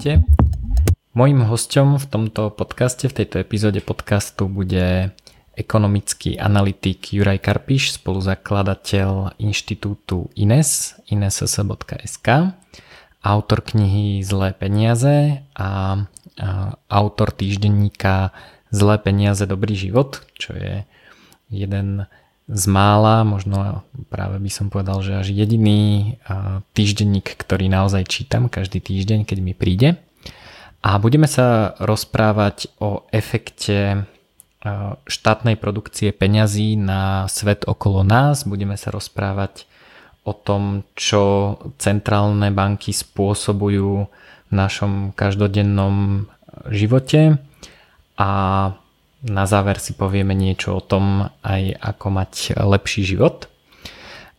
Ahojte. 0.00 0.24
Mojím 1.12 1.44
hostom 1.44 2.00
v 2.00 2.08
tomto 2.08 2.48
podcaste, 2.48 3.04
v 3.04 3.20
tejto 3.20 3.36
epizóde 3.36 3.84
podcastu 3.84 4.48
bude 4.48 5.12
ekonomický 5.52 6.40
analytik 6.40 7.12
Juraj 7.12 7.44
Karpiš, 7.44 8.00
spoluzakladateľ 8.00 9.36
inštitútu 9.36 10.32
INES, 10.32 10.96
ines.sk, 11.12 12.28
autor 13.20 13.60
knihy 13.60 14.24
Zlé 14.24 14.56
peniaze 14.56 15.44
a 15.52 16.00
autor 16.88 17.36
týždenníka 17.36 18.32
Zlé 18.72 18.96
peniaze, 19.04 19.44
dobrý 19.44 19.76
život, 19.76 20.24
čo 20.32 20.56
je 20.56 20.88
jeden 21.52 22.08
z 22.50 22.64
mála, 22.66 23.22
možno 23.22 23.86
práve 24.10 24.42
by 24.42 24.50
som 24.50 24.74
povedal, 24.74 25.06
že 25.06 25.22
až 25.22 25.30
jediný 25.30 26.18
týždenník, 26.74 27.38
ktorý 27.38 27.70
naozaj 27.70 28.10
čítam 28.10 28.50
každý 28.50 28.82
týždeň, 28.82 29.22
keď 29.22 29.38
mi 29.38 29.54
príde. 29.54 30.02
A 30.82 30.98
budeme 30.98 31.30
sa 31.30 31.78
rozprávať 31.78 32.74
o 32.82 33.06
efekte 33.14 34.10
štátnej 35.06 35.56
produkcie 35.56 36.10
peňazí 36.10 36.74
na 36.74 37.30
svet 37.30 37.64
okolo 37.64 38.02
nás. 38.02 38.44
Budeme 38.44 38.74
sa 38.74 38.90
rozprávať 38.90 39.70
o 40.26 40.34
tom, 40.34 40.84
čo 40.98 41.56
centrálne 41.80 42.52
banky 42.52 42.92
spôsobujú 42.92 44.10
v 44.50 44.52
našom 44.52 45.14
každodennom 45.16 46.26
živote 46.68 47.40
a 48.18 48.30
na 49.20 49.44
záver 49.44 49.76
si 49.76 49.92
povieme 49.92 50.32
niečo 50.32 50.80
o 50.80 50.82
tom 50.84 51.28
aj 51.44 51.76
ako 51.76 52.06
mať 52.08 52.32
lepší 52.56 53.04
život. 53.04 53.50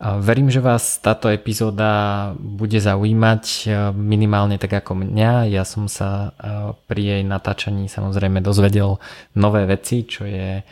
Verím, 0.01 0.49
že 0.49 0.65
vás 0.65 0.97
táto 0.97 1.29
epizóda 1.29 2.33
bude 2.33 2.81
zaujímať 2.81 3.43
e, 3.45 3.65
minimálne 3.93 4.57
tak 4.57 4.81
ako 4.81 4.97
mňa. 4.97 5.53
Ja 5.53 5.61
som 5.61 5.85
sa 5.85 6.33
e, 6.33 6.73
pri 6.89 7.01
jej 7.05 7.21
natáčaní 7.21 7.85
samozrejme 7.85 8.41
dozvedel 8.41 8.97
nové 9.37 9.61
veci, 9.69 10.01
čo 10.01 10.25
je 10.25 10.57
e, 10.57 10.63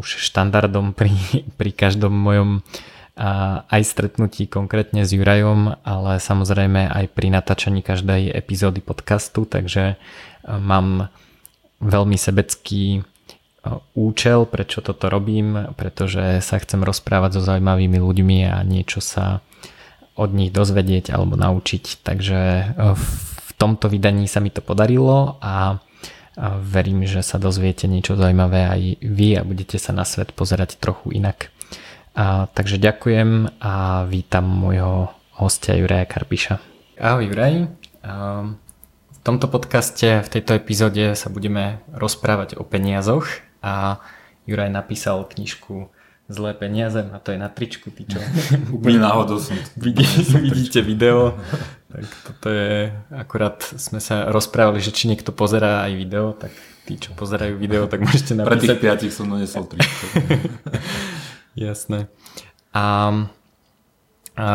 už 0.00 0.08
štandardom 0.24 0.96
pri, 0.96 1.12
pri 1.60 1.70
každom 1.76 2.16
mojom 2.16 2.64
aj 3.72 3.80
stretnutí 3.80 4.44
konkrétne 4.44 5.08
s 5.08 5.12
Jurajom, 5.16 5.80
ale 5.88 6.20
samozrejme 6.20 6.84
aj 6.92 7.16
pri 7.16 7.32
natáčaní 7.32 7.80
každej 7.80 8.28
epizódy 8.28 8.84
podcastu, 8.84 9.48
takže 9.48 9.96
mám 10.44 11.08
veľmi 11.80 12.20
sebecký 12.20 13.08
účel, 13.94 14.46
prečo 14.46 14.80
toto 14.80 15.08
robím, 15.08 15.72
pretože 15.74 16.40
sa 16.40 16.56
chcem 16.58 16.82
rozprávať 16.82 17.38
so 17.38 17.42
zaujímavými 17.42 17.98
ľuďmi 17.98 18.38
a 18.48 18.60
niečo 18.62 19.00
sa 19.02 19.44
od 20.16 20.32
nich 20.32 20.50
dozvedieť 20.50 21.12
alebo 21.12 21.36
naučiť. 21.36 22.00
Takže 22.00 22.40
e, 22.40 22.64
v 22.96 23.50
tomto 23.60 23.92
vydaní 23.92 24.28
sa 24.28 24.40
mi 24.40 24.48
to 24.48 24.64
podarilo 24.64 25.36
a 25.40 25.80
verím, 26.60 27.08
že 27.08 27.24
sa 27.24 27.40
dozviete 27.40 27.88
niečo 27.88 28.12
zaujímavé 28.12 28.68
aj 28.68 28.82
vy 29.00 29.40
a 29.40 29.42
budete 29.42 29.80
sa 29.80 29.96
na 29.96 30.04
svet 30.04 30.36
pozerať 30.36 30.76
trochu 30.76 31.16
inak. 31.16 31.48
A, 32.12 32.48
takže 32.52 32.76
ďakujem 32.76 33.60
a 33.60 34.04
vítam 34.04 34.44
môjho 34.44 35.08
hostia 35.40 35.76
Juraja 35.76 36.04
Karpiša. 36.04 36.60
Ahoj 37.00 37.28
Juraj. 37.28 37.68
V 39.12 39.18
tomto 39.24 39.48
podcaste, 39.48 40.24
v 40.24 40.28
tejto 40.28 40.56
epizóde 40.56 41.12
sa 41.16 41.28
budeme 41.28 41.84
rozprávať 41.92 42.56
o 42.56 42.64
peniazoch 42.64 43.45
a 43.66 43.98
Juraj 44.46 44.70
napísal 44.70 45.26
knižku 45.26 45.90
Zlé 46.26 46.58
peniaze 46.58 46.98
a 46.98 47.22
to 47.22 47.30
je 47.30 47.38
na 47.38 47.46
tričku, 47.46 47.94
ty 47.94 48.02
čo? 48.02 48.18
Úplne 48.82 48.98
náhodou 48.98 49.38
som 49.38 49.54
vidí, 49.78 50.02
vidíte 50.42 50.82
video, 50.82 51.38
tak 51.86 52.02
toto 52.26 52.50
je, 52.50 52.90
akurát 53.14 53.62
sme 53.62 54.02
sa 54.02 54.26
rozprávali, 54.34 54.82
že 54.82 54.90
či 54.90 55.06
niekto 55.06 55.30
pozerá 55.30 55.86
aj 55.86 55.92
video, 55.94 56.34
tak 56.34 56.50
tí, 56.82 56.98
čo 56.98 57.14
pozerajú 57.14 57.54
video, 57.54 57.86
tak 57.86 58.02
môžete 58.02 58.34
napísať. 58.34 58.58
Pre 58.58 58.58
tých 58.58 58.82
piatich 58.82 59.14
som 59.14 59.30
donesol 59.30 59.70
tričko. 59.70 60.06
Jasné. 61.54 62.10
A, 62.74 62.84
a 64.34 64.46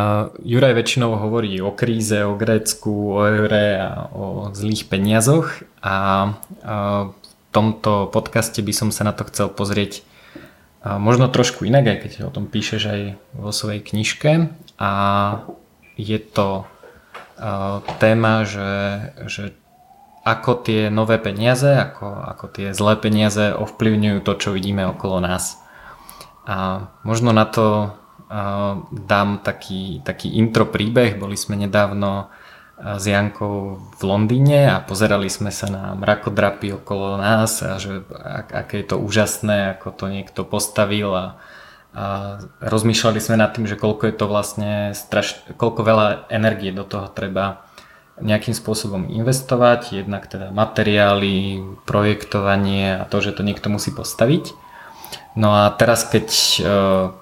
Juraj 0.43 0.75
väčšinou 0.75 1.15
hovorí 1.23 1.55
o 1.63 1.71
kríze, 1.71 2.19
o 2.27 2.35
Grécku, 2.35 3.15
o 3.15 3.23
eure 3.23 3.79
a 3.79 4.11
o 4.11 4.51
zlých 4.51 4.91
peniazoch 4.91 5.63
a, 5.79 5.95
a 6.67 6.75
tomto 7.51 8.07
podcaste 8.09 8.63
by 8.63 8.73
som 8.73 8.89
sa 8.89 9.03
na 9.03 9.13
to 9.13 9.27
chcel 9.27 9.51
pozrieť 9.51 10.07
možno 10.81 11.29
trošku 11.29 11.67
inak, 11.67 11.85
aj 11.85 11.97
keď 12.01 12.11
o 12.25 12.33
tom 12.33 12.49
píšeš 12.49 12.83
aj 12.89 13.01
vo 13.37 13.51
svojej 13.53 13.85
knižke. 13.85 14.49
A 14.81 14.91
je 15.93 16.17
to 16.17 16.65
téma, 18.01 18.47
že, 18.49 18.73
že 19.29 19.53
ako 20.25 20.65
tie 20.65 20.89
nové 20.89 21.21
peniaze, 21.21 21.69
ako, 21.69 22.05
ako 22.05 22.45
tie 22.49 22.67
zlé 22.73 22.97
peniaze 22.97 23.53
ovplyvňujú 23.53 24.19
to, 24.25 24.33
čo 24.37 24.49
vidíme 24.53 24.85
okolo 24.89 25.21
nás. 25.21 25.61
A 26.49 26.89
možno 27.05 27.29
na 27.29 27.45
to 27.45 27.93
dám 28.89 29.43
taký, 29.43 30.01
taký 30.01 30.33
intro 30.39 30.65
príbeh. 30.65 31.19
Boli 31.19 31.37
sme 31.37 31.59
nedávno 31.59 32.31
s 32.81 33.03
Jankou 33.05 33.77
v 33.77 34.01
Londýne 34.01 34.73
a 34.73 34.81
pozerali 34.81 35.29
sme 35.29 35.53
sa 35.53 35.69
na 35.69 35.93
mrakodrapy 35.93 36.81
okolo 36.81 37.21
nás 37.21 37.61
a 37.61 37.77
že 37.77 38.01
ak, 38.09 38.49
aké 38.65 38.81
je 38.81 38.87
to 38.89 38.97
úžasné, 38.97 39.77
ako 39.77 39.93
to 39.93 40.05
niekto 40.09 40.41
postavil 40.41 41.13
a, 41.13 41.25
a 41.93 42.05
rozmýšľali 42.57 43.21
sme 43.21 43.37
nad 43.37 43.53
tým, 43.53 43.69
že 43.69 43.77
koľko 43.77 44.09
je 44.09 44.15
to 44.17 44.25
vlastne 44.25 44.71
straš, 44.97 45.45
koľko 45.61 45.81
veľa 45.85 46.07
energie 46.33 46.73
do 46.73 46.81
toho 46.81 47.05
treba 47.13 47.69
nejakým 48.17 48.53
spôsobom 48.53 49.09
investovať, 49.09 50.01
jednak 50.01 50.25
teda 50.29 50.49
materiály, 50.49 51.61
projektovanie 51.85 53.01
a 53.01 53.03
to, 53.05 53.21
že 53.21 53.37
to 53.37 53.45
niekto 53.45 53.69
musí 53.69 53.93
postaviť. 53.93 54.70
No 55.31 55.55
a 55.55 55.71
teraz 55.71 56.03
keď 56.03 56.27
e, 56.27 56.59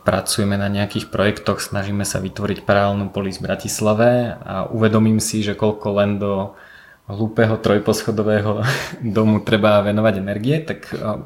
pracujeme 0.01 0.57
na 0.57 0.65
nejakých 0.65 1.13
projektoch, 1.13 1.61
snažíme 1.61 2.01
sa 2.01 2.17
vytvoriť 2.17 2.65
paralelnú 2.65 3.13
polis 3.13 3.37
v 3.37 3.45
Bratislave 3.45 4.33
a 4.41 4.65
uvedomím 4.65 5.21
si, 5.21 5.45
že 5.45 5.53
koľko 5.53 5.87
len 5.93 6.17
do 6.17 6.57
hlúpeho 7.05 7.61
trojposchodového 7.61 8.65
domu 9.17 9.45
treba 9.45 9.85
venovať 9.85 10.13
energie, 10.17 10.57
tak, 10.57 10.89
e, 10.89 11.21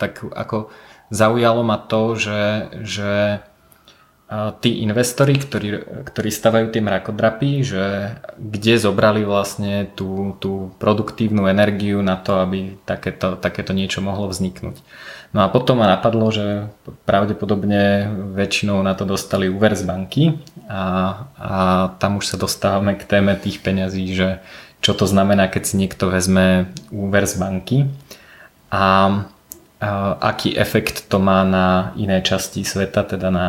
tak 0.00 0.24
ako 0.24 0.72
zaujalo 1.12 1.60
ma 1.60 1.76
to, 1.76 2.16
že, 2.16 2.72
že 2.80 3.44
tí 4.62 4.86
investori, 4.86 5.34
ktorí, 5.34 5.68
ktorí 6.06 6.30
stavajú 6.30 6.70
tie 6.70 6.78
mrakodrapy, 6.78 7.66
že 7.66 8.14
kde 8.38 8.78
zobrali 8.78 9.26
vlastne 9.26 9.90
tú, 9.98 10.38
tú 10.38 10.70
produktívnu 10.78 11.50
energiu 11.50 11.98
na 11.98 12.14
to, 12.14 12.38
aby 12.38 12.78
takéto, 12.86 13.34
takéto 13.34 13.74
niečo 13.74 13.98
mohlo 13.98 14.30
vzniknúť. 14.30 14.78
No 15.34 15.42
a 15.42 15.50
potom 15.50 15.82
ma 15.82 15.90
napadlo, 15.90 16.30
že 16.30 16.70
pravdepodobne 17.10 18.06
väčšinou 18.34 18.78
na 18.86 18.94
to 18.94 19.02
dostali 19.02 19.50
úver 19.50 19.74
z 19.74 19.82
banky 19.82 20.24
a, 20.70 20.82
a 21.34 21.52
tam 21.98 22.22
už 22.22 22.34
sa 22.34 22.36
dostávame 22.38 22.94
k 22.94 23.06
téme 23.06 23.34
tých 23.34 23.58
peňazí, 23.58 24.14
že 24.14 24.38
čo 24.78 24.94
to 24.94 25.10
znamená, 25.10 25.50
keď 25.50 25.62
si 25.66 25.74
niekto 25.74 26.06
vezme 26.06 26.70
úver 26.94 27.26
z 27.26 27.34
banky 27.34 27.78
a, 28.70 29.26
a 29.82 29.90
aký 30.22 30.54
efekt 30.54 31.10
to 31.10 31.18
má 31.18 31.42
na 31.42 31.94
iné 31.98 32.22
časti 32.22 32.62
sveta, 32.62 33.02
teda 33.02 33.30
na 33.34 33.48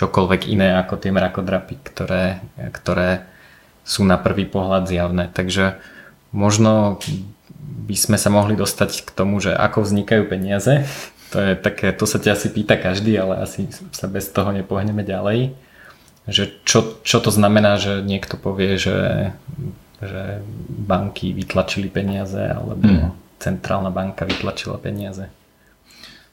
čokoľvek 0.00 0.48
iné 0.48 0.72
ako 0.80 0.96
tie 0.96 1.12
mrakodrapy, 1.12 1.76
ktoré, 1.84 2.40
ktoré 2.72 3.28
sú 3.84 4.08
na 4.08 4.16
prvý 4.16 4.48
pohľad 4.48 4.88
zjavné. 4.88 5.28
Takže 5.28 5.76
možno 6.32 6.96
by 7.84 7.96
sme 8.00 8.16
sa 8.16 8.32
mohli 8.32 8.56
dostať 8.56 9.04
k 9.04 9.10
tomu, 9.12 9.44
že 9.44 9.52
ako 9.52 9.84
vznikajú 9.84 10.24
peniaze. 10.24 10.88
To 11.36 11.38
je 11.44 11.52
také, 11.52 11.92
to 11.92 12.08
sa 12.08 12.16
ťa 12.16 12.32
asi 12.32 12.48
pýta 12.48 12.80
každý, 12.80 13.12
ale 13.20 13.44
asi 13.44 13.68
sa 13.92 14.08
bez 14.08 14.32
toho 14.32 14.56
nepohneme 14.56 15.04
ďalej. 15.04 15.52
Že 16.24 16.44
čo, 16.64 16.80
čo 17.04 17.18
to 17.20 17.28
znamená, 17.28 17.76
že 17.76 18.00
niekto 18.00 18.40
povie, 18.40 18.80
že, 18.80 19.30
že 20.00 20.40
banky 20.70 21.36
vytlačili 21.36 21.92
peniaze 21.92 22.40
alebo 22.40 22.88
mm. 22.88 23.36
centrálna 23.36 23.92
banka 23.92 24.24
vytlačila 24.24 24.80
peniaze. 24.80 25.28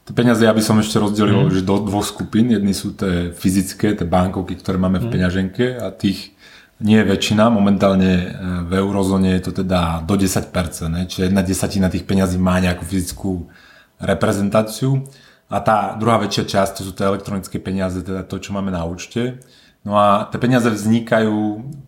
Tie 0.08 0.16
peniaze 0.16 0.48
ja 0.48 0.56
by 0.56 0.64
som 0.64 0.80
ešte 0.80 1.04
rozdelil 1.04 1.52
mm. 1.52 1.68
do 1.68 1.84
dvoch 1.84 2.08
skupín. 2.08 2.48
Jedny 2.48 2.72
sú 2.72 2.96
tie 2.96 3.36
fyzické, 3.36 3.92
tie 3.92 4.08
bankovky, 4.08 4.56
ktoré 4.56 4.80
máme 4.80 5.04
v 5.04 5.12
mm. 5.12 5.14
peňaženke 5.14 5.66
a 5.84 5.92
tých 5.92 6.32
nie 6.80 7.02
je 7.02 7.10
väčšina, 7.10 7.50
momentálne 7.50 8.12
e, 8.14 8.26
v 8.70 8.72
eurozóne 8.78 9.34
je 9.36 9.50
to 9.50 9.66
teda 9.66 10.06
do 10.06 10.14
10%, 10.14 10.54
ne? 10.94 11.10
čiže 11.10 11.28
jedna 11.28 11.42
desatina 11.42 11.90
tých 11.90 12.06
peňazí 12.06 12.38
má 12.38 12.62
nejakú 12.62 12.86
fyzickú 12.86 13.50
reprezentáciu 13.98 15.02
a 15.50 15.58
tá 15.58 15.98
druhá 15.98 16.22
väčšia 16.22 16.46
časť 16.46 16.72
to 16.78 16.82
sú 16.86 16.92
tie 16.94 17.10
elektronické 17.10 17.58
peniaze, 17.58 17.98
teda 18.06 18.22
to, 18.22 18.38
čo 18.38 18.54
máme 18.54 18.70
na 18.70 18.86
účte. 18.86 19.42
No 19.82 19.98
a 19.98 20.30
tie 20.30 20.38
peniaze 20.38 20.70
vznikajú 20.70 21.36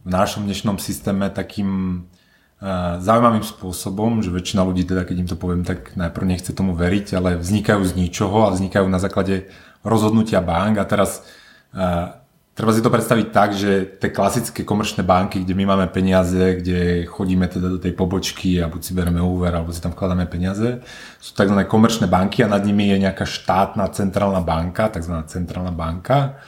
v 0.03 0.09
našom 0.09 0.49
dnešnom 0.49 0.81
systéme 0.81 1.29
takým 1.29 2.03
zaujímavým 2.99 3.43
spôsobom, 3.43 4.19
že 4.19 4.35
väčšina 4.35 4.67
ľudí, 4.67 4.83
teda 4.83 5.07
keď 5.07 5.15
im 5.15 5.29
to 5.31 5.39
poviem, 5.39 5.63
tak 5.63 5.95
najprv 5.95 6.25
nechce 6.27 6.51
tomu 6.51 6.75
veriť, 6.75 7.15
ale 7.15 7.39
vznikajú 7.39 7.87
z 7.87 7.95
ničoho 7.95 8.51
a 8.51 8.53
vznikajú 8.53 8.83
na 8.91 8.99
základe 8.99 9.47
rozhodnutia 9.79 10.43
bank 10.43 10.75
a 10.75 10.83
teraz 10.83 11.23
uh, 11.71 12.19
treba 12.51 12.75
si 12.75 12.83
to 12.83 12.91
predstaviť 12.91 13.27
tak, 13.31 13.55
že 13.55 13.87
tie 14.03 14.11
klasické 14.11 14.67
komerčné 14.67 15.07
banky, 15.07 15.47
kde 15.47 15.55
my 15.55 15.71
máme 15.71 15.87
peniaze, 15.87 16.59
kde 16.59 17.07
chodíme 17.07 17.47
teda 17.47 17.71
do 17.71 17.79
tej 17.79 17.95
pobočky 17.95 18.59
a 18.59 18.67
buď 18.67 18.81
si 18.83 18.91
bereme 18.91 19.23
úver, 19.23 19.55
alebo 19.55 19.71
si 19.71 19.79
tam 19.79 19.95
vkladáme 19.95 20.27
peniaze, 20.27 20.83
sú 21.23 21.31
tzv. 21.31 21.55
komerčné 21.63 22.11
banky 22.11 22.43
a 22.43 22.51
nad 22.51 22.59
nimi 22.67 22.91
je 22.91 23.07
nejaká 23.07 23.23
štátna 23.23 23.87
centrálna 23.95 24.43
banka, 24.43 24.91
tzv. 24.91 25.15
centrálna 25.31 25.71
banka. 25.71 26.43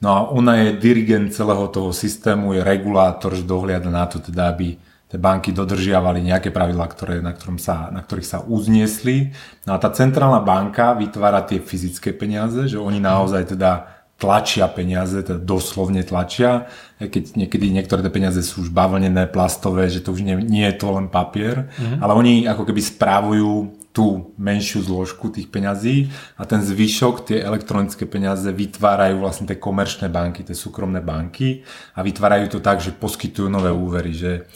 No 0.00 0.08
a 0.08 0.18
ona 0.32 0.64
je 0.64 0.80
dirigent 0.80 1.28
celého 1.28 1.68
toho 1.68 1.92
systému, 1.92 2.56
je 2.56 2.64
regulátor, 2.64 3.36
že 3.36 3.44
dohliada 3.44 3.92
na 3.92 4.08
to 4.08 4.16
teda, 4.24 4.56
aby 4.56 4.80
tie 5.10 5.18
banky 5.18 5.50
dodržiavali 5.50 6.22
nejaké 6.22 6.54
pravidlá, 6.54 6.86
ktoré, 6.86 7.18
na, 7.18 7.34
ktorom 7.34 7.58
sa, 7.58 7.90
na 7.90 7.98
ktorých 7.98 8.30
sa 8.30 8.38
uzniesli. 8.46 9.34
No 9.66 9.74
a 9.74 9.82
tá 9.82 9.90
centrálna 9.90 10.38
banka 10.38 10.94
vytvára 10.94 11.42
tie 11.42 11.58
fyzické 11.58 12.14
peniaze, 12.14 12.70
že 12.70 12.78
oni 12.78 13.02
naozaj 13.02 13.58
teda 13.58 14.00
tlačia 14.20 14.68
peniaze, 14.68 15.24
teda 15.24 15.40
doslovne 15.40 16.04
tlačia, 16.04 16.68
keď 17.00 17.40
niekedy 17.40 17.72
niektoré 17.72 18.04
tie 18.04 18.12
peniaze 18.12 18.44
sú 18.44 18.68
už 18.68 18.70
bavlnené, 18.70 19.26
plastové, 19.32 19.88
že 19.88 20.04
to 20.04 20.12
už 20.12 20.20
nie, 20.20 20.36
nie 20.44 20.68
je 20.68 20.76
to 20.76 20.92
len 20.92 21.08
papier, 21.08 21.72
mm-hmm. 21.72 22.04
ale 22.04 22.12
oni 22.12 22.44
ako 22.44 22.68
keby 22.68 22.84
správujú 22.84 23.80
tú 23.90 24.36
menšiu 24.38 24.86
zložku 24.86 25.34
tých 25.34 25.50
peňazí 25.50 26.12
a 26.38 26.46
ten 26.46 26.62
zvyšok, 26.62 27.26
tie 27.26 27.38
elektronické 27.42 28.06
peniaze 28.06 28.46
vytvárajú 28.46 29.18
vlastne 29.18 29.50
tie 29.50 29.58
komerčné 29.58 30.06
banky, 30.06 30.46
tie 30.46 30.54
súkromné 30.54 31.02
banky 31.02 31.66
a 31.96 32.04
vytvárajú 32.04 32.54
to 32.54 32.58
tak, 32.62 32.78
že 32.78 32.94
poskytujú 32.94 33.50
nové 33.50 33.74
úvery, 33.74 34.14
že 34.14 34.46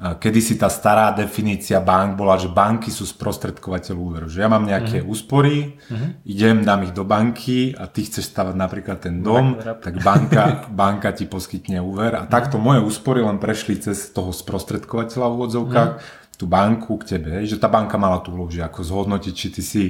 Kedy 0.00 0.40
si 0.40 0.56
tá 0.56 0.72
stará 0.72 1.12
definícia 1.12 1.76
bank 1.76 2.16
bola, 2.16 2.40
že 2.40 2.48
banky 2.48 2.88
sú 2.88 3.04
sprostredkovateľ 3.04 3.96
úveru. 4.00 4.26
Že 4.32 4.38
ja 4.40 4.48
mám 4.48 4.64
nejaké 4.64 5.04
uh-huh. 5.04 5.12
úspory, 5.12 5.76
uh-huh. 5.76 6.24
idem, 6.24 6.64
dám 6.64 6.88
ich 6.88 6.96
do 6.96 7.04
banky 7.04 7.76
a 7.76 7.84
ty 7.84 8.08
chceš 8.08 8.32
stavať 8.32 8.56
napríklad 8.56 8.96
ten 8.96 9.20
dom, 9.20 9.60
tak 9.60 10.00
banka, 10.00 10.64
banka 10.72 11.12
ti 11.12 11.28
poskytne 11.28 11.84
úver. 11.84 12.16
A 12.16 12.24
takto 12.24 12.56
moje 12.56 12.80
úspory 12.80 13.20
len 13.20 13.36
prešli 13.36 13.76
cez 13.76 14.08
toho 14.08 14.32
sprostredkovateľa 14.32 15.26
v 15.28 15.36
úvodzovkách, 15.36 15.90
uh-huh. 15.92 16.32
tú 16.40 16.48
banku 16.48 16.96
k 16.96 17.20
tebe. 17.20 17.44
Že 17.44 17.60
tá 17.60 17.68
banka 17.68 18.00
mala 18.00 18.24
tú 18.24 18.32
úlohu, 18.32 18.48
že 18.48 18.64
ako 18.64 18.80
zhodnotiť, 18.80 19.34
či 19.36 19.48
ty 19.52 19.60
si 19.60 19.84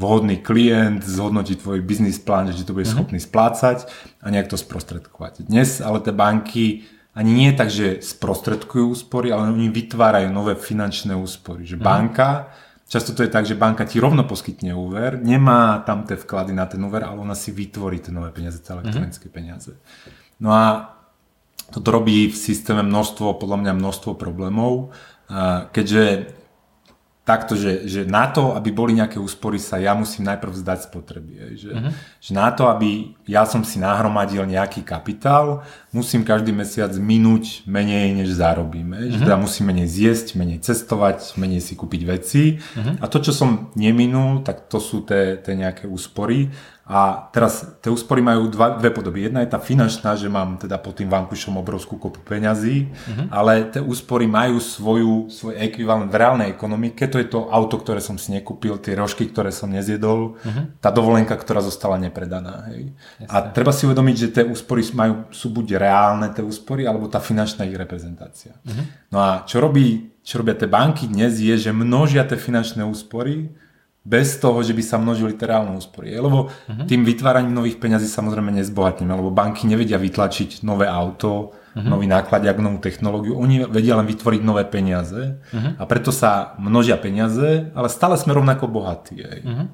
vhodný 0.00 0.40
klient, 0.40 1.04
zhodnotiť 1.04 1.60
tvoj 1.60 1.84
biznis 1.84 2.16
plán, 2.16 2.48
že 2.48 2.56
ti 2.56 2.64
to 2.64 2.72
bude 2.72 2.88
uh-huh. 2.88 3.04
schopný 3.04 3.20
splácať 3.20 3.84
a 4.24 4.32
nejak 4.32 4.48
to 4.48 4.56
sprostredkovať. 4.56 5.44
Dnes 5.52 5.84
ale 5.84 6.00
tie 6.00 6.16
banky 6.16 6.88
ani 7.10 7.32
nie 7.34 7.50
tak, 7.52 7.68
že 7.68 7.98
sprostredkujú 7.98 8.94
úspory, 8.94 9.34
ale 9.34 9.50
oni 9.50 9.66
vytvárajú 9.66 10.30
nové 10.30 10.54
finančné 10.54 11.14
úspory. 11.18 11.66
Že 11.66 11.82
mhm. 11.82 11.84
banka, 11.84 12.54
často 12.86 13.14
to 13.14 13.26
je 13.26 13.30
tak, 13.30 13.46
že 13.46 13.58
banka 13.58 13.86
ti 13.86 13.98
rovno 13.98 14.22
poskytne 14.26 14.74
úver, 14.74 15.18
nemá 15.18 15.82
tam 15.82 16.06
tie 16.06 16.14
vklady 16.18 16.54
na 16.54 16.66
ten 16.70 16.82
úver, 16.82 17.02
ale 17.06 17.18
ona 17.18 17.34
si 17.34 17.50
vytvorí 17.50 17.98
tie 18.02 18.14
nové 18.14 18.30
peniaze, 18.30 18.62
tie 18.62 18.74
elektronické 18.74 19.30
mm. 19.30 19.34
peniaze. 19.34 19.72
No 20.42 20.50
a 20.50 20.96
toto 21.70 21.94
robí 21.94 22.30
v 22.30 22.36
systéme 22.36 22.82
množstvo, 22.82 23.38
podľa 23.38 23.62
mňa 23.62 23.72
množstvo 23.78 24.18
problémov, 24.18 24.90
keďže 25.70 26.34
takto, 27.30 27.54
že, 27.54 27.86
že 27.86 28.02
na 28.02 28.26
to, 28.26 28.58
aby 28.58 28.74
boli 28.74 28.98
nejaké 28.98 29.22
úspory, 29.22 29.62
sa 29.62 29.78
ja 29.78 29.94
musím 29.94 30.26
najprv 30.26 30.50
zdať 30.50 30.78
spotreby. 30.90 31.54
Že, 31.54 31.70
uh-huh. 31.70 31.90
že 32.18 32.30
na 32.34 32.50
to, 32.50 32.66
aby 32.66 33.14
ja 33.30 33.46
som 33.46 33.62
si 33.62 33.78
nahromadil 33.78 34.42
nejaký 34.50 34.82
kapitál, 34.82 35.62
musím 35.94 36.26
každý 36.26 36.50
mesiac 36.50 36.90
minúť 36.98 37.62
menej, 37.70 38.18
než 38.18 38.34
zarobíme. 38.34 38.98
Uh-huh. 38.98 39.10
Že 39.14 39.18
mhm. 39.22 39.24
teda 39.30 39.38
musím 39.38 39.64
menej 39.70 39.86
zjesť, 39.86 40.26
menej 40.34 40.58
cestovať, 40.58 41.38
menej 41.38 41.62
si 41.62 41.78
kúpiť 41.78 42.02
veci. 42.02 42.58
Uh-huh. 42.58 42.98
A 42.98 43.06
to, 43.06 43.22
čo 43.22 43.30
som 43.30 43.70
neminul, 43.78 44.42
tak 44.42 44.66
to 44.66 44.82
sú 44.82 45.06
tie 45.06 45.38
nejaké 45.46 45.86
úspory. 45.86 46.50
A 46.90 47.30
teraz 47.30 47.62
tie 47.78 47.86
úspory 47.86 48.18
majú 48.18 48.50
dva, 48.50 48.74
dve 48.74 48.90
podoby. 48.90 49.30
Jedna 49.30 49.46
je 49.46 49.54
tá 49.54 49.62
finančná, 49.62 50.18
že 50.18 50.26
mám 50.26 50.58
teda 50.58 50.74
pod 50.74 50.98
tým 50.98 51.06
vankušom 51.06 51.54
obrovskú 51.54 52.02
kopu 52.02 52.18
peňazí, 52.26 52.90
uh-huh. 52.90 53.26
ale 53.30 53.70
tie 53.70 53.78
úspory 53.78 54.26
majú 54.26 54.58
svoju, 54.58 55.30
svoj 55.30 55.54
ekvivalent 55.54 56.10
v 56.10 56.18
reálnej 56.18 56.48
ekonomike. 56.50 57.06
To 57.06 57.22
je 57.22 57.30
to 57.30 57.46
auto, 57.46 57.78
ktoré 57.78 58.02
som 58.02 58.18
si 58.18 58.34
nekúpil, 58.34 58.74
tie 58.82 58.98
rožky, 58.98 59.30
ktoré 59.30 59.54
som 59.54 59.70
nezjedol, 59.70 60.34
uh-huh. 60.34 60.64
tá 60.82 60.90
dovolenka, 60.90 61.38
ktorá 61.38 61.62
zostala 61.62 61.94
nepredaná. 61.94 62.66
Hej. 62.74 62.90
A 63.30 63.38
treba 63.54 63.70
si 63.70 63.86
uvedomiť, 63.86 64.16
že 64.18 64.28
tie 64.34 64.44
úspory 64.50 64.82
majú, 64.90 65.30
sú 65.30 65.46
buď 65.54 65.78
reálne 65.78 66.26
tie 66.34 66.42
úspory, 66.42 66.90
alebo 66.90 67.06
tá 67.06 67.22
finančná 67.22 67.70
ich 67.70 67.78
reprezentácia. 67.78 68.58
Uh-huh. 68.66 68.84
No 69.14 69.22
a 69.22 69.46
čo, 69.46 69.62
robí, 69.62 70.10
čo 70.26 70.42
robia 70.42 70.58
tie 70.58 70.66
banky 70.66 71.06
dnes 71.06 71.38
je, 71.38 71.54
že 71.54 71.70
množia 71.70 72.26
tie 72.26 72.34
finančné 72.34 72.82
úspory 72.82 73.54
bez 74.00 74.40
toho, 74.40 74.64
že 74.64 74.72
by 74.72 74.82
sa 74.82 74.96
množili 74.96 75.36
terálne 75.36 75.76
úspory. 75.76 76.16
Lebo 76.16 76.48
uh-huh. 76.48 76.88
tým 76.88 77.04
vytváraním 77.04 77.52
nových 77.52 77.76
peňazí 77.76 78.08
samozrejme 78.08 78.48
nezbohatneme, 78.56 79.12
lebo 79.12 79.28
banky 79.28 79.68
nevedia 79.68 80.00
vytlačiť 80.00 80.64
nové 80.64 80.88
auto, 80.88 81.52
uh-huh. 81.52 81.84
nový 81.84 82.08
nákladiak, 82.08 82.56
novú 82.58 82.80
technológiu, 82.80 83.36
oni 83.36 83.68
vedia 83.68 84.00
len 84.00 84.08
vytvoriť 84.08 84.40
nové 84.40 84.64
peniaze 84.64 85.36
uh-huh. 85.52 85.76
a 85.76 85.82
preto 85.84 86.10
sa 86.10 86.56
množia 86.56 86.96
peniaze, 86.96 87.68
ale 87.76 87.88
stále 87.92 88.16
sme 88.16 88.32
rovnako 88.32 88.72
bohatí. 88.72 89.20
Uh-huh. 89.20 89.68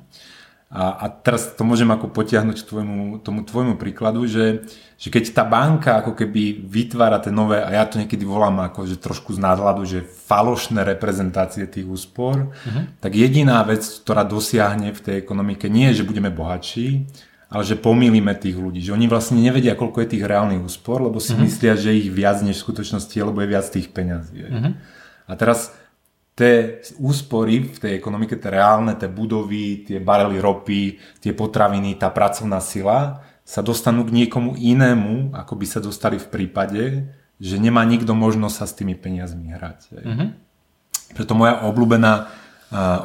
A, 0.66 0.98
a 0.98 1.06
teraz 1.06 1.54
to 1.54 1.62
môžem 1.62 1.86
ako 1.94 2.10
potiahnuť 2.10 2.66
tvojmu, 2.66 3.22
tomu 3.22 3.46
tvojmu 3.46 3.78
príkladu, 3.78 4.26
že, 4.26 4.66
že 4.98 5.14
keď 5.14 5.30
tá 5.30 5.46
banka 5.46 6.02
ako 6.02 6.18
keby 6.18 6.58
vytvára 6.58 7.22
tie 7.22 7.30
nové, 7.30 7.62
a 7.62 7.70
ja 7.70 7.86
to 7.86 8.02
niekedy 8.02 8.26
volám 8.26 8.66
ako 8.66 8.82
že 8.82 8.98
trošku 8.98 9.30
z 9.30 9.38
nadhľadu, 9.38 9.86
že 9.86 10.02
falošné 10.02 10.82
reprezentácie 10.82 11.70
tých 11.70 11.86
úspor, 11.86 12.50
uh-huh. 12.50 12.98
tak 12.98 13.14
jediná 13.14 13.62
vec, 13.62 13.86
ktorá 13.86 14.26
dosiahne 14.26 14.90
v 14.90 14.98
tej 14.98 15.14
ekonomike, 15.22 15.70
nie 15.70 15.94
je, 15.94 16.02
že 16.02 16.08
budeme 16.10 16.34
bohatší, 16.34 17.06
ale 17.46 17.62
že 17.62 17.78
pomýlime 17.78 18.34
tých 18.34 18.58
ľudí. 18.58 18.82
Že 18.82 18.98
oni 18.98 19.06
vlastne 19.06 19.38
nevedia, 19.38 19.78
koľko 19.78 20.02
je 20.02 20.18
tých 20.18 20.26
reálnych 20.26 20.66
úspor, 20.66 20.98
lebo 20.98 21.22
si 21.22 21.38
uh-huh. 21.38 21.46
myslia, 21.46 21.78
že 21.78 21.94
ich 21.94 22.10
viac 22.10 22.42
než 22.42 22.58
v 22.58 22.66
skutočnosti 22.66 23.14
je, 23.14 23.22
lebo 23.22 23.38
je 23.38 23.52
viac 23.54 23.70
tých 23.70 23.94
peňazí. 23.94 24.42
Uh-huh. 24.42 24.74
A 25.30 25.32
teraz 25.38 25.70
tie 26.36 26.84
úspory 27.00 27.64
v 27.72 27.78
tej 27.80 27.92
ekonomike, 27.96 28.36
tie 28.36 28.52
reálne, 28.52 28.92
tie 28.92 29.08
budovy, 29.08 29.88
tie 29.88 29.98
barely 30.04 30.36
ropy, 30.36 31.00
tie 31.24 31.32
potraviny, 31.32 31.96
tá 31.96 32.12
pracovná 32.12 32.60
sila 32.60 33.24
sa 33.40 33.64
dostanú 33.64 34.04
k 34.04 34.12
niekomu 34.12 34.52
inému, 34.52 35.32
ako 35.32 35.56
by 35.56 35.66
sa 35.66 35.80
dostali 35.80 36.20
v 36.20 36.28
prípade, 36.28 36.82
že 37.40 37.56
nemá 37.56 37.80
nikto 37.88 38.12
možnosť 38.12 38.56
sa 38.58 38.66
s 38.68 38.76
tými 38.76 38.92
peniazmi 38.92 39.48
hrať. 39.56 39.96
Mm-hmm. 39.96 40.28
Preto 41.16 41.32
moja 41.32 41.64
obľúbená, 41.64 42.28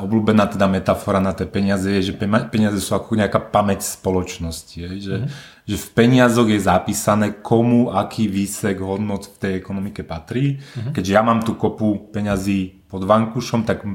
obľúbená 0.04 0.52
teda 0.52 0.68
metafora 0.68 1.24
na 1.24 1.32
tie 1.32 1.48
peniaze 1.48 1.88
je, 1.88 2.12
že 2.12 2.14
peniaze 2.52 2.84
sú 2.84 2.98
ako 2.98 3.16
nejaká 3.16 3.38
pamäť 3.54 3.86
spoločnosti. 3.86 4.76
Je, 4.76 4.90
že, 5.00 5.16
mm-hmm. 5.22 5.32
že 5.72 5.76
v 5.78 5.88
peniazoch 5.96 6.50
je 6.52 6.60
zapísané, 6.60 7.38
komu 7.40 7.94
aký 7.94 8.28
výsek 8.28 8.82
hodnot 8.82 9.30
v 9.32 9.40
tej 9.40 9.54
ekonomike 9.62 10.04
patrí. 10.04 10.58
Mm-hmm. 10.58 10.92
Keďže 10.98 11.12
ja 11.16 11.22
mám 11.24 11.46
tú 11.46 11.56
kopu 11.56 12.12
peňazí 12.12 12.81
pod 12.92 13.08
vankušom, 13.08 13.64
tak 13.64 13.88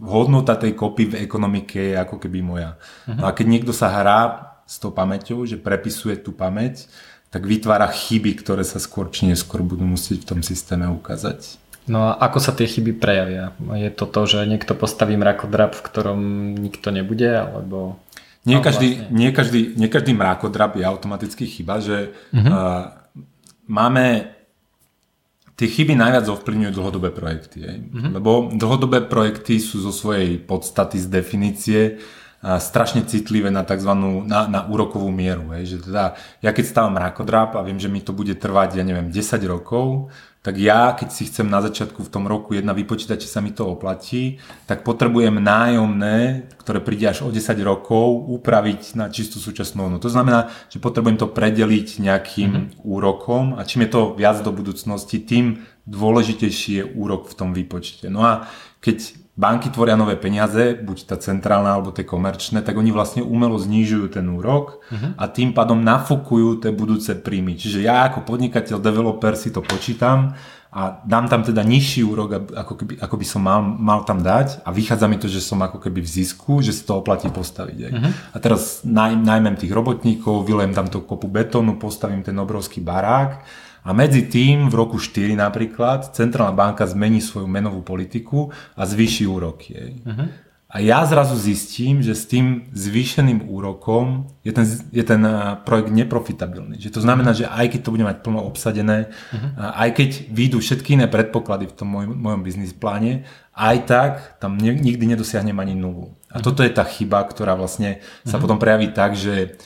hodnota 0.00 0.56
tej 0.56 0.72
kopy 0.72 1.12
v 1.12 1.20
ekonomike 1.28 1.92
je 1.92 1.96
ako 2.00 2.16
keby 2.16 2.40
moja. 2.40 2.80
Uh-huh. 3.04 3.20
No 3.20 3.24
a 3.28 3.36
keď 3.36 3.46
niekto 3.46 3.72
sa 3.76 3.92
hrá 3.92 4.20
s 4.64 4.80
tou 4.80 4.88
pamäťou, 4.88 5.44
že 5.44 5.60
prepisuje 5.60 6.16
tú 6.16 6.32
pamäť, 6.32 6.88
tak 7.28 7.44
vytvára 7.44 7.88
chyby, 7.88 8.40
ktoré 8.40 8.64
sa 8.64 8.80
skôr 8.80 9.12
či 9.12 9.28
neskôr 9.28 9.60
budú 9.60 9.84
musieť 9.84 10.24
v 10.24 10.28
tom 10.36 10.40
systéme 10.40 10.88
ukázať. 10.88 11.60
No 11.88 12.12
a 12.12 12.20
ako 12.20 12.38
sa 12.40 12.52
tie 12.52 12.68
chyby 12.68 13.00
prejavia? 13.00 13.56
Je 13.76 13.88
to 13.92 14.04
to, 14.04 14.28
že 14.28 14.44
niekto 14.44 14.76
postaví 14.76 15.16
mrakodrap, 15.16 15.72
v 15.76 15.84
ktorom 15.84 16.20
nikto 16.56 16.92
nebude, 16.92 17.28
alebo... 17.32 18.00
Nie, 18.44 18.60
no, 18.60 18.64
každý, 18.64 18.88
vlastne. 18.96 19.12
nie, 19.12 19.28
každý, 19.32 19.60
nie 19.76 19.88
každý 19.92 20.12
mrakodrap 20.16 20.76
je 20.76 20.84
automaticky 20.84 21.44
chyba, 21.48 21.80
že 21.84 22.16
uh-huh. 22.32 22.48
uh, 22.48 22.84
máme 23.68 24.37
tie 25.58 25.66
chyby 25.66 25.98
najviac 25.98 26.30
ovplyvňujú 26.30 26.70
dlhodobé 26.70 27.10
projekty. 27.10 27.66
Mm-hmm. 27.66 28.14
Lebo 28.14 28.54
dlhodobé 28.54 29.02
projekty 29.10 29.58
sú 29.58 29.82
zo 29.82 29.90
svojej 29.90 30.38
podstaty 30.38 31.02
z 31.02 31.06
definície 31.10 31.82
a 32.38 32.62
strašne 32.62 33.02
citlivé 33.02 33.50
na 33.50 33.66
tzv. 33.66 33.90
na, 34.22 34.46
na 34.46 34.60
úrokovú 34.70 35.10
mieru. 35.10 35.50
Hej. 35.58 35.74
Že 35.74 35.76
teda, 35.90 36.04
ja 36.38 36.50
keď 36.54 36.64
stávam 36.70 36.94
mrakodrap 36.94 37.58
a 37.58 37.66
viem, 37.66 37.82
že 37.82 37.90
mi 37.90 37.98
to 37.98 38.14
bude 38.14 38.38
trvať, 38.38 38.78
ja 38.78 38.86
neviem, 38.86 39.10
10 39.10 39.18
rokov, 39.50 40.14
tak 40.38 40.54
ja, 40.54 40.94
keď 40.94 41.08
si 41.10 41.26
chcem 41.26 41.50
na 41.50 41.58
začiatku 41.58 41.98
v 42.06 42.12
tom 42.14 42.30
roku 42.30 42.54
jedna 42.54 42.70
vypočítať, 42.70 43.18
či 43.18 43.28
sa 43.28 43.42
mi 43.42 43.50
to 43.50 43.66
oplatí, 43.66 44.38
tak 44.70 44.86
potrebujem 44.86 45.34
nájomné, 45.34 46.46
ktoré 46.62 46.78
príde 46.78 47.10
až 47.10 47.26
o 47.26 47.34
10 47.34 47.42
rokov, 47.66 48.24
upraviť 48.38 48.94
na 48.94 49.10
čistú 49.10 49.42
súčasnú 49.42 49.90
hodnotu. 49.90 50.06
To 50.06 50.14
znamená, 50.14 50.48
že 50.70 50.78
potrebujem 50.78 51.18
to 51.18 51.26
predeliť 51.28 52.00
nejakým 52.00 52.50
mm-hmm. 52.54 52.86
úrokom 52.86 53.58
a 53.58 53.66
čím 53.66 53.84
je 53.84 53.92
to 53.92 54.14
viac 54.14 54.38
do 54.40 54.54
budúcnosti, 54.54 55.18
tým 55.20 55.66
dôležitejší 55.90 56.70
je 56.80 56.84
úrok 56.86 57.26
v 57.26 57.34
tom 57.34 57.50
výpočte. 57.50 58.06
No 58.06 58.22
a 58.22 58.46
keď 58.78 59.27
banky 59.38 59.70
tvoria 59.70 59.94
nové 59.94 60.18
peniaze, 60.18 60.74
buď 60.74 61.14
tá 61.14 61.14
centrálna 61.14 61.78
alebo 61.78 61.94
tie 61.94 62.02
komerčné, 62.02 62.66
tak 62.66 62.74
oni 62.74 62.90
vlastne 62.90 63.22
umelo 63.22 63.54
znižujú 63.54 64.10
ten 64.10 64.26
úrok 64.26 64.82
uh-huh. 64.90 65.14
a 65.14 65.30
tým 65.30 65.54
pádom 65.54 65.78
nafukujú 65.78 66.66
tie 66.66 66.74
budúce 66.74 67.14
príjmy. 67.14 67.54
Čiže 67.54 67.86
ja 67.86 68.10
ako 68.10 68.26
podnikateľ, 68.26 68.82
developer 68.82 69.38
si 69.38 69.54
to 69.54 69.62
počítam 69.62 70.34
a 70.74 71.00
dám 71.06 71.30
tam 71.30 71.46
teda 71.46 71.62
nižší 71.62 72.02
úrok, 72.02 72.50
ako, 72.50 72.82
keby, 72.82 72.94
ako 72.98 73.14
by 73.14 73.26
som 73.30 73.40
mal, 73.46 73.62
mal 73.62 74.02
tam 74.02 74.20
dať 74.26 74.66
a 74.66 74.74
vychádza 74.74 75.06
mi 75.06 75.16
to, 75.22 75.30
že 75.30 75.38
som 75.38 75.62
ako 75.62 75.78
keby 75.78 76.02
v 76.02 76.10
zisku, 76.18 76.58
že 76.58 76.74
si 76.74 76.82
to 76.82 76.98
oplatí 76.98 77.30
postaviť. 77.30 77.78
Uh-huh. 77.94 78.10
A 78.34 78.36
teraz 78.42 78.82
naj, 78.82 79.14
najmem 79.22 79.54
tých 79.54 79.70
robotníkov, 79.70 80.42
vylejem 80.50 80.74
tam 80.74 80.90
tú 80.90 81.06
kopu 81.06 81.30
betónu, 81.30 81.78
postavím 81.78 82.26
ten 82.26 82.34
obrovský 82.34 82.82
barák 82.82 83.46
a 83.88 83.96
medzi 83.96 84.28
tým 84.28 84.68
v 84.68 84.74
roku 84.76 85.00
4 85.00 85.32
napríklad 85.32 86.12
Centrálna 86.12 86.52
banka 86.52 86.84
zmení 86.84 87.24
svoju 87.24 87.48
menovú 87.48 87.80
politiku 87.80 88.52
a 88.76 88.84
zvýši 88.84 89.24
úroky. 89.24 89.96
Uh-huh. 90.04 90.28
A 90.68 90.84
ja 90.84 91.00
zrazu 91.08 91.32
zistím, 91.40 92.04
že 92.04 92.12
s 92.12 92.28
tým 92.28 92.68
zvýšeným 92.76 93.48
úrokom 93.48 94.28
je 94.44 94.52
ten, 94.52 94.68
je 94.92 95.00
ten 95.00 95.24
eh, 95.24 95.56
projekt 95.64 95.88
neprofitabilný. 95.88 96.76
Že 96.76 96.92
to 96.92 97.00
znamená, 97.00 97.32
že 97.32 97.48
aj 97.48 97.72
keď 97.72 97.80
to 97.80 97.92
bude 97.96 98.04
mať 98.04 98.20
plno 98.20 98.44
obsadené, 98.44 99.08
uh-huh. 99.08 99.56
aj 99.56 99.90
keď 99.96 100.10
výjdu 100.36 100.60
všetky 100.60 101.00
iné 101.00 101.08
predpoklady 101.08 101.72
v 101.72 101.76
tom 101.80 101.88
mojom, 101.88 102.12
mojom 102.12 102.44
biznis 102.44 102.76
pláne, 102.76 103.24
aj 103.56 103.76
tak 103.88 104.12
tam 104.36 104.60
ne, 104.60 104.76
nikdy 104.76 105.16
nedosiahnem 105.16 105.56
ani 105.56 105.72
nulu. 105.72 106.12
A 106.28 106.36
uh-huh. 106.36 106.44
toto 106.44 106.60
je 106.60 106.68
tá 106.68 106.84
chyba, 106.84 107.24
ktorá 107.24 107.56
vlastne 107.56 108.04
sa 108.28 108.36
uh-huh. 108.36 108.44
potom 108.44 108.60
prejaví 108.60 108.92
tak, 108.92 109.16
že 109.16 109.56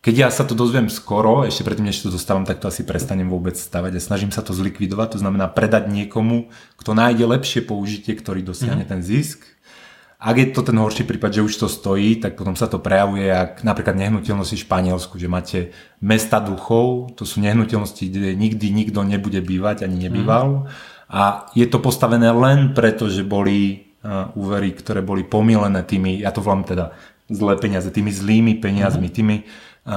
keď 0.00 0.14
ja 0.16 0.28
sa 0.32 0.48
to 0.48 0.56
dozviem 0.56 0.88
skoro, 0.88 1.44
ešte 1.44 1.60
predtým, 1.60 1.92
než 1.92 2.00
to 2.00 2.08
dostávam, 2.08 2.48
tak 2.48 2.56
to 2.56 2.72
asi 2.72 2.88
prestanem 2.88 3.28
vôbec 3.28 3.52
stavať 3.52 3.92
a 3.92 4.00
snažím 4.00 4.32
sa 4.32 4.40
to 4.40 4.56
zlikvidovať, 4.56 5.16
to 5.16 5.18
znamená 5.20 5.44
predať 5.52 5.92
niekomu, 5.92 6.48
kto 6.80 6.96
nájde 6.96 7.28
lepšie 7.28 7.60
použitie, 7.68 8.16
ktorý 8.16 8.40
dosiahne 8.40 8.88
mm. 8.88 8.90
ten 8.96 9.00
zisk. 9.04 9.44
Ak 10.20 10.36
je 10.36 10.52
to 10.52 10.64
ten 10.64 10.76
horší 10.76 11.04
prípad, 11.04 11.40
že 11.40 11.44
už 11.44 11.52
to 11.56 11.68
stojí, 11.68 12.16
tak 12.20 12.36
potom 12.36 12.52
sa 12.56 12.68
to 12.68 12.80
prejavuje, 12.80 13.28
ak 13.28 13.64
napríklad 13.64 13.96
nehnuteľnosti 13.96 14.56
v 14.56 14.64
Španielsku, 14.68 15.16
že 15.20 15.32
máte 15.32 15.58
mesta 16.00 16.40
duchov, 16.40 17.16
to 17.16 17.28
sú 17.28 17.44
nehnuteľnosti, 17.44 18.04
kde 18.04 18.36
nikdy 18.36 18.72
nikto 18.72 19.04
nebude 19.04 19.40
bývať 19.44 19.84
ani 19.84 20.08
nebýval. 20.08 20.64
Mm. 20.64 20.66
A 21.12 21.48
je 21.52 21.68
to 21.68 21.76
postavené 21.76 22.32
len 22.32 22.72
preto, 22.72 23.12
že 23.12 23.20
boli 23.20 23.92
uh, 24.00 24.32
úvery, 24.32 24.72
ktoré 24.72 25.04
boli 25.04 25.28
pomilené 25.28 25.84
tými, 25.84 26.24
ja 26.24 26.32
to 26.32 26.40
volám 26.40 26.64
teda 26.64 26.96
zlé 27.28 27.56
peniaze, 27.60 27.88
tými 27.88 28.12
zlými 28.12 28.60
peniazmi, 28.60 29.08
mm. 29.08 29.14
tými 29.16 29.36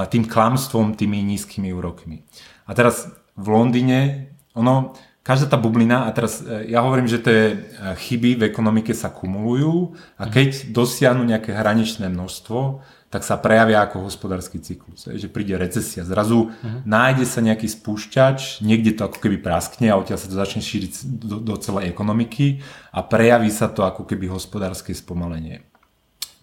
tým 0.09 0.25
klamstvom, 0.25 0.97
tými 0.97 1.21
nízkymi 1.21 1.69
úrokmi. 1.69 2.25
A 2.65 2.73
teraz 2.73 3.11
v 3.37 3.47
Londýne, 3.49 4.29
ono, 4.57 4.97
každá 5.23 5.55
tá 5.55 5.57
bublina, 5.57 6.05
a 6.05 6.11
teraz 6.11 6.43
e, 6.43 6.73
ja 6.73 6.83
hovorím, 6.83 7.07
že 7.07 7.23
tie 7.23 7.39
e, 7.39 7.55
chyby 7.95 8.35
v 8.39 8.47
ekonomike 8.51 8.91
sa 8.91 9.07
kumulujú 9.07 9.95
a 10.19 10.27
keď 10.27 10.73
dosiahnu 10.75 11.23
nejaké 11.23 11.55
hraničné 11.55 12.11
množstvo, 12.11 12.83
tak 13.07 13.21
sa 13.21 13.37
prejavia 13.37 13.85
ako 13.85 14.09
hospodársky 14.09 14.57
cyklus. 14.57 15.05
Že 15.05 15.29
príde 15.29 15.53
recesia, 15.53 16.01
zrazu 16.01 16.49
uh-huh. 16.49 16.81
nájde 16.81 17.29
sa 17.29 17.45
nejaký 17.45 17.69
spúšťač, 17.69 18.65
niekde 18.65 18.97
to 18.97 19.05
ako 19.05 19.21
keby 19.21 19.37
praskne 19.37 19.93
a 19.93 20.01
odtiaľ 20.01 20.17
sa 20.17 20.27
to 20.27 20.33
začne 20.33 20.65
šíriť 20.65 21.21
do, 21.21 21.37
do 21.37 21.55
celej 21.61 21.93
ekonomiky 21.93 22.65
a 22.89 23.05
prejaví 23.05 23.53
sa 23.53 23.69
to 23.69 23.85
ako 23.85 24.09
keby 24.09 24.33
hospodárske 24.33 24.97
spomalenie. 24.97 25.61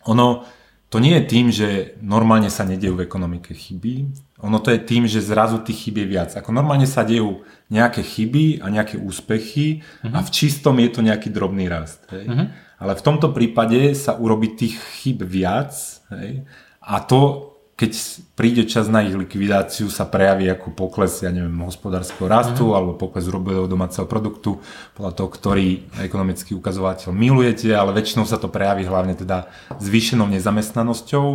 Ono, 0.06 0.46
to 0.90 0.98
nie 0.98 1.14
je 1.16 1.24
tým, 1.24 1.46
že 1.54 1.94
normálne 2.02 2.50
sa 2.50 2.66
nedejú 2.66 2.98
v 2.98 3.06
ekonomike 3.06 3.54
chyby, 3.54 4.10
ono 4.42 4.58
to 4.58 4.72
je 4.72 4.80
tým, 4.80 5.04
že 5.04 5.22
zrazu 5.22 5.60
tých 5.60 5.86
chyb 5.86 6.02
je 6.02 6.06
viac. 6.08 6.30
Ako 6.32 6.50
normálne 6.50 6.88
sa 6.88 7.04
dejú 7.04 7.44
nejaké 7.68 8.00
chyby 8.00 8.64
a 8.64 8.72
nejaké 8.72 8.96
úspechy 8.96 9.84
uh-huh. 10.00 10.16
a 10.16 10.18
v 10.24 10.30
čistom 10.32 10.80
je 10.80 10.90
to 10.90 11.00
nejaký 11.04 11.28
drobný 11.28 11.68
rast. 11.68 12.02
Hej. 12.08 12.24
Uh-huh. 12.26 12.46
Ale 12.80 12.92
v 12.96 13.04
tomto 13.04 13.36
prípade 13.36 13.92
sa 13.92 14.16
urobí 14.16 14.56
tých 14.56 14.80
chyb 15.04 15.20
viac 15.28 15.76
hej, 16.16 16.48
a 16.80 16.96
to 17.04 17.49
keď 17.80 17.92
príde 18.36 18.68
čas 18.68 18.92
na 18.92 19.00
ich 19.00 19.16
likvidáciu, 19.16 19.88
sa 19.88 20.04
prejaví 20.04 20.52
ako 20.52 20.76
pokles, 20.76 21.24
ja 21.24 21.32
neviem, 21.32 21.64
hospodárskeho 21.64 22.28
rastu 22.28 22.68
mm. 22.68 22.76
alebo 22.76 22.92
pokles 23.00 23.24
hrubého 23.24 23.64
domáceho 23.64 24.04
produktu, 24.04 24.60
podľa 24.92 25.16
toho, 25.16 25.28
ktorý 25.32 25.88
ekonomický 25.96 26.52
ukazovateľ 26.60 27.08
milujete, 27.16 27.72
ale 27.72 27.96
väčšinou 27.96 28.28
sa 28.28 28.36
to 28.36 28.52
prejaví 28.52 28.84
hlavne 28.84 29.16
teda 29.16 29.48
zvýšenou 29.80 30.28
nezamestnanosťou. 30.28 31.28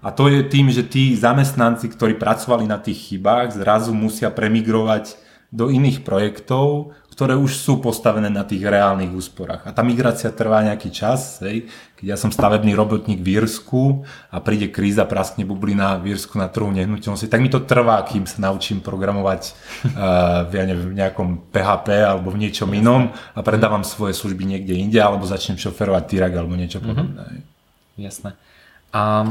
A 0.00 0.08
to 0.08 0.32
je 0.32 0.40
tým, 0.48 0.72
že 0.72 0.88
tí 0.88 1.12
zamestnanci, 1.12 1.92
ktorí 1.92 2.16
pracovali 2.16 2.64
na 2.64 2.80
tých 2.80 3.12
chybách, 3.12 3.60
zrazu 3.60 3.92
musia 3.92 4.32
premigrovať 4.32 5.20
do 5.52 5.68
iných 5.68 6.00
projektov, 6.00 6.96
ktoré 7.20 7.36
už 7.36 7.52
sú 7.52 7.84
postavené 7.84 8.32
na 8.32 8.48
tých 8.48 8.64
reálnych 8.64 9.12
úsporách. 9.12 9.68
A 9.68 9.76
tá 9.76 9.84
migrácia 9.84 10.32
trvá 10.32 10.64
nejaký 10.64 10.88
čas. 10.88 11.36
Hej. 11.44 11.68
Keď 12.00 12.06
ja 12.08 12.16
som 12.16 12.32
stavebný 12.32 12.72
robotník 12.72 13.20
v 13.20 13.36
Írsku 13.36 14.08
a 14.32 14.40
príde 14.40 14.72
kríza, 14.72 15.04
praskne 15.04 15.44
bublina 15.44 16.00
v 16.00 16.16
Írsku 16.16 16.40
na 16.40 16.48
trhu 16.48 16.72
nehnuteľnosti, 16.72 17.28
tak 17.28 17.44
mi 17.44 17.52
to 17.52 17.60
trvá, 17.60 18.00
kým 18.08 18.24
sa 18.24 18.48
naučím 18.48 18.80
programovať 18.80 19.52
uh, 19.92 20.48
ja 20.56 20.64
neviem, 20.64 20.96
v 20.96 20.96
nejakom 20.96 21.52
PHP 21.52 22.08
alebo 22.08 22.32
v 22.32 22.40
niečom 22.40 22.72
inom 22.72 23.12
a 23.12 23.40
predávam 23.44 23.84
svoje 23.84 24.16
služby 24.16 24.56
niekde 24.56 24.80
inde 24.80 24.96
alebo 24.96 25.28
začnem 25.28 25.60
šoferovať 25.60 26.04
týrak 26.08 26.32
alebo 26.32 26.56
niečo 26.56 26.80
mhm. 26.80 26.86
podobné. 26.88 27.20
Mm-hmm. 27.20 28.00
Jasné. 28.00 28.32
A 28.96 29.28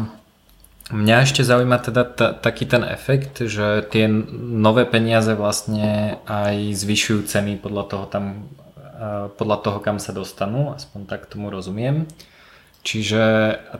Mňa 0.90 1.16
ešte 1.22 1.46
zaujíma 1.46 1.78
teda 1.86 2.02
t- 2.02 2.34
taký 2.42 2.66
ten 2.66 2.82
efekt, 2.82 3.46
že 3.46 3.86
tie 3.94 4.10
nové 4.10 4.90
peniaze 4.90 5.38
vlastne 5.38 6.18
aj 6.26 6.74
zvyšujú 6.74 7.30
ceny 7.30 7.62
podľa 7.62 7.84
toho, 7.86 8.06
tam, 8.10 8.26
podľa 9.38 9.58
toho 9.62 9.78
kam 9.86 10.02
sa 10.02 10.18
dostanú, 10.18 10.74
aspoň 10.74 11.06
tak 11.06 11.30
tomu 11.30 11.54
rozumiem. 11.54 12.10
Čiže 12.82 13.24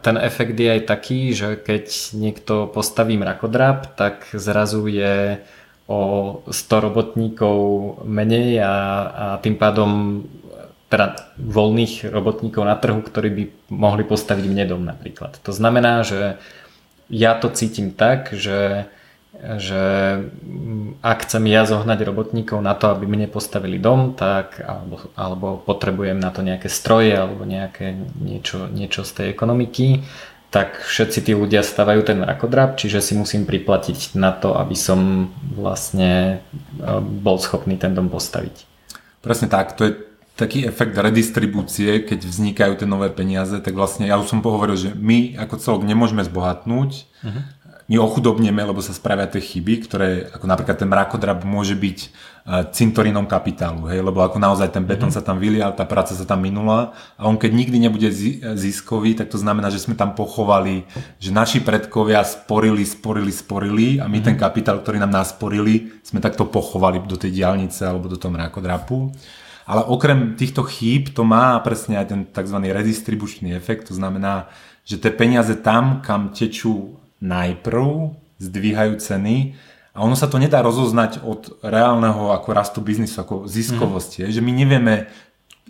ten 0.06 0.22
efekt 0.22 0.54
je 0.54 0.70
aj 0.70 0.82
taký, 0.86 1.34
že 1.34 1.58
keď 1.58 2.14
niekto 2.14 2.70
postaví 2.70 3.18
mrakodrap, 3.18 3.98
tak 3.98 4.30
zrazu 4.38 4.86
je 4.86 5.42
o 5.90 6.02
100 6.46 6.86
robotníkov 6.86 7.58
menej 8.06 8.62
a, 8.62 8.76
a 9.10 9.26
tým 9.42 9.58
pádom 9.58 10.22
teda 10.90 11.34
voľných 11.38 12.10
robotníkov 12.10 12.66
na 12.66 12.78
trhu, 12.78 13.02
ktorí 13.02 13.30
by 13.30 13.44
mohli 13.74 14.06
postaviť 14.06 14.46
mne 14.46 14.66
dom 14.70 14.82
napríklad. 14.86 15.38
To 15.46 15.54
znamená, 15.54 16.02
že 16.02 16.42
ja 17.10 17.34
to 17.36 17.50
cítim 17.50 17.90
tak, 17.92 18.32
že, 18.32 18.86
že 19.34 19.84
ak 21.02 21.18
chcem 21.26 21.44
ja 21.50 21.66
zohnať 21.66 22.00
robotníkov 22.06 22.62
na 22.62 22.78
to, 22.78 22.94
aby 22.94 23.10
mne 23.10 23.28
postavili 23.28 23.82
dom, 23.82 24.14
tak 24.14 24.62
alebo, 24.62 24.96
alebo 25.18 25.48
potrebujem 25.58 26.22
na 26.22 26.30
to 26.30 26.46
nejaké 26.46 26.70
stroje 26.70 27.18
alebo 27.18 27.44
nejaké 27.44 27.98
niečo, 28.22 28.70
niečo 28.70 29.02
z 29.02 29.12
tej 29.12 29.28
ekonomiky, 29.34 30.06
tak 30.50 30.82
všetci 30.82 31.30
tí 31.30 31.38
ľudia 31.38 31.62
stavajú 31.62 32.02
ten 32.02 32.18
mrakodrap, 32.26 32.74
čiže 32.74 33.06
si 33.06 33.14
musím 33.14 33.46
priplatiť 33.46 34.18
na 34.18 34.34
to, 34.34 34.58
aby 34.58 34.74
som 34.74 35.30
vlastne 35.54 36.42
e, 36.82 36.98
bol 37.02 37.38
schopný 37.38 37.78
ten 37.78 37.94
dom 37.94 38.10
postaviť. 38.10 38.66
Presne 39.22 39.46
tak, 39.46 39.78
to 39.78 39.86
je 39.86 40.09
taký 40.40 40.64
efekt 40.64 40.96
redistribúcie, 40.96 42.08
keď 42.08 42.24
vznikajú 42.24 42.80
tie 42.80 42.88
nové 42.88 43.12
peniaze, 43.12 43.60
tak 43.60 43.76
vlastne 43.76 44.08
ja 44.08 44.16
už 44.16 44.32
som 44.32 44.40
pohovoril, 44.40 44.80
že 44.80 44.96
my 44.96 45.36
ako 45.36 45.60
celok 45.60 45.84
nemôžeme 45.84 46.24
zbohatnúť, 46.24 46.92
uh-huh. 47.20 47.42
my 47.92 47.96
ochudobneme, 48.00 48.64
lebo 48.64 48.80
sa 48.80 48.96
spravia 48.96 49.28
tie 49.28 49.44
chyby, 49.44 49.84
ktoré, 49.84 50.32
ako 50.32 50.48
napríklad 50.48 50.80
ten 50.80 50.88
mrakodrap 50.88 51.44
môže 51.44 51.76
byť 51.76 51.98
e, 52.00 52.08
cintorínom 52.72 53.28
kapitálu, 53.28 53.92
hej, 53.92 54.00
lebo 54.00 54.24
ako 54.24 54.40
naozaj 54.40 54.72
ten 54.72 54.88
betón 54.88 55.12
uh-huh. 55.12 55.20
sa 55.20 55.28
tam 55.28 55.44
vylial, 55.44 55.76
tá 55.76 55.84
práca 55.84 56.16
sa 56.16 56.24
tam 56.24 56.40
minula 56.40 56.96
a 57.20 57.28
on 57.28 57.36
keď 57.36 57.52
nikdy 57.52 57.76
nebude 57.76 58.08
ziskový, 58.56 59.20
tak 59.20 59.28
to 59.28 59.36
znamená, 59.36 59.68
že 59.68 59.84
sme 59.84 60.00
tam 60.00 60.16
pochovali, 60.16 60.88
že 61.20 61.36
naši 61.36 61.60
predkovia 61.60 62.24
sporili, 62.24 62.88
sporili, 62.88 63.36
sporili 63.36 63.88
a 64.00 64.08
my 64.08 64.24
uh-huh. 64.24 64.32
ten 64.32 64.36
kapitál, 64.40 64.80
ktorý 64.80 65.04
nám 65.04 65.20
nasporili, 65.20 66.00
sme 66.00 66.24
takto 66.24 66.48
pochovali 66.48 67.04
do 67.04 67.20
tej 67.20 67.44
diálnice 67.44 67.84
alebo 67.84 68.08
do 68.08 68.16
toho 68.16 68.32
mrakodrapu. 68.32 69.12
Ale 69.70 69.86
okrem 69.86 70.34
týchto 70.34 70.66
chýb 70.66 71.14
to 71.14 71.22
má 71.22 71.62
presne 71.62 72.02
aj 72.02 72.08
ten 72.10 72.22
tzv. 72.26 72.58
redistribučný 72.58 73.54
efekt, 73.54 73.94
to 73.94 73.94
znamená, 73.94 74.50
že 74.82 74.98
tie 74.98 75.14
peniaze 75.14 75.54
tam, 75.62 76.02
kam 76.02 76.34
tečú 76.34 76.98
najprv, 77.22 78.18
zdvíhajú 78.42 78.98
ceny 78.98 79.54
a 79.94 80.02
ono 80.02 80.18
sa 80.18 80.26
to 80.26 80.42
nedá 80.42 80.66
rozoznať 80.66 81.22
od 81.22 81.62
reálneho 81.62 82.34
ako 82.34 82.50
rastu 82.50 82.80
biznisu, 82.82 83.22
ako 83.22 83.36
ziskovosti. 83.46 84.26
Mm. 84.26 84.32
Že 84.34 84.42
my 84.42 84.52
nevieme, 84.58 84.96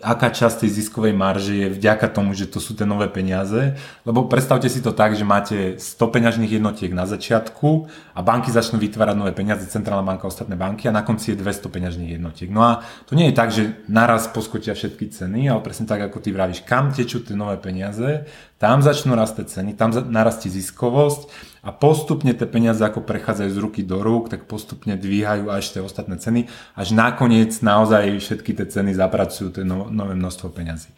aká 0.01 0.31
časť 0.31 0.65
tej 0.65 0.71
ziskovej 0.81 1.13
marže 1.15 1.53
je 1.55 1.67
vďaka 1.69 2.07
tomu, 2.11 2.31
že 2.35 2.47
to 2.47 2.57
sú 2.63 2.75
tie 2.75 2.87
nové 2.87 3.07
peniaze. 3.11 3.75
Lebo 4.03 4.25
predstavte 4.25 4.67
si 4.71 4.79
to 4.79 4.95
tak, 4.95 5.15
že 5.15 5.27
máte 5.27 5.75
100 5.79 6.15
peňažných 6.15 6.59
jednotiek 6.59 6.91
na 6.91 7.03
začiatku 7.07 7.91
a 8.15 8.19
banky 8.19 8.51
začnú 8.51 8.79
vytvárať 8.79 9.15
nové 9.15 9.31
peniaze, 9.35 9.67
centrálna 9.67 10.03
banka, 10.03 10.27
ostatné 10.27 10.55
banky 10.55 10.87
a 10.87 10.95
na 10.95 11.03
konci 11.03 11.35
je 11.35 11.41
200 11.41 11.69
peňažných 11.69 12.11
jednotiek. 12.19 12.49
No 12.51 12.63
a 12.63 12.83
to 13.05 13.13
nie 13.13 13.29
je 13.31 13.37
tak, 13.37 13.49
že 13.51 13.79
naraz 13.87 14.27
poskočia 14.31 14.73
všetky 14.73 15.11
ceny, 15.11 15.47
ale 15.51 15.63
presne 15.63 15.85
tak, 15.85 15.99
ako 16.01 16.23
ty 16.23 16.31
vravíš, 16.31 16.63
kam 16.63 16.91
tečú 16.95 17.23
tie 17.23 17.35
nové 17.35 17.59
peniaze, 17.59 18.27
tam 18.59 18.83
začnú 18.83 19.15
rastať 19.15 19.45
ceny, 19.47 19.71
tam 19.79 19.95
narastie 20.11 20.51
ziskovosť 20.51 21.31
a 21.69 21.71
postupne 21.71 22.33
tie 22.33 22.49
peniaze 22.49 22.81
ako 22.81 23.05
prechádzajú 23.05 23.49
z 23.53 23.61
ruky 23.61 23.81
do 23.85 24.01
rúk, 24.01 24.33
tak 24.33 24.49
postupne 24.49 24.97
dvíhajú 24.97 25.53
až 25.53 25.69
tie 25.69 25.85
ostatné 25.85 26.17
ceny, 26.17 26.49
až 26.73 26.97
nakoniec 26.97 27.53
naozaj 27.61 28.17
všetky 28.17 28.57
tie 28.57 28.65
ceny 28.65 28.97
zapracujú 28.97 29.53
tie 29.53 29.61
no, 29.61 29.85
nové 29.93 30.17
množstvo 30.17 30.49
peňazí. 30.49 30.89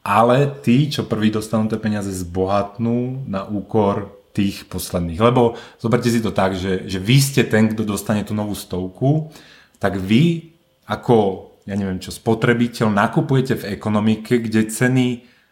ale 0.00 0.48
tí, 0.64 0.88
čo 0.88 1.04
prví 1.04 1.28
dostanú 1.28 1.68
tie 1.68 1.76
peniaze, 1.76 2.08
zbohatnú 2.08 3.28
na 3.28 3.44
úkor 3.44 4.16
tých 4.32 4.64
posledných. 4.64 5.20
Lebo 5.20 5.60
zoberte 5.76 6.08
si 6.08 6.24
to 6.24 6.32
tak, 6.32 6.56
že, 6.56 6.88
že 6.88 6.96
vy 6.96 7.16
ste 7.20 7.44
ten, 7.44 7.68
kto 7.68 7.84
dostane 7.84 8.24
tú 8.24 8.32
novú 8.32 8.56
stovku, 8.56 9.28
tak 9.76 10.00
vy 10.00 10.56
ako, 10.88 11.52
ja 11.68 11.76
neviem 11.76 12.00
čo, 12.00 12.12
spotrebiteľ 12.12 12.88
nakupujete 12.88 13.60
v 13.60 13.76
ekonomike, 13.76 14.40
kde 14.40 14.72
ceny 14.72 15.06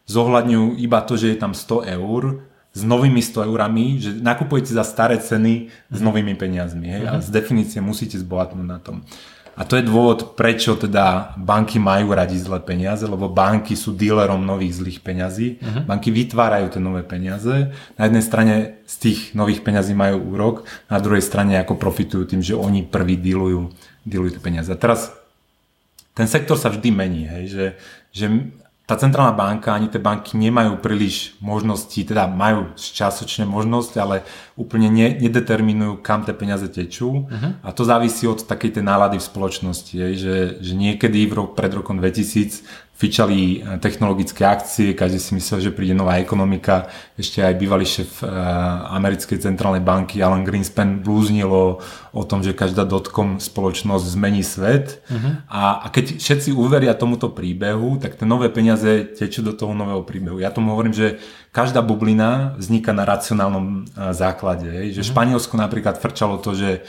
zohľadňujú 0.08 0.80
iba 0.80 0.98
to, 1.04 1.20
že 1.20 1.32
je 1.32 1.36
tam 1.36 1.52
100 1.52 1.96
eur 2.00 2.51
s 2.72 2.80
novými 2.80 3.20
100 3.20 3.48
eurami, 3.52 4.00
že 4.00 4.10
nakupujete 4.16 4.72
za 4.72 4.84
staré 4.84 5.20
ceny 5.20 5.68
s 5.92 5.98
novými 6.00 6.32
peniazmi. 6.34 6.88
Hej? 6.88 7.02
A 7.08 7.12
mhm. 7.16 7.22
z 7.24 7.28
definície 7.28 7.80
musíte 7.84 8.16
zbohatnúť 8.16 8.66
na 8.66 8.80
tom. 8.80 9.04
A 9.52 9.68
to 9.68 9.76
je 9.76 9.84
dôvod, 9.84 10.32
prečo 10.32 10.80
teda 10.80 11.36
banky 11.36 11.76
majú 11.76 12.16
radi 12.16 12.40
zlé 12.40 12.56
peniaze, 12.64 13.04
lebo 13.04 13.28
banky 13.28 13.76
sú 13.76 13.92
dílerom 13.92 14.40
nových 14.40 14.80
zlých 14.80 15.04
peňazí. 15.04 15.60
Uh-huh. 15.60 15.84
Banky 15.84 16.08
vytvárajú 16.08 16.72
tie 16.72 16.80
nové 16.80 17.04
peniaze. 17.04 17.68
Na 18.00 18.08
jednej 18.08 18.24
strane 18.24 18.54
z 18.88 18.94
tých 18.96 19.36
nových 19.36 19.60
peňazí 19.60 19.92
majú 19.92 20.24
úrok, 20.32 20.64
na 20.88 20.96
druhej 21.04 21.20
strane 21.20 21.60
ako 21.60 21.76
profitujú 21.76 22.32
tým, 22.32 22.40
že 22.40 22.56
oni 22.56 22.80
prví 22.88 23.20
dílujú, 23.20 23.68
dílujú 24.08 24.40
tie 24.40 24.42
peniaze. 24.42 24.72
A 24.72 24.80
teraz 24.80 25.12
ten 26.16 26.24
sektor 26.24 26.56
sa 26.56 26.72
vždy 26.72 26.88
mení, 26.88 27.28
hej, 27.28 27.44
že, 27.52 27.66
že 28.08 28.26
tá 28.92 29.00
centrálna 29.00 29.32
banka 29.32 29.72
ani 29.72 29.88
tie 29.88 29.96
banky 29.96 30.36
nemajú 30.36 30.76
príliš 30.76 31.32
možnosti, 31.40 31.96
teda 31.96 32.28
majú 32.28 32.76
časočne 32.76 33.48
možnosť, 33.48 33.92
ale 33.96 34.20
úplne 34.52 34.92
ne, 34.92 35.16
nedeterminujú, 35.16 36.04
kam 36.04 36.28
tie 36.28 36.36
peniaze 36.36 36.68
tečú 36.68 37.24
uh-huh. 37.24 37.64
a 37.64 37.72
to 37.72 37.88
závisí 37.88 38.28
od 38.28 38.44
takej 38.44 38.76
tej 38.76 38.84
nálady 38.84 39.16
v 39.16 39.24
spoločnosti, 39.24 39.92
je, 39.96 40.08
že, 40.12 40.36
že 40.60 40.72
niekedy 40.76 41.24
v 41.24 41.32
rok, 41.40 41.56
pred 41.56 41.72
rokom 41.72 41.96
2000 41.96 42.91
fičali 42.92 43.58
eh, 43.58 43.78
technologické 43.82 44.46
akcie, 44.46 44.94
každý 44.94 45.18
si 45.18 45.34
myslel, 45.34 45.58
že 45.58 45.74
príde 45.74 45.96
nová 45.96 46.22
ekonomika. 46.22 46.86
Ešte 47.18 47.42
aj 47.42 47.54
bývalý 47.58 47.84
šéf 47.84 48.24
uh, 48.24 48.30
americkej 48.96 49.38
centrálnej 49.42 49.84
banky 49.84 50.24
Alan 50.24 50.42
Greenspan 50.42 51.04
blúznilo 51.04 51.78
o 52.10 52.22
tom, 52.24 52.40
že 52.40 52.56
každá 52.56 52.88
dotcom 52.88 53.36
spoločnosť 53.36 54.04
zmení 54.16 54.40
svet. 54.40 55.04
Uh-huh. 55.06 55.38
A, 55.46 55.84
a 55.84 55.86
keď 55.92 56.18
všetci 56.18 56.56
uveria 56.56 56.96
tomuto 56.96 57.30
príbehu, 57.30 58.00
tak 58.00 58.16
tie 58.16 58.26
nové 58.26 58.48
peniaze 58.48 59.12
tečú 59.12 59.44
do 59.44 59.52
toho 59.52 59.76
nového 59.76 60.02
príbehu. 60.02 60.40
Ja 60.40 60.50
tomu 60.50 60.72
hovorím, 60.72 60.96
že 60.96 61.20
každá 61.52 61.84
bublina 61.84 62.56
vzniká 62.56 62.96
na 62.96 63.04
racionálnom 63.04 63.66
uh, 63.92 64.10
základe. 64.16 64.90
Že 64.90 65.04
uh-huh. 65.04 65.10
Španielsko 65.12 65.54
napríklad 65.60 66.00
frčalo 66.00 66.40
to, 66.40 66.56
že 66.56 66.82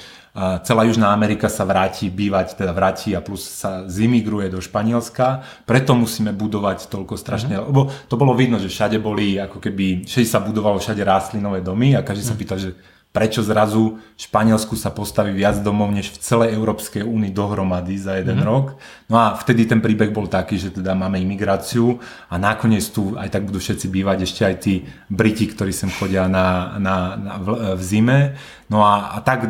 celá 0.65 0.81
Južná 0.89 1.13
Amerika 1.13 1.45
sa 1.45 1.61
vráti 1.61 2.09
bývať, 2.09 2.57
teda 2.57 2.73
vráti 2.73 3.13
a 3.13 3.21
plus 3.21 3.45
sa 3.45 3.85
zimigruje 3.85 4.49
do 4.49 4.57
Španielska, 4.57 5.45
preto 5.69 5.93
musíme 5.93 6.33
budovať 6.33 6.89
toľko 6.89 7.13
strašne, 7.21 7.61
mm. 7.61 7.69
lebo 7.69 7.93
to 8.09 8.17
bolo 8.17 8.33
vidno, 8.33 8.57
že 8.57 8.65
všade 8.65 8.97
boli, 8.97 9.37
ako 9.37 9.61
keby, 9.61 10.09
všade 10.09 10.25
sa 10.25 10.41
budovalo, 10.41 10.81
všade 10.81 11.05
rástli 11.05 11.37
nové 11.37 11.61
domy 11.61 11.93
a 11.93 12.01
každý 12.01 12.25
sa 12.25 12.33
mhm. 12.33 12.39
pýta, 12.41 12.55
že 12.57 12.73
prečo 13.13 13.45
zrazu 13.45 14.01
v 14.01 14.19
Španielsku 14.25 14.73
sa 14.73 14.89
postaví 14.89 15.37
viac 15.37 15.61
domov 15.61 15.93
než 15.93 16.09
v 16.09 16.17
celej 16.17 16.57
Európskej 16.57 17.05
únii 17.05 17.29
dohromady 17.29 17.93
za 17.93 18.17
jeden 18.17 18.41
mm-hmm. 18.41 18.49
rok. 18.49 18.81
No 19.05 19.21
a 19.21 19.37
vtedy 19.37 19.69
ten 19.69 19.85
príbeh 19.85 20.09
bol 20.09 20.25
taký, 20.25 20.57
že 20.57 20.73
teda 20.73 20.97
máme 20.97 21.21
imigráciu 21.21 22.01
a 22.25 22.41
nakoniec 22.41 22.81
tu 22.89 23.13
aj 23.13 23.29
tak 23.29 23.45
budú 23.45 23.61
všetci 23.61 23.85
bývať, 23.85 24.17
ešte 24.25 24.41
aj 24.41 24.55
tí 24.65 24.89
Briti, 25.13 25.45
ktorí 25.45 25.69
sem 25.69 25.93
chodia 25.93 26.25
na, 26.25 26.73
na, 26.81 27.13
na, 27.13 27.33
v, 27.37 27.77
v 27.77 27.81
zime. 27.85 28.19
No 28.65 28.81
a, 28.81 29.13
a 29.13 29.21
tak 29.21 29.45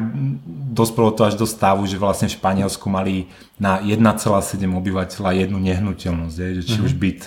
dospelo 0.76 1.16
to 1.16 1.24
až 1.24 1.40
do 1.40 1.48
stavu, 1.48 1.88
že 1.88 1.96
vlastne 1.96 2.28
v 2.28 2.36
Španielsku 2.36 2.92
mali 2.92 3.32
na 3.56 3.80
1,7 3.80 4.60
obyvateľa 4.60 5.40
jednu 5.40 5.64
nehnuteľnosť, 5.64 6.36
je, 6.36 6.50
že 6.60 6.64
či 6.68 6.84
mm-hmm. 6.84 6.88
už 6.92 6.94
byt 7.00 7.22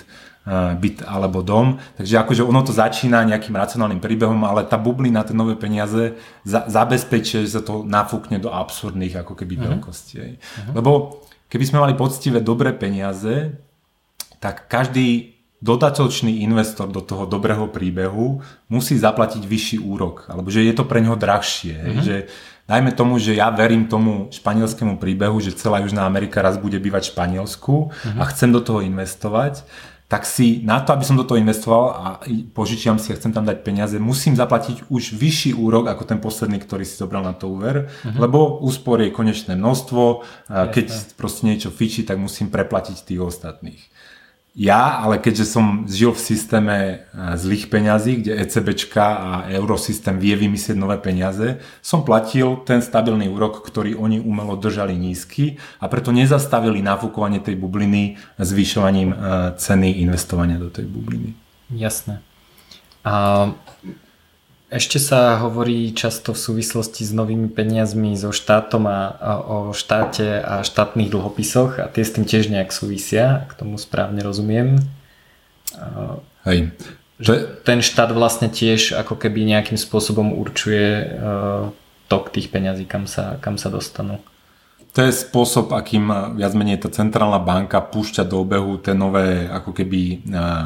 byt 0.79 1.03
alebo 1.03 1.43
dom. 1.43 1.75
Takže 1.99 2.23
akože 2.23 2.41
ono 2.47 2.63
to 2.63 2.71
začína 2.71 3.27
nejakým 3.27 3.51
racionálnym 3.51 3.99
príbehom, 3.99 4.39
ale 4.47 4.63
tá 4.63 4.79
bublina, 4.79 5.27
tie 5.27 5.35
nové 5.35 5.59
peniaze 5.59 6.15
za, 6.47 6.63
zabezpečuje, 6.71 7.43
že 7.43 7.59
sa 7.59 7.63
to 7.63 7.83
nafúkne 7.83 8.39
do 8.39 8.47
absurdných 8.47 9.19
ako 9.27 9.35
keby 9.35 9.59
uh-huh. 9.59 9.67
veľkostí. 9.75 10.15
Uh-huh. 10.23 10.71
Lebo 10.71 10.91
keby 11.51 11.63
sme 11.67 11.83
mali 11.83 11.93
poctivé 11.99 12.39
dobré 12.39 12.71
peniaze, 12.71 13.59
tak 14.39 14.71
každý 14.71 15.35
dodatočný 15.59 16.45
investor 16.45 16.85
do 16.85 17.01
toho 17.01 17.25
dobrého 17.25 17.67
príbehu 17.67 18.39
musí 18.69 18.93
zaplatiť 18.93 19.41
vyšší 19.41 19.77
úrok, 19.81 20.29
alebo 20.29 20.53
že 20.53 20.61
je 20.63 20.71
to 20.71 20.87
pre 20.87 21.03
neho 21.03 21.19
drahšie. 21.19 21.75
Uh-huh. 21.75 22.03
Že 22.07 22.15
dajme 22.71 22.95
tomu, 22.95 23.19
že 23.19 23.35
ja 23.35 23.51
verím 23.51 23.91
tomu 23.91 24.31
španielskému 24.31 24.95
príbehu, 24.95 25.43
že 25.43 25.57
celá 25.59 25.83
Južná 25.83 26.07
Amerika 26.07 26.39
raz 26.39 26.55
bude 26.55 26.79
bývať 26.79 27.09
v 27.09 27.11
Španielsku 27.19 27.75
uh-huh. 27.91 28.15
a 28.15 28.23
chcem 28.31 28.47
do 28.47 28.63
toho 28.63 28.79
investovať, 28.79 29.67
tak 30.07 30.23
si 30.23 30.63
na 30.63 30.79
to, 30.79 30.95
aby 30.95 31.03
som 31.03 31.19
do 31.19 31.27
toho 31.27 31.35
investoval 31.35 31.85
a 31.91 32.07
požičiam 32.55 32.95
si 32.95 33.11
a 33.11 33.19
chcem 33.19 33.35
tam 33.35 33.43
dať 33.43 33.59
peniaze, 33.59 33.99
musím 33.99 34.39
zaplatiť 34.39 34.87
už 34.87 35.19
vyšší 35.19 35.51
úrok 35.51 35.91
ako 35.91 36.07
ten 36.07 36.23
posledný, 36.23 36.63
ktorý 36.63 36.87
si 36.87 36.95
zobral 36.95 37.27
na 37.27 37.35
to 37.35 37.51
úver, 37.51 37.91
uh-huh. 37.91 38.15
lebo 38.15 38.63
úspor 38.63 39.03
je 39.03 39.11
konečné 39.11 39.59
množstvo, 39.59 40.23
keď 40.47 40.85
proste 41.19 41.43
niečo 41.43 41.75
fičí, 41.75 42.07
tak 42.07 42.23
musím 42.23 42.47
preplatiť 42.47 43.03
tých 43.03 43.19
ostatných. 43.19 43.83
Ja, 44.57 45.05
ale 45.05 45.21
keďže 45.21 45.45
som 45.45 45.85
žil 45.85 46.17
v 46.17 46.25
systéme 46.33 46.75
e, 46.81 46.95
zlých 47.37 47.69
peňazí, 47.69 48.25
kde 48.25 48.41
ECBčka 48.41 49.05
a 49.05 49.29
eurosystém 49.53 50.17
vie 50.17 50.33
vymyslieť 50.33 50.73
nové 50.73 50.97
peniaze, 50.97 51.61
som 51.85 52.01
platil 52.01 52.65
ten 52.65 52.81
stabilný 52.81 53.29
úrok, 53.29 53.61
ktorý 53.61 53.93
oni 53.93 54.17
umelo 54.17 54.57
držali 54.57 54.97
nízky 54.97 55.61
a 55.77 55.85
preto 55.85 56.09
nezastavili 56.09 56.81
nafúkovanie 56.81 57.37
tej 57.37 57.53
bubliny 57.53 58.17
zvyšovaním 58.41 59.13
e, 59.13 59.17
ceny 59.61 60.01
investovania 60.01 60.57
do 60.57 60.73
tej 60.73 60.89
bubliny. 60.89 61.37
Jasné. 61.69 62.25
A 63.05 63.53
ešte 64.67 64.99
sa 64.99 65.39
hovorí 65.39 65.95
často 65.95 66.35
v 66.35 66.43
súvislosti 66.43 67.07
s 67.07 67.15
novými 67.15 67.47
peniazmi 67.47 68.19
so 68.19 68.35
štátom 68.35 68.83
a, 68.83 69.15
a 69.15 69.31
o 69.39 69.57
štáte 69.71 70.43
a 70.43 70.59
štátnych 70.59 71.07
dlhopisoch 71.07 71.79
a 71.79 71.87
tie 71.87 72.03
s 72.03 72.11
tým 72.11 72.27
tiež 72.27 72.51
nejak 72.51 72.75
súvisia, 72.75 73.47
ak 73.47 73.55
tomu 73.55 73.79
správne 73.79 74.19
rozumiem. 74.19 74.83
Hej. 76.43 76.75
Že 77.17 77.63
ten 77.63 77.79
štát 77.79 78.11
vlastne 78.11 78.51
tiež 78.51 78.93
ako 78.93 79.15
keby 79.15 79.47
nejakým 79.47 79.79
spôsobom 79.79 80.35
určuje 80.35 81.15
uh, 81.15 81.71
tok 82.11 82.29
tých 82.35 82.51
peňazí, 82.51 82.83
kam 82.85 83.07
sa, 83.07 83.39
kam 83.39 83.55
sa 83.55 83.71
dostanú. 83.71 84.19
To 84.97 85.05
je 85.05 85.13
spôsob, 85.13 85.77
akým 85.77 86.09
viac 86.33 86.57
menej 86.57 86.81
tá 86.81 86.89
centrálna 86.89 87.37
banka 87.37 87.77
púšťa 87.85 88.25
do 88.25 88.41
obehu 88.41 88.81
tie 88.81 88.97
nové 88.97 89.45
ako 89.45 89.69
keby 89.69 90.01
e, 90.09 90.15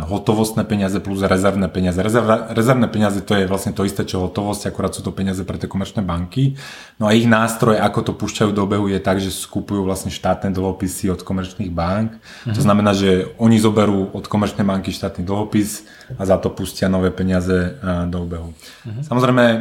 hotovostné 0.08 0.64
peniaze 0.64 0.96
plus 1.04 1.20
rezervné 1.20 1.68
peniaze. 1.68 2.00
Rezerv, 2.00 2.48
rezervné 2.56 2.88
peniaze 2.88 3.20
to 3.28 3.36
je 3.36 3.44
vlastne 3.44 3.76
to 3.76 3.84
isté, 3.84 4.08
čo 4.08 4.24
hotovosť, 4.24 4.72
akurát 4.72 4.96
sú 4.96 5.04
to 5.04 5.12
peniaze 5.12 5.44
pre 5.44 5.60
tie 5.60 5.68
komerčné 5.68 6.00
banky. 6.00 6.56
No 6.96 7.12
a 7.12 7.12
ich 7.12 7.28
nástroj, 7.28 7.76
ako 7.84 8.00
to 8.08 8.12
púšťajú 8.16 8.56
do 8.56 8.64
obehu, 8.64 8.88
je 8.88 9.04
tak, 9.04 9.20
že 9.20 9.36
skupujú 9.36 9.84
vlastne 9.84 10.16
štátne 10.16 10.56
dlhopisy 10.56 11.12
od 11.12 11.28
komerčných 11.28 11.68
bank. 11.68 12.16
Mhm. 12.48 12.56
To 12.56 12.62
znamená, 12.64 12.96
že 12.96 13.36
oni 13.36 13.60
zoberú 13.60 14.16
od 14.16 14.32
komerčnej 14.32 14.64
banky 14.64 14.96
štátny 14.96 15.28
dlhopis 15.28 15.84
a 16.16 16.24
za 16.24 16.40
to 16.40 16.56
pustia 16.56 16.88
nové 16.88 17.12
peniaze 17.12 17.76
e, 17.76 18.08
do 18.08 18.24
obehu. 18.24 18.56
Mhm. 18.88 19.12
Samozrejme, 19.12 19.44
e, 19.44 19.60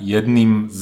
jedným 0.00 0.72
z 0.72 0.80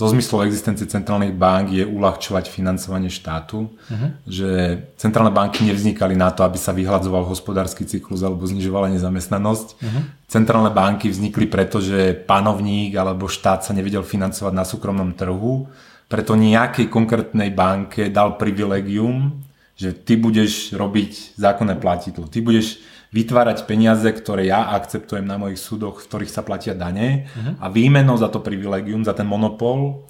zo 0.00 0.08
zmyslov 0.08 0.48
existencie 0.48 0.88
centrálnych 0.88 1.36
bank 1.36 1.76
je 1.76 1.84
uľahčovať 1.84 2.48
financovanie 2.48 3.12
štátu, 3.12 3.68
uh-huh. 3.68 4.16
že 4.24 4.80
centrálne 4.96 5.28
banky 5.28 5.60
nevznikali 5.68 6.16
na 6.16 6.32
to, 6.32 6.40
aby 6.40 6.56
sa 6.56 6.72
vyhľadzoval 6.72 7.28
hospodársky 7.28 7.84
cyklus 7.84 8.24
alebo 8.24 8.48
znižovala 8.48 8.88
nezamestnanosť. 8.96 9.68
Uh-huh. 9.76 10.02
Centrálne 10.24 10.72
banky 10.72 11.12
vznikli 11.12 11.44
preto, 11.44 11.84
že 11.84 12.16
panovník 12.16 12.96
alebo 12.96 13.28
štát 13.28 13.60
sa 13.60 13.76
nevedel 13.76 14.00
financovať 14.00 14.52
na 14.56 14.64
súkromnom 14.64 15.12
trhu, 15.12 15.68
preto 16.08 16.32
nejakej 16.32 16.88
konkrétnej 16.88 17.52
banke 17.52 18.08
dal 18.08 18.40
privilegium, 18.40 19.36
že 19.76 19.92
ty 19.92 20.16
budeš 20.16 20.72
robiť 20.72 21.36
zákonné 21.36 21.76
platidlo, 21.76 22.24
ty 22.24 22.40
budeš 22.40 22.80
vytvárať 23.10 23.66
peniaze, 23.66 24.06
ktoré 24.06 24.46
ja 24.46 24.70
akceptujem 24.78 25.26
na 25.26 25.34
mojich 25.34 25.58
súdoch, 25.58 25.98
v 25.98 26.06
ktorých 26.06 26.30
sa 26.30 26.46
platia 26.46 26.78
dane 26.78 27.26
uh-huh. 27.26 27.58
a 27.58 27.66
výmenou 27.66 28.14
za 28.14 28.30
to 28.30 28.38
privilegium, 28.38 29.02
za 29.02 29.14
ten 29.18 29.26
monopol 29.26 30.06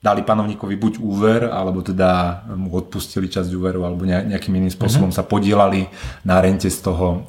dali 0.00 0.24
panovníkovi 0.24 0.80
buď 0.80 0.94
úver, 0.96 1.52
alebo 1.52 1.84
teda 1.84 2.42
mu 2.56 2.72
odpustili 2.72 3.28
časť 3.28 3.52
úveru, 3.52 3.84
alebo 3.84 4.08
nejakým 4.08 4.56
iným 4.56 4.72
spôsobom 4.72 5.12
uh-huh. 5.12 5.20
sa 5.20 5.28
podielali 5.28 5.92
na 6.24 6.40
rente 6.40 6.72
z 6.72 6.80
toho, 6.80 7.28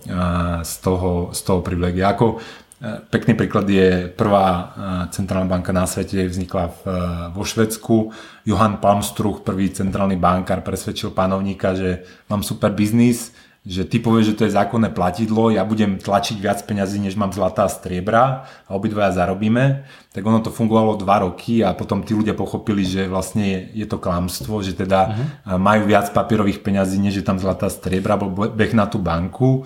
z 0.64 0.74
toho, 0.80 1.36
z 1.36 1.40
toho 1.44 1.60
privilegia. 1.60 2.16
Ako 2.16 2.40
e, 2.40 3.04
pekný 3.12 3.36
príklad 3.36 3.68
je 3.68 4.08
prvá 4.16 4.48
e, 4.48 4.64
centrálna 5.12 5.52
banka 5.52 5.76
na 5.76 5.84
svete, 5.84 6.24
vznikla 6.24 6.72
v, 6.72 6.80
e, 6.88 7.00
vo 7.36 7.44
Švedsku. 7.44 8.16
Johan 8.48 8.80
Palmstruch, 8.80 9.44
prvý 9.44 9.68
centrálny 9.76 10.16
bankár, 10.16 10.64
presvedčil 10.64 11.12
panovníka, 11.12 11.76
že 11.76 12.08
mám 12.32 12.40
super 12.40 12.72
biznis, 12.72 13.36
že 13.62 13.86
ty 13.86 14.02
povieš, 14.02 14.34
že 14.34 14.38
to 14.41 14.43
je 14.50 14.58
zákonné 14.58 14.89
platidlo, 14.89 15.54
ja 15.54 15.62
budem 15.62 16.02
tlačiť 16.02 16.41
viac 16.41 16.65
peňazí, 16.65 16.97
než 16.97 17.13
mám 17.13 17.30
zlatá 17.30 17.69
striebra 17.69 18.50
a 18.65 18.74
obidvaja 18.74 19.13
zarobíme, 19.13 19.86
tak 20.10 20.26
ono 20.26 20.41
to 20.41 20.50
fungovalo 20.50 20.97
dva 20.97 21.21
roky 21.21 21.62
a 21.62 21.78
potom 21.78 22.02
tí 22.02 22.17
ľudia 22.17 22.34
pochopili, 22.34 22.82
že 22.82 23.06
vlastne 23.06 23.45
je, 23.45 23.86
je 23.86 23.86
to 23.86 24.02
klamstvo, 24.02 24.65
že 24.65 24.74
teda 24.74 25.00
uh-huh. 25.13 25.62
majú 25.62 25.86
viac 25.86 26.10
papierových 26.10 26.65
peňazí, 26.65 26.97
než 26.97 27.21
je 27.21 27.26
tam 27.26 27.38
zlatá 27.38 27.69
striebra, 27.69 28.17
bol 28.17 28.34
beh 28.34 28.74
na 28.74 28.89
tú 28.89 28.97
banku 28.97 29.62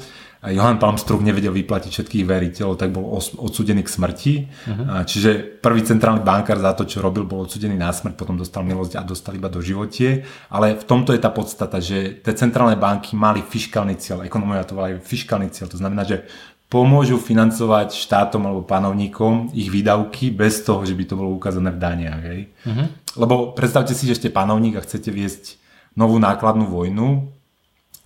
Johan 0.51 0.77
Palmstruch 0.77 1.23
nevedel 1.23 1.49
vyplatiť 1.55 1.89
všetkých 1.89 2.25
veriteľov, 2.27 2.77
tak 2.77 2.93
bol 2.93 3.17
odsudený 3.17 3.81
k 3.81 3.89
smrti. 3.89 4.33
Uh-huh. 4.45 5.01
Čiže 5.07 5.61
prvý 5.63 5.81
centrálny 5.81 6.21
bankár 6.21 6.61
za 6.61 6.75
to, 6.77 6.85
čo 6.85 7.01
robil, 7.01 7.25
bol 7.25 7.47
odsudený 7.47 7.73
na 7.73 7.89
smrť, 7.89 8.13
potom 8.13 8.37
dostal 8.37 8.61
milosť 8.61 8.99
a 8.99 9.07
dostal 9.07 9.33
iba 9.33 9.49
do 9.49 9.63
životie. 9.63 10.27
Ale 10.53 10.77
v 10.77 10.85
tomto 10.85 11.15
je 11.15 11.21
tá 11.23 11.33
podstata, 11.33 11.81
že 11.81 12.21
tie 12.21 12.33
centrálne 12.37 12.77
banky 12.77 13.17
mali 13.17 13.41
fiskálny 13.41 13.97
cieľ, 13.97 14.21
ekonomia 14.21 14.67
to 14.67 14.77
volajú 14.77 15.01
fiskálny 15.01 15.49
cieľ, 15.49 15.71
to 15.71 15.81
znamená, 15.81 16.05
že 16.05 16.27
pomôžu 16.65 17.21
financovať 17.21 17.93
štátom 17.93 18.41
alebo 18.41 18.65
panovníkom 18.65 19.53
ich 19.53 19.69
výdavky 19.69 20.33
bez 20.33 20.65
toho, 20.65 20.81
že 20.81 20.97
by 20.97 21.03
to 21.05 21.15
bolo 21.15 21.37
ukázané 21.37 21.69
v 21.69 21.79
daniach. 21.79 22.21
Hej? 22.25 22.41
Uh-huh. 22.65 22.85
Lebo 23.15 23.53
predstavte 23.53 23.93
si, 23.93 24.09
že 24.09 24.17
ste 24.17 24.33
panovník 24.33 24.75
a 24.75 24.83
chcete 24.83 25.13
viesť 25.13 25.61
novú 25.95 26.19
nákladnú 26.19 26.67
vojnu, 26.67 27.34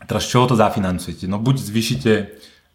teraz 0.05 0.27
čoho 0.27 0.47
to 0.47 0.55
zafinancujete? 0.55 1.27
No 1.27 1.39
buď 1.39 1.55
zvýšite 1.59 2.13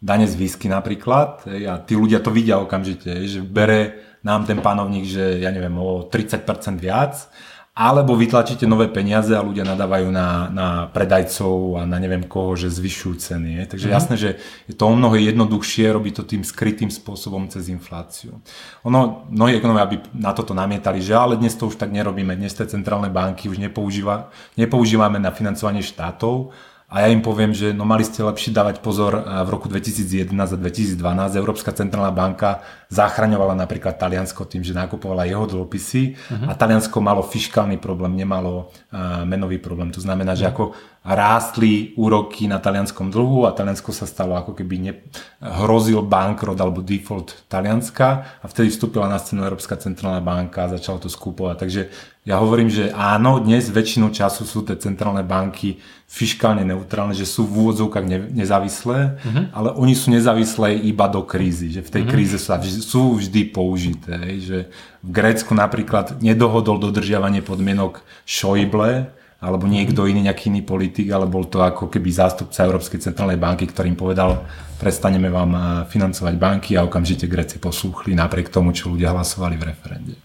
dane 0.03 0.27
z 0.27 0.35
výsky 0.37 0.69
napríklad 0.69 1.47
a 1.47 1.81
tí 1.81 1.97
ľudia 1.97 2.21
to 2.21 2.29
vidia 2.29 2.61
okamžite, 2.61 3.25
že 3.25 3.41
bere 3.41 4.05
nám 4.25 4.45
ten 4.49 4.61
panovník, 4.61 5.05
že 5.05 5.41
ja 5.41 5.53
neviem, 5.53 5.73
o 5.77 6.09
30% 6.09 6.45
viac, 6.81 7.29
alebo 7.75 8.15
vytlačíte 8.15 8.63
nové 8.63 8.87
peniaze 8.87 9.35
a 9.35 9.43
ľudia 9.43 9.67
nadávajú 9.67 10.07
na, 10.07 10.47
na 10.47 10.67
predajcov 10.95 11.75
a 11.75 11.81
na 11.83 11.99
neviem 11.99 12.23
koho, 12.23 12.55
že 12.55 12.71
zvyšujú 12.71 13.13
ceny. 13.19 13.59
Je. 13.59 13.63
Takže 13.75 13.87
mm-hmm. 13.91 13.99
jasné, 13.99 14.15
že 14.15 14.29
je 14.71 14.73
to 14.79 14.87
o 14.87 14.95
mnoho 14.95 15.19
jednoduchšie 15.19 15.91
robiť 15.91 16.13
to 16.15 16.23
tým 16.23 16.47
skrytým 16.47 16.87
spôsobom 16.87 17.51
cez 17.51 17.67
infláciu. 17.67 18.39
Ono, 18.87 19.27
mnohí 19.27 19.59
ekonomia 19.59 19.91
by 19.91 19.97
na 20.15 20.31
toto 20.31 20.55
namietali, 20.55 21.03
že 21.03 21.19
ale 21.19 21.35
dnes 21.35 21.51
to 21.59 21.67
už 21.67 21.75
tak 21.75 21.91
nerobíme, 21.91 22.31
dnes 22.39 22.55
tie 22.55 22.63
centrálne 22.63 23.11
banky 23.11 23.51
už 23.51 23.59
nepoužíva, 23.59 24.31
nepoužívame 24.55 25.19
na 25.19 25.35
financovanie 25.35 25.83
štátov, 25.83 26.55
a 26.85 27.01
ja 27.01 27.07
im 27.09 27.25
poviem, 27.25 27.49
že 27.49 27.73
no 27.73 27.81
mali 27.81 28.05
ste 28.05 28.21
lepšie 28.21 28.53
dávať 28.53 28.77
pozor 28.77 29.17
v 29.17 29.49
roku 29.49 29.65
2011 29.65 30.29
a 30.31 30.57
2012. 30.57 31.01
Európska 31.33 31.73
centrálna 31.73 32.13
banka 32.13 32.61
zachraňovala 32.93 33.57
napríklad 33.57 33.97
Taliansko 33.97 34.45
tým, 34.45 34.61
že 34.61 34.77
nakupovala 34.77 35.25
jeho 35.25 35.49
dlhopisy 35.49 36.13
uh-huh. 36.13 36.45
a 36.45 36.53
Taliansko 36.53 37.01
malo 37.01 37.25
fiskálny 37.25 37.81
problém, 37.81 38.13
nemalo 38.13 38.69
uh, 38.69 39.25
menový 39.25 39.57
problém. 39.57 39.89
To 39.97 39.99
znamená, 39.99 40.37
že 40.37 40.45
mhm. 40.45 40.51
ako 40.53 40.63
rástli 41.05 41.93
úroky 42.01 42.49
na 42.49 42.57
talianskom 42.57 43.13
dlhu 43.13 43.45
a 43.45 43.53
Taliansko 43.53 43.93
sa 43.93 44.09
stalo 44.09 44.33
ako 44.33 44.57
keby 44.57 44.75
ne, 44.81 44.93
hrozil 45.37 46.01
bankrot 46.01 46.57
alebo 46.57 46.81
default 46.81 47.45
Talianska 47.45 48.41
a 48.41 48.45
vtedy 48.49 48.73
vstúpila 48.73 49.05
na 49.05 49.21
scénu 49.21 49.45
Európska 49.45 49.77
centrálna 49.77 50.25
banka 50.25 50.65
a 50.65 50.73
začala 50.73 50.97
to 50.97 51.05
skúpovať. 51.05 51.55
Takže 51.61 51.81
ja 52.25 52.41
hovorím, 52.41 52.73
že 52.73 52.89
áno, 52.89 53.37
dnes 53.37 53.69
väčšinu 53.69 54.09
času 54.09 54.49
sú 54.49 54.65
tie 54.65 54.81
centrálne 54.81 55.21
banky 55.21 55.77
fiskálne 56.09 56.65
neutrálne, 56.65 57.13
že 57.13 57.29
sú 57.29 57.45
v 57.45 57.69
úvodzovkách 57.69 58.05
ne, 58.09 58.19
nezávislé, 58.33 59.21
uh-huh. 59.21 59.53
ale 59.53 59.69
oni 59.77 59.93
sú 59.93 60.09
nezávislé 60.09 60.73
iba 60.89 61.05
do 61.05 61.21
krízy, 61.21 61.69
že 61.69 61.85
v 61.85 61.93
tej 61.93 62.03
uh-huh. 62.05 62.13
kríze 62.17 62.37
sú, 62.41 62.53
sú 62.81 63.01
vždy 63.21 63.53
použité. 63.53 64.17
Že 64.41 64.57
v 65.05 65.09
Grécku 65.13 65.53
napríklad 65.53 66.17
nedohodol 66.17 66.81
dodržiavanie 66.81 67.45
podmienok 67.45 68.01
Schäuble, 68.25 69.13
alebo 69.39 69.67
niekto 69.67 70.07
iný, 70.07 70.25
nejaký 70.25 70.47
iný 70.47 70.63
politik, 70.63 71.11
ale 71.11 71.27
bol 71.27 71.45
to 71.45 71.59
ako 71.61 71.91
keby 71.91 72.09
zástupca 72.09 72.65
Európskej 72.65 73.03
centrálnej 73.03 73.35
banky, 73.35 73.67
ktorým 73.67 73.93
povedal, 73.99 74.47
prestaneme 74.79 75.27
vám 75.27 75.51
eh, 75.53 75.61
financovať 75.91 76.33
banky 76.39 76.71
a 76.75 76.85
okamžite 76.87 77.27
Gréci 77.27 77.59
poslúchli 77.59 78.15
napriek 78.15 78.49
tomu, 78.49 78.71
čo 78.71 78.91
ľudia 78.91 79.11
hlasovali 79.11 79.55
v 79.59 79.67
referende. 79.67 80.15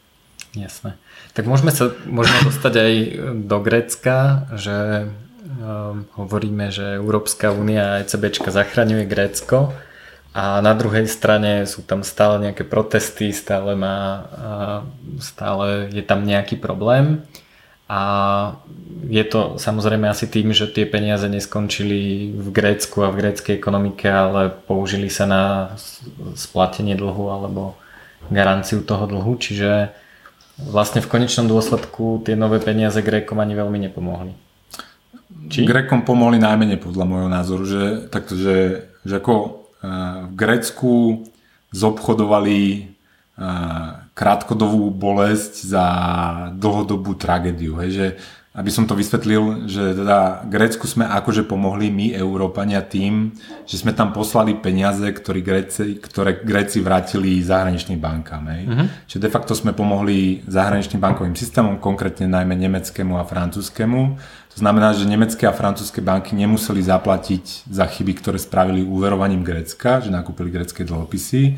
Jasné. 0.55 0.99
Tak 1.35 1.47
môžeme 1.47 1.71
sa 1.71 1.95
možno 2.07 2.35
dostať 2.51 2.75
aj 2.75 2.93
do 3.47 3.59
Grécka, 3.63 4.51
že 4.59 5.07
um, 5.07 6.07
hovoríme, 6.19 6.75
že 6.75 6.99
Európska 6.99 7.55
únia 7.55 7.95
a 7.95 8.01
ECBčka 8.03 8.51
zachraňuje 8.51 9.07
Grécko 9.07 9.71
a 10.31 10.63
na 10.63 10.75
druhej 10.79 11.11
strane 11.11 11.67
sú 11.67 11.83
tam 11.83 12.07
stále 12.07 12.39
nejaké 12.39 12.63
protesty, 12.63 13.35
stále, 13.35 13.75
má, 13.75 14.31
stále 15.19 15.91
je 15.91 16.07
tam 16.07 16.23
nejaký 16.23 16.55
problém. 16.55 17.27
A 17.91 18.01
je 19.11 19.25
to 19.27 19.59
samozrejme 19.59 20.07
asi 20.07 20.31
tým, 20.31 20.55
že 20.55 20.71
tie 20.71 20.87
peniaze 20.87 21.27
neskončili 21.27 22.31
v 22.31 22.49
Grécku 22.55 23.03
a 23.03 23.11
v 23.11 23.19
gréckej 23.19 23.59
ekonomike, 23.59 24.07
ale 24.07 24.55
použili 24.55 25.11
sa 25.11 25.27
na 25.27 25.43
splatenie 26.39 26.95
dlhu 26.95 27.35
alebo 27.35 27.75
garanciu 28.31 28.87
toho 28.87 29.11
dlhu, 29.11 29.35
čiže 29.43 29.91
vlastne 30.71 31.03
v 31.03 31.11
konečnom 31.11 31.51
dôsledku 31.51 32.23
tie 32.23 32.39
nové 32.39 32.63
peniaze 32.63 33.03
Grékom 33.03 33.43
ani 33.43 33.59
veľmi 33.59 33.91
nepomohli. 33.91 34.39
Či? 35.51 35.67
Grékom 35.67 36.07
pomohli 36.07 36.39
najmenej 36.39 36.79
podľa 36.79 37.05
môjho 37.11 37.31
názoru, 37.33 37.65
že, 37.67 37.85
takto, 38.07 38.39
že, 38.39 38.87
ako 39.03 39.67
eh, 39.83 40.31
v 40.31 40.35
Grécku 40.39 40.93
zobchodovali 41.75 42.87
krátkodobú 44.21 44.93
bolesť 44.93 45.65
za 45.65 45.85
dlhodobú 46.53 47.17
tragédiu. 47.17 47.81
Hej, 47.81 47.91
že, 47.97 48.07
aby 48.53 48.69
som 48.69 48.85
to 48.85 48.93
vysvetlil, 48.93 49.65
že 49.65 49.97
teda 49.97 50.45
Grécku 50.45 50.85
sme 50.85 51.09
akože 51.09 51.49
pomohli 51.49 51.89
my, 51.89 52.13
Európania, 52.13 52.85
tým, 52.85 53.33
že 53.65 53.81
sme 53.81 53.97
tam 53.97 54.13
poslali 54.13 54.61
peniaze, 54.61 55.09
ktoré 55.09 55.41
Gréci, 55.41 55.97
ktoré 55.97 56.37
Gréci 56.37 56.85
vrátili 56.85 57.41
zahraničným 57.41 57.97
bankám. 57.97 58.45
Hej. 58.53 58.63
Uh-huh. 58.69 58.87
Čiže 59.09 59.25
de 59.25 59.33
facto 59.33 59.57
sme 59.57 59.73
pomohli 59.73 60.45
zahraničným 60.45 61.01
bankovým 61.01 61.33
systémom, 61.33 61.81
konkrétne 61.81 62.29
najmä 62.29 62.53
nemeckému 62.61 63.17
a 63.17 63.25
francúzskému. 63.25 64.01
To 64.53 64.57
znamená, 64.61 64.93
že 64.93 65.09
nemecké 65.09 65.49
a 65.49 65.57
francúzske 65.57 66.05
banky 66.05 66.37
nemuseli 66.37 66.85
zaplatiť 66.85 67.73
za 67.73 67.89
chyby, 67.89 68.21
ktoré 68.21 68.37
spravili 68.37 68.85
úverovaním 68.85 69.41
Grécka, 69.41 70.05
že 70.05 70.13
nakúpili 70.13 70.53
grécké 70.53 70.85
dlhopisy 70.85 71.57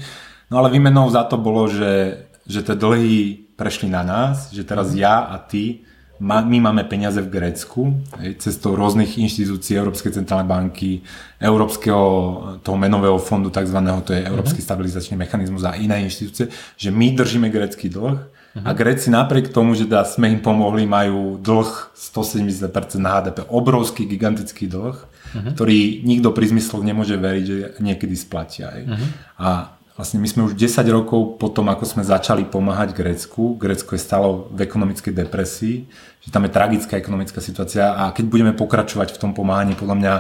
No 0.53 0.61
ale 0.61 0.69
výmenou 0.69 1.09
za 1.09 1.25
to 1.25 1.41
bolo, 1.41 1.65
že, 1.65 2.21
že 2.47 2.61
tie 2.63 2.75
dlhy 2.75 3.47
prešli 3.55 3.87
na 3.91 4.03
nás, 4.03 4.51
že 4.51 4.67
teraz 4.67 4.93
mhm. 4.93 4.99
ja 4.99 5.15
a 5.31 5.39
ty, 5.39 5.87
my 6.23 6.59
máme 6.63 6.87
peniaze 6.87 7.19
v 7.19 7.35
Grécku, 7.35 7.99
cestou 8.39 8.79
rôznych 8.79 9.19
inštitúcií 9.19 9.75
Európskej 9.75 10.23
centrálnej 10.23 10.47
banky, 10.47 11.03
Európskeho 11.43 12.07
toho 12.63 12.79
menového 12.79 13.19
fondu, 13.19 13.51
takzvaného, 13.51 14.07
to 14.07 14.15
je 14.15 14.23
Európsky 14.23 14.63
uh-huh. 14.63 14.71
stabilizačný 14.71 15.19
mechanizmus 15.19 15.67
a 15.67 15.75
iné 15.75 15.99
inštitúcie, 16.07 16.47
že 16.79 16.95
my 16.95 17.19
držíme 17.19 17.51
grécky 17.51 17.91
dlh 17.91 18.23
a 18.53 18.71
Gréci 18.77 19.09
napriek 19.09 19.49
tomu, 19.49 19.73
že 19.73 19.89
teda 19.89 20.05
sme 20.05 20.29
im 20.29 20.45
pomohli, 20.45 20.85
majú 20.85 21.41
dlh 21.41 21.97
170% 21.97 22.71
na 23.01 23.19
HDP, 23.19 23.49
obrovský, 23.49 24.05
gigantický 24.07 24.69
dlh, 24.69 24.95
uh-huh. 24.95 25.53
ktorý 25.57 26.05
nikto 26.07 26.31
pri 26.31 26.53
zmysloch 26.53 26.85
nemôže 26.87 27.17
veriť, 27.19 27.45
že 27.49 27.59
niekedy 27.81 28.15
splatia. 28.15 28.71
Uh-huh. 28.71 29.09
A 29.41 29.49
vlastne 29.97 30.19
my 30.21 30.29
sme 30.29 30.43
už 30.49 30.57
10 30.57 30.89
rokov 30.89 31.37
po 31.37 31.53
tom, 31.53 31.69
ako 31.69 31.85
sme 31.85 32.03
začali 32.03 32.49
pomáhať 32.49 32.97
Grécku, 32.97 33.61
Grécko 33.61 33.93
je 33.93 34.01
stále 34.01 34.27
v 34.49 34.59
ekonomickej 34.65 35.13
depresii, 35.13 35.85
že 36.25 36.29
tam 36.33 36.49
je 36.49 36.55
tragická 36.55 36.97
ekonomická 36.97 37.45
situácia 37.45 37.93
a 37.93 38.15
keď 38.15 38.25
budeme 38.31 38.53
pokračovať 38.57 39.13
v 39.13 39.21
tom 39.21 39.33
pomáhaní, 39.37 39.77
podľa 39.77 39.97
mňa 39.99 40.15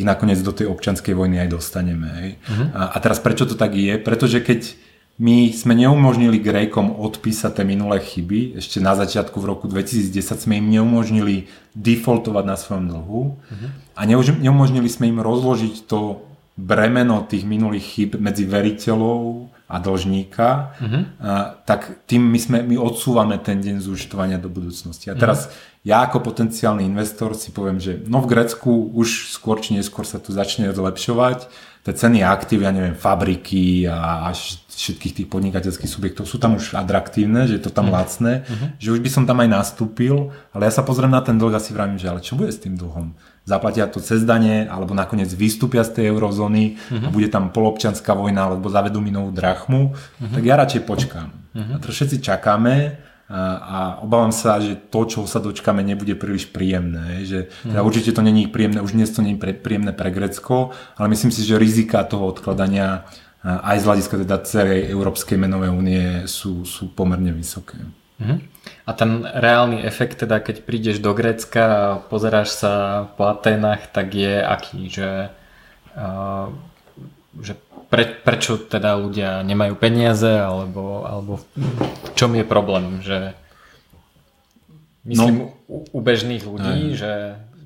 ich 0.00 0.06
nakoniec 0.06 0.40
do 0.40 0.54
tej 0.54 0.70
občanskej 0.72 1.12
vojny 1.12 1.42
aj 1.44 1.48
dostaneme. 1.52 2.08
Hej. 2.22 2.30
Uh-huh. 2.46 2.66
A, 2.72 2.82
a 2.94 2.96
teraz 3.02 3.20
prečo 3.20 3.44
to 3.44 3.58
tak 3.58 3.76
je? 3.76 4.00
Pretože 4.00 4.40
keď 4.40 4.78
my 5.18 5.50
sme 5.50 5.74
neumožnili 5.74 6.38
Grékom 6.38 6.94
odpísať 6.94 7.58
tie 7.58 7.64
minulé 7.66 7.98
chyby, 7.98 8.54
ešte 8.54 8.78
na 8.78 8.94
začiatku 8.94 9.34
v 9.42 9.50
roku 9.50 9.66
2010 9.66 10.14
sme 10.38 10.62
im 10.62 10.70
neumožnili 10.70 11.50
defaultovať 11.74 12.44
na 12.46 12.54
svojom 12.54 12.86
dlhu 12.86 13.22
uh-huh. 13.34 13.68
a 13.98 14.00
neumožnili 14.06 14.86
sme 14.86 15.10
im 15.10 15.18
rozložiť 15.18 15.90
to 15.90 16.27
bremeno 16.58 17.22
tých 17.30 17.46
minulých 17.46 17.86
chyb 17.86 18.10
medzi 18.18 18.42
veriteľov 18.42 19.46
a 19.70 19.76
dlžníka, 19.78 20.48
uh-huh. 20.74 21.02
a, 21.22 21.54
tak 21.62 22.02
tým 22.10 22.26
my, 22.26 22.38
sme, 22.40 22.58
my 22.66 22.74
odsúvame 22.74 23.38
ten 23.38 23.62
deň 23.62 23.78
zúčtovania 23.78 24.42
do 24.42 24.50
budúcnosti. 24.50 25.06
A 25.06 25.14
teraz 25.14 25.46
uh-huh. 25.46 25.86
ja 25.86 26.02
ako 26.02 26.18
potenciálny 26.24 26.82
investor 26.82 27.38
si 27.38 27.54
poviem, 27.54 27.78
že 27.78 28.02
no 28.10 28.18
v 28.18 28.34
Grecku 28.34 28.90
už 28.90 29.30
skôr 29.30 29.62
či 29.62 29.78
neskôr 29.78 30.02
sa 30.02 30.18
tu 30.18 30.34
začne 30.34 30.66
zlepšovať, 30.74 31.46
tie 31.86 31.94
ceny 31.94 32.26
aktív, 32.26 32.66
ja 32.66 32.74
neviem, 32.74 32.98
fabriky 32.98 33.86
a, 33.86 34.26
a 34.26 34.34
všetkých 34.34 35.14
tých 35.22 35.28
podnikateľských 35.30 35.88
subjektov 35.88 36.26
sú 36.26 36.42
tam 36.42 36.58
už 36.58 36.74
atraktívne, 36.74 37.46
že 37.46 37.60
je 37.60 37.62
to 37.62 37.70
tam 37.70 37.92
uh-huh. 37.92 38.02
lacné, 38.02 38.48
uh-huh. 38.48 38.68
že 38.82 38.88
už 38.92 38.98
by 38.98 39.10
som 39.14 39.24
tam 39.30 39.38
aj 39.46 39.48
nastúpil, 39.52 40.34
ale 40.50 40.66
ja 40.66 40.72
sa 40.74 40.82
pozriem 40.82 41.12
na 41.12 41.22
ten 41.22 41.38
dlh 41.38 41.54
a 41.54 41.62
si 41.62 41.70
vravím, 41.70 42.02
že 42.02 42.10
ale 42.10 42.18
čo 42.18 42.34
bude 42.34 42.50
s 42.50 42.58
tým 42.58 42.74
dlhom? 42.74 43.14
Zaplatia 43.48 43.88
to 43.88 44.04
cez 44.04 44.28
dane, 44.28 44.68
alebo 44.68 44.92
nakoniec 44.92 45.32
vystúpia 45.32 45.80
z 45.80 45.96
tej 45.96 46.04
eurozóny 46.12 46.76
uh-huh. 46.76 47.04
a 47.04 47.08
bude 47.08 47.32
tam 47.32 47.48
polobčanská 47.48 48.12
vojna, 48.12 48.52
alebo 48.52 48.68
zavedú 48.68 49.00
mi 49.00 49.08
novú 49.08 49.32
drachmu, 49.32 49.96
uh-huh. 49.96 50.32
tak 50.36 50.42
ja 50.44 50.60
radšej 50.60 50.82
počkám. 50.84 51.28
Uh-huh. 51.32 51.74
A 51.74 51.76
to 51.80 51.88
všetci 51.88 52.20
čakáme 52.20 53.00
a 53.28 54.00
obávam 54.00 54.32
sa, 54.32 54.56
že 54.56 54.72
to, 54.88 55.04
čo 55.04 55.28
sa 55.28 55.36
dočkame, 55.36 55.84
nebude 55.84 56.16
príliš 56.16 56.48
príjemné. 56.48 57.28
Že, 57.28 57.52
teda 57.60 57.84
určite 57.84 58.16
to 58.16 58.24
není 58.24 58.48
príjemné, 58.48 58.80
už 58.80 58.96
dnes 58.96 59.12
to 59.12 59.20
není 59.20 59.36
príjemné 59.36 59.92
pre 59.92 60.08
Grecko, 60.08 60.72
ale 60.96 61.12
myslím 61.12 61.28
si, 61.28 61.44
že 61.44 61.60
rizika 61.60 62.08
toho 62.08 62.32
odkladania 62.32 63.04
aj 63.44 63.76
z 63.80 63.84
hľadiska 63.84 64.14
teda 64.24 64.36
celej 64.48 64.88
Európskej 64.88 65.36
menovej 65.36 65.70
únie 65.70 66.04
sú, 66.24 66.64
sú 66.64 66.88
pomerne 66.96 67.36
vysoké. 67.36 67.76
Uh-huh. 68.18 68.38
A 68.84 68.90
ten 68.92 69.22
reálny 69.22 69.84
efekt, 69.86 70.20
teda 70.20 70.42
keď 70.42 70.66
prídeš 70.66 70.98
do 70.98 71.14
Grécka 71.14 71.64
a 71.64 71.98
pozeráš 72.02 72.58
sa 72.58 72.72
po 73.14 73.30
Aténach, 73.30 73.86
tak 73.88 74.12
je 74.12 74.42
aký, 74.42 74.90
že, 74.90 75.30
že 77.38 77.54
pre, 77.88 78.04
prečo 78.10 78.58
teda 78.58 78.98
ľudia 78.98 79.40
nemajú 79.46 79.78
peniaze, 79.78 80.28
alebo, 80.28 81.06
alebo 81.06 81.32
v 81.38 82.10
čom 82.18 82.34
je 82.34 82.44
problém, 82.44 83.00
že 83.00 83.32
myslím 85.08 85.48
no, 85.48 85.56
u, 85.70 85.78
u 85.88 86.00
bežných 86.02 86.44
ľudí, 86.44 86.92
aj. 86.92 86.96
že 86.98 87.12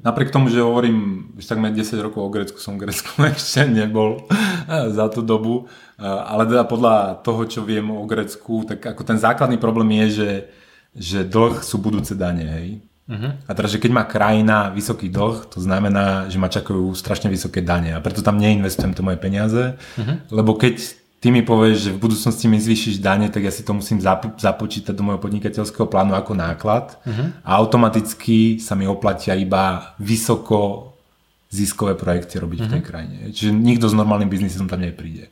Napriek 0.03 0.35
tomu, 0.35 0.51
že 0.51 0.59
hovorím 0.59 1.31
už 1.38 1.47
takmer 1.47 1.71
10 1.71 1.95
rokov 2.03 2.27
o 2.27 2.31
Grécku, 2.31 2.59
som 2.59 2.75
v 2.75 2.91
Grécku 2.91 3.11
ešte 3.31 3.67
nebol 3.71 4.27
za 4.67 5.07
tú 5.09 5.23
dobu, 5.23 5.71
ale 6.03 6.47
teda 6.51 6.67
podľa 6.67 7.23
toho, 7.23 7.47
čo 7.47 7.62
viem 7.62 7.87
o 7.87 8.03
Grécku, 8.03 8.67
tak 8.67 8.83
ako 8.83 9.03
ten 9.07 9.19
základný 9.19 9.62
problém 9.62 10.03
je, 10.03 10.09
že 10.11 10.31
že 10.93 11.25
dlh 11.25 11.65
sú 11.65 11.81
budúce 11.81 12.12
dane, 12.12 12.45
hej. 12.45 12.69
Uh-huh. 13.09 13.35
A 13.49 13.53
teraz, 13.57 13.75
že 13.75 13.83
keď 13.83 13.91
má 13.93 14.05
krajina 14.07 14.71
vysoký 14.71 15.11
dlh, 15.11 15.49
to 15.51 15.59
znamená, 15.59 16.31
že 16.31 16.38
ma 16.38 16.53
čakajú 16.53 16.95
strašne 16.95 17.33
vysoké 17.33 17.65
dane 17.65 17.97
a 17.97 18.01
preto 18.05 18.23
tam 18.23 18.38
neinvestujem 18.38 18.95
to 18.95 19.03
moje 19.03 19.19
peniaze, 19.19 19.75
uh-huh. 19.75 20.17
lebo 20.31 20.55
keď 20.55 21.02
ty 21.23 21.31
mi 21.31 21.47
povieš, 21.47 21.77
že 21.79 21.91
v 21.95 22.03
budúcnosti 22.03 22.51
mi 22.51 22.59
zvýšiš 22.59 22.99
dane, 22.99 23.31
tak 23.31 23.47
ja 23.47 23.55
si 23.55 23.63
to 23.63 23.71
musím 23.71 24.03
zap- 24.03 24.35
započítať 24.35 24.91
do 24.91 25.07
môjho 25.07 25.23
podnikateľského 25.23 25.87
plánu 25.87 26.19
ako 26.19 26.35
náklad 26.35 26.99
uh-huh. 27.07 27.47
a 27.47 27.51
automaticky 27.63 28.59
sa 28.59 28.75
mi 28.75 28.91
oplatia 28.91 29.39
iba 29.39 29.95
vysoko 30.03 30.91
ziskové 31.47 31.95
projekty 31.95 32.43
robiť 32.43 32.59
uh-huh. 32.59 32.69
v 32.69 32.73
tej 32.75 32.83
krajine. 32.83 33.17
Čiže 33.31 33.55
nikto 33.55 33.87
s 33.87 33.95
normálnym 33.95 34.27
biznisom 34.27 34.67
tam 34.67 34.83
nepríde. 34.83 35.31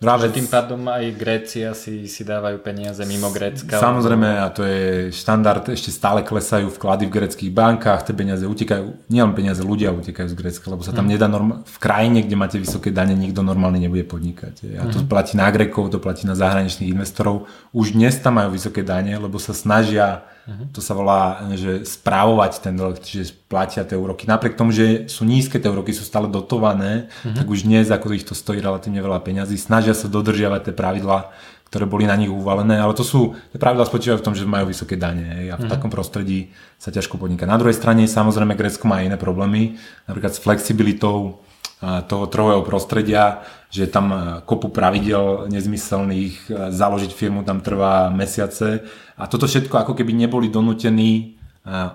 Práve 0.00 0.32
tým 0.32 0.48
pádom 0.48 0.80
aj 0.88 1.12
Grécia 1.12 1.76
si, 1.76 2.08
si 2.08 2.24
dávajú 2.24 2.64
peniaze 2.64 3.04
mimo 3.04 3.28
Grécka. 3.28 3.76
Samozrejme, 3.76 4.40
a 4.40 4.48
to 4.48 4.64
je 4.64 5.12
štandard, 5.12 5.60
ešte 5.68 5.92
stále 5.92 6.24
klesajú 6.24 6.72
vklady 6.72 7.04
v 7.04 7.20
greckých 7.20 7.52
bankách, 7.52 8.08
tie 8.08 8.16
peniaze 8.16 8.48
utekajú, 8.48 9.12
nielen 9.12 9.36
peniaze, 9.36 9.60
ľudia 9.60 9.92
utekajú 9.92 10.32
z 10.32 10.36
Grécka, 10.40 10.72
lebo 10.72 10.80
sa 10.80 10.96
tam 10.96 11.04
mm. 11.04 11.12
nedá 11.12 11.28
norm- 11.28 11.60
v 11.68 11.76
krajine, 11.76 12.24
kde 12.24 12.32
máte 12.32 12.56
vysoké 12.56 12.88
dane, 12.88 13.12
nikto 13.12 13.44
normálne 13.44 13.76
nebude 13.76 14.08
podnikať. 14.08 14.80
A 14.80 14.88
to 14.88 15.04
mm. 15.04 15.12
platí 15.12 15.36
na 15.36 15.52
Grekov, 15.52 15.92
to 15.92 16.00
platí 16.00 16.24
na 16.24 16.32
zahraničných 16.32 16.96
investorov. 16.96 17.44
Už 17.76 17.92
dnes 17.92 18.16
tam 18.24 18.40
majú 18.40 18.56
vysoké 18.56 18.80
dane, 18.80 19.12
lebo 19.20 19.36
sa 19.36 19.52
snažia 19.52 20.24
Uh-huh. 20.50 20.66
To 20.74 20.80
sa 20.82 20.98
volá, 20.98 21.46
že 21.54 21.86
správovať 21.86 22.58
ten 22.58 22.74
dlh, 22.74 22.98
čiže 22.98 23.38
platia 23.46 23.86
tie 23.86 23.94
úroky. 23.94 24.26
Napriek 24.26 24.58
tomu, 24.58 24.74
že 24.74 25.06
sú 25.06 25.22
nízke 25.22 25.62
tie 25.62 25.70
úroky, 25.70 25.94
sú 25.94 26.02
stále 26.02 26.26
dotované, 26.26 27.06
uh-huh. 27.06 27.38
tak 27.38 27.46
už 27.46 27.70
dnes, 27.70 27.86
ako 27.86 28.10
ich 28.10 28.26
to 28.26 28.34
stojí 28.34 28.58
relatívne 28.58 28.98
veľa 28.98 29.22
peňazí, 29.22 29.54
snažia 29.54 29.94
sa 29.94 30.10
dodržiavať 30.10 30.66
tie 30.66 30.74
pravidlá, 30.74 31.30
ktoré 31.70 31.86
boli 31.86 32.02
na 32.02 32.18
nich 32.18 32.34
uvalené, 32.34 32.82
ale 32.82 32.98
to 32.98 33.06
sú, 33.06 33.38
tie 33.54 33.62
pravidlá 33.62 33.86
spočívajú 33.86 34.18
v 34.18 34.26
tom, 34.26 34.34
že 34.34 34.42
majú 34.42 34.74
vysoké 34.74 34.98
dane 34.98 35.46
a 35.48 35.54
v 35.54 35.62
uh-huh. 35.62 35.70
takom 35.70 35.86
prostredí 35.86 36.50
sa 36.82 36.90
ťažko 36.90 37.14
podniká. 37.14 37.46
Na 37.46 37.54
druhej 37.54 37.78
strane, 37.78 38.10
samozrejme, 38.10 38.58
Grécko 38.58 38.90
má 38.90 39.06
iné 39.06 39.14
problémy, 39.14 39.78
napríklad 40.10 40.34
s 40.34 40.42
flexibilitou 40.42 41.46
toho 41.80 42.28
trhového 42.28 42.60
prostredia, 42.60 43.40
že 43.72 43.88
tam 43.88 44.12
kopu 44.44 44.68
pravidel 44.68 45.48
nezmyselných, 45.48 46.52
založiť 46.68 47.10
firmu 47.16 47.40
tam 47.40 47.64
trvá 47.64 48.12
mesiace 48.12 48.84
a 49.16 49.24
toto 49.24 49.48
všetko 49.48 49.80
ako 49.80 49.92
keby 49.96 50.12
neboli 50.12 50.52
donútení 50.52 51.40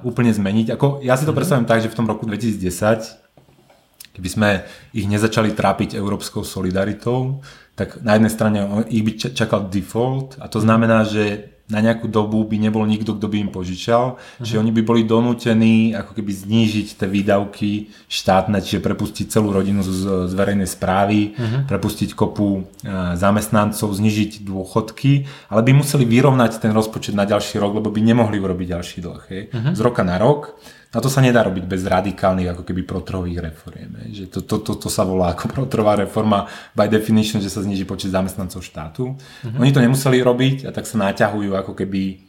úplne 0.01 0.33
zmeniť. 0.33 0.73
Ako, 0.73 1.05
ja 1.05 1.13
si 1.13 1.25
to 1.25 1.29
mm-hmm. 1.29 1.37
predstavím 1.37 1.69
tak, 1.69 1.85
že 1.85 1.93
v 1.93 1.97
tom 1.97 2.09
roku 2.09 2.25
2010, 2.25 4.17
keby 4.17 4.29
sme 4.29 4.49
ich 4.93 5.05
nezačali 5.05 5.53
trápiť 5.53 5.97
európskou 5.97 6.41
solidaritou, 6.41 7.45
tak 7.75 7.99
na 8.01 8.15
jednej 8.15 8.31
strane 8.31 8.59
ich 8.89 9.03
by 9.03 9.11
čakal 9.35 9.67
default 9.67 10.39
a 10.41 10.49
to 10.49 10.63
znamená, 10.63 11.03
že 11.03 11.54
na 11.65 11.81
nejakú 11.81 12.05
dobu 12.05 12.45
by 12.45 12.61
nebol 12.61 12.85
nikto, 12.85 13.17
kto 13.17 13.25
by 13.25 13.37
im 13.41 13.49
požičal, 13.49 14.21
uh-huh. 14.21 14.45
že 14.45 14.61
oni 14.61 14.69
by 14.69 14.81
boli 14.85 15.01
donútení 15.01 15.97
ako 15.97 16.13
keby 16.13 16.29
znížiť 16.29 17.01
tie 17.01 17.07
výdavky 17.09 17.89
štátne, 18.05 18.61
čiže 18.61 18.85
prepustiť 18.85 19.25
celú 19.33 19.49
rodinu 19.49 19.81
z, 19.81 20.29
z 20.29 20.33
verejnej 20.37 20.69
správy, 20.69 21.33
uh-huh. 21.33 21.65
prepustiť 21.65 22.13
kopu 22.13 22.61
uh, 22.61 23.17
zamestnancov, 23.17 23.89
znižiť 23.97 24.45
dôchodky, 24.45 25.25
ale 25.49 25.61
by 25.65 25.71
museli 25.73 26.05
vyrovnať 26.05 26.61
ten 26.61 26.69
rozpočet 26.69 27.17
na 27.17 27.25
ďalší 27.25 27.57
rok, 27.57 27.81
lebo 27.81 27.89
by 27.89 28.01
nemohli 28.01 28.37
urobiť 28.37 28.67
ďalší 28.69 28.97
dlh. 29.01 29.25
Uh-huh. 29.25 29.73
Z 29.73 29.79
roka 29.81 30.05
na 30.05 30.21
rok 30.21 30.53
a 30.95 31.03
to 31.03 31.11
sa 31.11 31.19
nedá 31.19 31.43
probiť 31.43 31.67
bez 31.67 31.83
radikálnych 31.83 32.55
ako 32.55 32.63
keby 32.63 32.87
protrových 32.87 33.51
reforiem. 33.51 33.91
Že 34.15 34.31
to, 34.31 34.39
to, 34.47 34.55
to, 34.63 34.71
to 34.79 34.89
sa 34.89 35.03
volá 35.03 35.35
ako 35.35 35.51
protrová 35.51 35.99
reforma 35.99 36.47
by 36.71 36.87
definition, 36.87 37.43
že 37.43 37.51
sa 37.51 37.59
zniží 37.59 37.83
počet 37.83 38.15
zamestnancov 38.15 38.63
štátu. 38.63 39.11
Uh-huh. 39.11 39.59
Oni 39.59 39.75
to 39.75 39.83
nemuseli 39.83 40.23
robiť 40.23 40.57
a 40.63 40.71
tak 40.71 40.87
sa 40.87 40.95
naťahujú 41.03 41.51
ako 41.51 41.75
keby 41.75 42.23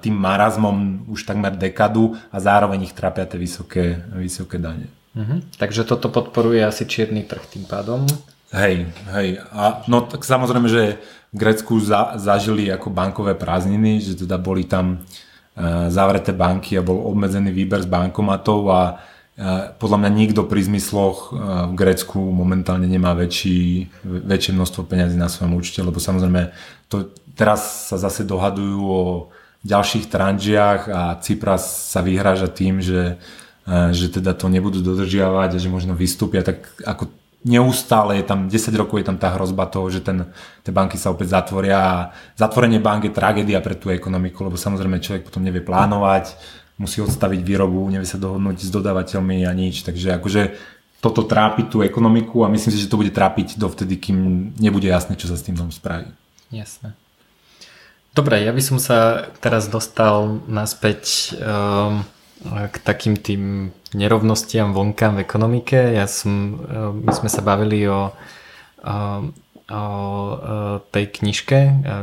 tým 0.00 0.16
marazmom 0.16 1.04
už 1.12 1.28
takmer 1.28 1.52
dekadu 1.52 2.16
a 2.32 2.40
zároveň 2.40 2.88
ich 2.88 2.96
trápia 2.96 3.28
tie 3.28 3.36
vysoké, 3.36 4.00
vysoké 4.16 4.56
dane. 4.56 4.88
Uh-huh. 5.12 5.44
Takže 5.60 5.84
toto 5.84 6.08
podporuje 6.08 6.64
asi 6.64 6.88
čierny 6.88 7.28
trh 7.28 7.44
tým 7.44 7.68
pádom? 7.68 8.08
Hej, 8.48 8.88
hej. 9.12 9.44
A, 9.52 9.84
no 9.84 10.08
tak 10.08 10.24
samozrejme, 10.24 10.72
že 10.72 10.96
v 11.28 11.36
Grécku 11.36 11.76
za, 11.84 12.16
zažili 12.16 12.72
ako 12.72 12.88
bankové 12.88 13.36
prázdniny, 13.36 14.00
že 14.00 14.24
teda 14.24 14.40
boli 14.40 14.64
tam 14.64 15.04
Eh, 15.04 15.27
zavreté 15.90 16.30
banky 16.30 16.78
a 16.78 16.86
bol 16.86 17.02
obmedzený 17.10 17.50
výber 17.50 17.82
z 17.82 17.90
bankomatov 17.90 18.60
a 18.70 18.80
eh, 19.34 19.74
podľa 19.74 19.98
mňa 20.06 20.10
nikto 20.14 20.46
pri 20.46 20.62
zmysloch 20.62 21.16
eh, 21.30 21.36
v 21.68 21.74
Grécku 21.74 22.18
momentálne 22.18 22.86
nemá 22.86 23.12
väčší, 23.18 23.90
väčšie 24.04 24.54
množstvo 24.54 24.86
peňazí 24.86 25.18
na 25.18 25.26
svojom 25.26 25.58
účte, 25.58 25.82
lebo 25.82 25.98
samozrejme 25.98 26.54
to, 26.86 27.10
teraz 27.34 27.90
sa 27.90 27.98
zase 27.98 28.22
dohadujú 28.22 28.80
o 28.86 29.02
ďalších 29.66 30.06
tranžiach 30.06 30.80
a 30.86 31.02
Cypras 31.18 31.90
sa 31.90 31.98
vyhráža 31.98 32.46
tým, 32.46 32.78
že, 32.78 33.18
že 33.66 34.06
teda 34.06 34.30
to 34.30 34.46
nebudú 34.46 34.78
dodržiavať 34.78 35.58
a 35.58 35.58
že 35.58 35.66
možno 35.66 35.98
vystúpia, 35.98 36.46
tak 36.46 36.62
ako 36.86 37.10
neustále 37.46 38.18
je 38.18 38.24
tam, 38.26 38.50
10 38.50 38.74
rokov 38.74 38.98
je 38.98 39.06
tam 39.06 39.18
tá 39.18 39.30
hrozba 39.38 39.70
toho, 39.70 39.86
že 39.90 40.02
ten, 40.02 40.26
tie 40.66 40.74
banky 40.74 40.98
sa 40.98 41.14
opäť 41.14 41.38
zatvoria 41.38 41.78
a 41.78 41.94
zatvorenie 42.34 42.82
bank 42.82 43.06
je 43.06 43.14
tragédia 43.14 43.62
pre 43.62 43.78
tú 43.78 43.94
ekonomiku, 43.94 44.42
lebo 44.42 44.58
samozrejme 44.58 44.98
človek 44.98 45.30
potom 45.30 45.46
nevie 45.46 45.62
plánovať, 45.62 46.34
musí 46.82 46.98
odstaviť 46.98 47.40
výrobu, 47.42 47.86
nevie 47.90 48.06
sa 48.06 48.18
dohodnúť 48.18 48.58
s 48.66 48.70
dodávateľmi 48.74 49.46
a 49.46 49.52
nič, 49.54 49.86
takže 49.86 50.18
akože 50.18 50.42
toto 50.98 51.22
trápi 51.22 51.70
tú 51.70 51.86
ekonomiku 51.86 52.42
a 52.42 52.50
myslím 52.50 52.74
si, 52.74 52.82
že 52.82 52.90
to 52.90 52.98
bude 52.98 53.14
trápiť 53.14 53.54
dovtedy, 53.54 54.02
kým 54.02 54.50
nebude 54.58 54.90
jasné, 54.90 55.14
čo 55.14 55.30
sa 55.30 55.38
s 55.38 55.46
tým 55.46 55.54
dom 55.54 55.70
spraví. 55.70 56.10
Jasné. 56.50 56.94
Dobre, 58.18 58.42
ja 58.42 58.50
by 58.50 58.62
som 58.64 58.82
sa 58.82 59.30
teraz 59.38 59.70
dostal 59.70 60.42
naspäť 60.50 61.34
um, 61.38 62.02
k 62.46 62.76
takým 62.86 63.18
tým 63.18 63.74
nerovnostiam 63.92 64.70
vonkám 64.70 65.18
v 65.18 65.24
ekonomike. 65.26 65.78
Ja 65.96 66.06
som, 66.06 66.62
eh, 66.62 66.90
my 66.94 67.12
sme 67.12 67.30
sa 67.30 67.42
bavili 67.42 67.82
o, 67.90 68.14
o, 68.82 68.96
o 69.68 69.82
tej 70.94 71.04
knižke 71.18 71.58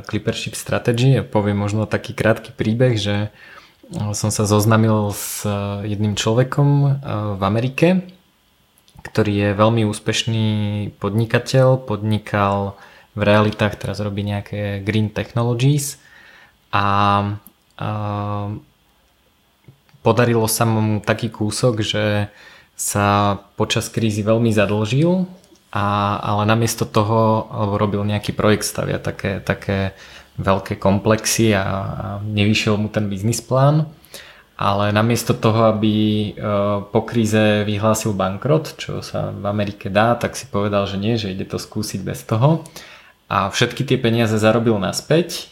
Clippership 0.06 0.54
Strategy. 0.54 1.18
Ja 1.18 1.24
poviem 1.24 1.58
možno 1.58 1.88
taký 1.88 2.12
krátky 2.14 2.52
príbeh, 2.54 3.00
že 3.00 3.32
som 4.18 4.34
sa 4.34 4.50
zoznamil 4.50 5.14
s 5.14 5.46
jedným 5.86 6.18
človekom 6.18 7.00
v 7.38 7.42
Amerike, 7.46 8.02
ktorý 9.06 9.34
je 9.34 9.50
veľmi 9.54 9.86
úspešný 9.86 10.48
podnikateľ, 10.98 11.86
podnikal 11.86 12.74
v 13.14 13.22
realitách, 13.22 13.78
teraz 13.78 14.02
robí 14.02 14.26
nejaké 14.26 14.82
green 14.82 15.14
technologies 15.14 16.02
a, 16.74 16.86
a 17.78 17.90
podarilo 20.06 20.46
sa 20.46 20.70
mu 20.70 21.02
taký 21.02 21.34
kúsok, 21.34 21.82
že 21.82 22.30
sa 22.78 23.40
počas 23.58 23.90
krízy 23.90 24.22
veľmi 24.22 24.54
zadlžil, 24.54 25.26
a, 25.76 26.16
ale 26.24 26.48
namiesto 26.48 26.86
toho 26.88 27.50
robil 27.76 28.06
nejaký 28.06 28.32
projekt, 28.32 28.64
stavia 28.64 29.02
také, 29.02 29.44
také 29.44 29.98
veľké 30.40 30.80
komplexy 30.80 31.52
a, 31.52 31.64
a 31.64 31.68
nevyšiel 32.24 32.80
mu 32.80 32.88
ten 32.88 33.12
biznis 33.12 33.44
plán. 33.44 33.90
Ale 34.56 34.96
namiesto 34.96 35.36
toho, 35.36 35.68
aby 35.68 35.92
e, 35.92 36.30
po 36.88 37.04
kríze 37.04 37.68
vyhlásil 37.68 38.16
bankrot, 38.16 38.80
čo 38.80 39.04
sa 39.04 39.36
v 39.36 39.44
Amerike 39.44 39.92
dá, 39.92 40.16
tak 40.16 40.40
si 40.40 40.48
povedal, 40.48 40.88
že 40.88 40.96
nie, 40.96 41.20
že 41.20 41.36
ide 41.36 41.44
to 41.44 41.60
skúsiť 41.60 42.00
bez 42.00 42.24
toho. 42.24 42.64
A 43.36 43.52
všetky 43.52 43.84
tie 43.84 44.00
peniaze 44.00 44.40
zarobil 44.40 44.80
naspäť 44.80 45.52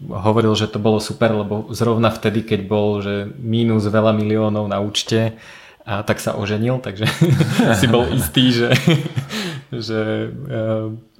hovoril, 0.00 0.54
že 0.54 0.70
to 0.70 0.78
bolo 0.78 1.02
super, 1.02 1.34
lebo 1.34 1.68
zrovna 1.74 2.14
vtedy, 2.14 2.46
keď 2.46 2.60
bol 2.64 3.02
že 3.02 3.26
mínus 3.36 3.84
veľa 3.90 4.14
miliónov 4.14 4.70
na 4.70 4.78
účte, 4.80 5.36
a 5.86 6.02
tak 6.02 6.18
sa 6.18 6.34
oženil, 6.34 6.82
takže 6.82 7.06
si 7.78 7.86
bol 7.86 8.10
istý, 8.10 8.50
že, 8.50 8.74
že 9.86 10.34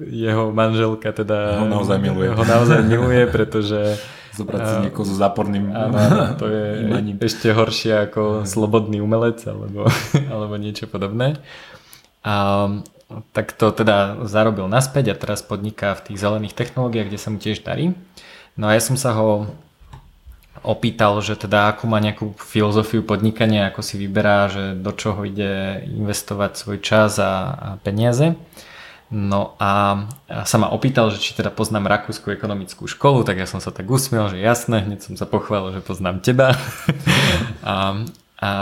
jeho 0.02 0.50
manželka 0.50 1.14
teda 1.14 1.62
ho 1.62 1.70
naozaj 1.70 2.02
miluje, 2.02 2.34
ho 2.34 2.42
naozaj 2.42 2.82
miluje 2.82 3.30
pretože 3.30 3.94
Zobrať 4.36 4.60
si 4.68 4.76
niekoho 4.90 5.06
so 5.08 5.16
záporným 5.16 5.72
áno, 5.72 6.36
to 6.36 6.44
je 6.44 6.84
imaním. 6.84 7.16
ešte 7.24 7.56
horšie 7.56 8.04
ako 8.10 8.44
slobodný 8.44 9.00
umelec 9.00 9.40
alebo, 9.48 9.88
alebo 10.12 10.60
niečo 10.60 10.84
podobné. 10.84 11.40
A, 12.20 12.68
tak 13.30 13.54
to 13.54 13.70
teda 13.70 14.26
zarobil 14.26 14.66
naspäť 14.66 15.14
a 15.14 15.18
teraz 15.18 15.40
podniká 15.42 15.94
v 15.94 16.10
tých 16.10 16.18
zelených 16.18 16.58
technológiách, 16.58 17.06
kde 17.06 17.20
sa 17.22 17.30
mu 17.30 17.38
tiež 17.38 17.62
darí. 17.62 17.94
No 18.58 18.66
a 18.66 18.74
ja 18.74 18.82
som 18.82 18.98
sa 18.98 19.14
ho 19.14 19.46
opýtal, 20.66 21.22
že 21.22 21.38
teda 21.38 21.70
akú 21.70 21.86
má 21.86 22.02
nejakú 22.02 22.34
filozofiu 22.40 23.06
podnikania, 23.06 23.70
ako 23.70 23.80
si 23.86 23.94
vyberá, 24.00 24.50
že 24.50 24.74
do 24.74 24.90
čoho 24.90 25.22
ide 25.22 25.86
investovať 25.86 26.58
svoj 26.58 26.78
čas 26.82 27.22
a, 27.22 27.32
a 27.54 27.68
peniaze. 27.78 28.34
No 29.06 29.54
a 29.62 30.02
sa 30.42 30.56
ma 30.58 30.66
opýtal, 30.74 31.14
že 31.14 31.22
či 31.22 31.38
teda 31.38 31.54
poznám 31.54 31.86
Rakúsku 31.86 32.26
ekonomickú 32.34 32.90
školu, 32.90 33.22
tak 33.22 33.38
ja 33.38 33.46
som 33.46 33.62
sa 33.62 33.70
tak 33.70 33.86
usmiel, 33.86 34.34
že 34.34 34.42
jasné, 34.42 34.82
hneď 34.82 35.06
som 35.06 35.14
sa 35.14 35.30
pochválil, 35.30 35.78
že 35.78 35.86
poznám 35.86 36.18
teba. 36.26 36.58
a, 37.62 38.02
a, 38.36 38.52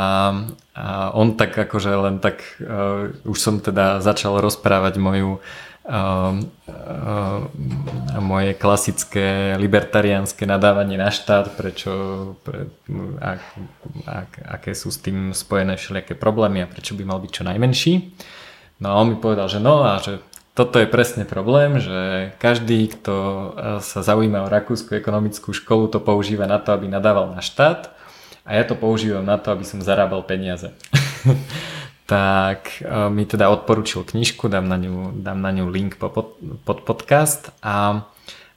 a 0.74 1.10
on 1.18 1.34
tak 1.34 1.58
akože 1.58 1.90
len 1.90 2.22
tak, 2.22 2.46
uh, 2.62 3.10
už 3.26 3.38
som 3.38 3.58
teda 3.58 3.98
začal 3.98 4.38
rozprávať 4.38 5.02
moju 5.02 5.38
uh, 5.38 5.42
uh, 5.90 7.40
moje 8.22 8.54
klasické 8.54 9.58
libertariánske 9.58 10.46
nadávanie 10.46 10.94
na 10.94 11.10
štát, 11.10 11.58
prečo, 11.58 11.90
pre, 12.46 12.70
ak, 13.18 13.42
ak, 14.06 14.30
aké 14.62 14.72
sú 14.78 14.94
s 14.94 15.02
tým 15.02 15.34
spojené 15.34 15.74
všelijaké 15.74 16.14
problémy 16.14 16.62
a 16.62 16.70
prečo 16.70 16.94
by 16.94 17.02
mal 17.02 17.18
byť 17.18 17.30
čo 17.34 17.42
najmenší. 17.42 17.92
No 18.78 18.94
a 18.94 18.98
on 19.02 19.10
mi 19.10 19.16
povedal, 19.18 19.50
že 19.50 19.58
no 19.58 19.82
a 19.82 19.98
že 19.98 20.22
toto 20.54 20.78
je 20.78 20.86
presne 20.86 21.26
problém, 21.26 21.82
že 21.82 22.30
každý, 22.38 22.86
kto 22.94 23.14
sa 23.82 24.00
zaujíma 24.06 24.46
o 24.46 24.52
rakúsku 24.52 24.94
ekonomickú 24.94 25.50
školu, 25.50 25.90
to 25.90 25.98
používa 25.98 26.46
na 26.46 26.62
to, 26.62 26.70
aby 26.70 26.86
nadával 26.86 27.34
na 27.34 27.42
štát 27.42 27.93
a 28.44 28.50
ja 28.54 28.62
to 28.68 28.76
používam 28.76 29.24
na 29.24 29.40
to, 29.40 29.50
aby 29.50 29.64
som 29.64 29.80
zarábal 29.80 30.20
peniaze. 30.22 30.70
tak 32.04 32.84
e, 32.84 33.08
mi 33.08 33.24
teda 33.24 33.48
odporučil 33.48 34.04
knižku, 34.04 34.52
dám 34.52 34.68
na 34.68 34.76
ňu, 34.76 35.24
dám 35.24 35.40
na 35.40 35.50
ňu 35.50 35.66
link 35.72 35.96
po, 35.96 36.12
pod, 36.12 36.36
pod 36.68 36.84
podcast 36.84 37.50
a, 37.64 38.04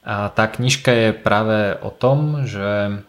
a 0.04 0.30
tá 0.36 0.46
knižka 0.52 0.92
je 0.92 1.10
práve 1.16 1.80
o 1.80 1.92
tom, 1.92 2.44
že 2.44 3.02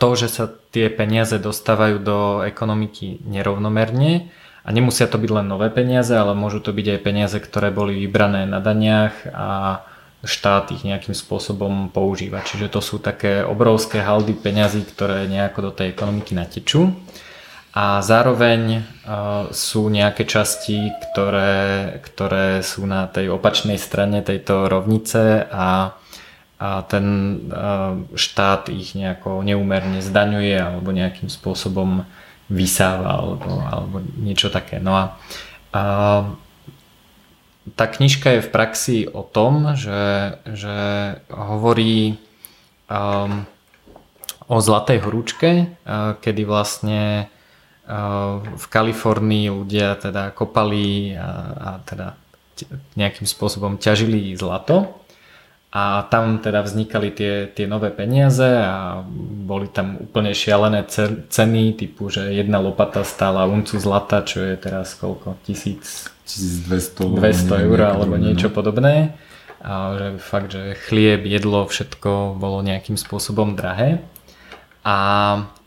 to, 0.00 0.08
že 0.16 0.32
sa 0.32 0.48
tie 0.72 0.88
peniaze 0.88 1.36
dostávajú 1.36 2.00
do 2.00 2.40
ekonomiky 2.48 3.20
nerovnomerne, 3.28 4.32
a 4.60 4.68
nemusia 4.76 5.08
to 5.08 5.16
byť 5.16 5.30
len 5.40 5.46
nové 5.48 5.72
peniaze, 5.72 6.12
ale 6.12 6.36
môžu 6.36 6.60
to 6.60 6.76
byť 6.76 6.86
aj 6.96 7.00
peniaze, 7.00 7.36
ktoré 7.40 7.72
boli 7.72 7.96
vybrané 7.96 8.44
na 8.44 8.60
daniach 8.60 9.16
a 9.32 9.80
štát 10.20 10.68
ich 10.76 10.84
nejakým 10.84 11.16
spôsobom 11.16 11.88
používa. 11.88 12.44
Čiže 12.44 12.68
to 12.68 12.80
sú 12.84 13.00
také 13.00 13.40
obrovské 13.40 14.04
haldy 14.04 14.36
peňazí, 14.36 14.84
ktoré 14.84 15.24
nejako 15.24 15.70
do 15.70 15.72
tej 15.72 15.96
ekonomiky 15.96 16.36
natečú. 16.36 16.92
A 17.70 18.02
zároveň 18.02 18.82
uh, 18.82 19.46
sú 19.54 19.88
nejaké 19.88 20.26
časti, 20.26 20.90
ktoré, 21.10 22.02
ktoré 22.02 22.66
sú 22.66 22.82
na 22.82 23.06
tej 23.06 23.30
opačnej 23.30 23.78
strane 23.78 24.26
tejto 24.26 24.66
rovnice 24.66 25.46
a, 25.46 25.94
a 26.58 26.68
ten 26.90 27.06
uh, 27.46 27.94
štát 28.18 28.74
ich 28.74 28.98
nejako 28.98 29.46
neúmerne 29.46 30.02
zdaňuje 30.02 30.58
alebo 30.58 30.90
nejakým 30.90 31.30
spôsobom 31.30 32.02
vysáva 32.50 33.22
alebo, 33.22 33.62
alebo 33.62 33.96
niečo 34.18 34.50
také. 34.50 34.82
No 34.82 34.98
a, 34.98 35.04
a 35.70 35.82
tá 37.76 37.86
knižka 37.86 38.38
je 38.38 38.44
v 38.44 38.52
praxi 38.52 38.98
o 39.08 39.24
tom, 39.24 39.76
že, 39.76 40.36
že 40.48 40.78
hovorí 41.28 42.16
um, 42.88 43.44
o 44.50 44.56
Zlatej 44.58 45.04
horúčke, 45.04 45.50
uh, 45.68 46.16
kedy 46.18 46.42
vlastne 46.48 47.28
uh, 47.86 48.40
v 48.42 48.64
Kalifornii 48.66 49.52
ľudia 49.52 49.96
teda 50.00 50.32
kopali 50.32 51.14
a, 51.14 51.30
a 51.54 51.68
teda 51.84 52.16
nejakým 52.96 53.24
spôsobom 53.24 53.80
ťažili 53.80 54.36
zlato 54.36 54.99
a 55.70 56.02
tam 56.10 56.42
teda 56.42 56.66
vznikali 56.66 57.14
tie, 57.14 57.46
tie 57.46 57.70
nové 57.70 57.94
peniaze 57.94 58.58
a 58.58 59.06
boli 59.46 59.70
tam 59.70 60.02
úplne 60.02 60.34
šialené 60.34 60.82
ceny, 61.30 61.78
typu, 61.78 62.10
že 62.10 62.34
jedna 62.34 62.58
lopata 62.58 63.06
stála 63.06 63.46
uncu 63.46 63.78
zlata, 63.78 64.26
čo 64.26 64.42
je 64.42 64.58
teraz 64.58 64.98
koľko? 64.98 65.38
Tisíc, 65.46 66.10
1200, 66.26 67.22
200 67.22 67.66
eur 67.70 67.78
alebo 67.86 68.18
niečo 68.18 68.50
no. 68.50 68.54
podobné. 68.54 69.14
A 69.62 69.94
že 69.94 70.06
fakt, 70.18 70.50
že 70.50 70.74
chlieb, 70.88 71.22
jedlo, 71.22 71.70
všetko 71.70 72.34
bolo 72.34 72.66
nejakým 72.66 72.98
spôsobom 72.98 73.54
drahé. 73.54 74.02
A, 74.82 74.98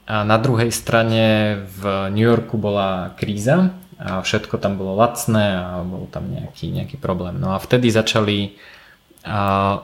a 0.03 0.15
na 0.27 0.35
druhej 0.35 0.73
strane 0.75 1.61
v 1.79 2.11
New 2.11 2.27
Yorku 2.27 2.59
bola 2.59 3.15
kríza 3.15 3.71
a 4.03 4.19
všetko 4.19 4.59
tam 4.59 4.75
bolo 4.75 4.99
lacné 4.99 5.55
a 5.55 5.79
bol 5.79 6.11
tam 6.11 6.27
nejaký, 6.27 6.75
nejaký 6.75 6.99
problém. 6.99 7.39
No 7.39 7.55
a 7.55 7.61
vtedy 7.61 7.87
začali 7.87 8.59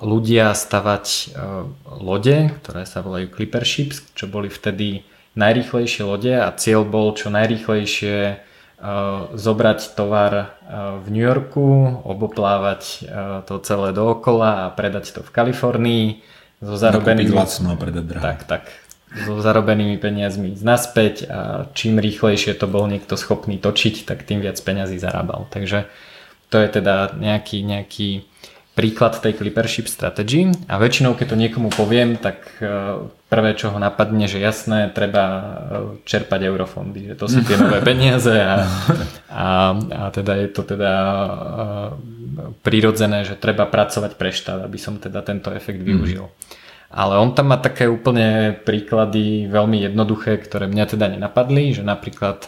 ľudia 0.04 0.52
stavať 0.52 1.06
e, 1.08 1.24
lode, 2.04 2.52
ktoré 2.60 2.84
sa 2.84 3.00
volajú 3.00 3.32
Clipper 3.32 3.64
Ships, 3.64 4.04
čo 4.12 4.28
boli 4.28 4.52
vtedy 4.52 5.08
najrýchlejšie 5.40 6.04
lode 6.04 6.36
a 6.36 6.52
cieľ 6.52 6.84
bol 6.84 7.16
čo 7.16 7.32
najrýchlejšie 7.32 8.18
e, 8.20 8.36
zobrať 9.32 9.80
tovar 9.96 10.32
e, 10.36 10.46
v 11.00 11.08
New 11.08 11.24
Yorku, 11.24 11.64
oboplávať 12.04 13.08
to 13.48 13.64
celé 13.64 13.96
dookola 13.96 14.68
a 14.68 14.76
predať 14.76 15.16
to 15.16 15.24
v 15.24 15.32
Kalifornii 15.32 16.06
so 16.60 16.76
zarobenými... 16.76 17.32
lacno 17.32 17.72
a 17.72 17.78
predať. 17.80 18.20
Tak, 18.20 18.40
tak. 18.44 18.64
So 19.10 19.40
zarobenými 19.42 19.98
peniazmi 19.98 20.54
naspäť 20.62 21.26
a 21.26 21.40
čím 21.74 21.98
rýchlejšie 21.98 22.54
to 22.60 22.68
bol 22.70 22.86
niekto 22.86 23.16
schopný 23.16 23.58
točiť, 23.58 24.04
tak 24.04 24.28
tým 24.28 24.44
viac 24.44 24.60
peniazí 24.62 25.00
zarábal. 25.00 25.48
Takže 25.50 25.88
to 26.52 26.62
je 26.62 26.68
teda 26.70 27.18
nejaký, 27.18 27.66
nejaký 27.66 28.29
príklad 28.80 29.20
tej 29.20 29.36
Clippership 29.36 29.92
strategy 29.92 30.48
a 30.72 30.80
väčšinou 30.80 31.20
keď 31.20 31.36
to 31.36 31.36
niekomu 31.36 31.68
poviem, 31.68 32.16
tak 32.16 32.48
e, 32.64 33.04
prvé 33.28 33.52
čo 33.60 33.76
ho 33.76 33.78
napadne, 33.78 34.24
že 34.32 34.40
jasné, 34.40 34.88
treba 34.96 35.24
e, 35.28 35.44
čerpať 36.08 36.48
eurofondy, 36.48 37.12
že 37.12 37.16
to 37.20 37.28
sú 37.28 37.44
tie 37.44 37.60
nové 37.60 37.84
peniaze 37.92 38.32
a, 38.32 38.64
a, 39.28 39.48
a 39.76 40.04
teda 40.16 40.40
je 40.40 40.48
to 40.56 40.64
teda 40.64 40.94
e, 40.96 41.36
prirodzené, 42.64 43.28
že 43.28 43.36
treba 43.36 43.68
pracovať 43.68 44.16
pre 44.16 44.32
štát, 44.32 44.64
aby 44.64 44.80
som 44.80 44.96
teda 44.96 45.28
tento 45.28 45.52
efekt 45.52 45.84
využil. 45.84 46.32
Ale 46.88 47.20
on 47.20 47.36
tam 47.36 47.52
má 47.52 47.60
také 47.60 47.86
úplne 47.86 48.56
príklady 48.64 49.52
veľmi 49.52 49.92
jednoduché, 49.92 50.40
ktoré 50.40 50.72
mňa 50.72 50.86
teda 50.96 51.06
nenapadli, 51.12 51.76
že 51.76 51.84
napríklad 51.84 52.48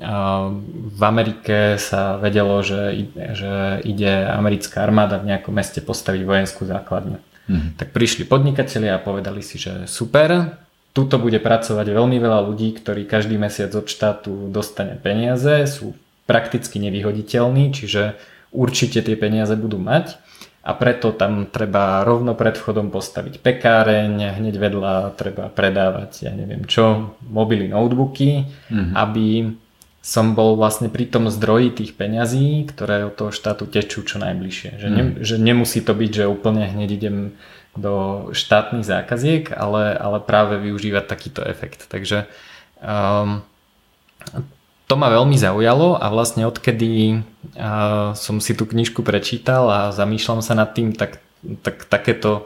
v 0.00 1.02
Amerike 1.04 1.76
sa 1.76 2.16
vedelo, 2.16 2.64
že, 2.64 3.12
že 3.36 3.84
ide 3.84 4.24
americká 4.32 4.82
armáda 4.82 5.20
v 5.20 5.34
nejakom 5.34 5.52
meste 5.52 5.84
postaviť 5.84 6.22
vojenskú 6.24 6.64
základňu. 6.64 7.20
Mm. 7.50 7.76
Tak 7.76 7.92
prišli 7.92 8.24
podnikatelia 8.24 8.96
a 8.96 9.04
povedali 9.04 9.44
si, 9.44 9.60
že 9.60 9.84
super, 9.84 10.56
tuto 10.92 11.16
bude 11.20 11.40
pracovať 11.40 11.86
veľmi 11.92 12.16
veľa 12.20 12.40
ľudí, 12.48 12.72
ktorí 12.76 13.04
každý 13.04 13.36
mesiac 13.36 13.72
od 13.72 13.88
štátu 13.88 14.48
dostane 14.48 14.96
peniaze, 14.96 15.64
sú 15.68 15.96
prakticky 16.24 16.80
nevyhoditeľní, 16.80 17.72
čiže 17.74 18.16
určite 18.52 19.02
tie 19.02 19.16
peniaze 19.16 19.52
budú 19.56 19.80
mať 19.80 20.20
a 20.62 20.78
preto 20.78 21.10
tam 21.10 21.50
treba 21.50 22.06
rovno 22.06 22.38
pred 22.38 22.54
vchodom 22.54 22.94
postaviť 22.94 23.42
pekáreň, 23.42 24.38
hneď 24.38 24.54
vedľa 24.62 24.94
treba 25.18 25.50
predávať, 25.50 26.30
ja 26.30 26.32
neviem 26.32 26.62
čo, 26.70 27.18
mobily, 27.26 27.66
notebooky, 27.66 28.46
mm-hmm. 28.70 28.94
aby 28.94 29.26
som 30.02 30.34
bol 30.34 30.58
vlastne 30.58 30.90
pri 30.90 31.06
tom 31.06 31.30
zdroji 31.30 31.70
tých 31.78 31.94
peňazí, 31.94 32.66
ktoré 32.66 33.06
od 33.06 33.14
toho 33.14 33.30
štátu 33.30 33.70
tečú 33.70 34.02
čo 34.02 34.18
najbližšie. 34.18 34.82
Že, 34.82 34.88
ne, 34.90 35.02
mm. 35.06 35.12
že 35.22 35.36
nemusí 35.38 35.78
to 35.78 35.94
byť, 35.94 36.10
že 36.10 36.24
úplne 36.26 36.66
hneď 36.66 36.90
idem 36.90 37.16
do 37.78 38.28
štátnych 38.34 38.82
zákaziek, 38.82 39.54
ale, 39.54 39.94
ale 39.94 40.18
práve 40.18 40.58
využívať 40.58 41.04
takýto 41.06 41.40
efekt. 41.46 41.86
Takže 41.86 42.26
um, 42.82 43.46
to 44.90 44.94
ma 44.98 45.08
veľmi 45.08 45.38
zaujalo 45.38 45.96
a 45.96 46.06
vlastne 46.10 46.50
odkedy 46.50 47.22
uh, 47.56 48.12
som 48.18 48.42
si 48.42 48.58
tú 48.58 48.66
knižku 48.66 49.06
prečítal 49.06 49.70
a 49.70 49.80
zamýšľam 49.94 50.42
sa 50.42 50.58
nad 50.58 50.74
tým, 50.74 50.92
tak, 50.92 51.22
tak 51.62 51.86
takéto 51.86 52.44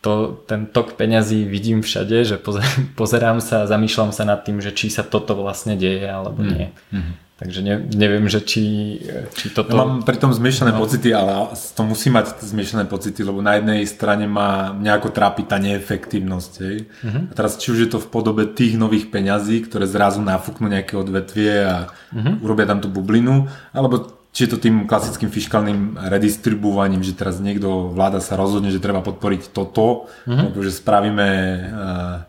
to, 0.00 0.38
ten 0.46 0.66
tok 0.70 0.94
peňazí 0.94 1.42
vidím 1.44 1.82
všade, 1.82 2.24
že 2.24 2.36
pozerám 3.00 3.42
sa 3.42 3.66
a 3.66 3.70
zamýšľam 3.70 4.14
sa 4.14 4.22
nad 4.22 4.42
tým, 4.46 4.62
že 4.62 4.70
či 4.70 4.90
sa 4.90 5.02
toto 5.02 5.34
vlastne 5.34 5.74
deje 5.74 6.06
alebo 6.06 6.42
hmm. 6.42 6.50
nie. 6.50 6.66
Mm. 6.94 7.14
Takže 7.38 7.62
ne, 7.62 7.78
neviem, 7.94 8.26
že 8.26 8.42
či, 8.42 8.98
či 9.38 9.54
toto... 9.54 9.70
Ja 9.70 9.86
mám 9.86 10.02
pri 10.02 10.18
tom 10.18 10.34
zmiešané 10.34 10.74
no. 10.74 10.82
pocity, 10.82 11.14
ale 11.14 11.54
to 11.54 11.86
musí 11.86 12.10
mať 12.10 12.42
zmiešané 12.42 12.90
pocity, 12.90 13.22
lebo 13.22 13.38
na 13.38 13.62
jednej 13.62 13.86
strane 13.86 14.26
má 14.26 14.74
nejako 14.74 15.14
trápiť 15.14 15.46
tá 15.46 15.62
neefektívnosť. 15.62 16.52
Hej? 16.66 16.90
Mm-hmm. 16.90 17.24
A 17.30 17.32
teraz 17.38 17.54
či 17.62 17.70
už 17.70 17.78
je 17.86 17.90
to 17.94 18.02
v 18.02 18.10
podobe 18.10 18.42
tých 18.42 18.74
nových 18.74 19.06
peňazí, 19.14 19.62
ktoré 19.70 19.86
zrazu 19.86 20.18
nafúknú 20.18 20.66
nejaké 20.66 20.98
odvetvie 20.98 21.62
a 21.62 21.76
mm-hmm. 22.10 22.42
urobia 22.42 22.66
tam 22.66 22.82
tú 22.82 22.90
bublinu, 22.90 23.46
alebo 23.70 24.17
či 24.38 24.46
je 24.46 24.54
to 24.54 24.62
tým 24.62 24.86
klasickým 24.86 25.34
fiskálnym 25.34 25.98
redistribuovaním, 25.98 27.02
že 27.02 27.18
teraz 27.18 27.42
niekto, 27.42 27.90
vláda 27.90 28.22
sa 28.22 28.38
rozhodne, 28.38 28.70
že 28.70 28.78
treba 28.78 29.02
podporiť 29.02 29.50
toto, 29.50 30.06
mm-hmm. 30.30 30.54
že 30.62 30.78
spravíme 30.78 31.28
uh, 31.66 32.22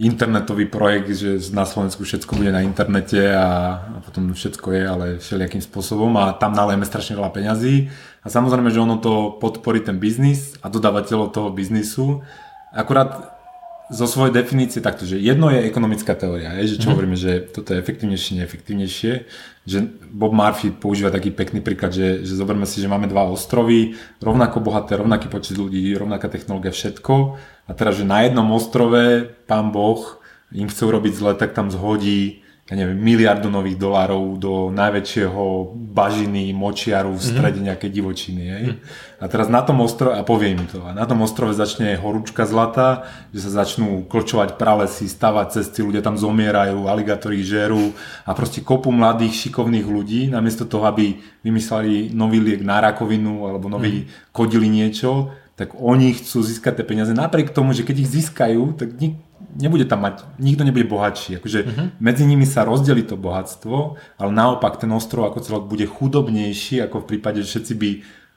internetový 0.00 0.72
projekt, 0.72 1.12
že 1.12 1.52
na 1.52 1.68
Slovensku 1.68 2.08
všetko 2.08 2.40
bude 2.40 2.56
na 2.56 2.64
internete 2.64 3.36
a, 3.36 3.84
a 3.84 3.98
potom 4.00 4.32
všetko 4.32 4.68
je, 4.72 4.82
ale 4.88 5.06
všelijakým 5.20 5.60
spôsobom 5.60 6.16
a 6.16 6.32
tam 6.40 6.56
nalejeme 6.56 6.88
strašne 6.88 7.20
veľa 7.20 7.36
peňazí 7.36 7.92
a 8.24 8.26
samozrejme, 8.32 8.72
že 8.72 8.80
ono 8.80 8.96
to 8.96 9.36
podporí 9.36 9.84
ten 9.84 10.00
biznis 10.00 10.56
a 10.64 10.72
dodávateľov 10.72 11.36
toho 11.36 11.52
biznisu. 11.52 12.24
Akurát 12.72 13.31
zo 13.92 14.06
svojej 14.08 14.32
definície 14.32 14.80
takto, 14.80 15.04
že 15.04 15.20
jedno 15.20 15.52
je 15.52 15.68
ekonomická 15.68 16.16
teória, 16.16 16.56
je, 16.64 16.74
že 16.74 16.80
čo 16.80 16.88
mm. 16.88 16.92
hovoríme, 16.96 17.16
že 17.16 17.44
toto 17.44 17.76
je 17.76 17.80
efektívnejšie, 17.84 18.40
neefektívnejšie, 18.40 19.12
že 19.68 19.78
Bob 20.08 20.32
Murphy 20.32 20.72
používa 20.72 21.12
taký 21.12 21.28
pekný 21.28 21.60
príklad, 21.60 21.92
že, 21.92 22.24
že 22.24 22.34
zoberme 22.34 22.64
si, 22.64 22.80
že 22.80 22.88
máme 22.88 23.06
dva 23.06 23.28
ostrovy, 23.28 23.94
rovnako 24.24 24.64
bohaté, 24.64 24.96
rovnaký 24.96 25.28
počet 25.28 25.60
ľudí, 25.60 25.92
rovnaká 25.92 26.32
technológia, 26.32 26.72
všetko 26.72 27.14
a 27.68 27.72
teraz, 27.76 28.00
že 28.00 28.08
na 28.08 28.24
jednom 28.24 28.48
ostrove 28.50 29.28
pán 29.46 29.70
Boh 29.70 30.18
im 30.50 30.66
chce 30.66 30.82
urobiť 30.88 31.12
zle, 31.12 31.32
tak 31.36 31.52
tam 31.52 31.68
zhodí 31.70 32.41
ja 32.70 32.78
neviem, 32.78 32.94
miliardu 32.94 33.50
nových 33.50 33.74
dolárov 33.74 34.38
do 34.38 34.52
najväčšieho 34.70 35.74
bažiny, 35.92 36.54
močiaru 36.54 37.10
v 37.10 37.18
mhm. 37.18 37.26
strede 37.26 37.58
mm-hmm. 37.58 37.68
nejakej 37.68 37.90
divočiny. 37.90 38.42
Hej? 38.46 38.64
A 39.18 39.26
teraz 39.26 39.50
na 39.50 39.66
tom 39.66 39.82
ostrove, 39.82 40.14
a 40.14 40.22
poviem 40.22 40.62
to, 40.70 40.78
a 40.86 40.94
na 40.94 41.02
tom 41.02 41.26
ostrove 41.26 41.50
začne 41.58 41.98
horúčka 41.98 42.46
zlata, 42.46 43.10
že 43.34 43.42
sa 43.42 43.66
začnú 43.66 44.06
klčovať 44.06 44.62
pralesy, 44.62 45.10
stavať 45.10 45.58
cesty, 45.58 45.82
ľudia 45.82 46.06
tam 46.06 46.14
zomierajú, 46.14 46.86
aligátori 46.86 47.42
žerú 47.42 47.92
a 48.22 48.30
proste 48.30 48.62
kopu 48.62 48.94
mladých, 48.94 49.50
šikovných 49.50 49.86
ľudí, 49.86 50.30
namiesto 50.30 50.62
toho, 50.62 50.86
aby 50.86 51.18
vymysleli 51.42 52.14
nový 52.14 52.38
liek 52.38 52.62
na 52.62 52.78
rakovinu 52.78 53.52
alebo 53.52 53.66
nový 53.66 54.06
mm. 54.06 54.30
kodili 54.30 54.70
niečo, 54.70 55.34
tak 55.58 55.74
oni 55.76 56.14
chcú 56.14 56.40
získať 56.40 56.80
tie 56.80 56.86
peniaze. 56.86 57.10
Napriek 57.10 57.50
tomu, 57.50 57.74
že 57.74 57.84
keď 57.84 58.06
ich 58.06 58.10
získajú, 58.10 58.78
tak 58.78 58.96
nik- 59.02 59.20
nebude 59.56 59.84
tam 59.84 60.02
mať, 60.04 60.24
nikto 60.40 60.64
nebude 60.64 60.88
bohatší. 60.88 61.36
Akože 61.38 61.60
uh-huh. 61.64 61.86
medzi 62.00 62.24
nimi 62.24 62.48
sa 62.48 62.64
rozdelí 62.64 63.04
to 63.04 63.20
bohatstvo, 63.20 64.00
ale 64.16 64.30
naopak 64.32 64.80
ten 64.80 64.90
ostrov 64.92 65.28
ako 65.28 65.44
celok 65.44 65.64
bude 65.68 65.84
chudobnejší, 65.84 66.80
ako 66.82 67.04
v 67.04 67.08
prípade, 67.16 67.44
že 67.44 67.58
všetci 67.58 67.74
by 67.76 67.90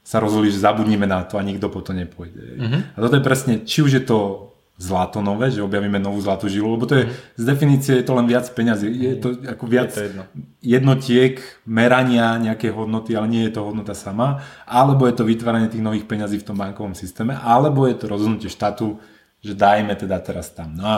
sa 0.05 0.21
rozhodli, 0.21 0.53
že 0.53 0.61
zabudnime 0.61 1.09
na 1.09 1.25
to 1.25 1.41
a 1.41 1.47
nikto 1.47 1.71
po 1.71 1.81
to 1.81 1.95
nepôjde. 1.95 2.43
Uh-huh. 2.61 2.81
A 2.93 2.97
toto 3.01 3.17
je 3.17 3.23
presne, 3.25 3.53
či 3.65 3.81
už 3.81 3.91
je 3.97 4.03
to 4.05 4.51
zlato 4.75 5.23
nové, 5.23 5.47
že 5.55 5.63
objavíme 5.63 5.95
novú 6.03 6.19
zlatú 6.19 6.51
žilu, 6.51 6.75
lebo 6.75 6.83
to 6.83 6.99
je, 6.99 7.03
uh-huh. 7.07 7.39
z 7.39 7.43
definície 7.47 7.93
je 8.03 8.05
to 8.05 8.11
len 8.11 8.27
viac 8.27 8.43
peňazí, 8.51 8.91
je 8.91 9.15
to 9.15 9.29
ako 9.47 9.65
viac 9.71 9.95
je 9.95 9.95
to 9.95 10.05
jedno. 10.11 10.23
jednotiek 10.59 11.33
merania 11.63 12.35
nejaké 12.35 12.75
hodnoty, 12.75 13.15
ale 13.15 13.31
nie 13.31 13.43
je 13.47 13.55
to 13.55 13.63
hodnota 13.63 13.95
sama, 13.95 14.43
alebo 14.67 15.07
je 15.07 15.15
to 15.15 15.23
vytváranie 15.23 15.71
tých 15.71 15.79
nových 15.79 16.03
peňazí 16.03 16.43
v 16.43 16.47
tom 16.51 16.59
bankovom 16.59 16.91
systéme, 16.91 17.39
alebo 17.39 17.87
je 17.87 17.95
to 17.95 18.11
rozhodnutie 18.11 18.51
štátu, 18.51 18.99
že 19.45 19.53
dajme 19.53 19.93
teda 19.93 20.17
teraz 20.25 20.49
tam. 20.49 20.73
No 20.73 20.85
a 20.89 20.97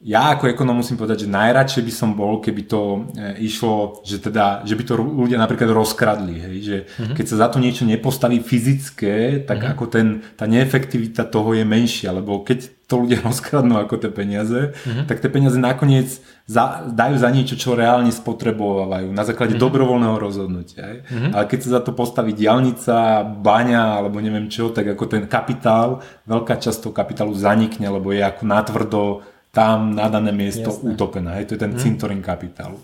ja 0.00 0.32
ako 0.32 0.48
ekonom 0.48 0.80
musím 0.80 0.96
povedať, 0.96 1.28
že 1.28 1.36
najradšej 1.36 1.84
by 1.84 1.92
som 1.92 2.16
bol, 2.16 2.40
keby 2.40 2.64
to 2.64 3.04
e, 3.12 3.44
išlo, 3.44 4.00
že, 4.00 4.16
teda, 4.16 4.64
že 4.64 4.72
by 4.72 4.82
to 4.88 4.96
ľudia 4.96 5.36
napríklad 5.36 5.68
rozkradli, 5.76 6.40
hej, 6.40 6.56
že 6.64 6.76
uh-huh. 6.88 7.12
keď 7.12 7.24
sa 7.28 7.36
za 7.44 7.46
to 7.52 7.60
niečo 7.60 7.84
nepostaví 7.84 8.40
fyzické, 8.40 9.44
tak 9.44 9.60
uh-huh. 9.60 9.76
ako 9.76 9.84
ten, 9.92 10.24
tá 10.40 10.48
neefektivita 10.48 11.28
toho 11.28 11.52
je 11.52 11.68
menšia, 11.68 12.16
lebo 12.16 12.40
keď 12.40 12.72
to 12.88 12.96
ľudia 12.96 13.20
rozkradnú 13.28 13.76
ako 13.76 14.00
tie 14.00 14.08
peniaze, 14.08 14.72
uh-huh. 14.72 15.04
tak 15.04 15.20
tie 15.20 15.28
peniaze 15.28 15.60
nakoniec 15.60 16.08
za, 16.48 16.80
dajú 16.88 17.20
za 17.20 17.28
niečo, 17.28 17.60
čo 17.60 17.76
reálne 17.76 18.08
spotrebovávajú 18.08 19.12
na 19.12 19.28
základe 19.28 19.60
uh-huh. 19.60 19.68
dobrovoľného 19.68 20.16
rozhodnutia. 20.16 21.04
Uh-huh. 21.04 21.36
Ale 21.36 21.44
keď 21.44 21.58
sa 21.60 21.68
za 21.76 21.80
to 21.84 21.92
postaví 21.92 22.32
diálnica, 22.32 23.20
baňa 23.20 24.00
alebo 24.00 24.16
neviem 24.16 24.48
čo, 24.48 24.72
tak 24.72 24.96
ako 24.96 25.04
ten 25.12 25.28
kapitál, 25.28 26.00
veľká 26.24 26.56
časť 26.56 26.88
toho 26.88 26.96
kapitálu 26.96 27.36
zanikne, 27.36 27.84
lebo 27.92 28.16
je 28.16 28.24
ako 28.24 28.42
natvrdo 28.48 29.02
tam 29.50 29.98
na 29.98 30.06
dané 30.06 30.30
miesto 30.30 30.70
Jasné. 30.70 30.94
utopená. 30.94 31.30
Hej? 31.38 31.50
To 31.50 31.54
je 31.58 31.60
ten 31.60 31.72
hmm. 31.74 31.82
cintorín 31.82 32.22
kapitálu. 32.22 32.78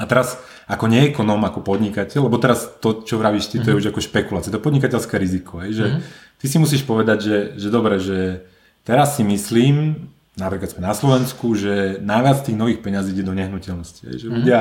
A 0.00 0.08
teraz 0.08 0.40
ako 0.64 0.88
neekonom, 0.88 1.40
ako 1.44 1.60
podnikateľ, 1.60 2.30
lebo 2.30 2.40
teraz 2.40 2.80
to, 2.80 3.04
čo 3.04 3.20
vravíš 3.20 3.52
ty, 3.52 3.56
to 3.60 3.68
je 3.68 3.76
mhm. 3.76 3.80
už 3.84 3.86
ako 3.92 4.00
špekulácia, 4.00 4.48
to 4.48 4.56
je 4.56 4.64
podnikateľské 4.64 5.14
riziko. 5.20 5.60
Hej? 5.60 5.70
Že 5.76 5.86
mm. 5.92 5.98
ty 6.40 6.46
si 6.48 6.56
musíš 6.56 6.82
povedať, 6.88 7.18
že, 7.20 7.36
že 7.60 7.68
dobre, 7.68 8.00
že 8.00 8.48
teraz 8.80 9.20
si 9.20 9.26
myslím, 9.26 10.08
napríklad 10.40 10.72
sme 10.72 10.88
na 10.88 10.96
Slovensku, 10.96 11.52
že 11.52 12.00
najviac 12.00 12.48
tých 12.48 12.56
nových 12.56 12.80
peňazí 12.80 13.12
ide 13.12 13.28
do 13.28 13.36
nehnuteľnosti. 13.36 14.08
Hej? 14.08 14.16
Že 14.24 14.28
mm. 14.30 14.34
ľudia 14.40 14.60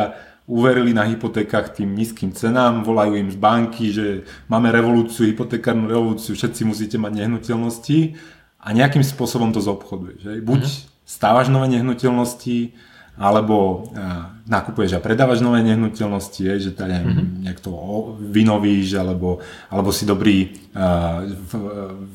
uverili 0.49 0.91
na 0.97 1.05
hypotékach 1.05 1.77
tým 1.77 1.93
nízkym 1.93 2.33
cenám, 2.33 2.81
volajú 2.81 3.15
im 3.15 3.29
z 3.29 3.37
banky, 3.37 3.93
že 3.93 4.25
máme 4.49 4.73
revolúciu, 4.73 5.29
hypotekárnu 5.29 5.85
revolúciu, 5.85 6.33
všetci 6.33 6.65
musíte 6.65 6.97
mať 6.97 7.15
nehnuteľnosti 7.15 8.17
a 8.59 8.67
nejakým 8.73 9.05
spôsobom 9.05 9.53
to 9.53 9.61
zobchoduješ. 9.61 10.21
Hej? 10.25 10.39
Buď 10.41 10.88
stávaš 11.09 11.49
nové 11.49 11.73
nehnuteľnosti, 11.73 12.77
alebo 13.19 13.89
uh, 13.91 14.31
nakupuješ 14.47 14.95
a 14.95 15.03
predávaš 15.03 15.41
nové 15.43 15.59
nehnuteľnosti, 15.65 16.39
je, 16.39 16.53
že 16.69 16.71
neviem, 16.71 17.09
mm-hmm. 17.11 17.49
nejak 17.49 17.59
to 17.59 17.71
vynovíš, 18.15 18.95
alebo, 18.95 19.43
alebo 19.67 19.89
si 19.91 20.07
dobrý 20.07 20.55
uh, 20.71 21.27
v, 21.27 21.51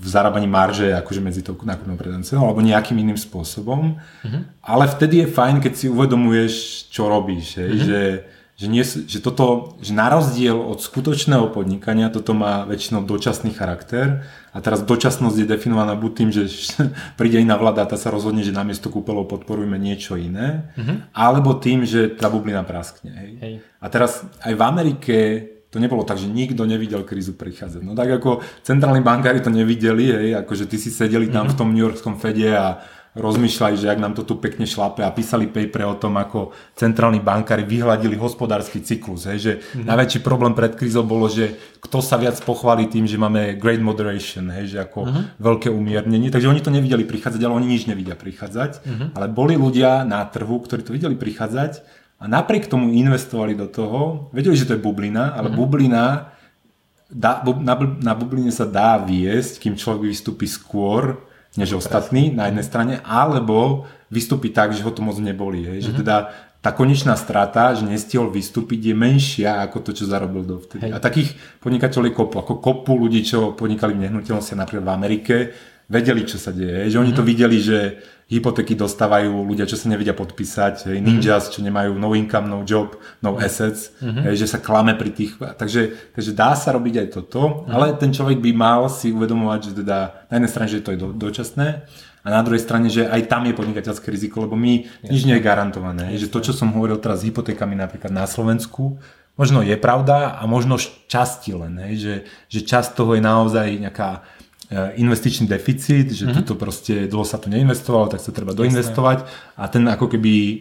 v 0.01 0.07
zarábaní 0.07 0.47
marže 0.49 0.95
akože 0.95 1.20
medzi 1.20 1.45
tou 1.45 1.59
nákupnou 1.59 1.99
predanou 1.99 2.24
cenou, 2.24 2.49
alebo 2.49 2.64
nejakým 2.64 2.97
iným 2.97 3.20
spôsobom. 3.20 4.01
Mm-hmm. 4.01 4.42
Ale 4.64 4.84
vtedy 4.88 5.26
je 5.26 5.34
fajn, 5.34 5.61
keď 5.61 5.72
si 5.76 5.86
uvedomuješ, 5.92 6.53
čo 6.88 7.11
robíš, 7.11 7.61
hej, 7.61 7.68
mm-hmm. 7.68 7.84
že 7.84 8.01
že, 8.64 8.68
nie, 8.72 8.80
že 8.84 9.20
toto, 9.20 9.76
že 9.84 9.92
na 9.92 10.08
rozdiel 10.08 10.56
od 10.56 10.80
skutočného 10.80 11.52
podnikania, 11.52 12.08
toto 12.08 12.32
má 12.32 12.64
väčšinou 12.64 13.04
dočasný 13.04 13.52
charakter 13.52 14.24
a 14.56 14.58
teraz 14.64 14.80
dočasnosť 14.80 15.44
je 15.44 15.46
definovaná 15.46 15.92
buď 15.92 16.12
tým, 16.16 16.30
že 16.32 16.48
príde 17.20 17.44
iná 17.44 17.60
vláda 17.60 17.84
a 17.84 17.90
tá 17.92 18.00
sa 18.00 18.08
rozhodne, 18.08 18.40
že 18.40 18.56
namiesto 18.56 18.88
kúpelov 18.88 19.28
podporujeme 19.28 19.76
niečo 19.76 20.16
iné, 20.16 20.72
mm-hmm. 20.80 21.12
alebo 21.12 21.60
tým, 21.60 21.84
že 21.84 22.08
tá 22.16 22.32
bublina 22.32 22.64
praskne. 22.64 23.12
Hej. 23.12 23.30
Hej. 23.44 23.54
A 23.84 23.86
teraz 23.92 24.24
aj 24.40 24.52
v 24.56 24.62
Amerike 24.64 25.16
to 25.68 25.82
nebolo 25.82 26.06
tak, 26.06 26.22
že 26.22 26.30
nikto 26.30 26.64
nevidel 26.64 27.02
krízu 27.02 27.34
prichádzať. 27.34 27.82
No 27.82 27.98
tak 27.98 28.06
ako 28.22 28.46
centrálni 28.62 29.02
bankári 29.02 29.42
to 29.42 29.50
nevideli, 29.50 30.06
hej, 30.06 30.28
akože 30.46 30.70
ty 30.70 30.78
si 30.78 30.88
sedeli 30.88 31.28
tam 31.28 31.50
mm-hmm. 31.50 31.52
v 31.52 31.58
tom 31.58 31.68
New 31.74 31.84
Yorkskom 31.84 32.16
Fede 32.16 32.54
a 32.54 32.80
rozmýšľali, 33.14 33.78
že 33.78 33.90
ak 33.94 34.02
nám 34.02 34.18
to 34.18 34.26
tu 34.26 34.34
pekne 34.42 34.66
šlape 34.66 35.06
a 35.06 35.14
písali 35.14 35.46
paper 35.46 35.86
o 35.86 35.94
tom, 35.94 36.18
ako 36.18 36.50
centrálni 36.74 37.22
bankári 37.22 37.62
vyhľadili 37.62 38.18
hospodársky 38.18 38.82
cyklus. 38.82 39.30
Hej, 39.30 39.38
že 39.38 39.52
mm-hmm. 39.62 39.86
najväčší 39.86 40.20
problém 40.26 40.52
pred 40.52 40.74
krízou 40.74 41.06
bolo, 41.06 41.30
že 41.30 41.54
kto 41.78 42.02
sa 42.02 42.18
viac 42.18 42.34
pochváli 42.42 42.90
tým, 42.90 43.06
že 43.06 43.14
máme 43.14 43.54
great 43.54 43.78
moderation, 43.78 44.50
hej, 44.50 44.74
že 44.74 44.78
ako 44.82 45.06
mm-hmm. 45.06 45.24
veľké 45.38 45.68
umiernenie. 45.70 46.34
Takže 46.34 46.50
oni 46.50 46.58
to 46.58 46.74
nevideli 46.74 47.06
prichádzať, 47.06 47.40
ale 47.46 47.54
oni 47.54 47.70
nič 47.70 47.86
nevidia 47.86 48.18
prichádzať. 48.18 48.82
Mm-hmm. 48.82 49.08
Ale 49.14 49.26
boli 49.30 49.54
ľudia 49.54 50.02
na 50.02 50.26
trhu, 50.26 50.58
ktorí 50.58 50.82
to 50.82 50.90
videli 50.90 51.14
prichádzať 51.14 51.86
a 52.18 52.26
napriek 52.26 52.66
tomu 52.66 52.90
investovali 52.90 53.54
do 53.54 53.70
toho, 53.70 54.30
vedeli, 54.34 54.58
že 54.58 54.66
to 54.66 54.74
je 54.74 54.82
bublina, 54.82 55.38
ale 55.38 55.54
mm-hmm. 55.54 55.60
bublina 55.62 56.34
dá, 57.14 57.46
na, 57.62 57.74
na 58.02 58.12
bubline 58.18 58.50
sa 58.50 58.66
dá 58.66 58.98
viesť, 58.98 59.62
kým 59.62 59.78
človek 59.78 60.10
vystúpi 60.10 60.50
skôr, 60.50 61.22
než 61.55 61.78
ostatní 61.78 62.34
na 62.34 62.50
jednej 62.50 62.66
strane, 62.66 62.94
alebo 63.07 63.86
vystúpi 64.11 64.50
tak, 64.50 64.74
že 64.74 64.82
ho 64.82 64.90
to 64.90 65.02
moc 65.02 65.18
neboli. 65.22 65.62
Hej? 65.62 65.78
Mm-hmm. 65.78 65.86
Že 65.86 65.92
mhm. 65.92 66.00
teda 66.02 66.16
tá 66.64 66.72
konečná 66.72 67.12
strata, 67.12 67.76
že 67.76 67.84
nestihol 67.84 68.32
vystúpiť, 68.32 68.88
je 68.88 68.94
menšia 68.96 69.61
ako 69.68 69.84
to, 69.84 69.90
čo 69.92 70.09
zarobil 70.09 70.48
dovtedy. 70.48 70.88
Hej. 70.88 70.92
A 70.96 70.98
takých 70.98 71.36
podnikateľov 71.61 72.09
je 72.09 72.14
kopu. 72.16 72.36
Ako 72.40 72.55
kopu 72.57 72.96
ľudí, 72.96 73.20
čo 73.20 73.52
podnikali 73.52 73.92
v 73.92 74.09
nehnuteľnosti 74.09 74.57
napríklad 74.57 74.84
v 74.88 74.94
Amerike, 74.96 75.36
vedeli, 75.92 76.24
čo 76.24 76.40
sa 76.40 76.57
deje. 76.57 76.88
Že 76.88 77.00
oni 77.05 77.12
to 77.12 77.20
mhm. 77.20 77.28
videli, 77.28 77.59
že 77.61 77.78
hypotéky 78.28 78.72
dostávajú 78.72 79.44
ľudia, 79.44 79.68
čo 79.68 79.76
sa 79.76 79.92
nevedia 79.92 80.16
podpísať, 80.16 80.88
hej, 80.88 80.98
mhm. 80.98 81.04
ninjas, 81.04 81.52
čo 81.52 81.60
nemajú 81.60 81.92
no 81.96 82.16
income, 82.16 82.48
no 82.48 82.64
job, 82.64 82.96
no 83.20 83.36
assets, 83.36 83.92
mm-hmm. 84.00 84.24
hej, 84.30 84.34
že 84.44 84.46
sa 84.48 84.58
klame 84.64 84.96
pri 84.96 85.12
tých, 85.12 85.36
takže, 85.36 86.12
takže 86.16 86.32
dá 86.32 86.56
sa 86.56 86.72
robiť 86.72 87.04
aj 87.04 87.08
toto, 87.12 87.42
mm-hmm. 87.42 87.72
ale 87.72 87.86
ten 88.00 88.10
človek 88.10 88.40
by 88.40 88.50
mal 88.56 88.88
si 88.88 89.12
uvedomovať, 89.12 89.60
že 89.60 89.72
teda 89.84 89.98
na 90.32 90.34
jednej 90.40 90.50
strane, 90.50 90.68
že 90.72 90.80
to 90.80 90.92
je 90.96 90.98
do, 90.98 91.08
dočasné, 91.12 91.84
a 92.24 92.32
na 92.32 92.40
druhej 92.40 92.64
strane, 92.64 92.88
že 92.88 93.04
aj 93.04 93.28
tam 93.28 93.44
je 93.44 93.52
podnikateľské 93.52 94.08
riziko, 94.08 94.48
lebo 94.48 94.56
my 94.56 94.80
Jasne. 94.80 95.12
nič 95.12 95.22
nie 95.28 95.36
je 95.36 95.44
garantované. 95.44 96.16
Jasne. 96.16 96.24
Že 96.24 96.32
to, 96.32 96.38
čo 96.40 96.52
som 96.56 96.72
hovoril 96.72 96.96
teraz 96.96 97.20
s 97.20 97.28
hypotékami 97.28 97.76
napríklad 97.76 98.08
na 98.08 98.24
Slovensku, 98.24 98.96
možno 99.36 99.60
je 99.60 99.76
pravda 99.76 100.40
a 100.40 100.48
možno 100.48 100.80
časti 100.80 101.52
len, 101.52 101.76
hej, 101.84 101.94
že, 102.00 102.14
že 102.48 102.60
časť 102.64 102.96
toho 102.96 103.12
je 103.18 103.22
naozaj 103.22 103.66
nejaká 103.76 104.24
investičný 104.72 105.44
deficit, 105.44 106.08
že 106.08 106.24
mm-hmm. 106.24 106.40
toto 106.40 106.56
proste 106.56 107.04
dlho 107.04 107.26
sa 107.28 107.36
tu 107.36 107.52
neinvestovalo, 107.52 108.08
tak 108.08 108.24
sa 108.24 108.32
treba 108.32 108.56
doinvestovať 108.56 109.28
a 109.60 109.64
ten 109.68 109.84
ako 109.84 110.08
keby 110.08 110.32
e, 110.34 110.54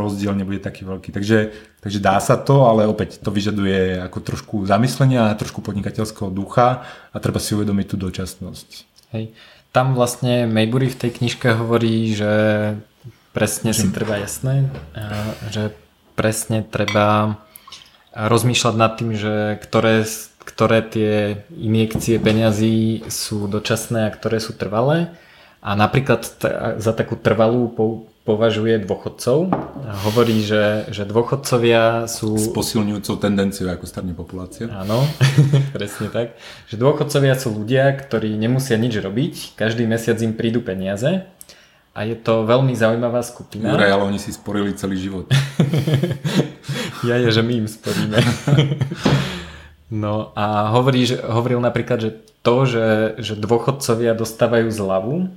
rozdiel 0.00 0.32
nebude 0.32 0.64
taký 0.64 0.88
veľký. 0.88 1.12
Takže, 1.12 1.52
takže 1.84 1.98
dá 2.00 2.16
sa 2.24 2.40
to, 2.40 2.64
ale 2.64 2.88
opäť 2.88 3.20
to 3.20 3.28
vyžaduje 3.28 4.00
ako 4.00 4.18
trošku 4.24 4.56
zamyslenia 4.64 5.28
a 5.28 5.36
trošku 5.36 5.60
podnikateľského 5.60 6.32
ducha 6.32 6.88
a 7.12 7.16
treba 7.20 7.36
si 7.36 7.52
uvedomiť 7.52 7.86
tú 7.92 7.96
dočasnosť. 8.00 8.68
Hej. 9.12 9.36
Tam 9.74 9.92
vlastne 9.92 10.48
Maybury 10.48 10.88
v 10.88 11.00
tej 11.04 11.10
knižke 11.20 11.52
hovorí, 11.54 12.16
že 12.16 12.32
presne 13.36 13.76
si 13.76 13.92
treba 13.92 14.16
jasné, 14.24 14.72
e, 14.96 15.06
že 15.52 15.62
presne 16.16 16.64
treba 16.64 17.36
rozmýšľať 18.14 18.74
nad 18.78 18.92
tým, 18.94 19.10
že 19.18 19.58
ktoré, 19.58 20.06
ktoré 20.44 20.84
tie 20.84 21.44
injekcie 21.56 22.20
peňazí 22.20 23.08
sú 23.08 23.48
dočasné 23.48 24.08
a 24.08 24.14
ktoré 24.14 24.38
sú 24.38 24.52
trvalé. 24.52 25.10
A 25.64 25.72
napríklad 25.72 26.20
t- 26.20 26.54
za 26.76 26.92
takú 26.92 27.16
trvalú 27.16 27.72
považuje 28.24 28.84
dôchodcov. 28.84 29.48
Hovorí, 30.04 30.44
že, 30.44 30.88
že 30.92 31.08
dôchodcovia 31.08 32.04
sú... 32.04 32.36
S 32.36 32.52
posilňujúcou 32.52 33.16
tendenciou, 33.16 33.72
ako 33.72 33.88
starne 33.88 34.12
populácia. 34.12 34.68
Áno, 34.68 35.08
presne 35.76 36.12
tak. 36.12 36.36
Že 36.68 36.76
dôchodcovia 36.84 37.34
sú 37.36 37.56
ľudia, 37.56 37.96
ktorí 37.96 38.36
nemusia 38.36 38.76
nič 38.76 39.00
robiť, 39.00 39.56
každý 39.56 39.88
mesiac 39.88 40.20
im 40.20 40.36
prídu 40.36 40.60
peniaze 40.60 41.24
a 41.94 42.02
je 42.02 42.18
to 42.18 42.42
veľmi 42.42 42.74
zaujímavá 42.74 43.22
skupina. 43.22 43.70
Juraj, 43.70 43.94
ale 43.94 44.04
oni 44.10 44.18
si 44.18 44.34
sporili 44.34 44.74
celý 44.74 44.98
život. 44.98 45.30
ja 47.08 47.22
je, 47.22 47.30
že 47.30 47.42
my 47.46 47.64
im 47.64 47.68
sporíme. 47.70 48.18
no 49.94 50.34
a 50.34 50.74
hovorí, 50.74 51.06
že, 51.06 51.22
hovoril 51.22 51.62
napríklad, 51.62 51.98
že 52.02 52.10
to, 52.42 52.66
že, 52.66 52.88
že 53.22 53.38
dôchodcovia 53.38 54.18
dostávajú 54.18 54.68
zľavu, 54.68 55.30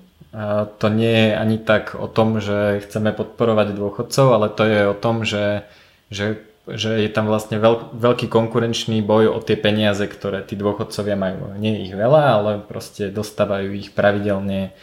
to 0.77 0.87
nie 0.91 1.31
je 1.31 1.31
ani 1.33 1.57
tak 1.57 1.95
o 1.95 2.05
tom, 2.05 2.43
že 2.43 2.83
chceme 2.83 3.15
podporovať 3.15 3.73
dôchodcov, 3.73 4.27
ale 4.33 4.47
to 4.51 4.63
je 4.67 4.81
o 4.85 4.95
tom, 4.97 5.23
že, 5.23 5.63
že, 6.11 6.43
že 6.67 6.99
je 6.99 7.09
tam 7.09 7.31
vlastne 7.31 7.57
veľk, 7.57 7.95
veľký 7.95 8.27
konkurenčný 8.27 8.99
boj 9.01 9.31
o 9.33 9.39
tie 9.39 9.55
peniaze, 9.55 10.03
ktoré 10.03 10.43
tí 10.43 10.59
dôchodcovia 10.59 11.15
majú. 11.15 11.55
Nie 11.57 11.87
ich 11.87 11.95
veľa, 11.95 12.23
ale 12.37 12.51
proste 12.59 13.07
dostávajú 13.07 13.71
ich 13.71 13.95
pravidelne 13.95 14.75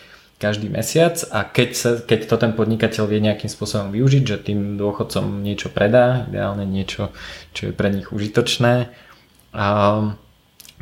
každý 0.43 0.67
mesiac 0.67 1.15
a 1.31 1.47
keď, 1.47 1.71
sa, 1.77 1.91
keď 2.03 2.21
to 2.27 2.37
ten 2.41 2.53
podnikateľ 2.59 3.05
vie 3.07 3.23
nejakým 3.23 3.47
spôsobom 3.47 3.95
využiť, 3.95 4.25
že 4.27 4.43
tým 4.43 4.75
dôchodcom 4.75 5.45
niečo 5.45 5.71
predá, 5.71 6.27
ideálne 6.27 6.67
niečo, 6.67 7.15
čo 7.55 7.71
je 7.71 7.73
pre 7.73 7.95
nich 7.95 8.11
užitočné, 8.11 8.91
um, 9.55 10.19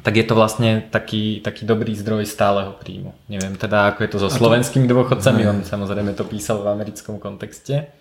tak 0.02 0.18
je 0.18 0.24
to 0.26 0.34
vlastne 0.34 0.82
taký, 0.90 1.38
taký 1.44 1.62
dobrý 1.62 1.94
zdroj 1.94 2.26
stáleho 2.26 2.74
príjmu. 2.74 3.14
Neviem 3.30 3.54
teda, 3.54 3.92
ako 3.92 4.02
je 4.02 4.10
to 4.10 4.18
so 4.18 4.28
slovenskými 4.32 4.88
dôchodcami, 4.90 5.42
on 5.46 5.58
samozrejme 5.62 6.16
to 6.16 6.26
písal 6.26 6.64
v 6.64 6.72
americkom 6.74 7.22
kontexte. 7.22 7.92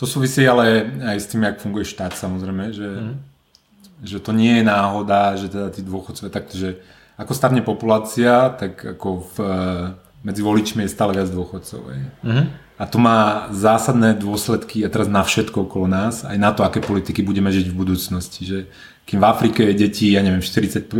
To 0.00 0.08
súvisí 0.08 0.44
ale 0.48 0.88
aj 1.04 1.16
s 1.20 1.26
tým, 1.28 1.44
jak 1.44 1.60
funguje 1.60 1.84
štát 1.84 2.16
samozrejme, 2.16 2.72
že, 2.72 2.88
mm. 2.88 3.16
že 4.04 4.18
to 4.20 4.32
nie 4.32 4.60
je 4.60 4.64
náhoda, 4.64 5.36
že 5.36 5.52
teda 5.52 5.68
tí 5.72 5.80
dôchodcovia 5.84 6.32
takto, 6.32 6.54
že 6.56 6.80
ako 7.16 7.32
starne 7.32 7.64
populácia, 7.64 8.52
tak 8.56 8.76
ako 8.96 9.24
v, 9.24 9.36
medzi 10.20 10.44
voličmi 10.44 10.84
je 10.84 10.92
stále 10.92 11.16
viac 11.16 11.32
dôchodcov. 11.32 11.80
Mm. 12.24 12.46
A 12.76 12.84
to 12.84 13.00
má 13.00 13.48
zásadné 13.56 14.12
dôsledky 14.12 14.84
a 14.84 14.92
teraz 14.92 15.08
na 15.08 15.24
všetko 15.24 15.64
okolo 15.64 15.88
nás, 15.88 16.28
aj 16.28 16.36
na 16.36 16.52
to, 16.52 16.60
aké 16.60 16.84
politiky 16.84 17.24
budeme 17.24 17.48
žiť 17.48 17.72
v 17.72 17.78
budúcnosti. 17.78 18.44
Že 18.44 18.58
kým 19.06 19.22
v 19.22 19.28
Afrike 19.30 19.62
je 19.70 19.86
detí, 19.86 20.12
ja 20.12 20.20
neviem, 20.20 20.42
40% 20.42 20.90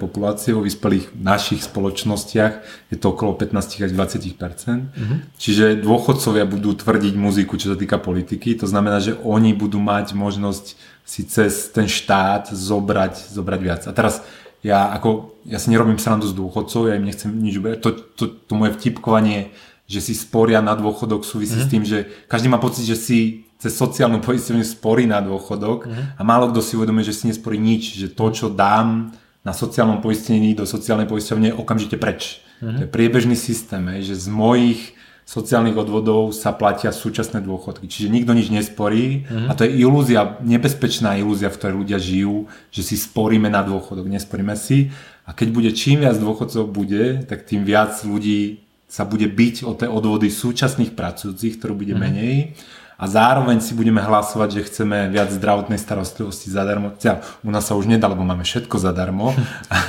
populácie, 0.00 0.56
vo 0.56 0.64
vyspelých 0.64 1.12
našich 1.12 1.60
spoločnostiach 1.68 2.52
je 2.88 2.96
to 2.96 3.12
okolo 3.12 3.36
15 3.36 3.84
až 3.84 3.92
20%. 3.92 4.32
Mm-hmm. 4.40 5.18
Čiže 5.36 5.78
dôchodcovia 5.84 6.48
budú 6.48 6.72
tvrdiť 6.72 7.14
muziku, 7.20 7.60
čo 7.60 7.70
sa 7.70 7.76
týka 7.76 8.00
politiky. 8.00 8.56
To 8.58 8.66
znamená, 8.66 8.98
že 8.98 9.14
oni 9.22 9.52
budú 9.52 9.76
mať 9.76 10.16
možnosť 10.16 10.74
si 11.04 11.22
cez 11.28 11.68
ten 11.68 11.84
štát 11.84 12.48
zobrať, 12.48 13.28
zobrať 13.28 13.60
viac. 13.60 13.82
A 13.86 13.92
teraz 13.92 14.24
ja, 14.64 14.92
ako, 14.92 15.40
ja 15.48 15.56
si 15.60 15.68
nerobím 15.68 15.96
srandu 15.96 16.28
z 16.28 16.36
dôchodcov, 16.36 16.88
ja 16.88 16.96
im 16.96 17.08
nechcem 17.08 17.28
nič 17.28 17.60
uberať. 17.60 17.80
To, 17.80 17.90
to, 17.92 18.24
to 18.44 18.52
moje 18.56 18.76
vtipkovanie, 18.76 19.52
že 19.90 19.98
si 19.98 20.14
sporia 20.14 20.62
na 20.62 20.78
dôchodok 20.78 21.26
súvisí 21.26 21.58
mm-hmm. 21.58 21.66
s 21.66 21.66
mhm. 21.66 21.72
tým, 21.74 21.82
že 21.82 21.98
každý 22.30 22.46
má 22.46 22.62
pocit, 22.62 22.86
že 22.86 22.94
si 22.94 23.50
cez 23.60 23.76
sociálnu 23.76 24.24
poisťovňu 24.24 24.64
sporí 24.64 25.04
na 25.04 25.20
dôchodok 25.20 25.84
uh-huh. 25.84 26.16
a 26.16 26.20
málo 26.24 26.48
kto 26.48 26.64
si 26.64 26.80
uvedomuje, 26.80 27.12
že 27.12 27.16
si 27.20 27.28
nesporí 27.28 27.60
nič, 27.60 28.00
že 28.00 28.08
to, 28.08 28.32
čo 28.32 28.46
dám 28.48 29.12
na 29.44 29.52
sociálnom 29.52 30.00
poistení 30.00 30.56
do 30.56 30.64
sociálnej 30.64 31.04
poisťovne 31.04 31.52
je 31.52 31.58
okamžite 31.60 32.00
preč. 32.00 32.40
Uh-huh. 32.64 32.72
To 32.72 32.80
je 32.84 32.88
priebežný 32.88 33.36
systém, 33.36 33.84
že 34.00 34.16
z 34.16 34.32
mojich 34.32 34.96
sociálnych 35.28 35.76
odvodov 35.76 36.32
sa 36.32 36.56
platia 36.56 36.88
súčasné 36.88 37.44
dôchodky. 37.44 37.84
Čiže 37.84 38.08
nikto 38.08 38.32
nič 38.32 38.48
nesporí 38.48 39.28
uh-huh. 39.28 39.52
a 39.52 39.54
to 39.54 39.68
je 39.68 39.76
ilúzia, 39.76 40.40
nebezpečná 40.40 41.20
ilúzia, 41.20 41.52
v 41.52 41.58
ktorej 41.60 41.76
ľudia 41.84 41.98
žijú, 42.00 42.48
že 42.72 42.80
si 42.80 42.96
sporíme 42.96 43.52
na 43.52 43.60
dôchodok, 43.60 44.08
nesporíme 44.08 44.56
si 44.56 44.88
a 45.28 45.36
keď 45.36 45.48
bude 45.52 45.70
čím 45.76 46.00
viac 46.00 46.16
dôchodcov 46.16 46.64
bude, 46.72 47.28
tak 47.28 47.44
tým 47.44 47.68
viac 47.68 47.92
ľudí 48.08 48.69
sa 48.90 49.06
bude 49.06 49.30
byť 49.30 49.62
o 49.62 49.72
tie 49.78 49.86
odvody 49.86 50.26
súčasných 50.26 50.98
pracujúcich, 50.98 51.62
ktorú 51.62 51.78
bude 51.78 51.94
uh-huh. 51.94 52.10
menej 52.10 52.58
a 53.00 53.08
zároveň 53.08 53.64
si 53.64 53.72
budeme 53.72 54.04
hlasovať, 54.04 54.60
že 54.60 54.66
chceme 54.68 55.08
viac 55.08 55.32
zdravotnej 55.32 55.80
starostlivosti 55.80 56.52
zadarmo. 56.52 56.92
Ja, 57.00 57.24
u 57.40 57.48
nás 57.48 57.64
sa 57.64 57.72
už 57.72 57.88
nedá, 57.88 58.04
lebo 58.12 58.20
máme 58.28 58.44
všetko 58.44 58.76
zadarmo, 58.76 59.32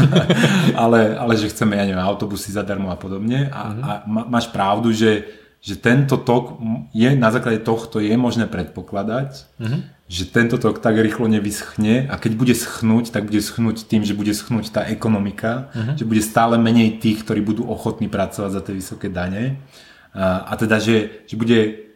ale, 0.84 1.20
ale 1.20 1.34
že 1.36 1.52
chceme, 1.52 1.76
ja 1.76 1.84
neviem, 1.84 2.00
autobusy 2.00 2.56
zadarmo 2.56 2.88
a 2.88 2.96
podobne. 2.96 3.52
A, 3.52 3.62
mm-hmm. 3.68 3.84
a 3.84 3.92
máš 4.32 4.48
pravdu, 4.56 4.96
že, 4.96 5.28
že 5.60 5.76
tento 5.76 6.24
tok 6.24 6.64
je, 6.96 7.12
na 7.20 7.36
základe 7.36 7.60
tohto 7.68 8.00
je 8.00 8.16
možné 8.16 8.48
predpokladať, 8.48 9.60
mm-hmm. 9.60 9.82
Že 10.12 10.28
tento 10.28 10.60
tok 10.60 10.84
tak 10.84 11.00
rýchlo 11.00 11.32
nevyschne 11.32 12.12
a 12.12 12.20
keď 12.20 12.36
bude 12.36 12.52
schnúť, 12.52 13.16
tak 13.16 13.32
bude 13.32 13.40
schnúť 13.40 13.88
tým, 13.88 14.04
že 14.04 14.12
bude 14.12 14.36
schnúť 14.36 14.76
tá 14.76 14.84
ekonomika, 14.84 15.72
mm-hmm. 15.72 15.96
že 15.96 16.04
bude 16.04 16.20
stále 16.20 16.60
menej 16.60 17.00
tých, 17.00 17.24
ktorí 17.24 17.40
budú 17.40 17.64
ochotní 17.72 18.12
pracovať 18.12 18.52
za 18.52 18.60
tie 18.60 18.76
vysoké 18.76 19.08
dane. 19.08 19.64
A, 20.12 20.52
a 20.52 20.54
teda, 20.60 20.84
že, 20.84 21.24
že 21.32 21.40
bude 21.40 21.88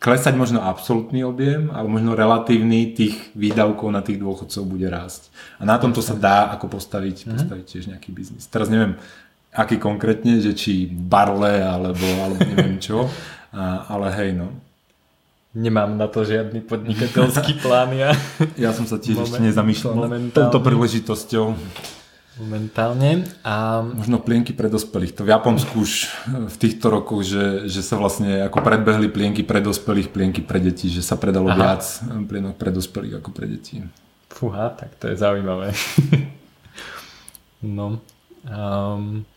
klesať 0.00 0.40
možno 0.40 0.64
absolútny 0.64 1.20
objem, 1.20 1.68
ale 1.68 1.84
možno 1.84 2.16
relatívny 2.16 2.96
tých 2.96 3.28
výdavkov 3.36 3.92
na 3.92 4.00
tých 4.00 4.16
dôchodcov 4.16 4.64
bude 4.64 4.88
rásť. 4.88 5.28
A 5.60 5.68
na 5.68 5.76
tomto 5.76 6.00
sa 6.00 6.16
dá 6.16 6.48
ako 6.56 6.80
postaviť, 6.80 7.28
mm-hmm. 7.28 7.36
postaviť 7.36 7.64
tiež 7.68 7.84
nejaký 7.92 8.08
biznis. 8.08 8.48
Teraz 8.48 8.72
neviem, 8.72 8.96
aký 9.52 9.76
konkrétne, 9.76 10.40
že 10.40 10.56
či 10.56 10.88
barle 10.88 11.60
alebo, 11.60 12.08
alebo 12.24 12.40
neviem 12.40 12.80
čo, 12.80 13.04
a, 13.52 13.84
ale 13.92 14.08
hej 14.16 14.32
no. 14.32 14.48
Nemám 15.50 15.98
na 15.98 16.06
to 16.06 16.22
žiadny 16.22 16.62
podnikateľský 16.62 17.58
plán 17.64 17.90
ja. 17.98 18.14
Ja 18.54 18.70
som 18.70 18.86
sa 18.86 19.02
tiež 19.02 19.18
Moment, 19.18 19.34
ešte 19.34 19.40
nezamýšľal 19.50 19.94
nad 19.98 20.10
touto 20.30 20.62
príležitosťou 20.62 21.44
momentálne. 22.40 23.28
A... 23.44 23.84
Možno 23.84 24.18
plienky 24.18 24.56
pre 24.56 24.72
dospelých. 24.72 25.12
To 25.20 25.22
v 25.28 25.32
Japonsku 25.36 25.84
už 25.84 25.92
v 26.48 26.56
týchto 26.56 26.88
rokoch, 26.88 27.20
že, 27.22 27.68
že 27.68 27.84
sa 27.84 28.00
vlastne 28.00 28.48
ako 28.48 28.64
predbehli 28.64 29.12
plienky 29.12 29.44
pre 29.44 29.60
dospelých, 29.60 30.08
plienky 30.08 30.40
pre 30.40 30.58
deti, 30.58 30.88
že 30.88 31.04
sa 31.04 31.20
predalo 31.20 31.52
Aha. 31.52 31.56
viac 31.60 31.84
plienok 32.26 32.56
pre 32.56 32.72
dospelých 32.72 33.20
ako 33.20 33.30
pre 33.30 33.46
deti. 33.46 33.84
Fúha, 34.32 34.72
tak 34.72 34.96
to 34.96 35.12
je 35.12 35.16
zaujímavé. 35.20 35.76
no. 37.78 38.00
Um... 38.48 39.28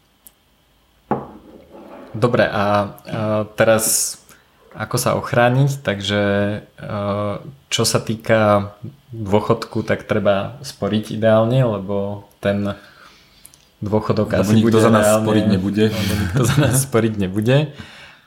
Dobre, 2.13 2.45
a, 2.45 2.53
a 2.53 2.69
teraz 3.57 4.15
ako 4.73 4.95
sa 4.97 5.13
ochrániť, 5.15 5.85
takže 5.85 6.21
čo 7.69 7.83
sa 7.85 7.99
týka 8.01 8.73
dôchodku, 9.13 9.85
tak 9.85 10.09
treba 10.09 10.57
sporiť 10.65 11.13
ideálne, 11.13 11.61
lebo 11.61 12.25
ten 12.41 12.77
dôchodok 13.83 14.33
lebo 14.33 14.41
asi 14.41 14.53
nikto 14.57 14.67
bude 14.71 14.79
za 14.81 14.91
nás 14.91 15.05
reálne, 15.05 15.25
sporiť 15.27 15.45
nebude. 15.45 15.85
Lebo 15.93 16.13
nikto 16.23 16.41
za 16.47 16.57
nás 16.57 16.75
sporiť 16.87 17.13
nebude. 17.19 17.57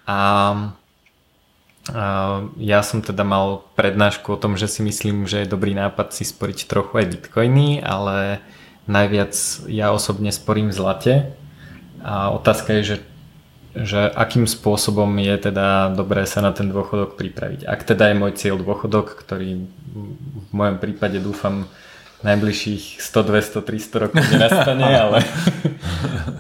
A, 0.05 0.21
a 1.91 2.05
ja 2.61 2.81
som 2.85 3.01
teda 3.01 3.25
mal 3.25 3.65
prednášku 3.75 4.37
o 4.37 4.41
tom, 4.41 4.61
že 4.61 4.69
si 4.69 4.85
myslím, 4.85 5.25
že 5.25 5.43
je 5.43 5.49
dobrý 5.49 5.73
nápad 5.73 6.13
si 6.13 6.29
sporiť 6.29 6.69
trochu 6.69 7.01
aj 7.01 7.07
bitcoiny, 7.17 7.81
ale 7.81 8.45
najviac 8.85 9.33
ja 9.67 9.91
osobne 9.97 10.29
sporím 10.31 10.71
v 10.71 10.77
zlate. 10.77 11.15
A 12.05 12.31
otázka 12.31 12.77
je, 12.79 12.83
že 12.85 12.97
že 13.85 14.09
akým 14.09 14.49
spôsobom 14.49 15.11
je 15.21 15.51
teda 15.51 15.93
dobré 15.93 16.25
sa 16.25 16.41
na 16.41 16.53
ten 16.57 16.73
dôchodok 16.73 17.21
pripraviť. 17.21 17.69
Ak 17.69 17.85
teda 17.85 18.09
je 18.09 18.17
môj 18.17 18.33
cieľ 18.39 18.57
dôchodok, 18.63 19.21
ktorý 19.21 19.69
v 20.49 20.53
mojom 20.53 20.77
prípade 20.81 21.21
dúfam 21.21 21.69
najbližších 22.25 22.99
100, 22.99 23.29
200, 23.29 23.61
300 23.61 24.03
rokov 24.09 24.23
nenastane, 24.33 24.89
ale 25.05 25.19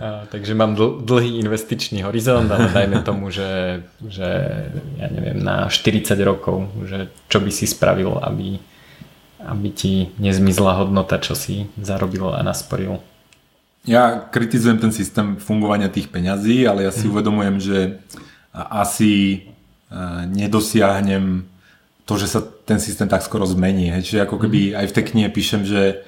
a, 0.00 0.24
takže 0.32 0.56
mám 0.56 0.72
dl- 0.72 1.04
dlhý 1.04 1.36
investičný 1.44 2.00
horizont, 2.00 2.48
ale 2.48 2.72
dajme 2.72 3.04
tomu, 3.04 3.28
že, 3.28 3.84
že 4.00 4.28
ja 4.96 5.08
neviem, 5.12 5.36
na 5.36 5.68
40 5.68 6.16
rokov, 6.24 6.72
že 6.88 7.12
čo 7.28 7.38
by 7.44 7.50
si 7.52 7.68
spravil, 7.68 8.16
aby, 8.24 8.56
aby 9.44 9.68
ti 9.70 10.10
nezmizla 10.16 10.80
hodnota, 10.80 11.20
čo 11.20 11.36
si 11.36 11.68
zarobil 11.76 12.32
a 12.32 12.40
nasporil. 12.40 13.04
Ja 13.86 14.18
kritizujem 14.18 14.82
ten 14.82 14.90
systém 14.90 15.38
fungovania 15.38 15.86
tých 15.86 16.10
peňazí, 16.10 16.66
ale 16.66 16.82
ja 16.82 16.92
si 16.92 17.06
mm. 17.06 17.10
uvedomujem, 17.14 17.56
že 17.62 17.78
asi 18.50 19.46
nedosiahnem 20.34 21.46
to, 22.06 22.14
že 22.18 22.26
sa 22.26 22.40
ten 22.42 22.78
systém 22.82 23.06
tak 23.06 23.22
skoro 23.22 23.46
zmení. 23.46 23.90
Hej. 23.94 24.10
Čiže 24.10 24.26
ako 24.26 24.42
keby 24.42 24.74
mm. 24.74 24.76
aj 24.78 24.86
v 24.90 24.94
tej 24.94 25.04
knihe 25.10 25.28
píšem, 25.30 25.62
že, 25.66 26.02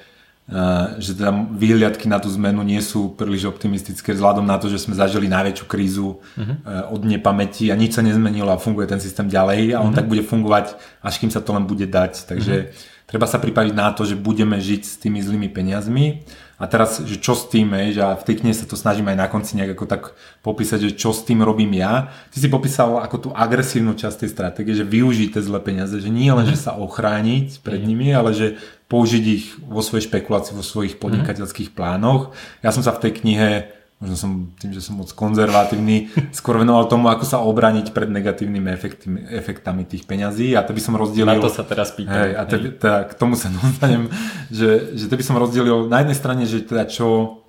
uh, 0.51 0.95
že 0.99 1.15
teda 1.15 1.31
výhliadky 1.55 2.07
na 2.07 2.19
tú 2.19 2.31
zmenu 2.35 2.63
nie 2.63 2.79
sú 2.79 3.15
príliš 3.15 3.47
optimistické 3.47 4.15
vzhľadom 4.15 4.47
na 4.47 4.59
to, 4.59 4.71
že 4.71 4.79
sme 4.79 4.95
zažili 4.95 5.31
najväčšiu 5.31 5.65
krízu 5.67 6.19
uh, 6.19 6.87
od 6.91 7.03
nepamäti 7.03 7.71
a 7.71 7.79
nič 7.79 7.95
sa 7.95 8.03
nezmenilo 8.03 8.51
a 8.51 8.59
funguje 8.59 8.87
ten 8.87 8.99
systém 8.99 9.27
ďalej 9.27 9.75
a 9.75 9.83
on 9.83 9.91
mm-hmm. 9.91 9.97
tak 9.99 10.07
bude 10.07 10.23
fungovať, 10.23 10.75
až 11.03 11.15
kým 11.19 11.31
sa 11.31 11.39
to 11.43 11.55
len 11.55 11.67
bude 11.67 11.87
dať. 11.87 12.27
Takže, 12.27 12.55
mm-hmm. 12.67 13.07
treba 13.07 13.27
sa 13.27 13.39
pripraviť 13.39 13.73
na 13.75 13.91
to, 13.91 14.07
že 14.07 14.19
budeme 14.19 14.55
žiť 14.59 14.81
s 14.83 14.95
tými 14.99 15.19
zlými 15.19 15.51
peniazmi 15.51 16.23
a 16.59 16.67
teraz, 16.67 16.99
že 16.99 17.15
čo 17.23 17.39
s 17.39 17.47
tým, 17.47 17.71
že 17.95 18.03
a 18.03 18.19
v 18.19 18.25
tej 18.27 18.43
knihe 18.43 18.51
sa 18.51 18.67
to 18.67 18.75
snažím 18.75 19.07
aj 19.07 19.17
na 19.17 19.31
konci 19.31 19.55
nejak 19.55 19.79
ako 19.79 19.85
tak 19.87 20.03
popísať, 20.43 20.91
že 20.91 20.99
čo 20.99 21.15
s 21.15 21.23
tým 21.23 21.39
robím 21.39 21.71
ja. 21.79 22.11
Ty 22.35 22.37
si 22.43 22.51
popísal 22.51 22.99
ako 22.99 23.15
tú 23.17 23.29
agresívnu 23.31 23.95
časť 23.95 24.27
tej 24.27 24.29
stratégie, 24.35 24.75
že 24.75 24.83
využiť 24.83 25.39
tie 25.39 25.41
zlé 25.41 25.63
peniaze, 25.63 25.95
že 25.95 26.11
nie 26.11 26.27
len, 26.27 26.43
že 26.43 26.59
sa 26.59 26.75
ochrániť 26.75 27.63
pred 27.63 27.79
nimi, 27.79 28.11
ale 28.11 28.35
že 28.35 28.59
použiť 28.91 29.23
ich 29.23 29.55
vo 29.63 29.79
svojej 29.79 30.11
špekulácii, 30.11 30.51
vo 30.51 30.65
svojich 30.65 30.99
podnikateľských 30.99 31.71
plánoch. 31.71 32.35
Ja 32.59 32.75
som 32.75 32.83
sa 32.83 32.91
v 32.91 33.07
tej 33.07 33.23
knihe 33.23 33.78
možno 33.99 34.15
som 34.15 34.31
tým, 34.55 34.71
že 34.71 34.79
som 34.79 34.95
moc 34.95 35.11
konzervatívny, 35.11 36.07
skôr 36.31 36.55
venoval 36.55 36.87
tomu, 36.87 37.11
ako 37.11 37.27
sa 37.27 37.43
obraniť 37.43 37.91
pred 37.91 38.07
negatívnymi 38.07 38.69
efektami, 38.71 39.19
efektami 39.27 39.83
tých 39.83 40.07
peňazí 40.07 40.55
a 40.55 40.63
to 40.63 40.71
by 40.71 40.81
som 40.81 40.95
rozdelil... 40.95 41.27
Na 41.27 41.43
to 41.43 41.51
sa 41.51 41.67
teraz 41.67 41.91
pýtam. 41.91 42.15
Hej, 42.15 42.31
a 42.39 42.41
te, 42.47 42.57
teda 42.79 42.97
k 43.11 43.13
tomu 43.19 43.35
sa 43.35 43.51
dostanem, 43.55 44.07
že, 44.47 44.95
že 44.95 45.05
to 45.11 45.19
by 45.19 45.23
som 45.27 45.35
rozdelil 45.35 45.91
na 45.91 45.99
jednej 45.99 46.17
strane, 46.17 46.43
že 46.47 46.63
teda 46.63 46.87
čo, 46.87 47.43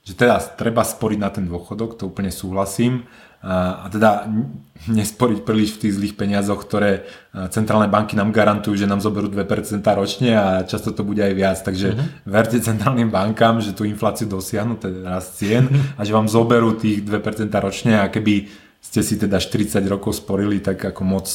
že 0.00 0.16
teda 0.16 0.40
treba 0.56 0.80
sporiť 0.80 1.18
na 1.20 1.28
ten 1.28 1.44
dôchodok, 1.44 2.00
to 2.00 2.08
úplne 2.08 2.32
súhlasím, 2.32 3.04
a 3.40 3.88
teda 3.88 4.28
nesporiť 4.92 5.48
príliš 5.48 5.76
v 5.76 5.88
tých 5.88 5.96
zlých 5.96 6.14
peniazoch, 6.16 6.60
ktoré 6.60 7.08
centrálne 7.48 7.88
banky 7.88 8.12
nám 8.12 8.36
garantujú, 8.36 8.76
že 8.76 8.84
nám 8.84 9.00
zoberú 9.00 9.32
2% 9.32 9.80
ročne 9.80 10.36
a 10.36 10.46
často 10.64 10.92
to 10.92 11.04
bude 11.04 11.24
aj 11.24 11.32
viac. 11.32 11.58
Takže 11.64 11.88
uh-huh. 11.96 12.06
verte 12.28 12.60
centrálnym 12.60 13.08
bankám, 13.08 13.64
že 13.64 13.72
tú 13.72 13.88
infláciu 13.88 14.28
dosiahnu, 14.28 14.76
teda 14.76 15.16
rast 15.16 15.40
cien 15.40 15.68
a 15.98 16.04
že 16.04 16.12
vám 16.12 16.28
zoberú 16.28 16.76
tých 16.76 17.00
2% 17.00 17.48
ročne 17.64 18.04
a 18.04 18.12
keby 18.12 18.52
ste 18.80 19.00
si 19.00 19.16
teda 19.16 19.40
40 19.40 19.84
rokov 19.88 20.20
sporili, 20.20 20.60
tak 20.60 20.80
ako 20.80 21.02
moc, 21.04 21.28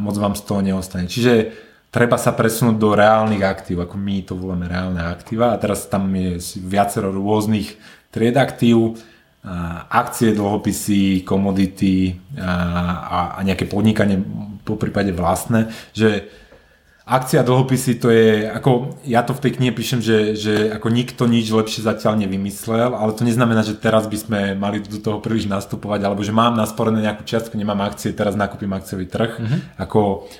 moc 0.00 0.16
vám 0.16 0.36
z 0.36 0.42
toho 0.44 0.60
neostane. 0.60 1.08
Čiže 1.08 1.52
treba 1.92 2.16
sa 2.16 2.32
presunúť 2.32 2.76
do 2.76 2.92
reálnych 2.92 3.44
aktív, 3.44 3.84
ako 3.84 3.96
my 4.00 4.16
to 4.24 4.32
voláme 4.36 4.64
reálne 4.64 5.00
aktíva 5.00 5.52
a 5.52 5.60
teraz 5.60 5.88
tam 5.88 6.08
je 6.12 6.40
viacero 6.60 7.12
rôznych 7.12 7.76
tried 8.12 8.36
aktív 8.36 9.00
akcie, 9.90 10.30
dlhopisy, 10.30 11.26
komodity 11.26 12.14
a, 12.38 13.36
a 13.36 13.40
nejaké 13.42 13.66
podnikanie 13.66 14.22
po 14.62 14.78
prípade 14.78 15.10
vlastné, 15.10 15.66
že 15.90 16.30
akcia 17.02 17.42
a 17.42 17.46
dlhopisy 17.46 17.98
to 17.98 18.14
je, 18.14 18.46
ako 18.46 18.94
ja 19.02 19.26
to 19.26 19.34
v 19.34 19.42
tej 19.42 19.52
knihe 19.58 19.72
píšem, 19.74 19.98
že, 19.98 20.38
že 20.38 20.54
ako 20.70 20.86
nikto 20.94 21.26
nič 21.26 21.50
lepšie 21.50 21.82
zatiaľ 21.82 22.22
nevymyslel, 22.22 22.94
ale 22.94 23.10
to 23.18 23.26
neznamená, 23.26 23.66
že 23.66 23.74
teraz 23.74 24.06
by 24.06 24.18
sme 24.18 24.40
mali 24.54 24.78
do 24.78 25.02
toho 25.02 25.18
príliš 25.18 25.50
nastupovať, 25.50 26.06
alebo 26.06 26.22
že 26.22 26.30
mám 26.30 26.54
nasporené 26.54 27.02
nejakú 27.02 27.26
čiastku, 27.26 27.58
nemám 27.58 27.82
akcie, 27.82 28.14
teraz 28.14 28.38
nakúpim 28.38 28.70
akciový 28.70 29.10
trh. 29.10 29.42
Mm-hmm. 29.42 29.60
Ako 29.82 30.30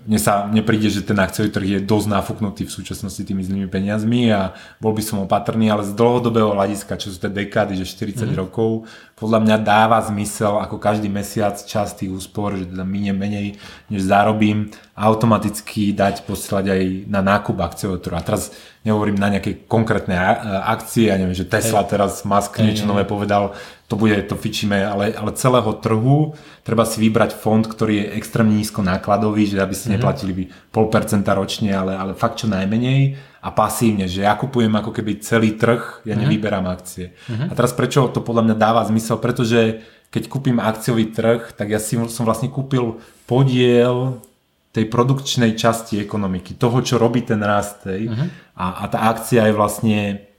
mne 0.00 0.16
sa 0.16 0.48
nepríde, 0.48 0.88
že 0.88 1.04
ten 1.04 1.18
akciový 1.20 1.52
trh 1.52 1.66
je 1.76 1.80
dosť 1.84 2.08
nafúknutý 2.08 2.64
v 2.64 2.72
súčasnosti 2.72 3.20
tými 3.20 3.44
zlými 3.44 3.68
peniazmi 3.68 4.32
a 4.32 4.56
bol 4.80 4.96
by 4.96 5.02
som 5.04 5.20
opatrný, 5.20 5.68
ale 5.68 5.84
z 5.84 5.92
dlhodobého 5.92 6.56
hľadiska, 6.56 6.96
čo 6.96 7.12
sú 7.12 7.20
tie 7.20 7.28
dekády, 7.28 7.76
že 7.76 7.84
40 7.84 8.32
mm. 8.32 8.40
rokov, 8.40 8.88
podľa 9.20 9.44
mňa 9.44 9.56
dáva 9.60 10.00
zmysel 10.00 10.56
ako 10.56 10.80
každý 10.80 11.12
mesiac 11.12 11.60
čas 11.60 11.92
tých 11.92 12.08
úspor, 12.08 12.56
že 12.56 12.64
teda 12.64 12.80
minie 12.88 13.12
menej, 13.12 13.60
než 13.92 14.08
zarobím, 14.08 14.72
automaticky 14.96 15.92
dať 15.92 16.24
posielať 16.24 16.64
aj 16.72 16.82
na 17.04 17.20
nákup 17.20 17.60
akciového 17.60 18.00
trhu. 18.00 18.16
A 18.16 18.24
teraz 18.24 18.56
nehovorím 18.80 19.20
na 19.20 19.28
nejaké 19.36 19.68
konkrétne 19.68 20.16
akcie, 20.64 21.12
ja 21.12 21.20
neviem, 21.20 21.36
že 21.36 21.44
Tesla 21.44 21.84
teraz 21.84 22.24
Musk 22.24 22.56
niečo 22.64 22.88
nové 22.88 23.04
povedal, 23.04 23.52
to 23.90 23.98
bude, 23.98 24.14
to 24.30 24.38
fičíme, 24.38 24.86
ale, 24.86 25.10
ale 25.10 25.34
celého 25.34 25.74
trhu 25.82 26.38
treba 26.62 26.86
si 26.86 27.02
vybrať 27.02 27.34
fond, 27.34 27.66
ktorý 27.66 28.06
je 28.06 28.06
extrémne 28.22 28.54
nízko 28.54 28.86
nákladový, 28.86 29.50
že 29.50 29.58
aby 29.58 29.74
ste 29.74 29.90
mm-hmm. 29.90 29.98
neplatili 29.98 30.32
by 30.32 30.44
pol 30.70 30.86
percenta 30.86 31.34
ročne, 31.34 31.74
ale, 31.74 31.98
ale 31.98 32.14
fakt 32.14 32.38
čo 32.38 32.46
najmenej 32.46 33.18
a 33.42 33.50
pasívne, 33.50 34.06
že 34.06 34.22
ja 34.22 34.38
kupujem 34.38 34.70
ako 34.70 34.94
keby 34.94 35.18
celý 35.18 35.58
trh, 35.58 36.06
ja 36.06 36.14
mm-hmm. 36.14 36.22
nevyberám 36.22 36.70
akcie. 36.70 37.18
Mm-hmm. 37.26 37.50
A 37.50 37.52
teraz 37.58 37.74
prečo 37.74 38.06
to 38.14 38.22
podľa 38.22 38.46
mňa 38.46 38.56
dáva 38.62 38.86
zmysel? 38.86 39.18
Pretože 39.18 39.82
keď 40.14 40.22
kúpim 40.30 40.62
akciový 40.62 41.10
trh, 41.10 41.50
tak 41.50 41.74
ja 41.74 41.82
si 41.82 41.98
som 42.06 42.22
vlastne 42.22 42.46
kúpil 42.46 43.02
podiel 43.26 44.22
tej 44.70 44.86
produkčnej 44.86 45.58
časti 45.58 45.98
ekonomiky, 45.98 46.54
toho, 46.54 46.78
čo 46.78 46.94
robí 46.94 47.26
ten 47.26 47.42
rast. 47.42 47.90
Uh-huh. 47.90 48.30
A, 48.54 48.66
a 48.82 48.84
tá 48.86 49.10
akcia 49.10 49.50
je 49.50 49.54
vlastne 49.58 50.29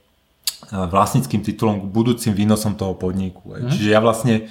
vlastníckým 0.72 1.44
titulom 1.44 1.84
k 1.84 1.90
budúcim 1.92 2.32
výnosom 2.32 2.80
toho 2.80 2.96
podniku. 2.96 3.52
Mm. 3.52 3.68
Čiže 3.68 3.88
ja 3.92 4.00
vlastne 4.00 4.48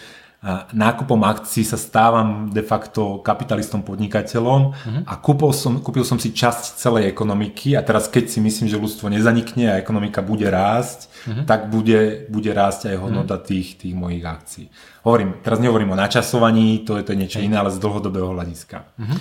nákupom 0.74 1.22
akcií 1.22 1.62
sa 1.62 1.78
stávam 1.78 2.50
de 2.50 2.66
facto 2.66 3.22
kapitalistom 3.22 3.86
podnikateľom 3.86 4.74
mm. 4.74 5.02
a 5.06 5.14
kúpil 5.22 5.54
som, 5.54 5.78
kúpil 5.78 6.02
som 6.02 6.18
si 6.18 6.34
časť 6.34 6.82
celej 6.82 7.14
ekonomiky 7.14 7.78
a 7.78 7.86
teraz 7.86 8.10
keď 8.10 8.26
si 8.26 8.42
myslím, 8.42 8.66
že 8.66 8.82
ľudstvo 8.82 9.06
nezanikne 9.14 9.70
a 9.70 9.78
ekonomika 9.78 10.26
bude 10.26 10.50
rásť, 10.50 11.14
mm. 11.30 11.46
tak 11.46 11.70
bude, 11.70 12.26
bude 12.26 12.50
rásť 12.58 12.90
aj 12.90 12.96
hodnota 12.98 13.38
mm. 13.38 13.44
tých, 13.46 13.78
tých 13.86 13.94
mojich 13.94 14.26
akcií. 14.26 14.66
Hovorím, 15.06 15.46
teraz 15.46 15.62
nehovorím 15.62 15.94
o 15.94 16.02
načasovaní, 16.02 16.90
to 16.90 16.98
je 16.98 17.06
to 17.06 17.14
niečo 17.14 17.38
iné, 17.38 17.62
ale 17.62 17.70
z 17.70 17.78
dlhodobého 17.78 18.34
hľadiska. 18.34 18.98
Mm. 18.98 19.18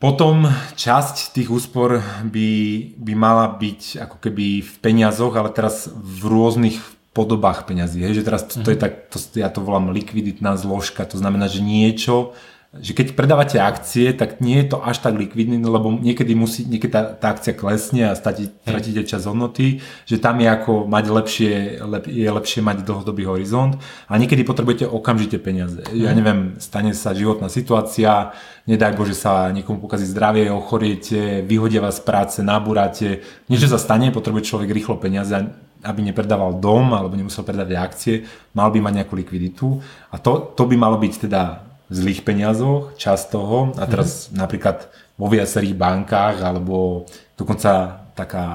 Potom 0.00 0.48
časť 0.80 1.36
tých 1.36 1.52
úspor 1.52 2.00
by, 2.24 2.50
by 2.96 3.12
mala 3.12 3.52
byť 3.52 4.00
ako 4.00 4.16
keby 4.16 4.64
v 4.64 4.74
peniazoch, 4.80 5.36
ale 5.36 5.52
teraz 5.52 5.92
v 5.92 6.24
rôznych 6.24 6.80
podobách 7.12 7.68
peňazí. 7.68 8.00
Hej? 8.00 8.24
Že 8.24 8.26
teraz 8.26 8.42
to, 8.48 8.64
to 8.64 8.72
je 8.72 8.80
mhm. 8.80 8.82
tak, 8.82 8.92
to, 9.12 9.20
ja 9.36 9.52
to 9.52 9.60
volám 9.60 9.92
likviditná 9.92 10.56
zložka, 10.56 11.04
to 11.04 11.20
znamená, 11.20 11.52
že 11.52 11.60
niečo, 11.60 12.32
že 12.70 12.94
keď 12.94 13.18
predávate 13.18 13.58
akcie, 13.58 14.14
tak 14.14 14.38
nie 14.38 14.62
je 14.62 14.70
to 14.70 14.78
až 14.78 15.02
tak 15.02 15.18
likvidný, 15.18 15.58
lebo 15.58 15.90
niekedy 15.90 16.38
musí, 16.38 16.62
niekedy 16.62 16.94
tá, 16.94 17.02
tá 17.18 17.34
akcia 17.34 17.50
klesne 17.50 18.06
a 18.06 18.14
stratíte 18.14 19.02
čas 19.02 19.26
hodnoty, 19.26 19.82
že 20.06 20.22
tam 20.22 20.38
je 20.38 20.46
ako 20.46 20.86
mať 20.86 21.04
lepšie, 21.10 21.52
lep, 21.82 22.06
je 22.06 22.30
lepšie 22.30 22.62
mať 22.62 22.86
dlhodobý 22.86 23.26
horizont 23.26 23.74
a 24.06 24.14
niekedy 24.14 24.46
potrebujete 24.46 24.86
okamžite 24.86 25.42
peniaze. 25.42 25.82
Ja 25.90 26.14
mhm. 26.14 26.16
neviem, 26.22 26.40
stane 26.62 26.94
sa 26.94 27.10
životná 27.10 27.50
situácia, 27.50 28.38
nedaj 28.70 28.94
Bože 28.94 29.18
sa 29.18 29.50
niekomu 29.50 29.82
pokazí 29.82 30.06
zdravie, 30.06 30.46
ochoriete, 30.54 31.42
vyhodia 31.42 31.82
vás 31.82 31.98
z 31.98 32.06
práce, 32.06 32.38
nabúrate, 32.38 33.26
niečo 33.50 33.66
sa 33.66 33.82
stane, 33.82 34.14
potrebuje 34.14 34.46
človek 34.46 34.70
rýchlo 34.70 34.94
peniaze 35.02 35.34
aby 35.80 36.04
nepredával 36.04 36.60
dom 36.60 36.92
alebo 36.92 37.16
nemusel 37.16 37.40
predávať 37.40 37.76
akcie, 37.80 38.14
mal 38.52 38.68
by 38.68 38.84
mať 38.84 39.00
nejakú 39.00 39.16
likviditu 39.16 39.80
a 40.12 40.20
to, 40.20 40.52
to 40.52 40.68
by 40.68 40.76
malo 40.76 41.00
byť 41.00 41.24
teda 41.24 41.69
zlých 41.90 42.22
peniazoch, 42.22 42.94
čas 42.94 43.26
toho 43.26 43.74
a 43.74 43.84
teraz 43.90 44.30
mm-hmm. 44.30 44.38
napríklad 44.38 44.78
vo 45.18 45.26
viacerých 45.26 45.74
bankách 45.74 46.38
alebo 46.40 47.04
dokonca 47.34 48.00
taká, 48.14 48.46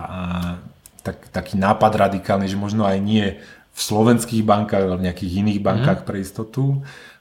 tak, 1.04 1.30
taký 1.30 1.60
nápad 1.60 2.10
radikálny, 2.10 2.48
že 2.48 2.58
možno 2.58 2.88
aj 2.88 2.98
nie 3.04 3.38
v 3.76 3.80
slovenských 3.80 4.42
bankách, 4.48 4.88
ale 4.88 4.96
v 4.98 5.06
nejakých 5.12 5.44
iných 5.44 5.60
bankách 5.60 6.00
mm-hmm. 6.02 6.10
pre 6.10 6.24
istotu, 6.24 6.64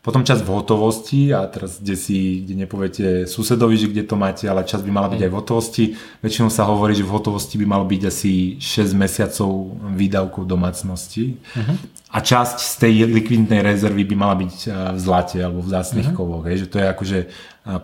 potom 0.05 0.21
čas 0.21 0.45
v 0.45 0.53
hotovosti 0.53 1.33
a 1.33 1.49
teraz 1.49 1.81
kde 1.81 1.97
si, 1.97 2.45
kde 2.45 2.69
nepoviete 2.69 3.25
susedovi, 3.25 3.81
že 3.81 3.89
kde 3.89 4.05
to 4.05 4.21
máte, 4.21 4.45
ale 4.45 4.69
čas 4.69 4.85
by 4.85 4.93
mala 4.93 5.09
byť 5.09 5.17
aj 5.25 5.31
v 5.33 5.39
hotovosti. 5.41 5.85
Väčšinou 6.21 6.53
sa 6.53 6.69
hovorí, 6.69 6.93
že 6.93 7.09
v 7.09 7.15
hotovosti 7.17 7.57
by 7.57 7.65
mal 7.65 7.89
byť 7.89 8.03
asi 8.05 8.61
6 8.61 8.93
mesiacov 8.93 9.73
výdavkov 9.97 10.45
domácnosti. 10.45 11.41
Uh-huh. 11.41 11.81
A 12.13 12.21
časť 12.21 12.57
z 12.61 12.73
tej 12.77 12.95
likvidnej 13.09 13.65
rezervy 13.65 14.05
by 14.05 14.15
mala 14.15 14.37
byť 14.37 14.55
v 14.93 14.99
zlate 15.01 15.41
alebo 15.41 15.65
v 15.65 15.73
zásnych 15.73 16.13
uh-huh. 16.13 16.21
kovoch. 16.21 16.45
Hej, 16.53 16.69
že 16.69 16.71
to 16.71 16.77
je 16.85 16.87
akože 16.93 17.19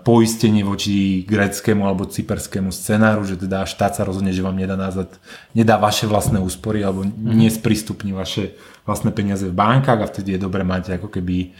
poistenie 0.04 0.60
voči 0.60 1.24
greckému 1.24 1.88
alebo 1.88 2.04
cyperskému 2.04 2.68
scenáru, 2.68 3.24
že 3.24 3.40
teda 3.40 3.64
štát 3.64 3.96
sa 3.96 4.04
rozhodne, 4.04 4.28
že 4.28 4.44
vám 4.44 4.60
nedá 4.60 4.76
nazad, 4.76 5.08
nedá 5.56 5.80
vaše 5.80 6.04
vlastné 6.04 6.36
úspory 6.36 6.84
alebo 6.84 7.00
uh-huh. 7.00 7.16
nesprístupní 7.16 8.12
vaše 8.12 8.60
vlastné 8.84 9.08
peniaze 9.08 9.48
v 9.48 9.56
bankách 9.56 10.04
a 10.04 10.10
vtedy 10.12 10.36
je 10.36 10.44
dobre 10.44 10.68
mať 10.68 11.00
ako 11.00 11.08
keby 11.08 11.56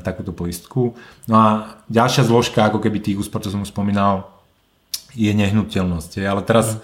takúto 0.00 0.32
poistku. 0.32 0.96
No 1.28 1.34
a 1.36 1.48
ďalšia 1.92 2.24
zložka, 2.24 2.64
ako 2.64 2.80
keby 2.80 3.04
tých 3.04 3.20
úspor, 3.20 3.44
čo 3.44 3.52
som 3.52 3.60
už 3.60 3.70
spomínal, 3.70 4.32
je 5.14 5.30
nehnuteľnosť. 5.30 6.24
Ale 6.24 6.42
teraz 6.42 6.74
mm. 6.74 6.80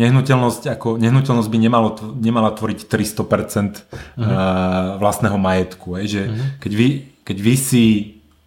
nehnuteľnosť, 0.00 0.62
ako, 0.72 0.96
nehnuteľnosť 1.02 1.48
by 1.50 1.58
nemalo, 1.58 1.88
nemala 2.16 2.50
tvoriť 2.54 2.88
300% 2.88 3.84
mm. 4.16 4.30
vlastného 4.98 5.38
majetku. 5.38 6.00
Je, 6.00 6.04
že 6.06 6.22
mm. 6.30 6.62
keď, 6.62 6.72
vy, 6.72 6.86
keď 7.26 7.36
vy 7.42 7.54
si 7.58 7.84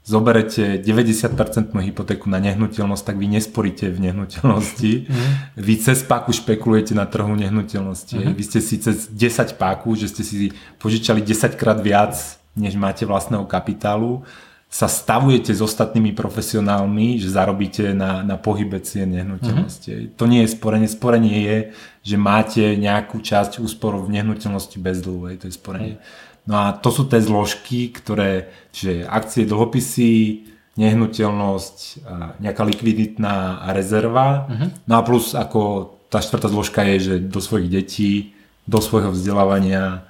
zoberete 0.07 0.79
90% 0.79 1.75
hypotéku 1.75 2.31
na 2.31 2.39
nehnuteľnosť, 2.39 3.03
tak 3.03 3.19
vy 3.19 3.27
nesporíte 3.27 3.91
v 3.91 4.07
nehnuteľnosti. 4.07 4.91
Mm. 5.03 5.31
Vy 5.59 5.73
cez 5.83 5.99
páku 6.07 6.31
špekulujete 6.31 6.95
na 6.95 7.03
trhu 7.03 7.35
nehnuteľnosti. 7.35 8.15
Mm. 8.15 8.31
Vy 8.31 8.43
ste 8.47 8.59
si 8.63 8.79
cez 8.79 9.11
10 9.11 9.59
páku, 9.59 9.99
že 9.99 10.07
ste 10.07 10.23
si 10.23 10.55
požičali 10.79 11.19
10 11.19 11.59
krát 11.59 11.83
viac 11.83 12.15
než 12.57 12.73
máte 12.75 13.05
vlastného 13.05 13.45
kapitálu, 13.45 14.25
sa 14.67 14.91
stavujete 14.91 15.55
s 15.55 15.63
ostatnými 15.63 16.11
profesionálmi, 16.11 17.15
že 17.23 17.31
zarobíte 17.31 17.95
na, 17.95 18.19
na 18.19 18.35
pohybe 18.35 18.83
cien 18.83 19.07
nehnuteľnosti. 19.15 19.87
Mm-hmm. 19.87 20.13
To 20.19 20.25
nie 20.27 20.43
je 20.43 20.49
sporenie. 20.51 20.89
Sporenie 20.91 21.37
je, 21.39 21.57
že 22.03 22.17
máte 22.19 22.75
nejakú 22.75 23.23
časť 23.23 23.63
úspor 23.63 23.95
v 24.03 24.19
nehnuteľnosti 24.19 24.75
bez 24.75 24.99
dlhu. 24.99 25.39
To 25.39 25.47
je 25.47 25.55
sporenie. 25.55 25.95
Mm. 25.95 26.03
No 26.47 26.55
a 26.59 26.65
to 26.75 26.91
sú 26.91 27.07
tie 27.07 27.23
zložky, 27.23 27.91
ktoré, 27.95 28.51
čiže 28.75 29.07
akcie, 29.07 29.47
dlhopisy, 29.47 30.47
nehnuteľnosť, 30.79 32.07
nejaká 32.39 32.63
likviditná 32.63 33.67
rezerva. 33.75 34.47
Uh-huh. 34.47 34.67
No 34.87 34.93
a 34.95 35.01
plus 35.03 35.35
ako 35.35 35.91
tá 36.07 36.23
štvrtá 36.23 36.47
zložka 36.47 36.87
je, 36.87 36.95
že 37.03 37.15
do 37.19 37.43
svojich 37.43 37.67
detí, 37.67 38.31
do 38.63 38.79
svojho 38.79 39.11
vzdelávania, 39.11 40.06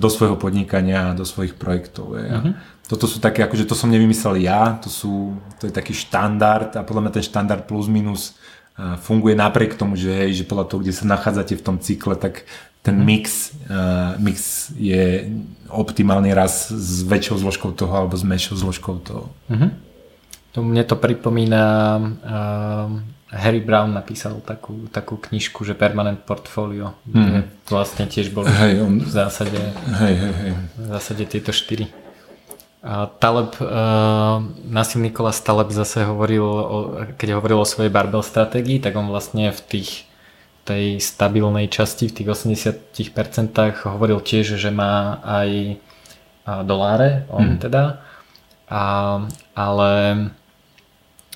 do 0.00 0.08
svojho 0.08 0.40
podnikania, 0.40 1.12
do 1.12 1.28
svojich 1.28 1.52
projektov. 1.52 2.16
Je. 2.16 2.24
Uh-huh. 2.24 2.52
Toto 2.88 3.04
sú 3.04 3.20
také, 3.20 3.44
akože 3.44 3.68
to 3.68 3.76
som 3.76 3.92
nevymyslel 3.92 4.40
ja, 4.40 4.80
to, 4.80 4.88
sú, 4.88 5.36
to 5.60 5.68
je 5.68 5.72
taký 5.72 5.92
štandard 5.92 6.72
a 6.72 6.80
podľa 6.80 7.04
mňa 7.04 7.12
ten 7.20 7.24
štandard 7.24 7.68
plus 7.68 7.84
minus 7.84 8.40
funguje 8.78 9.34
napriek 9.34 9.74
tomu, 9.74 9.98
že, 9.98 10.08
hej, 10.08 10.42
že 10.42 10.44
podľa 10.46 10.66
toho, 10.70 10.80
kde 10.80 10.94
sa 10.94 11.04
nachádzate 11.04 11.58
v 11.58 11.64
tom 11.66 11.76
cykle, 11.82 12.14
tak 12.14 12.46
ten 12.82 12.94
mhm. 12.94 13.04
mix, 13.04 13.52
uh, 13.66 14.14
mix 14.22 14.70
je 14.78 15.28
optimálny 15.68 16.30
raz 16.32 16.70
s 16.70 17.02
väčšou 17.04 17.42
zložkou 17.42 17.74
toho 17.74 17.92
alebo 17.92 18.14
s 18.14 18.24
menšou 18.24 18.56
zložkou 18.56 19.02
toho. 19.02 19.28
Uh-huh. 19.50 19.70
To 20.56 20.64
mne 20.64 20.86
to 20.86 20.96
pripomína 20.96 21.64
uh, 22.00 22.88
Harry 23.28 23.60
Brown 23.60 23.92
napísal 23.92 24.40
takú, 24.40 24.88
takú 24.88 25.20
knižku, 25.20 25.60
že 25.60 25.76
Permanent 25.76 26.24
Portfolio, 26.24 26.96
mm. 27.04 27.12
kde 27.12 27.40
vlastne 27.68 28.08
tiež 28.08 28.32
boli 28.32 28.48
hej, 28.48 28.80
on... 28.80 29.04
v 29.04 29.10
zásade 29.10 29.60
hej, 30.00 30.14
hej, 30.16 30.32
hej. 30.32 30.52
v 30.56 30.86
zásade 30.88 31.22
tieto 31.28 31.52
štyri. 31.52 31.92
A 32.80 33.10
Taleb, 33.20 33.58
uh, 33.60 34.40
Nassim 34.64 35.04
Nikolas 35.04 35.44
Taleb 35.44 35.68
zase 35.74 36.08
hovoril, 36.08 36.46
o, 36.46 36.78
keď 37.20 37.36
hovoril 37.36 37.60
o 37.60 37.68
svojej 37.68 37.92
barbell 37.92 38.24
stratégii, 38.24 38.80
tak 38.80 38.96
on 38.96 39.12
vlastne 39.12 39.52
v 39.52 39.60
tých 39.66 40.08
tej 40.64 41.00
stabilnej 41.00 41.72
časti, 41.72 42.12
v 42.12 42.16
tých 42.22 42.28
80% 42.28 43.56
hovoril 43.88 44.20
tiež, 44.20 44.60
že 44.60 44.68
má 44.68 45.16
aj 45.24 45.80
doláre, 46.64 47.24
on 47.32 47.56
mm. 47.56 47.60
teda, 47.60 48.04
a, 48.68 48.84
ale 49.56 49.90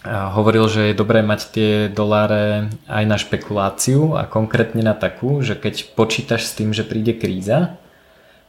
hovoril, 0.07 0.67
že 0.67 0.91
je 0.91 0.99
dobré 0.99 1.23
mať 1.23 1.41
tie 1.55 1.71
doláre 1.87 2.75
aj 2.91 3.05
na 3.07 3.17
špekuláciu 3.19 4.19
a 4.19 4.27
konkrétne 4.27 4.83
na 4.83 4.99
takú, 4.99 5.43
že 5.47 5.55
keď 5.55 5.95
počítaš 5.95 6.51
s 6.51 6.57
tým, 6.59 6.75
že 6.75 6.83
príde 6.83 7.15
kríza, 7.15 7.79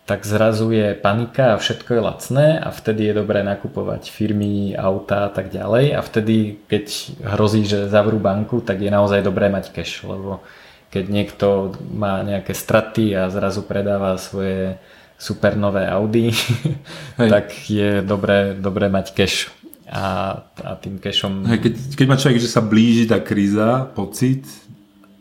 tak 0.04 0.28
zrazu 0.28 0.68
je 0.74 1.00
panika 1.00 1.56
a 1.56 1.62
všetko 1.62 1.90
je 1.96 2.02
lacné 2.02 2.48
a 2.60 2.76
vtedy 2.76 3.08
je 3.08 3.20
dobré 3.24 3.40
nakupovať 3.40 4.12
firmy, 4.12 4.76
auta 4.76 5.26
a 5.26 5.32
tak 5.32 5.48
ďalej. 5.48 5.96
A 5.96 6.04
vtedy, 6.04 6.60
keď 6.68 6.86
hrozí, 7.24 7.64
že 7.64 7.88
zavrú 7.88 8.20
banku, 8.20 8.60
tak 8.60 8.84
je 8.84 8.92
naozaj 8.92 9.24
dobré 9.24 9.48
mať 9.48 9.72
cash, 9.72 10.04
lebo 10.04 10.44
keď 10.92 11.06
niekto 11.08 11.48
má 11.96 12.20
nejaké 12.20 12.52
straty 12.52 13.16
a 13.16 13.32
zrazu 13.32 13.64
predáva 13.64 14.20
svoje 14.20 14.76
super 15.16 15.56
nové 15.56 15.88
Audi, 15.88 16.36
tak 17.16 17.56
je 17.72 18.04
dobré, 18.04 18.60
dobré 18.60 18.92
mať 18.92 19.16
cash 19.16 19.48
a, 19.90 20.40
a 20.64 20.72
tým 20.80 21.00
cashom... 21.00 21.44
Hej, 21.48 21.60
keď, 21.60 21.74
keď 21.96 22.06
má 22.08 22.16
človek, 22.16 22.40
že 22.40 22.52
sa 22.52 22.62
blíži 22.64 23.06
tá 23.08 23.20
kríza, 23.20 23.90
pocit, 23.92 24.48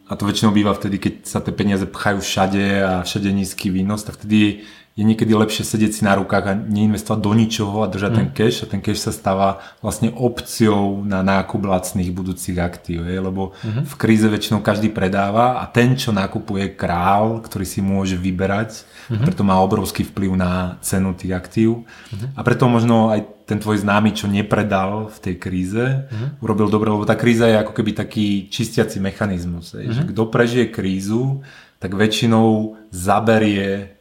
a 0.06 0.16
to 0.18 0.28
väčšinou 0.28 0.52
býva 0.52 0.76
vtedy, 0.76 1.00
keď 1.00 1.14
sa 1.24 1.40
tie 1.40 1.56
peniaze 1.56 1.88
pchajú 1.88 2.20
všade 2.20 2.64
a 2.84 2.92
všade 3.00 3.32
nízky 3.32 3.72
výnos, 3.72 4.04
tak 4.04 4.20
vtedy 4.20 4.66
je 4.92 5.08
niekedy 5.08 5.32
lepšie 5.32 5.64
sedieť 5.64 5.92
si 5.96 6.02
na 6.04 6.20
rukách 6.20 6.44
a 6.44 6.52
neinvestovať 6.52 7.20
do 7.24 7.32
ničoho 7.32 7.80
a 7.80 7.88
držať 7.88 8.12
mm. 8.12 8.18
ten 8.20 8.28
cash 8.36 8.58
a 8.60 8.66
ten 8.68 8.84
cash 8.84 9.00
sa 9.00 9.08
stáva 9.08 9.64
vlastne 9.80 10.12
opciou 10.12 11.00
na 11.00 11.24
nákup 11.24 11.64
lacných 11.64 12.12
budúcich 12.12 12.60
aktív, 12.60 13.08
je? 13.08 13.16
lebo 13.16 13.56
mm-hmm. 13.56 13.88
v 13.88 13.94
kríze 13.96 14.28
väčšinou 14.28 14.60
každý 14.60 14.92
predáva 14.92 15.64
a 15.64 15.64
ten, 15.64 15.96
čo 15.96 16.12
nakupuje 16.12 16.76
král, 16.76 17.40
ktorý 17.40 17.64
si 17.64 17.80
môže 17.80 18.20
vyberať, 18.20 18.84
mm-hmm. 19.09 19.24
preto 19.26 19.42
má 19.42 19.59
obrovský 19.62 20.07
vplyv 20.07 20.32
na 20.36 20.76
cenu 20.84 21.16
tých 21.16 21.32
aktív 21.34 21.70
mm-hmm. 21.82 22.38
a 22.38 22.40
preto 22.46 22.68
možno 22.68 23.11
aj 23.11 23.26
ten 23.46 23.59
tvoj 23.59 23.82
známy, 23.82 24.14
čo 24.14 24.30
nepredal 24.30 25.11
v 25.11 25.18
tej 25.18 25.34
kríze, 25.36 25.84
mm-hmm. 25.84 26.40
urobil 26.40 26.70
dobre, 26.70 26.88
lebo 26.88 27.03
tá 27.03 27.18
kríza 27.18 27.50
je 27.50 27.61
ako 27.61 27.72
keby 27.74 27.90
taký 27.92 28.46
čistiaci 28.48 29.03
mechanizmus, 29.03 29.74
mm-hmm. 29.74 29.92
že 29.92 30.03
kto 30.09 30.22
prežije 30.30 30.66
krízu, 30.70 31.42
tak 31.82 31.98
väčšinou 31.98 32.78
zaberie 32.94 33.98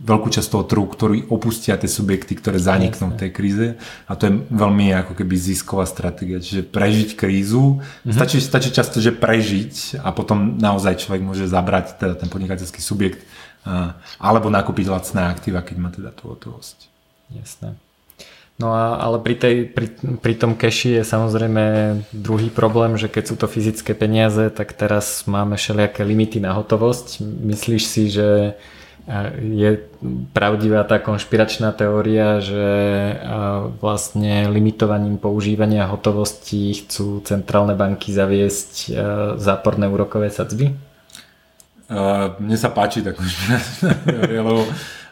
veľkú 0.00 0.28
časť 0.32 0.48
toho 0.48 0.64
trhu, 0.64 0.86
ktorí 0.88 1.28
opustia 1.28 1.76
tie 1.76 1.88
subjekty, 1.88 2.40
ktoré 2.40 2.56
zaniknú 2.56 3.12
v 3.12 3.20
tej 3.20 3.30
kríze 3.36 3.66
a 4.08 4.12
to 4.16 4.28
je 4.28 4.32
veľmi 4.48 4.96
ako 4.96 5.12
keby 5.12 5.34
zisková 5.36 5.84
stratégia, 5.84 6.40
čiže 6.40 6.64
prežiť 6.64 7.20
krízu, 7.20 7.80
mm-hmm. 7.80 8.16
stačí, 8.16 8.40
stačí 8.40 8.72
často, 8.72 8.96
že 8.96 9.12
prežiť 9.12 10.00
a 10.00 10.08
potom 10.16 10.56
naozaj 10.56 11.04
človek 11.04 11.20
môže 11.20 11.44
zabrať 11.44 12.00
teda 12.00 12.14
ten 12.16 12.32
podnikateľský 12.32 12.80
subjekt 12.80 13.28
alebo 14.22 14.46
nakúpiť 14.46 14.86
lacné 14.86 15.26
aktíva, 15.26 15.66
keď 15.66 15.76
má 15.82 15.90
teda 15.90 16.14
tú 16.14 16.30
hotovosť. 16.30 16.86
Jasné. 17.34 17.74
No 18.56 18.72
a, 18.72 18.96
ale 18.96 19.20
pri, 19.20 19.36
tej, 19.36 19.56
pri, 19.68 19.92
pri 20.16 20.34
tom 20.38 20.56
cashi 20.56 20.96
je 20.96 21.04
samozrejme 21.04 21.64
druhý 22.16 22.48
problém, 22.48 22.96
že 22.96 23.12
keď 23.12 23.24
sú 23.28 23.36
to 23.36 23.44
fyzické 23.44 23.92
peniaze, 23.92 24.48
tak 24.48 24.72
teraz 24.72 25.28
máme 25.28 25.60
všelijaké 25.60 26.00
limity 26.00 26.40
na 26.40 26.56
hotovosť. 26.56 27.20
Myslíš 27.20 27.82
si, 27.84 28.08
že 28.08 28.56
je 29.38 29.70
pravdivá 30.34 30.82
tá 30.88 30.98
konšpiračná 30.98 31.70
teória, 31.76 32.42
že 32.42 32.66
vlastne 33.78 34.50
limitovaním 34.50 35.14
používania 35.20 35.86
hotovosti 35.86 36.80
chcú 36.80 37.22
centrálne 37.22 37.76
banky 37.78 38.10
zaviesť 38.10 38.90
záporné 39.36 39.86
úrokové 39.86 40.32
sadzby? 40.32 40.74
Mne 42.42 42.56
sa 42.58 42.70
páči 42.74 43.02
konšpiračná 43.02 43.90
teória, 44.06 44.42
lebo 44.42 44.66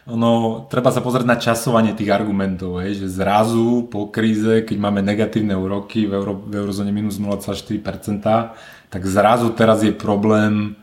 ono, 0.05 0.65
treba 0.69 0.93
sa 0.93 1.01
pozrieť 1.01 1.25
na 1.25 1.41
časovanie 1.41 1.97
tých 1.97 2.13
argumentov, 2.13 2.83
hej, 2.85 3.01
že 3.01 3.25
zrazu 3.25 3.89
po 3.89 4.13
kríze, 4.13 4.61
keď 4.67 4.77
máme 4.77 5.01
negatívne 5.01 5.57
úroky 5.57 6.05
v, 6.05 6.13
euro, 6.13 6.35
v 6.45 6.61
eurozóne 6.61 6.93
minus 6.93 7.17
0,4%, 7.17 8.21
tak 8.93 9.03
zrazu 9.09 9.49
teraz 9.57 9.81
je 9.81 9.97
problém 9.97 10.77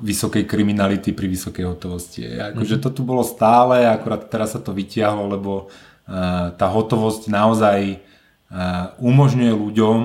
vysokej 0.00 0.48
kriminality 0.48 1.12
pri 1.12 1.28
vysokej 1.28 1.64
hotovosti. 1.68 2.24
Akože 2.24 2.80
mm-hmm. 2.80 2.84
to 2.88 2.96
tu 2.96 3.02
bolo 3.04 3.20
stále, 3.20 3.84
akurát 3.84 4.24
teraz 4.32 4.56
sa 4.56 4.60
to 4.64 4.72
vytiahlo, 4.72 5.28
lebo 5.28 5.68
tá 6.56 6.66
hotovosť 6.72 7.28
naozaj 7.28 8.00
umožňuje 8.96 9.52
ľuďom 9.52 10.00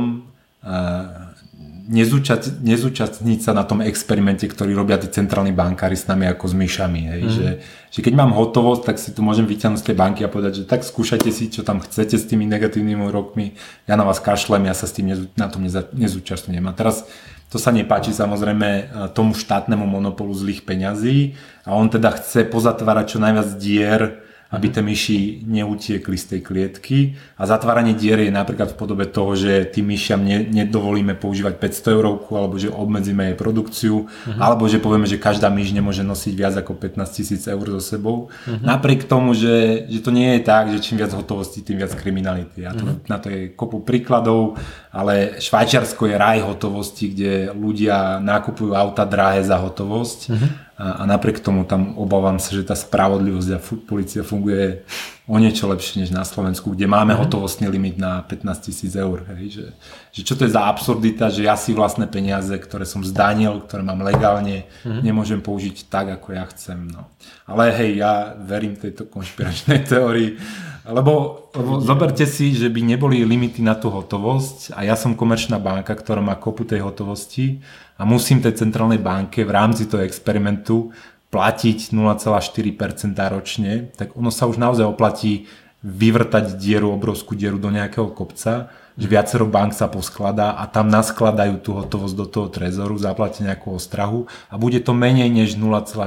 nezúčast, 1.92 2.64
nezúčastniť 2.64 3.40
sa 3.44 3.52
na 3.52 3.68
tom 3.68 3.84
experimente, 3.84 4.48
ktorý 4.48 4.72
robia 4.72 4.96
tí 4.96 5.12
centrálni 5.12 5.52
bankári 5.52 6.00
s 6.00 6.08
nami 6.08 6.24
ako 6.32 6.48
s 6.48 6.56
myšami. 6.56 7.02
Hej? 7.12 7.22
Mm. 7.22 7.32
Že, 7.36 7.48
že 7.92 8.00
keď 8.00 8.14
mám 8.16 8.32
hotovosť, 8.32 8.82
tak 8.88 8.96
si 8.96 9.12
tu 9.12 9.20
môžem 9.20 9.44
vyťahnuť 9.44 9.84
z 9.84 9.88
tej 9.92 9.96
banky 10.00 10.24
a 10.24 10.32
povedať, 10.32 10.64
že 10.64 10.70
tak 10.72 10.88
skúšajte 10.88 11.30
si, 11.30 11.52
čo 11.52 11.68
tam 11.68 11.84
chcete 11.84 12.16
s 12.16 12.24
tými 12.24 12.48
negatívnymi 12.48 13.04
úrokmi, 13.12 13.60
ja 13.92 14.00
na 14.00 14.08
vás 14.08 14.24
kašlem, 14.24 14.72
ja 14.72 14.74
sa 14.74 14.88
s 14.88 14.96
tým 14.96 15.12
na 15.36 15.48
tom 15.52 15.68
nezúčastňujem. 15.92 16.64
A 16.64 16.74
teraz 16.74 17.04
to 17.52 17.60
sa 17.60 17.76
nepáči 17.76 18.16
samozrejme 18.16 18.68
e, 18.72 18.84
tomu 19.12 19.36
štátnemu 19.36 19.84
monopolu 19.84 20.32
zlých 20.32 20.64
peňazí 20.64 21.36
a 21.68 21.76
on 21.76 21.92
teda 21.92 22.16
chce 22.16 22.48
pozatvárať 22.48 23.06
čo 23.12 23.18
najviac 23.20 23.50
dier 23.60 24.21
aby 24.52 24.68
tie 24.68 24.84
myši 24.84 25.48
neutiekli 25.48 26.20
z 26.20 26.26
tej 26.36 26.40
klietky 26.44 26.98
a 27.40 27.48
zatváranie 27.48 27.96
dier 27.96 28.20
je 28.20 28.32
napríklad 28.36 28.76
v 28.76 28.78
podobe 28.78 29.08
toho, 29.08 29.32
že 29.40 29.64
tým 29.72 29.88
myšiam 29.96 30.20
ne, 30.20 30.44
nedovolíme 30.44 31.16
používať 31.16 31.56
500 31.56 31.96
eurovku 31.96 32.32
alebo 32.36 32.60
že 32.60 32.68
obmedzíme 32.68 33.32
jej 33.32 33.38
produkciu 33.40 33.96
uh-huh. 34.06 34.40
alebo 34.44 34.68
že 34.68 34.84
povieme, 34.84 35.08
že 35.08 35.16
každá 35.16 35.48
myš 35.48 35.72
nemôže 35.72 36.04
nosiť 36.04 36.34
viac 36.36 36.54
ako 36.60 36.76
15 36.76 37.00
tisíc 37.16 37.48
eur 37.48 37.64
so 37.80 37.82
sebou. 37.82 38.28
Uh-huh. 38.28 38.60
Napriek 38.60 39.08
tomu, 39.08 39.32
že, 39.32 39.88
že 39.88 40.04
to 40.04 40.12
nie 40.12 40.36
je 40.36 40.42
tak, 40.44 40.68
že 40.76 40.84
čím 40.84 41.00
viac 41.00 41.16
hotovosti, 41.16 41.64
tým 41.64 41.80
viac 41.80 41.96
kriminality. 41.96 42.68
A 42.68 42.76
to, 42.76 42.84
uh-huh. 42.84 43.08
na 43.08 43.18
to 43.24 43.32
je 43.32 43.56
kopu 43.56 43.80
príkladov, 43.88 44.60
ale 44.92 45.40
Švajčiarsko 45.40 46.12
je 46.12 46.16
raj 46.20 46.44
hotovosti, 46.44 47.16
kde 47.16 47.56
ľudia 47.56 48.20
nakupujú 48.20 48.76
auta 48.76 49.08
drahé 49.08 49.48
za 49.48 49.56
hotovosť. 49.56 50.20
Uh-huh 50.28 50.71
a, 50.82 51.06
napriek 51.06 51.38
tomu 51.46 51.62
tam 51.62 51.94
obávam 51.94 52.42
sa, 52.42 52.58
že 52.58 52.66
tá 52.66 52.74
spravodlivosť 52.74 53.50
a 53.54 53.60
policia 53.86 54.26
funguje 54.26 54.82
o 55.30 55.38
niečo 55.38 55.70
lepšie 55.70 56.02
než 56.02 56.10
na 56.10 56.26
Slovensku, 56.26 56.74
kde 56.74 56.90
máme 56.90 57.14
mm. 57.14 57.20
hotovostný 57.22 57.70
limit 57.70 58.02
na 58.02 58.26
15 58.26 58.66
tisíc 58.66 58.98
eur. 58.98 59.22
Hej, 59.38 59.62
že, 59.62 59.66
že 60.10 60.22
čo 60.26 60.34
to 60.34 60.50
je 60.50 60.58
za 60.58 60.66
absurdita, 60.66 61.30
že 61.30 61.46
ja 61.46 61.54
si 61.54 61.78
vlastné 61.78 62.10
peniaze, 62.10 62.52
ktoré 62.58 62.90
som 62.90 63.06
zdanil, 63.06 63.62
ktoré 63.62 63.86
mám 63.86 64.02
legálne, 64.02 64.66
mm. 64.82 65.06
nemôžem 65.06 65.38
použiť 65.38 65.86
tak, 65.88 66.18
ako 66.18 66.34
ja 66.34 66.44
chcem. 66.50 66.90
No. 66.90 67.06
Ale 67.46 67.70
hej, 67.78 68.02
ja 68.02 68.34
verím 68.34 68.74
tejto 68.74 69.06
konšpiračnej 69.06 69.86
teórii, 69.92 70.42
lebo, 70.82 71.46
lebo 71.54 71.78
zoberte 71.78 72.26
si, 72.26 72.58
že 72.58 72.66
by 72.74 72.82
neboli 72.82 73.22
limity 73.22 73.62
na 73.62 73.78
tú 73.78 73.94
hotovosť 73.94 74.74
a 74.74 74.82
ja 74.82 74.98
som 74.98 75.14
komerčná 75.14 75.62
banka, 75.62 75.94
ktorá 75.94 76.26
má 76.26 76.34
kopu 76.34 76.66
tej 76.66 76.82
hotovosti 76.82 77.62
a 78.02 78.04
musím 78.04 78.42
tej 78.42 78.58
centrálnej 78.58 78.98
banke 78.98 79.46
v 79.46 79.54
rámci 79.54 79.86
toho 79.86 80.02
experimentu 80.02 80.90
platiť 81.30 81.94
0,4% 81.94 83.14
ročne, 83.30 83.94
tak 83.94 84.18
ono 84.18 84.34
sa 84.34 84.50
už 84.50 84.58
naozaj 84.58 84.90
oplatí 84.90 85.46
vyvrtať 85.86 86.58
dieru, 86.58 86.90
obrovskú 86.98 87.38
dieru 87.38 87.62
do 87.62 87.70
nejakého 87.70 88.10
kopca, 88.10 88.74
že 88.98 89.06
viacero 89.06 89.46
bank 89.46 89.78
sa 89.78 89.88
poskladá 89.88 90.58
a 90.58 90.66
tam 90.66 90.90
naskladajú 90.90 91.62
tú 91.62 91.78
hotovosť 91.78 92.16
do 92.18 92.26
toho 92.26 92.48
trezoru, 92.50 92.98
zaplatia 92.98 93.54
nejakú 93.54 93.78
ostrahu 93.78 94.26
a 94.50 94.58
bude 94.58 94.82
to 94.82 94.98
menej 94.98 95.30
než 95.30 95.56
0,4%. 95.56 96.02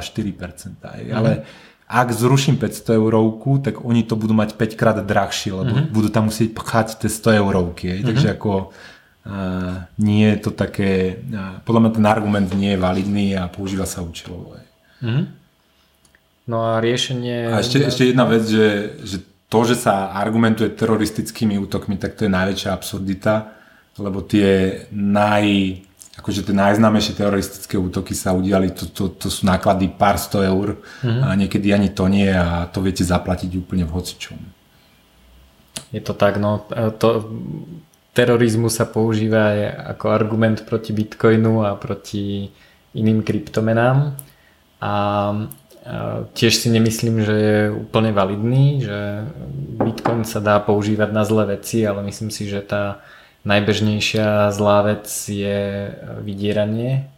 Ale 1.15 1.31
mhm. 1.31 1.43
ak 1.89 2.09
zruším 2.11 2.59
500 2.59 2.99
eurovku, 2.99 3.63
tak 3.63 3.87
oni 3.87 4.03
to 4.03 4.19
budú 4.19 4.35
mať 4.35 4.59
5 4.59 4.79
krát 4.79 4.99
drahšie, 4.99 5.55
lebo 5.55 5.73
mm-hmm. 5.75 5.95
budú 5.95 6.09
tam 6.11 6.29
musieť 6.29 6.55
pchať 6.55 6.87
tie 7.03 7.11
100 7.11 7.41
eurovky. 7.41 7.87
Mm-hmm. 7.89 8.07
Takže 8.07 8.29
ako 8.35 8.51
uh, 8.53 8.94
nie 9.97 10.27
je 10.31 10.39
to 10.45 10.51
také, 10.53 11.21
podľa 11.65 11.81
mňa 11.81 11.93
ten 11.97 12.07
argument 12.07 12.49
nie 12.53 12.77
je 12.77 12.83
validný 12.83 13.27
a 13.41 13.49
používa 13.49 13.89
sa 13.89 14.05
účelovo. 14.05 14.61
Mm-hmm. 15.01 15.25
No 16.45 16.61
a 16.61 16.77
riešenie... 16.77 17.49
A 17.49 17.65
ešte, 17.65 17.81
ešte 17.81 18.13
jedna 18.13 18.29
vec, 18.29 18.45
že, 18.45 19.01
že 19.01 19.17
to, 19.49 19.65
že 19.65 19.81
sa 19.81 20.13
argumentuje 20.13 20.69
teroristickými 20.77 21.57
útokmi, 21.57 21.97
tak 21.97 22.21
to 22.21 22.29
je 22.29 22.37
najväčšia 22.37 22.71
absurdita, 22.77 23.57
lebo 23.97 24.21
tie 24.21 24.85
naj 24.93 25.47
akože 26.15 26.47
tie 26.47 26.55
najznámejšie 26.55 27.19
teroristické 27.19 27.75
útoky 27.75 28.15
sa 28.15 28.31
udiali, 28.31 28.71
to, 28.71 28.87
to, 28.87 29.11
to 29.19 29.27
sú 29.27 29.51
náklady 29.51 29.91
pár 29.91 30.15
sto 30.15 30.47
eur 30.47 30.79
mm-hmm. 31.03 31.27
a 31.27 31.35
niekedy 31.35 31.75
ani 31.75 31.91
to 31.91 32.07
nie 32.07 32.31
a 32.31 32.71
to 32.71 32.79
viete 32.87 33.03
zaplatiť 33.03 33.51
úplne 33.59 33.83
v 33.83 33.95
hocičom. 33.99 34.39
Je 35.91 35.99
to 35.99 36.15
tak, 36.15 36.39
no 36.39 36.63
to, 36.99 37.35
terorizmus 38.15 38.79
sa 38.79 38.87
používa 38.87 39.53
aj 39.53 39.61
ako 39.99 40.07
argument 40.15 40.63
proti 40.63 40.95
bitcoinu 40.95 41.67
a 41.67 41.75
proti 41.75 42.49
iným 42.95 43.27
kryptomenám 43.27 44.15
a 44.79 44.95
tiež 46.33 46.55
si 46.57 46.73
nemyslím, 46.73 47.21
že 47.21 47.35
je 47.35 47.59
úplne 47.69 48.15
validný, 48.15 48.81
že 48.81 49.29
bitcoin 49.83 50.25
sa 50.25 50.41
dá 50.41 50.57
používať 50.63 51.11
na 51.13 51.27
zlé 51.29 51.59
veci, 51.59 51.85
ale 51.85 52.01
myslím 52.07 52.33
si, 52.33 52.49
že 52.49 52.65
tá 52.65 53.05
Najbežnejšia 53.45 54.49
zlá 54.57 54.81
vec 54.89 55.05
je 55.29 55.93
vydieranie. 56.25 57.13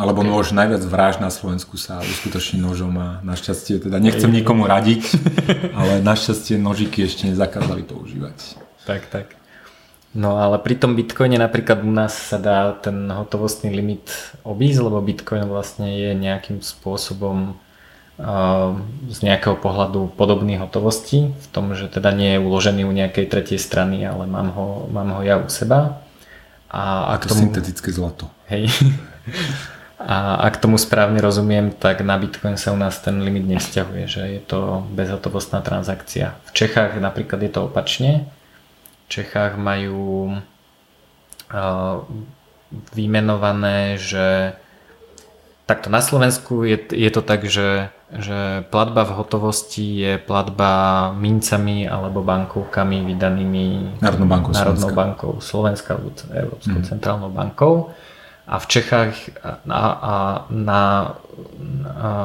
Alebo 0.00 0.24
nôž, 0.24 0.56
najviac 0.56 0.80
vraž 0.88 1.20
na 1.20 1.28
Slovensku 1.28 1.76
sa 1.76 2.00
uskutoční 2.00 2.64
nožom 2.64 2.96
a 2.96 3.08
našťastie, 3.20 3.84
teda 3.84 4.00
nechcem 4.00 4.32
nikomu 4.32 4.64
radiť, 4.64 5.04
ale 5.78 6.00
našťastie 6.00 6.56
nožiky 6.56 7.04
ešte 7.04 7.28
nezakázali 7.28 7.84
používať. 7.84 8.56
Tak, 8.88 9.04
tak. 9.12 9.36
No 10.16 10.40
ale 10.40 10.56
pri 10.64 10.80
tom 10.80 10.96
Bitcoine 10.96 11.36
napríklad 11.36 11.84
u 11.84 11.92
nás 11.92 12.16
sa 12.16 12.40
dá 12.40 12.72
ten 12.72 13.04
hotovostný 13.12 13.68
limit 13.68 14.08
obísť, 14.48 14.80
lebo 14.80 15.04
Bitcoin 15.04 15.44
vlastne 15.44 15.92
je 15.92 16.16
nejakým 16.16 16.64
spôsobom 16.64 17.60
z 19.12 19.18
nejakého 19.20 19.60
pohľadu 19.60 20.16
podobný 20.16 20.56
hotovosti, 20.56 21.36
v 21.36 21.46
tom, 21.52 21.76
že 21.76 21.92
teda 21.92 22.16
nie 22.16 22.40
je 22.40 22.40
uložený 22.40 22.88
u 22.88 22.92
nejakej 22.96 23.28
tretej 23.28 23.60
strany, 23.60 24.08
ale 24.08 24.24
mám 24.24 24.56
ho, 24.56 24.88
mám 24.88 25.12
ho 25.12 25.20
ja 25.20 25.36
u 25.36 25.52
seba. 25.52 26.00
A 26.72 27.12
ak 27.12 27.28
to 27.28 27.36
tomu, 27.36 27.52
syntetické 27.52 27.92
zlato. 27.92 28.32
Hej. 28.48 28.72
A 29.96 30.44
ak 30.44 30.60
tomu 30.60 30.76
správne 30.76 31.24
rozumiem, 31.24 31.72
tak 31.72 32.04
na 32.04 32.20
Bitcoin 32.20 32.60
sa 32.60 32.76
u 32.76 32.76
nás 32.76 33.00
ten 33.00 33.16
limit 33.16 33.48
nevzťahuje, 33.48 34.04
že 34.04 34.22
je 34.28 34.40
to 34.44 34.84
bezhotovostná 34.92 35.64
transakcia. 35.64 36.36
V 36.46 36.50
Čechách 36.52 37.00
napríklad 37.00 37.40
je 37.40 37.48
to 37.48 37.64
opačne. 37.72 38.28
Čechách 39.08 39.58
majú 39.58 40.34
vymenované, 42.94 43.98
že 43.98 44.58
takto 45.66 45.90
na 45.90 46.02
Slovensku 46.02 46.66
je, 46.66 46.78
je 46.90 47.10
to 47.10 47.22
tak, 47.22 47.46
že 47.46 47.94
že 48.06 48.62
platba 48.70 49.02
v 49.02 49.18
hotovosti 49.18 49.98
je 49.98 50.12
platba 50.22 51.10
mincami 51.10 51.90
alebo 51.90 52.22
bankovkami 52.22 53.02
vydanými 53.02 53.98
Národnou 53.98 54.30
bankou, 54.30 54.54
Národnou 54.54 54.94
Slovenska. 54.94 55.02
bankou 55.02 55.32
Slovenska 55.42 55.88
alebo 55.98 56.10
Európskou 56.30 56.78
mm. 56.78 56.86
centrálnou 56.86 57.30
bankou 57.34 57.90
a 58.46 58.62
v 58.62 58.66
Čechách 58.70 59.14
a, 59.42 59.82
a, 59.90 60.14
na, 60.54 60.82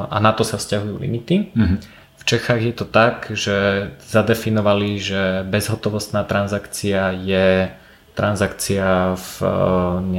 a 0.06 0.16
na 0.22 0.30
to 0.38 0.46
sa 0.46 0.54
vzťahujú 0.54 1.02
limity. 1.02 1.50
Mm. 1.50 1.82
V 2.22 2.24
Čechách 2.24 2.62
je 2.62 2.74
to 2.78 2.86
tak, 2.86 3.34
že 3.34 3.90
zadefinovali, 4.06 5.02
že 5.02 5.42
bezhotovostná 5.42 6.22
transakcia 6.22 7.10
je 7.18 7.74
transakcia 8.14 9.16
v 9.16 9.30
eh, 9.42 9.50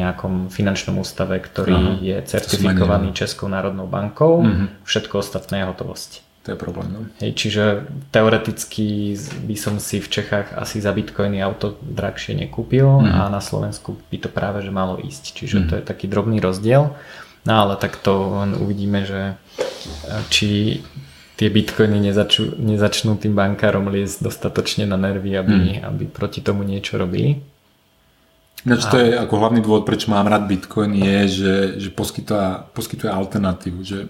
nejakom 0.04 0.50
finančnom 0.50 1.00
ústave, 1.00 1.40
ktorý 1.40 1.78
Aha, 1.78 2.04
je 2.04 2.18
certifikovaný 2.26 3.14
Českou 3.14 3.48
národnou 3.48 3.88
bankou, 3.88 4.44
mm-hmm. 4.44 4.68
všetko 4.84 5.24
ostatné 5.24 5.64
je 5.64 5.70
hotovosť. 5.70 6.12
To 6.44 6.52
je 6.52 6.58
problém, 6.60 6.92
no? 6.92 7.08
Hej, 7.24 7.40
čiže 7.40 7.64
teoreticky 8.12 9.16
by 9.48 9.56
som 9.56 9.80
si 9.80 10.04
v 10.04 10.12
Čechách 10.12 10.52
asi 10.60 10.84
za 10.84 10.92
bitcoiny 10.92 11.40
auto 11.40 11.80
drahšie 11.80 12.36
nekúpil 12.36 12.84
mm-hmm. 12.84 13.16
a 13.16 13.32
na 13.32 13.40
Slovensku 13.40 13.96
by 14.12 14.28
to 14.28 14.28
práve 14.28 14.60
že 14.60 14.74
malo 14.74 15.00
ísť. 15.00 15.40
Čiže 15.40 15.56
mm-hmm. 15.56 15.70
to 15.72 15.74
je 15.80 15.84
taký 15.88 16.06
drobný 16.12 16.44
rozdiel. 16.44 16.92
No 17.48 17.54
ale 17.56 17.80
takto 17.80 18.44
len 18.44 18.60
uvidíme, 18.60 19.08
že 19.08 19.40
eh, 19.40 20.22
či 20.28 20.82
tie 21.44 21.52
bitcoiny 21.52 22.00
nezačnú, 22.00 22.56
nezačnú 22.56 23.20
tým 23.20 23.36
bankárom 23.36 23.92
liesť 23.92 24.24
dostatočne 24.24 24.88
na 24.88 24.96
nervy, 24.96 25.36
aby, 25.36 25.84
mm. 25.84 25.84
aby 25.84 26.04
proti 26.08 26.40
tomu 26.40 26.64
niečo 26.64 26.96
robili. 26.96 27.44
Ináč 28.64 28.88
to 28.88 28.96
je 28.96 29.12
ako 29.20 29.44
hlavný 29.44 29.60
dôvod, 29.60 29.84
prečo 29.84 30.08
mám 30.08 30.24
rád 30.24 30.48
Bitcoin, 30.48 30.96
je, 30.96 31.20
že, 31.28 31.56
že 31.84 31.90
poskytuje, 31.92 32.72
poskytuje 32.72 33.12
alternatívu, 33.12 33.84
že 33.84 34.08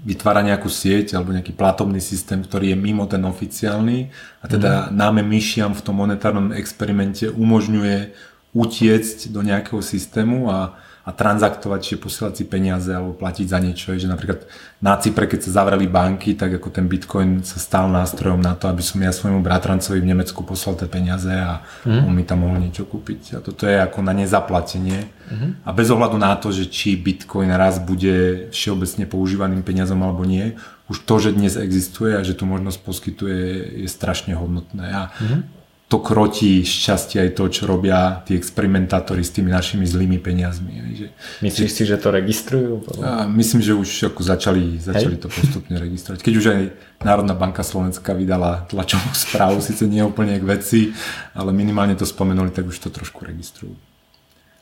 vytvára 0.00 0.40
nejakú 0.40 0.72
sieť 0.72 1.12
alebo 1.12 1.36
nejaký 1.36 1.52
platobný 1.52 2.00
systém, 2.00 2.40
ktorý 2.40 2.72
je 2.72 2.78
mimo 2.80 3.04
ten 3.04 3.20
oficiálny 3.20 4.08
a 4.40 4.48
teda 4.48 4.88
mm. 4.88 4.96
náme 4.96 5.20
myšiam 5.20 5.76
v 5.76 5.84
tom 5.84 6.00
monetárnom 6.00 6.56
experimente 6.56 7.28
umožňuje 7.28 8.16
utiecť 8.56 9.28
do 9.28 9.44
nejakého 9.44 9.84
systému 9.84 10.48
a 10.48 10.80
a 11.10 11.12
transaktovať, 11.12 11.80
čiže 11.82 11.98
posielať 11.98 12.34
si 12.38 12.44
peniaze 12.46 12.86
alebo 12.86 13.18
platiť 13.18 13.46
za 13.50 13.58
niečo. 13.58 13.98
Že 13.98 14.14
napríklad 14.14 14.46
na 14.78 14.94
Cypre, 14.94 15.26
keď 15.26 15.42
sa 15.42 15.50
zavreli 15.62 15.90
banky, 15.90 16.38
tak 16.38 16.54
ako 16.62 16.70
ten 16.70 16.86
Bitcoin 16.86 17.42
sa 17.42 17.58
stal 17.58 17.90
nástrojom 17.90 18.38
na 18.38 18.54
to, 18.54 18.70
aby 18.70 18.78
som 18.78 19.02
ja 19.02 19.10
svojmu 19.10 19.42
bratrancovi 19.42 19.98
v 19.98 20.10
Nemecku 20.14 20.46
poslal 20.46 20.78
tie 20.78 20.86
peniaze 20.86 21.34
a 21.34 21.66
mm. 21.82 22.06
on 22.06 22.14
mi 22.14 22.22
tam 22.22 22.46
mohol 22.46 22.62
niečo 22.62 22.86
kúpiť. 22.86 23.34
A 23.34 23.38
toto 23.42 23.66
je 23.66 23.74
ako 23.74 24.06
na 24.06 24.14
nezaplatenie. 24.14 25.10
Mm. 25.26 25.58
A 25.66 25.70
bez 25.74 25.90
ohľadu 25.90 26.14
na 26.14 26.38
to, 26.38 26.54
že 26.54 26.70
či 26.70 26.94
Bitcoin 26.94 27.50
raz 27.50 27.82
bude 27.82 28.46
všeobecne 28.54 29.10
používaným 29.10 29.66
peniazom 29.66 29.98
alebo 30.06 30.22
nie, 30.22 30.54
už 30.86 31.02
to, 31.02 31.14
že 31.18 31.34
dnes 31.34 31.58
existuje 31.58 32.14
a 32.14 32.22
že 32.22 32.38
tu 32.38 32.46
možnosť 32.46 32.78
poskytuje, 32.86 33.38
je 33.82 33.88
strašne 33.90 34.38
hodnotné. 34.38 34.86
A 34.94 35.02
mm 35.18 35.59
to 35.90 35.98
krotí 35.98 36.62
šťastie 36.62 37.18
aj 37.18 37.30
to, 37.34 37.50
čo 37.50 37.66
robia 37.66 38.22
tí 38.22 38.38
experimentátori 38.38 39.26
s 39.26 39.34
tými 39.34 39.50
našimi 39.50 39.82
zlými 39.82 40.22
peniazmi. 40.22 40.70
Že, 40.94 41.06
Myslíš 41.42 41.66
že, 41.66 41.74
si, 41.74 41.82
že 41.82 41.98
to 41.98 42.14
registrujú? 42.14 42.86
A 43.02 43.26
myslím, 43.26 43.58
že 43.58 43.74
už 43.74 44.14
ako 44.14 44.22
začali, 44.22 44.78
začali 44.78 45.18
to 45.18 45.26
postupne 45.26 45.74
registrovať. 45.74 46.22
Keď 46.22 46.34
už 46.38 46.46
aj 46.46 46.60
Národná 47.02 47.34
banka 47.34 47.66
Slovenska 47.66 48.14
vydala 48.14 48.70
tlačovú 48.70 49.10
správu, 49.10 49.58
síce 49.58 49.90
nie 49.90 49.98
úplne 50.06 50.38
k 50.38 50.46
veci, 50.46 50.94
ale 51.34 51.50
minimálne 51.50 51.98
to 51.98 52.06
spomenuli, 52.06 52.54
tak 52.54 52.70
už 52.70 52.78
to 52.86 52.94
trošku 52.94 53.26
registrujú. 53.26 53.74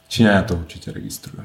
Číňania 0.08 0.48
to 0.48 0.56
určite 0.56 0.88
registrujú. 0.96 1.44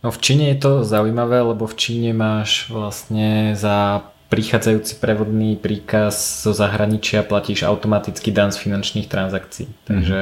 No 0.00 0.08
v 0.08 0.18
Číne 0.24 0.56
je 0.56 0.58
to 0.64 0.72
zaujímavé, 0.88 1.44
lebo 1.44 1.68
v 1.68 1.76
Číne 1.76 2.16
máš 2.16 2.72
vlastne 2.72 3.52
za 3.52 4.08
prichádzajúci 4.30 5.02
prevodný 5.02 5.58
príkaz 5.58 6.46
zo 6.46 6.54
zahraničia 6.54 7.26
platíš 7.26 7.66
automaticky 7.66 8.30
dan 8.30 8.54
z 8.54 8.62
finančných 8.62 9.10
transakcií. 9.10 9.66
Mhm. 9.66 9.76
Takže 9.84 10.20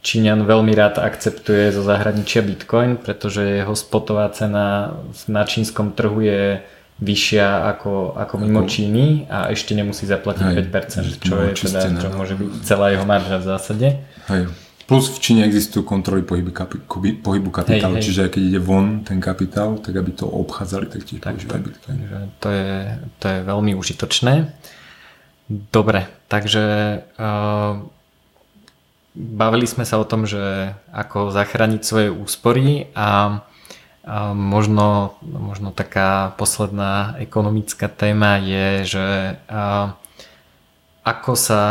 Číňan 0.00 0.48
veľmi 0.48 0.72
rád 0.72 0.96
akceptuje 0.96 1.76
zo 1.76 1.84
zahraničia 1.84 2.40
Bitcoin, 2.40 2.96
pretože 2.96 3.44
jeho 3.44 3.76
spotová 3.76 4.32
cena 4.32 4.96
na 5.28 5.44
čínskom 5.44 5.92
trhu 5.92 6.24
je 6.24 6.64
vyššia 7.04 7.68
ako, 7.76 8.16
ako 8.16 8.34
mimo 8.40 8.64
Číny 8.64 9.28
a 9.28 9.52
ešte 9.52 9.76
nemusí 9.76 10.08
zaplatiť 10.08 10.44
Hej, 10.56 10.68
5%, 10.72 11.20
čo 11.20 11.34
je 11.36 11.52
teda, 11.52 11.80
čo 12.00 12.08
môže 12.16 12.32
byť 12.36 12.48
celá 12.64 12.92
jeho 12.96 13.04
marža 13.04 13.40
v 13.40 13.44
zásade. 13.44 13.88
Hej. 14.28 14.48
Plus 14.90 15.06
v 15.06 15.22
Číne 15.22 15.46
existujú 15.46 15.86
kontroly 15.86 16.26
pohybu, 16.26 16.50
kapi, 16.50 16.82
pohybu 17.22 17.50
kapitálu, 17.54 17.94
hej, 17.94 18.02
hej. 18.02 18.06
čiže 18.10 18.22
keď 18.26 18.42
ide 18.42 18.58
von 18.58 19.06
ten 19.06 19.22
kapitál, 19.22 19.78
tak 19.78 19.94
aby 19.94 20.10
to 20.10 20.26
obchádzali, 20.26 20.90
tak 20.90 21.06
tiež 21.06 21.22
tak, 21.22 21.38
používajú 21.38 21.62
Bitcoin. 21.62 21.98
To 22.42 22.48
je, 22.50 22.74
to 23.22 23.24
je 23.30 23.38
veľmi 23.46 23.78
užitočné. 23.78 24.50
Dobre, 25.46 26.10
takže 26.26 26.62
uh, 27.06 27.86
bavili 29.14 29.70
sme 29.70 29.86
sa 29.86 30.02
o 30.02 30.08
tom, 30.10 30.26
že 30.26 30.74
ako 30.90 31.30
zachrániť 31.30 31.82
svoje 31.86 32.10
úspory 32.10 32.90
a 32.90 33.38
uh, 33.46 34.34
možno, 34.34 35.14
možno 35.22 35.70
taká 35.70 36.34
posledná 36.34 37.14
ekonomická 37.22 37.86
téma 37.86 38.42
je, 38.42 38.98
že 38.98 39.06
uh, 39.46 39.94
ako 41.06 41.32
sa 41.38 41.62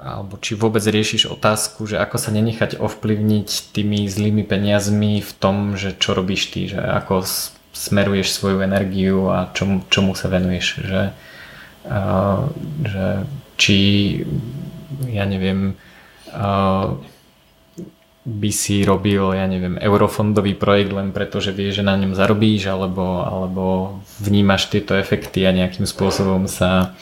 alebo 0.00 0.40
či 0.40 0.56
vôbec 0.56 0.80
riešiš 0.80 1.28
otázku, 1.28 1.84
že 1.84 2.00
ako 2.00 2.16
sa 2.16 2.32
nenechať 2.32 2.80
ovplyvniť 2.80 3.76
tými 3.76 4.08
zlými 4.08 4.48
peniazmi 4.48 5.20
v 5.20 5.32
tom, 5.36 5.76
že 5.76 5.92
čo 6.00 6.16
robíš 6.16 6.56
ty, 6.56 6.72
že 6.72 6.80
ako 6.80 7.20
smeruješ 7.76 8.32
svoju 8.32 8.64
energiu 8.64 9.28
a 9.28 9.52
čomu, 9.52 9.84
čomu 9.92 10.16
sa 10.16 10.32
venuješ, 10.32 10.66
že, 10.80 11.02
uh, 11.84 12.48
že 12.82 13.28
či 13.60 13.78
ja 15.12 15.28
neviem 15.28 15.76
uh, 16.32 16.96
by 18.24 18.50
si 18.52 18.84
robil, 18.84 19.32
ja 19.32 19.48
neviem, 19.48 19.80
eurofondový 19.80 20.56
projekt 20.56 20.92
len 20.92 21.12
preto, 21.12 21.40
že 21.40 21.56
vieš, 21.56 21.80
že 21.80 21.88
na 21.88 21.96
ňom 21.96 22.12
zarobíš, 22.12 22.68
alebo, 22.68 23.24
alebo 23.24 23.64
vnímaš 24.20 24.68
tieto 24.68 24.92
efekty 24.92 25.44
a 25.48 25.56
nejakým 25.56 25.88
spôsobom 25.88 26.44
sa 26.44 26.68
a 26.68 26.92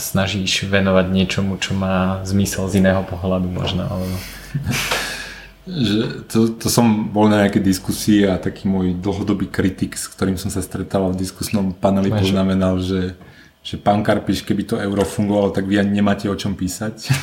snažíš 0.00 0.64
venovať 0.64 1.06
niečomu, 1.12 1.60
čo 1.60 1.76
má 1.76 2.24
zmysel 2.24 2.72
z 2.72 2.80
iného 2.80 3.04
pohľadu 3.04 3.52
možno. 3.52 3.84
Alebo... 3.84 4.16
Že 5.68 6.26
to, 6.26 6.38
to 6.56 6.66
som 6.72 7.12
bol 7.12 7.28
na 7.28 7.44
nejaké 7.44 7.60
diskusii 7.60 8.24
a 8.26 8.40
taký 8.40 8.66
môj 8.66 8.96
dlhodobý 8.96 9.46
kritik, 9.52 9.94
s 9.94 10.08
ktorým 10.08 10.40
som 10.40 10.48
sa 10.48 10.64
stretával 10.64 11.12
v 11.12 11.20
diskusnom 11.22 11.76
paneli, 11.76 12.08
poznamenal, 12.08 12.80
že 12.80 13.14
že 13.62 13.78
pán 13.78 14.02
Karpiš, 14.02 14.42
keby 14.42 14.66
to 14.66 14.74
euro 14.74 15.06
fungovalo, 15.06 15.54
tak 15.54 15.70
vy 15.70 15.78
ani 15.78 16.02
nemáte 16.02 16.26
o 16.26 16.34
čom 16.34 16.58
písať. 16.58 17.14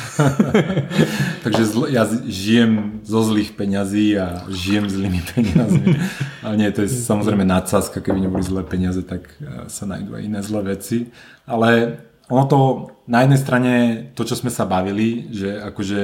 Takže 1.44 1.62
zl- 1.68 1.92
ja 1.92 2.08
žijem 2.24 3.04
zo 3.04 3.20
zlých 3.20 3.52
peňazí 3.52 4.16
a 4.16 4.48
žijem 4.48 4.88
zlými 4.88 5.20
peniazmi. 5.36 6.00
Ale 6.44 6.54
nie, 6.56 6.72
to 6.72 6.88
je 6.88 6.96
samozrejme 6.96 7.44
nadsázka, 7.44 8.00
keby 8.00 8.24
neboli 8.24 8.40
zlé 8.40 8.64
peniaze, 8.64 9.04
tak 9.04 9.28
e, 9.36 9.68
sa 9.68 9.84
nájdú 9.84 10.16
aj 10.16 10.22
iné 10.24 10.40
zlé 10.40 10.60
veci. 10.72 11.12
Ale 11.44 12.00
ono 12.30 12.44
to, 12.46 12.58
na 13.10 13.26
jednej 13.26 13.40
strane, 13.42 13.72
to, 14.14 14.22
čo 14.22 14.38
sme 14.38 14.54
sa 14.54 14.62
bavili, 14.64 15.28
že 15.34 15.58
akože 15.58 16.02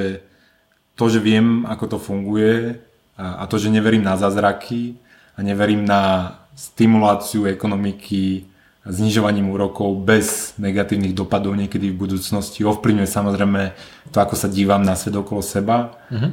to, 0.98 1.04
že 1.06 1.22
viem, 1.22 1.62
ako 1.64 1.96
to 1.96 1.98
funguje 2.02 2.82
a, 3.14 3.40
a 3.40 3.48
to, 3.48 3.62
že 3.62 3.70
neverím 3.70 4.02
na 4.02 4.18
zázraky 4.18 4.98
a 5.36 5.40
neverím 5.40 5.86
na 5.86 6.34
stimuláciu 6.56 7.46
ekonomiky, 7.46 8.48
znižovaním 8.86 9.50
úrokov 9.50 9.98
bez 10.06 10.54
negatívnych 10.62 11.10
dopadov 11.10 11.58
niekedy 11.58 11.90
v 11.90 12.06
budúcnosti. 12.06 12.62
Ovplyvňuje 12.62 13.08
samozrejme 13.10 13.74
to, 14.14 14.18
ako 14.22 14.38
sa 14.38 14.46
dívam 14.46 14.80
na 14.86 14.94
svet 14.94 15.18
okolo 15.18 15.42
seba. 15.42 15.98
Uh-huh. 16.06 16.30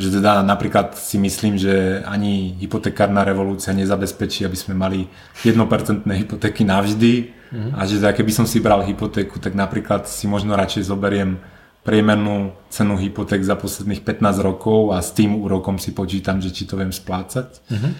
Že 0.00 0.20
teda 0.20 0.40
napríklad 0.40 0.96
si 0.96 1.20
myslím, 1.20 1.60
že 1.60 2.00
ani 2.08 2.56
hypotekárna 2.56 3.20
revolúcia 3.20 3.76
nezabezpečí, 3.76 4.48
aby 4.48 4.56
sme 4.56 4.72
mali 4.72 5.12
1% 5.44 6.08
hypotéky 6.08 6.64
navždy. 6.64 7.39
Uh-huh. 7.50 7.74
A 7.74 7.86
že 7.86 7.98
teda 7.98 8.14
keby 8.14 8.32
som 8.32 8.46
si 8.46 8.62
bral 8.62 8.86
hypotéku, 8.86 9.42
tak 9.42 9.58
napríklad 9.58 10.06
si 10.06 10.30
možno 10.30 10.54
radšej 10.54 10.86
zoberiem 10.86 11.42
priemernú 11.82 12.54
cenu 12.68 12.94
hypoték 13.00 13.40
za 13.42 13.56
posledných 13.56 14.04
15 14.04 14.40
rokov 14.44 14.94
a 14.94 15.00
s 15.00 15.10
tým 15.16 15.40
úrokom 15.40 15.80
si 15.80 15.96
počítam, 15.96 16.38
že 16.38 16.52
či 16.52 16.68
to 16.68 16.78
viem 16.78 16.92
splácať. 16.92 17.48
Uh-huh. 17.66 17.92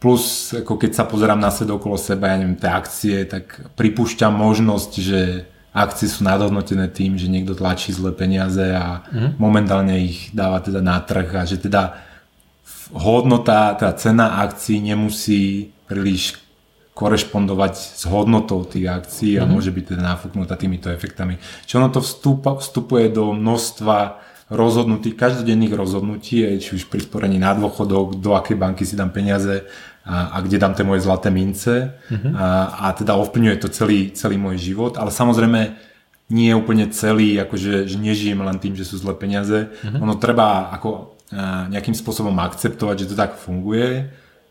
Plus, 0.00 0.56
ako 0.56 0.80
keď 0.80 0.92
sa 0.96 1.04
pozerám 1.04 1.40
na 1.40 1.52
svet 1.52 1.68
okolo 1.68 2.00
seba, 2.00 2.32
ja 2.32 2.40
neviem, 2.40 2.56
tie 2.56 2.72
akcie, 2.72 3.16
tak 3.28 3.76
pripúšťam 3.76 4.32
možnosť, 4.32 4.90
že 4.96 5.20
akcie 5.70 6.10
sú 6.10 6.26
nadhodnotené 6.26 6.90
tým, 6.90 7.14
že 7.14 7.30
niekto 7.30 7.54
tlačí 7.54 7.94
zlé 7.94 8.10
peniaze 8.10 8.74
a 8.74 9.06
mm. 9.06 9.38
momentálne 9.38 10.02
ich 10.02 10.34
dáva 10.34 10.58
teda 10.58 10.82
na 10.82 10.98
trh 10.98 11.30
a 11.36 11.46
že 11.46 11.62
teda 11.62 12.00
hodnota, 12.90 13.78
teda 13.78 13.92
cena 13.94 14.26
akcií 14.42 14.82
nemusí 14.82 15.70
príliš 15.86 16.42
korešpondovať 17.00 17.74
s 17.96 18.04
hodnotou 18.04 18.68
tých 18.68 18.92
akcií 18.92 19.40
a 19.40 19.48
mm. 19.48 19.50
môže 19.56 19.72
byť 19.72 19.96
teda 19.96 20.02
nafúknutá 20.04 20.60
týmito 20.60 20.92
efektami. 20.92 21.40
Čo 21.64 21.80
ono 21.80 21.88
to 21.88 22.04
vstupa, 22.04 22.60
vstupuje 22.60 23.08
do 23.08 23.32
množstva 23.32 24.20
rozhodnutí, 24.52 25.16
každodenných 25.16 25.72
rozhodnutí, 25.72 26.44
či 26.60 26.70
už 26.76 26.92
pri 26.92 27.00
sporení 27.00 27.40
na 27.40 27.56
dôchodok, 27.56 28.20
do 28.20 28.36
akej 28.36 28.60
banky 28.60 28.84
si 28.84 29.00
dám 29.00 29.16
peniaze, 29.16 29.64
a, 30.04 30.36
a 30.36 30.44
kde 30.44 30.60
dám 30.60 30.74
tie 30.76 30.84
moje 30.84 31.04
zlaté 31.04 31.28
mince 31.28 31.92
uh-huh. 31.92 32.32
a, 32.34 32.46
a 32.88 32.96
teda 32.96 33.14
ovplyvňuje 33.20 33.56
to 33.60 33.68
celý, 33.68 34.10
celý 34.16 34.40
môj 34.40 34.56
život, 34.58 34.96
ale 34.96 35.12
samozrejme 35.12 35.76
nie 36.32 36.50
je 36.50 36.58
úplne 36.58 36.88
celý, 36.90 37.36
akože 37.36 37.84
že 37.84 37.96
nežijem 38.00 38.40
len 38.40 38.56
tým, 38.58 38.74
že 38.74 38.88
sú 38.88 38.96
zlé 38.96 39.12
peniaze. 39.14 39.68
Uh-huh. 39.70 40.04
Ono 40.04 40.16
treba 40.16 40.72
ako 40.72 41.20
nejakým 41.70 41.94
spôsobom 41.94 42.34
akceptovať, 42.42 43.06
že 43.06 43.08
to 43.14 43.16
tak 43.16 43.38
funguje 43.38 44.10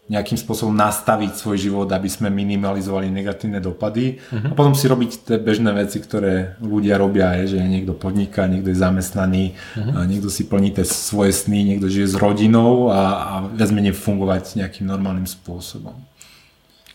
nejakým 0.10 0.41
spôsobom 0.41 0.74
nastaviť 0.74 1.38
svoj 1.38 1.57
život, 1.70 1.88
aby 1.93 2.10
sme 2.10 2.34
minimalizovali 2.34 3.14
negatívne 3.14 3.62
dopady 3.62 4.18
uh-huh. 4.18 4.51
a 4.51 4.53
potom 4.57 4.74
si 4.74 4.89
robiť 4.89 5.12
tie 5.30 5.38
bežné 5.38 5.70
veci, 5.78 6.01
ktoré 6.01 6.57
ľudia 6.60 6.97
robia, 6.97 7.38
je, 7.45 7.55
že 7.55 7.60
niekto 7.62 7.93
podniká, 7.93 8.49
niekto 8.49 8.74
je 8.74 8.82
zamestnaný, 8.82 9.53
uh-huh. 9.53 10.10
niekto 10.10 10.34
si 10.34 10.49
plní 10.49 10.74
tie 10.74 10.84
svoje 10.84 11.32
sny, 11.32 11.62
niekto 11.62 11.86
žije 11.86 12.14
s 12.14 12.16
rodinou 12.18 12.89
a, 12.89 13.01
a 13.22 13.34
viac 13.53 13.70
menej 13.70 13.93
fungovať 13.93 14.57
nejakým 14.57 14.89
normálnym 14.89 15.30
spôsobom. 15.30 15.93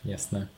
Jasné. 0.03 0.54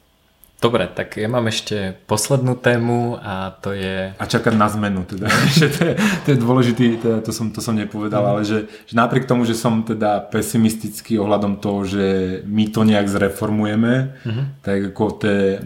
Dobre, 0.57 0.89
tak 0.89 1.21
ja 1.21 1.29
mám 1.29 1.53
ešte 1.53 2.01
poslednú 2.09 2.57
tému 2.57 3.21
a 3.21 3.53
to 3.61 3.77
je... 3.77 4.17
A 4.17 4.25
čakať 4.25 4.57
na 4.57 4.73
zmenu 4.73 5.05
teda, 5.05 5.29
že 5.61 5.69
to 5.69 5.81
je, 5.85 5.93
to 6.25 6.27
je 6.33 6.39
dôležitý, 6.41 6.87
teda 6.97 7.21
to, 7.21 7.29
som, 7.29 7.53
to 7.53 7.61
som 7.61 7.77
nepovedal, 7.77 8.25
mm. 8.25 8.31
ale 8.33 8.41
že, 8.41 8.59
že 8.89 8.95
napriek 8.97 9.29
tomu, 9.29 9.45
že 9.45 9.53
som 9.53 9.85
teda 9.85 10.25
pesimistický 10.33 11.21
ohľadom 11.21 11.61
toho, 11.61 11.85
že 11.85 12.07
my 12.49 12.73
to 12.73 12.89
nejak 12.89 13.05
zreformujeme, 13.05 14.17
mm-hmm. 14.17 14.45
tak 14.65 14.97
ako 14.97 15.05
tie 15.21 15.61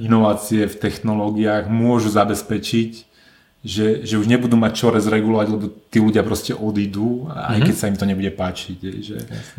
inovácie 0.00 0.64
v 0.64 0.78
technológiách 0.88 1.68
môžu 1.68 2.08
zabezpečiť, 2.08 3.12
že, 3.60 4.08
že 4.08 4.16
už 4.16 4.24
nebudú 4.24 4.56
mať 4.56 4.72
čo 4.72 4.88
rezregulovať, 4.88 5.46
lebo 5.52 5.68
tí 5.92 6.00
ľudia 6.00 6.24
proste 6.24 6.56
odídu, 6.56 7.28
aj 7.28 7.60
mm-hmm. 7.60 7.66
keď 7.68 7.74
sa 7.76 7.88
im 7.92 7.98
to 8.00 8.08
nebude 8.08 8.32
páčiť. 8.32 8.78
Že, 8.80 9.16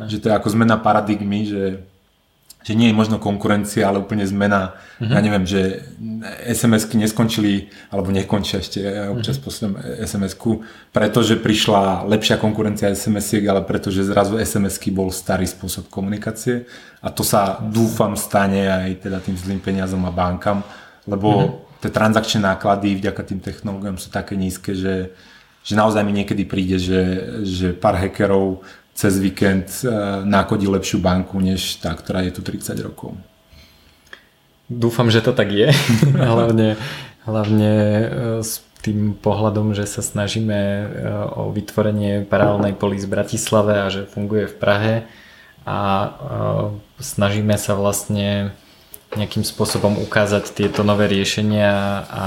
že 0.10 0.18
to 0.18 0.26
je 0.26 0.34
ako 0.34 0.50
zmena 0.58 0.82
paradigmy, 0.82 1.46
že 1.46 1.86
že 2.62 2.78
nie 2.78 2.94
je 2.94 2.96
možno 2.96 3.18
konkurencia, 3.18 3.90
ale 3.90 3.98
úplne 3.98 4.22
zmena. 4.22 4.78
Uh-huh. 5.02 5.10
Ja 5.10 5.20
neviem, 5.22 5.50
že 5.50 5.82
SMS-ky 6.46 6.94
neskončili, 7.02 7.74
alebo 7.90 8.14
nekončia 8.14 8.62
ešte, 8.62 8.80
ja 8.86 9.10
občas 9.10 9.42
uh-huh. 9.42 9.46
posliem 9.50 9.74
SMS-ku, 10.06 10.62
pretože 10.94 11.42
prišla 11.42 12.06
lepšia 12.06 12.38
konkurencia 12.38 12.94
SMS-iek, 12.94 13.50
ale 13.50 13.66
pretože 13.66 14.06
zrazu 14.06 14.38
SMS-ky 14.38 14.94
bol 14.94 15.10
starý 15.10 15.50
spôsob 15.50 15.90
komunikácie 15.90 16.70
a 17.02 17.10
to 17.10 17.26
sa 17.26 17.58
dúfam 17.66 18.14
stane 18.14 18.70
aj 18.70 19.10
teda 19.10 19.18
tým 19.18 19.34
zlým 19.34 19.58
peniazom 19.58 20.06
a 20.06 20.14
bankám, 20.14 20.62
lebo 21.10 21.30
uh-huh. 21.34 21.82
tie 21.82 21.90
transakčné 21.90 22.46
náklady 22.46 22.94
vďaka 23.02 23.22
tým 23.26 23.42
technológiám 23.42 23.98
sú 23.98 24.14
také 24.14 24.38
nízke, 24.38 24.78
že, 24.78 25.18
že 25.66 25.74
naozaj 25.74 26.06
mi 26.06 26.14
niekedy 26.14 26.46
príde, 26.46 26.78
že, 26.78 27.02
že 27.42 27.74
pár 27.74 27.98
hackerov 27.98 28.62
cez 28.94 29.14
víkend 29.20 29.68
eh, 29.84 29.90
nákodí 30.24 30.68
lepšiu 30.68 31.00
banku, 31.00 31.40
než 31.40 31.80
tá, 31.80 31.96
ktorá 31.96 32.22
je 32.28 32.32
tu 32.36 32.42
30 32.44 32.76
rokov. 32.84 33.16
Dúfam, 34.72 35.12
že 35.12 35.20
to 35.20 35.36
tak 35.36 35.52
je. 35.52 35.72
hlavne, 36.32 36.80
hlavne 37.26 37.74
eh, 37.74 38.06
s 38.44 38.64
tým 38.82 39.14
pohľadom, 39.14 39.78
že 39.78 39.86
sa 39.86 40.02
snažíme 40.02 40.60
eh, 40.60 40.88
o 41.38 41.50
vytvorenie 41.54 42.28
paralelnej 42.28 42.76
polis 42.76 43.08
v 43.08 43.14
Bratislave 43.20 43.82
a 43.82 43.88
že 43.90 44.10
funguje 44.10 44.50
v 44.50 44.56
Prahe 44.58 44.96
a 45.62 46.10
snažíme 46.98 47.54
sa 47.54 47.78
vlastne 47.78 48.50
nejakým 49.14 49.46
spôsobom 49.46 50.02
ukázať 50.02 50.58
tieto 50.58 50.82
nové 50.82 51.06
riešenia 51.06 52.02
a 52.10 52.26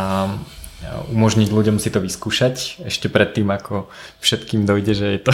umožniť 1.13 1.49
ľuďom 1.51 1.77
si 1.81 1.89
to 1.89 2.01
vyskúšať 2.01 2.87
ešte 2.87 3.13
predtým, 3.13 3.49
ako 3.51 3.89
všetkým 4.21 4.65
dojde, 4.69 4.93
že 4.95 5.07
je 5.17 5.21
to, 5.21 5.33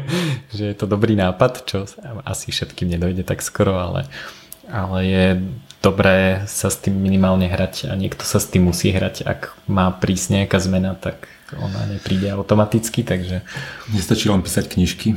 že 0.56 0.64
je 0.72 0.76
to 0.76 0.86
dobrý 0.86 1.14
nápad, 1.18 1.66
čo 1.66 1.86
asi 2.24 2.50
všetkým 2.54 2.88
nedojde 2.92 3.22
tak 3.22 3.40
skoro, 3.40 3.78
ale, 3.78 4.10
ale 4.68 4.98
je 5.06 5.26
dobré 5.78 6.42
sa 6.50 6.68
s 6.68 6.76
tým 6.82 6.98
minimálne 6.98 7.46
hrať 7.46 7.88
a 7.88 7.94
niekto 7.94 8.26
sa 8.26 8.42
s 8.42 8.50
tým 8.50 8.66
musí 8.66 8.90
hrať. 8.90 9.22
Ak 9.24 9.54
má 9.70 9.90
prísť 9.94 10.42
nejaká 10.42 10.58
zmena, 10.58 10.98
tak 10.98 11.30
ona 11.54 11.86
nepríde 11.88 12.28
automaticky, 12.34 13.06
takže... 13.06 13.46
Nestačí 13.94 14.28
len 14.28 14.42
písať 14.44 14.68
knižky. 14.68 15.16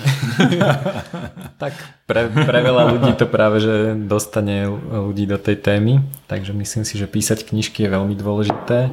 tak 1.62 1.72
pre, 2.08 2.28
pre 2.28 2.58
veľa 2.64 2.96
ľudí 2.96 3.12
to 3.16 3.28
práve 3.28 3.60
že 3.60 3.94
dostane 3.96 4.66
ľudí 4.90 5.28
do 5.28 5.36
tej 5.36 5.60
témy, 5.60 6.00
takže 6.26 6.56
myslím 6.56 6.84
si, 6.84 6.96
že 6.96 7.10
písať 7.10 7.44
knižky 7.48 7.84
je 7.86 7.92
veľmi 7.92 8.14
dôležité. 8.16 8.90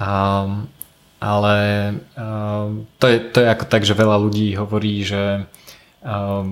A, 0.00 0.14
ale 1.20 1.56
a, 2.16 2.72
to, 2.98 3.06
je, 3.06 3.18
to 3.30 3.38
je 3.44 3.48
ako 3.48 3.64
tak, 3.68 3.82
že 3.86 3.94
veľa 3.94 4.16
ľudí 4.18 4.56
hovorí, 4.56 5.04
že 5.04 5.44
a, 5.44 6.48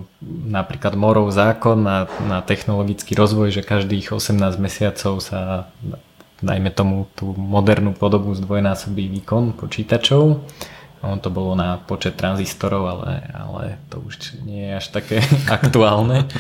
napríklad 0.47 0.95
Morov 0.95 1.33
zákon 1.33 1.81
na, 1.81 2.07
na 2.29 2.45
technologický 2.45 3.17
rozvoj, 3.17 3.51
že 3.51 3.67
každých 3.67 4.13
18 4.13 4.37
mesiacov 4.61 5.25
sa 5.25 5.73
dajme 6.43 6.75
tomu 6.75 7.07
tú 7.15 7.33
modernú 7.39 7.95
podobu 7.95 8.35
zdvojnásobí 8.35 9.07
výkon 9.23 9.55
počítačov 9.55 10.43
on 11.03 11.19
to 11.19 11.29
bolo 11.35 11.59
na 11.59 11.83
počet 11.83 12.15
tranzistorov, 12.15 12.83
ale, 12.87 13.11
ale 13.35 13.63
to 13.91 13.99
už 13.99 14.39
nie 14.47 14.71
je 14.71 14.73
až 14.79 14.87
také 14.95 15.19
aktuálne. 15.59 16.31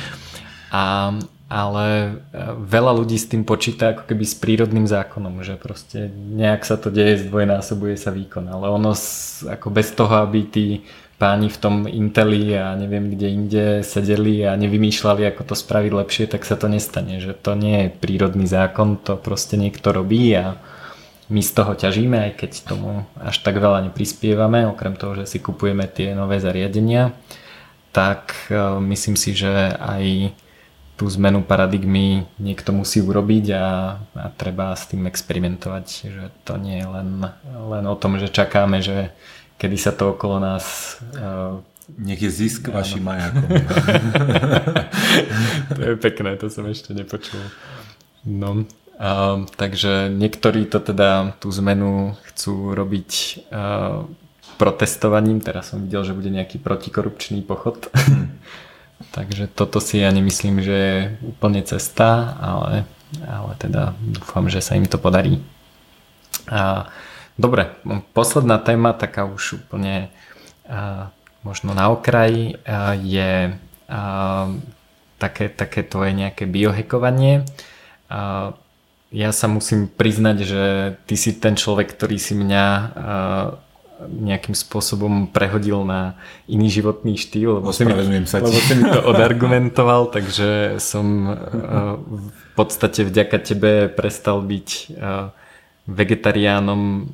A, 0.73 1.13
ale 1.53 1.87
e, 1.93 2.11
veľa 2.65 2.97
ľudí 2.97 3.21
s 3.21 3.29
tým 3.29 3.45
počíta 3.45 3.93
ako 3.93 4.09
keby 4.09 4.25
s 4.25 4.39
prírodným 4.39 4.89
zákonom, 4.89 5.45
že 5.45 5.61
proste 5.61 6.09
nejak 6.09 6.65
sa 6.65 6.81
to 6.81 6.89
deje, 6.89 7.29
zdvojnásobuje 7.29 8.01
sa 8.01 8.09
výkon, 8.09 8.49
ale 8.49 8.73
ono 8.73 8.97
ako 9.45 9.69
bez 9.69 9.93
toho, 9.93 10.25
aby 10.25 10.49
tí 10.49 10.67
páni 11.21 11.47
v 11.53 11.61
tom 11.61 11.87
Inteli 11.87 12.51
a 12.59 12.75
neviem 12.75 13.15
kde 13.15 13.29
inde 13.31 13.65
sedeli 13.87 14.43
a 14.43 14.59
nevymýšľali, 14.59 15.23
ako 15.31 15.53
to 15.53 15.55
spraviť 15.55 15.93
lepšie, 15.95 16.25
tak 16.27 16.43
sa 16.43 16.59
to 16.59 16.67
nestane, 16.67 17.23
že 17.23 17.37
to 17.37 17.55
nie 17.55 17.87
je 17.87 17.95
prírodný 17.95 18.49
zákon, 18.51 18.99
to 18.99 19.15
proste 19.15 19.55
niekto 19.55 19.95
robí 19.95 20.35
a 20.35 20.59
my 21.33 21.41
z 21.41 21.53
toho 21.57 21.73
ťažíme, 21.73 22.29
aj 22.29 22.33
keď 22.37 22.51
tomu 22.69 23.09
až 23.17 23.41
tak 23.41 23.57
veľa 23.57 23.89
neprispievame, 23.89 24.69
okrem 24.69 25.01
toho, 25.01 25.17
že 25.17 25.25
si 25.25 25.39
kupujeme 25.41 25.89
tie 25.89 26.13
nové 26.13 26.37
zariadenia, 26.37 27.17
tak 27.97 28.37
e, 28.53 28.61
myslím 28.93 29.17
si, 29.17 29.33
že 29.33 29.49
aj 29.81 30.37
tú 31.01 31.09
zmenu 31.09 31.41
paradigmy 31.41 32.29
niekto 32.37 32.77
musí 32.77 33.01
urobiť 33.01 33.47
a, 33.57 33.97
a 34.13 34.27
treba 34.37 34.77
s 34.77 34.93
tým 34.93 35.09
experimentovať, 35.09 35.87
že 36.05 36.25
to 36.45 36.61
nie 36.61 36.85
je 36.85 36.87
len, 36.87 37.09
len 37.49 37.85
o 37.89 37.97
tom, 37.97 38.21
že 38.21 38.29
čakáme, 38.29 38.85
že 38.85 39.09
kedy 39.57 39.77
sa 39.81 39.97
to 39.97 40.13
okolo 40.13 40.37
nás 40.37 41.01
uh, 41.17 41.65
nech 41.99 42.23
je 42.23 42.31
zisk 42.31 42.69
ja, 42.69 42.79
vašim 42.79 43.03
majakom. 43.03 43.51
to 45.77 45.81
je 45.83 45.95
pekné, 45.99 46.39
to 46.39 46.47
som 46.49 46.65
ešte 46.71 46.95
nepočul. 46.95 47.43
No, 48.23 48.65
uh, 48.99 49.45
takže 49.57 50.13
niektorí 50.13 50.67
to 50.67 50.81
teda 50.81 51.37
tú 51.39 51.49
zmenu 51.53 52.17
chcú 52.33 52.77
robiť 52.77 53.11
uh, 53.49 54.05
protestovaním. 54.57 55.41
Teraz 55.41 55.73
som 55.73 55.85
videl, 55.85 56.05
že 56.05 56.17
bude 56.17 56.29
nejaký 56.33 56.59
protikorupčný 56.61 57.45
pochod. 57.45 57.89
takže 59.17 59.49
toto 59.51 59.81
si 59.81 60.01
ja 60.01 60.11
nemyslím, 60.13 60.63
že 60.63 60.77
je 60.77 60.99
úplne 61.25 61.61
cesta, 61.63 62.37
ale, 62.41 62.89
ale 63.25 63.53
teda 63.59 63.97
dúfam, 64.01 64.47
že 64.49 64.65
sa 64.65 64.77
im 64.77 64.89
to 64.89 64.97
podarí. 64.97 65.43
Uh, 66.49 66.89
dobre, 67.37 67.71
posledná 68.13 68.59
téma, 68.59 68.97
taká 68.97 69.29
už 69.29 69.63
úplne 69.63 70.11
uh, 70.67 71.13
možno 71.43 71.75
na 71.75 71.91
okraji 71.91 72.55
je 73.03 73.31
také, 75.19 75.47
také 75.51 75.81
tvoje 75.83 76.15
nejaké 76.15 76.47
biohekovanie. 76.47 77.47
Ja 79.13 79.29
sa 79.31 79.45
musím 79.45 79.93
priznať, 79.93 80.37
že 80.41 80.63
ty 81.05 81.21
si 81.21 81.37
ten 81.37 81.53
človek, 81.53 81.93
ktorý 81.93 82.17
si 82.17 82.33
mňa 82.33 82.65
nejakým 84.09 84.57
spôsobom 84.57 85.31
prehodil 85.31 85.87
na 85.87 86.19
iný 86.51 86.73
životný 86.73 87.15
štýl, 87.15 87.63
lebo 87.63 87.71
si, 87.71 87.87
mi, 87.87 87.95
lebo 87.95 88.59
si 88.59 88.75
mi 88.75 88.85
to 88.89 89.01
odargumentoval, 89.15 90.11
takže 90.11 90.81
som 90.83 91.31
v 92.03 92.33
podstate 92.59 93.07
vďaka 93.07 93.39
tebe 93.39 93.87
prestal 93.93 94.43
byť 94.43 94.99
vegetariánom, 95.87 97.13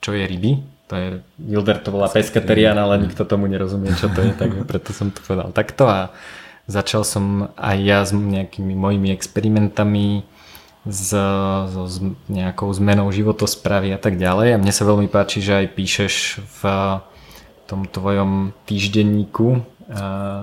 čo 0.00 0.10
je 0.12 0.24
ryby. 0.28 0.52
To 0.86 0.94
je, 0.94 1.08
Wilder 1.42 1.82
to 1.82 1.90
volá 1.90 2.06
peskaterian, 2.06 2.78
ale 2.78 3.02
nikto 3.02 3.26
tomu 3.26 3.50
nerozumie, 3.50 3.90
čo 3.98 4.06
to 4.06 4.22
je, 4.22 4.30
tak 4.38 4.54
preto 4.70 4.94
som 4.94 5.10
to 5.10 5.18
povedal 5.18 5.50
takto. 5.50 5.90
A 5.90 6.14
začal 6.70 7.02
som 7.02 7.50
aj 7.58 7.76
ja 7.82 7.98
s 8.06 8.14
nejakými 8.14 8.74
mojimi 8.78 9.10
experimentami 9.10 10.22
s, 10.86 11.10
s 11.74 11.96
nejakou 12.30 12.70
zmenou 12.72 13.10
životosprávy 13.10 13.92
a 13.92 13.98
tak 13.98 14.16
ďalej 14.16 14.56
a 14.56 14.60
mne 14.62 14.72
sa 14.72 14.86
veľmi 14.86 15.10
páči, 15.10 15.42
že 15.42 15.66
aj 15.66 15.66
píšeš 15.74 16.14
v 16.40 16.60
tom 17.66 17.84
tvojom 17.86 18.54
týždenníku 18.64 19.62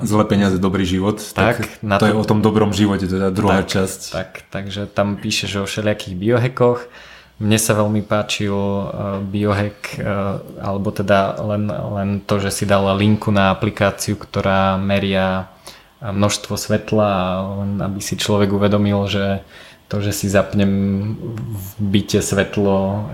Zlé 0.08 0.24
peniaze, 0.24 0.56
dobrý 0.56 0.88
život. 0.88 1.20
Tak, 1.20 1.68
tak 1.68 1.84
to 1.84 2.00
to 2.00 2.08
je 2.08 2.16
o 2.16 2.24
tom 2.24 2.39
dobrom 2.39 2.72
živote, 2.72 3.12
teda 3.12 3.28
druhá 3.28 3.60
tak, 3.68 3.76
časť. 3.76 4.00
Tak, 4.16 4.30
takže 4.48 4.88
tam 4.88 5.20
píšeš 5.20 5.60
o 5.60 5.68
všelijakých 5.68 6.16
biohekoch 6.16 6.88
mne 7.41 7.58
sa 7.58 7.74
veľmi 7.74 8.06
páčil 8.06 8.54
biohack, 9.26 10.00
uh, 10.00 10.39
alebo 10.62 10.94
teda 10.94 11.41
len, 11.41 11.66
len 11.68 12.10
to, 12.24 12.38
že 12.38 12.54
si 12.54 12.64
dala 12.70 12.94
linku 12.94 13.34
na 13.34 13.50
aplikáciu, 13.50 14.16
ktorá 14.16 14.78
meria 14.78 15.50
množstvo 16.04 16.60
svetla 16.60 17.12
len 17.64 17.72
aby 17.80 18.04
si 18.04 18.20
človek 18.20 18.52
uvedomil, 18.52 19.08
že 19.08 19.39
to, 19.94 20.02
že 20.02 20.10
si 20.10 20.26
zapnem 20.26 20.74
v 21.54 21.70
byte 21.78 22.18
svetlo 22.18 23.06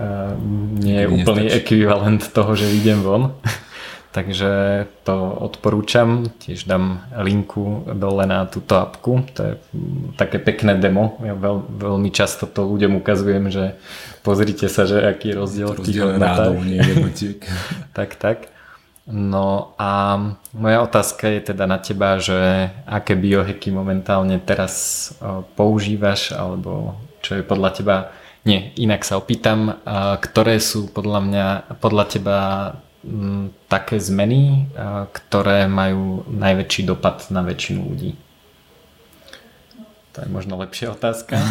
nie 0.80 1.04
je 1.04 1.06
úplný 1.12 1.52
ekvivalent 1.52 2.32
toho, 2.32 2.56
že 2.56 2.72
idem 2.72 3.04
von. 3.04 3.36
Takže 4.16 4.50
to 5.06 5.14
odporúčam, 5.38 6.26
tiež 6.42 6.66
dám 6.66 7.06
linku 7.22 7.86
dole 7.94 8.26
na 8.26 8.42
túto 8.42 8.74
apku, 8.74 9.22
to 9.38 9.38
je 9.38 9.52
také 10.18 10.42
pekné 10.42 10.74
demo, 10.74 11.14
ja 11.22 11.38
veľ, 11.38 11.78
veľmi 11.78 12.10
často 12.10 12.50
to 12.50 12.66
ľuďom 12.66 12.98
ukazujem, 12.98 13.54
že 13.54 13.78
Pozrite 14.20 14.68
sa, 14.68 14.84
že 14.84 15.00
aký 15.00 15.32
je 15.32 15.38
rozdiel 15.40 15.68
v 15.72 15.80
tých 15.80 15.96
jednotiek. 16.92 17.40
tak, 17.96 18.20
tak. 18.20 18.49
No 19.10 19.74
a 19.74 20.16
moja 20.54 20.78
otázka 20.86 21.26
je 21.28 21.50
teda 21.50 21.66
na 21.66 21.82
teba, 21.82 22.22
že 22.22 22.70
aké 22.86 23.18
bioheky 23.18 23.74
momentálne 23.74 24.38
teraz 24.38 25.10
používaš, 25.58 26.30
alebo 26.30 26.94
čo 27.18 27.38
je 27.38 27.42
podľa 27.42 27.70
teba, 27.74 27.96
nie, 28.46 28.72
inak 28.78 29.02
sa 29.02 29.18
opýtam, 29.18 29.82
ktoré 30.22 30.62
sú 30.62 30.88
podľa 30.88 31.20
mňa, 31.26 31.46
podľa 31.82 32.04
teba 32.08 32.38
m, 33.04 33.52
také 33.68 34.00
zmeny, 34.00 34.70
ktoré 35.12 35.66
majú 35.66 36.24
najväčší 36.30 36.88
dopad 36.88 37.28
na 37.34 37.44
väčšinu 37.44 37.80
ľudí? 37.84 38.16
To 40.16 40.24
je 40.24 40.28
možno 40.30 40.54
lepšia 40.56 40.94
otázka. 40.94 41.36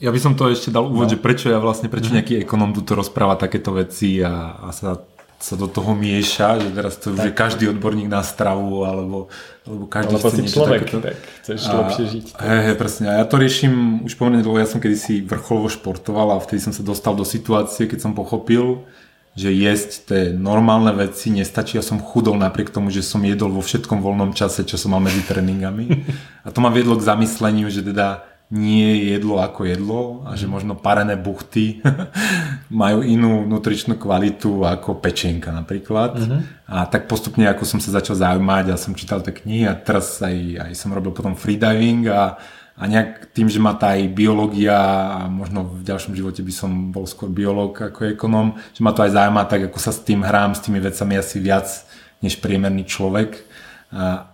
Ja 0.00 0.08
by 0.08 0.16
som 0.16 0.32
to 0.32 0.48
ešte 0.48 0.72
dal 0.72 0.88
úvod, 0.88 1.06
no. 1.06 1.12
že 1.12 1.20
prečo 1.20 1.52
ja 1.52 1.60
vlastne, 1.60 1.92
prečo 1.92 2.08
mhm. 2.08 2.16
nejaký 2.16 2.34
ekonom 2.40 2.72
tu 2.72 2.80
rozpráva 2.96 3.36
takéto 3.36 3.76
veci 3.76 4.24
a, 4.24 4.56
a 4.56 4.72
sa, 4.72 4.96
sa 5.40 5.56
do 5.56 5.64
toho 5.64 5.96
mieša, 5.96 6.60
že 6.60 6.68
teraz 6.76 7.00
to 7.00 7.16
už 7.16 7.24
je 7.24 7.32
každý 7.32 7.64
odborník 7.72 8.12
na 8.12 8.20
stravu, 8.20 8.84
alebo, 8.84 9.32
alebo 9.64 9.88
každý 9.88 10.20
alebo 10.20 10.28
chce 10.28 10.36
si 10.36 10.52
človek, 10.52 10.80
takéto. 10.84 11.00
tak 11.00 11.16
chceš 11.40 11.60
a, 11.64 11.72
lepšie 11.80 12.04
žiť. 12.12 12.26
Hej, 12.36 12.60
hej, 12.68 12.76
presne. 12.76 13.06
A 13.08 13.14
ja 13.18 13.24
to 13.24 13.36
riešim 13.40 14.04
už 14.04 14.20
pomerne 14.20 14.44
dlho, 14.44 14.60
ja 14.60 14.68
som 14.68 14.84
kedysi 14.84 15.24
vrcholovo 15.24 15.72
športoval 15.72 16.36
a 16.36 16.44
vtedy 16.44 16.60
som 16.60 16.76
sa 16.76 16.84
dostal 16.84 17.16
do 17.16 17.24
situácie, 17.24 17.88
keď 17.88 18.04
som 18.04 18.12
pochopil, 18.12 18.84
že 19.32 19.48
jesť 19.48 19.90
tie 20.12 20.22
normálne 20.36 20.92
veci 20.92 21.32
nestačí. 21.32 21.80
Ja 21.80 21.84
som 21.86 22.02
chudol 22.02 22.36
napriek 22.36 22.68
tomu, 22.68 22.92
že 22.92 23.00
som 23.00 23.24
jedol 23.24 23.56
vo 23.56 23.64
všetkom 23.64 24.04
voľnom 24.04 24.36
čase, 24.36 24.68
čo 24.68 24.76
som 24.76 24.92
mal 24.92 25.00
medzi 25.00 25.24
tréningami. 25.24 26.04
A 26.46 26.52
to 26.52 26.60
ma 26.60 26.68
viedlo 26.68 27.00
k 27.00 27.06
zamysleniu, 27.08 27.72
že 27.72 27.80
teda 27.80 28.29
nie 28.50 28.98
je 28.98 29.14
jedlo 29.14 29.38
ako 29.38 29.62
jedlo 29.62 30.02
a 30.26 30.34
že 30.34 30.50
možno 30.50 30.74
parené 30.74 31.14
buchty 31.14 31.78
majú 32.82 33.06
inú 33.06 33.46
nutričnú 33.46 33.94
kvalitu 33.94 34.66
ako 34.66 34.98
pečenka 34.98 35.54
napríklad. 35.54 36.18
Uh-huh. 36.18 36.42
A 36.66 36.90
tak 36.90 37.06
postupne, 37.06 37.46
ako 37.46 37.62
som 37.62 37.78
sa 37.78 37.94
začal 37.94 38.18
zaujímať 38.18 38.74
a 38.74 38.80
som 38.80 38.98
čítal 38.98 39.22
tie 39.22 39.30
knihy 39.30 39.70
a 39.70 39.78
teraz 39.78 40.18
aj, 40.18 40.66
aj 40.66 40.72
som 40.74 40.90
robil 40.90 41.14
potom 41.14 41.38
freediving 41.38 42.10
a, 42.10 42.42
a 42.74 42.82
nejak 42.90 43.30
tým, 43.30 43.46
že 43.46 43.62
ma 43.62 43.78
tá 43.78 43.94
aj 43.94 44.18
biológia 44.18 44.74
a 45.14 45.30
možno 45.30 45.70
v 45.70 45.86
ďalšom 45.86 46.18
živote 46.18 46.42
by 46.42 46.50
som 46.50 46.90
bol 46.90 47.06
skôr 47.06 47.30
biológ 47.30 47.78
ako 47.78 48.10
ekonom, 48.18 48.58
že 48.74 48.82
ma 48.82 48.90
to 48.90 49.06
aj 49.06 49.14
zaujíma 49.14 49.46
tak, 49.46 49.70
ako 49.70 49.78
sa 49.78 49.94
s 49.94 50.02
tým 50.02 50.26
hrám, 50.26 50.58
s 50.58 50.66
tými 50.66 50.82
vecami 50.82 51.14
asi 51.14 51.38
viac 51.38 51.70
než 52.18 52.42
priemerný 52.42 52.82
človek 52.82 53.49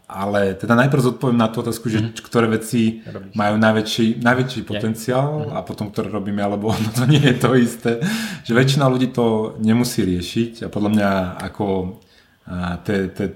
ale 0.07 0.52
teda 0.54 0.76
najprv 0.76 1.00
zodpoviem 1.00 1.40
na 1.40 1.48
tú 1.48 1.64
otázku, 1.64 1.88
že 1.88 2.04
mm-hmm. 2.04 2.20
ktoré 2.28 2.46
veci 2.52 3.00
Robíš. 3.00 3.32
majú 3.32 3.54
najväčší, 3.57 4.07
najväčší 4.20 4.61
potenciál 4.68 5.48
mm-hmm. 5.48 5.57
a 5.57 5.59
potom 5.64 5.88
ktoré 5.88 6.12
robíme, 6.12 6.44
alebo 6.44 6.76
no 6.84 6.90
to 6.92 7.09
nie 7.09 7.24
je 7.24 7.36
to 7.40 7.57
isté. 7.57 7.92
Že 8.44 8.52
väčšina 8.52 8.84
ľudí 8.84 9.09
to 9.16 9.57
nemusí 9.64 10.04
riešiť 10.04 10.64
a 10.64 10.68
podľa 10.68 10.90
mňa 10.92 11.11
ako 11.40 11.66
tie 12.86 13.28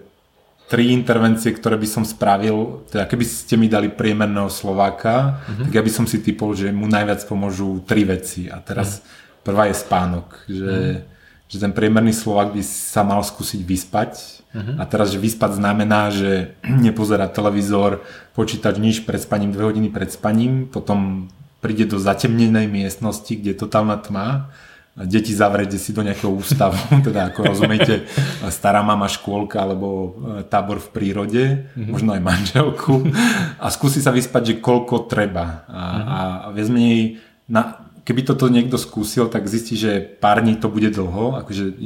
tri 0.70 0.94
intervencie, 0.94 1.50
ktoré 1.50 1.74
by 1.74 1.88
som 1.90 2.04
spravil, 2.06 2.86
teda 2.94 3.10
keby 3.10 3.26
ste 3.26 3.58
mi 3.58 3.66
dali 3.66 3.90
priemerného 3.90 4.46
Slováka, 4.46 5.42
mm-hmm. 5.42 5.66
tak 5.66 5.72
ja 5.74 5.82
by 5.82 5.90
som 5.90 6.06
si 6.06 6.22
typol, 6.22 6.54
že 6.54 6.70
mu 6.70 6.86
najviac 6.86 7.26
pomôžu 7.26 7.82
tri 7.82 8.06
veci. 8.06 8.46
A 8.46 8.62
teraz 8.62 9.02
mm-hmm. 9.02 9.42
prvá 9.42 9.66
je 9.66 9.74
spánok, 9.74 10.26
že, 10.46 10.70
mm-hmm. 10.70 11.50
že 11.50 11.56
ten 11.58 11.72
priemerný 11.74 12.14
Slovák 12.14 12.54
by 12.54 12.62
sa 12.62 13.02
mal 13.02 13.18
skúsiť 13.26 13.60
vyspať 13.66 14.39
Uh-huh. 14.50 14.74
A 14.78 14.84
teraz, 14.86 15.14
že 15.14 15.22
vyspať 15.22 15.62
znamená, 15.62 16.10
že 16.10 16.58
nepozerá 16.86 17.30
televízor, 17.30 18.02
počítač 18.34 18.76
nič 18.82 18.96
pred 19.06 19.22
spaním, 19.22 19.54
dve 19.54 19.70
hodiny 19.70 19.88
pred 19.90 20.10
spaním, 20.10 20.66
potom 20.66 21.30
príde 21.60 21.86
do 21.86 22.00
zatemnenej 22.00 22.66
miestnosti, 22.66 23.30
kde 23.30 23.52
je 23.54 23.58
totálna 23.58 24.00
tma, 24.00 24.50
a 24.98 25.06
deti 25.06 25.30
zavrieť 25.32 25.78
si 25.78 25.94
do 25.94 26.02
nejakého 26.02 26.34
ústavu, 26.34 26.76
teda 27.06 27.30
ako 27.30 27.54
rozumiete, 27.54 28.10
stará 28.52 28.82
mama 28.82 29.08
škôlka 29.08 29.62
alebo 29.62 29.88
e, 29.88 30.08
tábor 30.44 30.82
v 30.82 30.88
prírode, 30.92 31.42
uh-huh. 31.72 31.88
možno 31.88 32.12
aj 32.12 32.20
manželku 32.20 33.08
a 33.64 33.66
skúsi 33.72 34.02
sa 34.02 34.12
vyspať, 34.12 34.42
že 34.44 34.54
koľko 34.60 35.08
treba. 35.08 35.64
A, 35.70 35.80
uh-huh. 35.80 36.04
a 36.04 36.18
viac 36.52 36.68
menej 36.68 37.22
na, 37.48 37.79
keby 38.10 38.26
toto 38.26 38.50
niekto 38.50 38.74
skúsil, 38.74 39.30
tak 39.30 39.46
zistí, 39.46 39.78
že 39.78 40.02
pár 40.02 40.42
dní 40.42 40.58
to 40.58 40.66
bude 40.66 40.90
dlho, 40.90 41.38
akože 41.38 41.78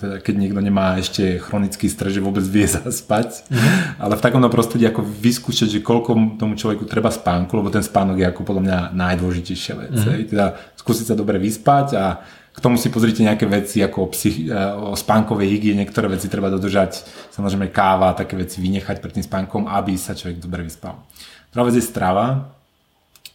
teda 0.00 0.14
keď 0.24 0.34
niekto 0.40 0.64
nemá 0.64 0.96
ešte 0.96 1.36
chronický 1.36 1.92
stres, 1.92 2.16
že 2.16 2.24
vôbec 2.24 2.40
vie 2.40 2.64
zaspať, 2.80 3.44
mm-hmm. 3.52 4.00
ale 4.00 4.16
v 4.16 4.24
takomto 4.24 4.48
prostredí 4.48 4.88
ako 4.88 5.04
vyskúšať, 5.04 5.68
že 5.76 5.84
koľko 5.84 6.40
tomu 6.40 6.56
človeku 6.56 6.88
treba 6.88 7.12
spánku, 7.12 7.52
lebo 7.52 7.68
ten 7.68 7.84
spánok 7.84 8.16
je 8.16 8.26
ako 8.32 8.48
podľa 8.48 8.62
mňa 8.64 8.78
najdôležitejšia 8.96 9.74
vec. 9.76 9.92
Mm-hmm. 9.92 10.30
Teda 10.32 10.56
skúsiť 10.80 11.12
sa 11.12 11.14
dobre 11.20 11.36
vyspať 11.36 11.86
a 12.00 12.24
k 12.56 12.64
tomu 12.64 12.80
si 12.80 12.88
pozrite 12.88 13.20
nejaké 13.20 13.44
veci 13.44 13.84
ako 13.84 13.98
o, 14.02 14.08
psych, 14.16 14.48
o 14.80 14.96
spánkovej 14.96 15.52
hygiene, 15.52 15.84
niektoré 15.84 16.08
veci 16.08 16.32
treba 16.32 16.48
dodržať, 16.48 17.04
samozrejme 17.28 17.68
káva, 17.68 18.16
také 18.16 18.40
veci 18.40 18.64
vynechať 18.64 19.04
pred 19.04 19.20
tým 19.20 19.22
spánkom, 19.28 19.68
aby 19.68 20.00
sa 20.00 20.16
človek 20.16 20.40
dobre 20.40 20.64
vyspal. 20.64 20.96
Druhá 21.52 21.68
vec 21.68 21.76
je 21.76 21.84
strava, 21.84 22.56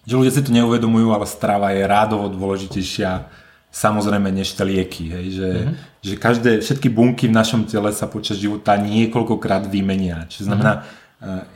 že 0.04 0.14
ľudia 0.20 0.34
si 0.36 0.44
to 0.44 0.52
neuvedomujú, 0.52 1.16
ale 1.16 1.26
strava 1.28 1.72
je 1.72 1.84
rádovo 1.88 2.28
dôležitejšia 2.32 3.28
samozrejme 3.74 4.30
než 4.30 4.54
tie 4.54 4.66
lieky. 4.68 5.06
Hej, 5.10 5.26
že, 5.34 5.50
mm-hmm. 5.50 5.76
že 6.06 6.14
každé, 6.20 6.52
všetky 6.62 6.88
bunky 6.94 7.26
v 7.26 7.38
našom 7.38 7.66
tele 7.66 7.90
sa 7.90 8.06
počas 8.06 8.38
života 8.38 8.78
niekoľkokrát 8.78 9.66
vymenia. 9.66 10.30
Čiže 10.30 10.52
znamená, 10.52 10.84
mm-hmm 10.84 11.02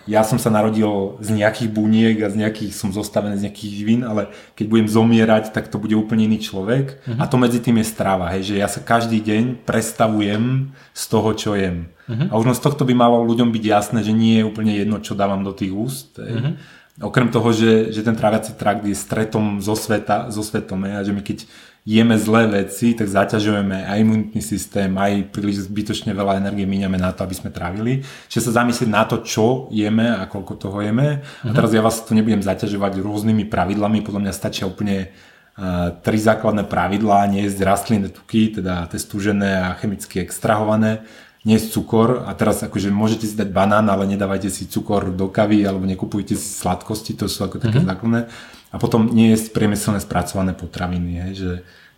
ja 0.08 0.24
som 0.24 0.40
sa 0.40 0.48
narodil 0.48 1.20
z 1.20 1.36
nejakých 1.36 1.70
buniek 1.76 2.16
a 2.24 2.32
z 2.32 2.40
nejakých, 2.40 2.72
som 2.72 2.96
zostavený 2.96 3.36
z 3.36 3.52
nejakých 3.52 3.72
živín, 3.76 4.02
ale 4.08 4.32
keď 4.56 4.66
budem 4.72 4.88
zomierať, 4.88 5.52
tak 5.52 5.68
to 5.68 5.76
bude 5.76 5.92
úplne 5.92 6.24
iný 6.24 6.40
človek. 6.40 7.04
Uh-huh. 7.04 7.20
A 7.20 7.28
to 7.28 7.36
medzi 7.36 7.60
tým 7.60 7.84
je 7.84 7.92
strava, 7.92 8.32
hej, 8.32 8.48
že 8.48 8.56
ja 8.64 8.72
sa 8.72 8.80
každý 8.80 9.20
deň 9.20 9.68
prestavujem 9.68 10.72
z 10.96 11.04
toho, 11.12 11.30
čo 11.36 11.52
jem. 11.60 11.92
Uh-huh. 12.08 12.32
A 12.32 12.34
už 12.40 12.56
z 12.56 12.64
tohto 12.64 12.88
by 12.88 12.96
malo 12.96 13.20
ľuďom 13.28 13.52
byť 13.52 13.64
jasné, 13.68 14.00
že 14.08 14.16
nie 14.16 14.40
je 14.40 14.48
úplne 14.48 14.72
jedno, 14.72 15.04
čo 15.04 15.20
dávam 15.20 15.44
do 15.44 15.52
tých 15.52 15.76
úst. 15.76 16.16
Hej. 16.16 16.32
Uh-huh. 16.32 16.56
Okrem 16.98 17.30
toho, 17.30 17.54
že, 17.54 17.94
že 17.94 18.02
ten 18.02 18.18
tráviaci 18.18 18.58
trakt 18.58 18.82
je 18.82 18.98
stretom 18.98 19.62
zo, 19.62 19.78
sveta, 19.78 20.34
zo 20.34 20.42
svetom 20.42 20.82
a 20.90 21.06
že 21.06 21.14
my 21.14 21.22
keď 21.22 21.46
jeme 21.88 22.20
zlé 22.20 22.52
veci, 22.52 22.92
tak 22.92 23.08
zaťažujeme 23.08 23.88
aj 23.88 23.98
imunitný 24.04 24.42
systém, 24.44 24.92
aj 24.92 25.32
príliš 25.32 25.72
zbytočne 25.72 26.12
veľa 26.12 26.44
energie 26.44 26.68
míňame 26.68 27.00
na 27.00 27.16
to, 27.16 27.24
aby 27.24 27.32
sme 27.32 27.54
trávili. 27.54 28.04
Čiže 28.28 28.52
sa 28.52 28.60
zamyslieť 28.60 28.90
na 28.92 29.08
to, 29.08 29.24
čo 29.24 29.72
jeme 29.72 30.04
a 30.04 30.28
koľko 30.28 30.60
toho 30.60 30.84
jeme. 30.84 31.24
Uh-huh. 31.24 31.48
A 31.48 31.50
mhm. 31.54 31.56
teraz 31.56 31.72
ja 31.72 31.80
vás 31.80 32.04
tu 32.04 32.12
nebudem 32.12 32.44
zaťažovať 32.44 33.00
rôznymi 33.00 33.48
pravidlami, 33.48 34.04
podľa 34.04 34.28
mňa 34.28 34.34
stačia 34.36 34.68
úplne 34.68 35.16
uh, 35.56 35.96
tri 36.04 36.20
základné 36.20 36.68
pravidlá, 36.68 37.32
nie 37.32 37.48
jesť 37.48 37.64
rastlinné 37.64 38.12
tuky, 38.12 38.60
teda 38.60 38.92
tie 38.92 39.00
stúžené 39.00 39.72
a 39.72 39.80
chemicky 39.80 40.20
extrahované, 40.20 41.08
nie 41.48 41.56
cukor 41.64 42.28
a 42.28 42.36
teraz 42.36 42.60
akože 42.60 42.92
môžete 42.92 43.24
si 43.24 43.40
dať 43.40 43.56
banán, 43.56 43.88
ale 43.88 44.04
nedávajte 44.04 44.52
si 44.52 44.68
cukor 44.68 45.16
do 45.16 45.32
kavy 45.32 45.64
alebo 45.64 45.88
nekupujte 45.88 46.36
si 46.36 46.44
sladkosti, 46.44 47.16
to 47.16 47.32
sú 47.32 47.48
ako 47.48 47.64
také 47.64 47.80
mm-hmm. 47.80 47.88
základné. 47.88 48.22
A 48.68 48.76
potom 48.76 49.08
nie 49.08 49.32
jesť 49.32 49.56
priemyselné 49.56 50.04
spracované 50.04 50.52
potraviny, 50.52 51.24
hej, 51.24 51.34
že 51.40 51.52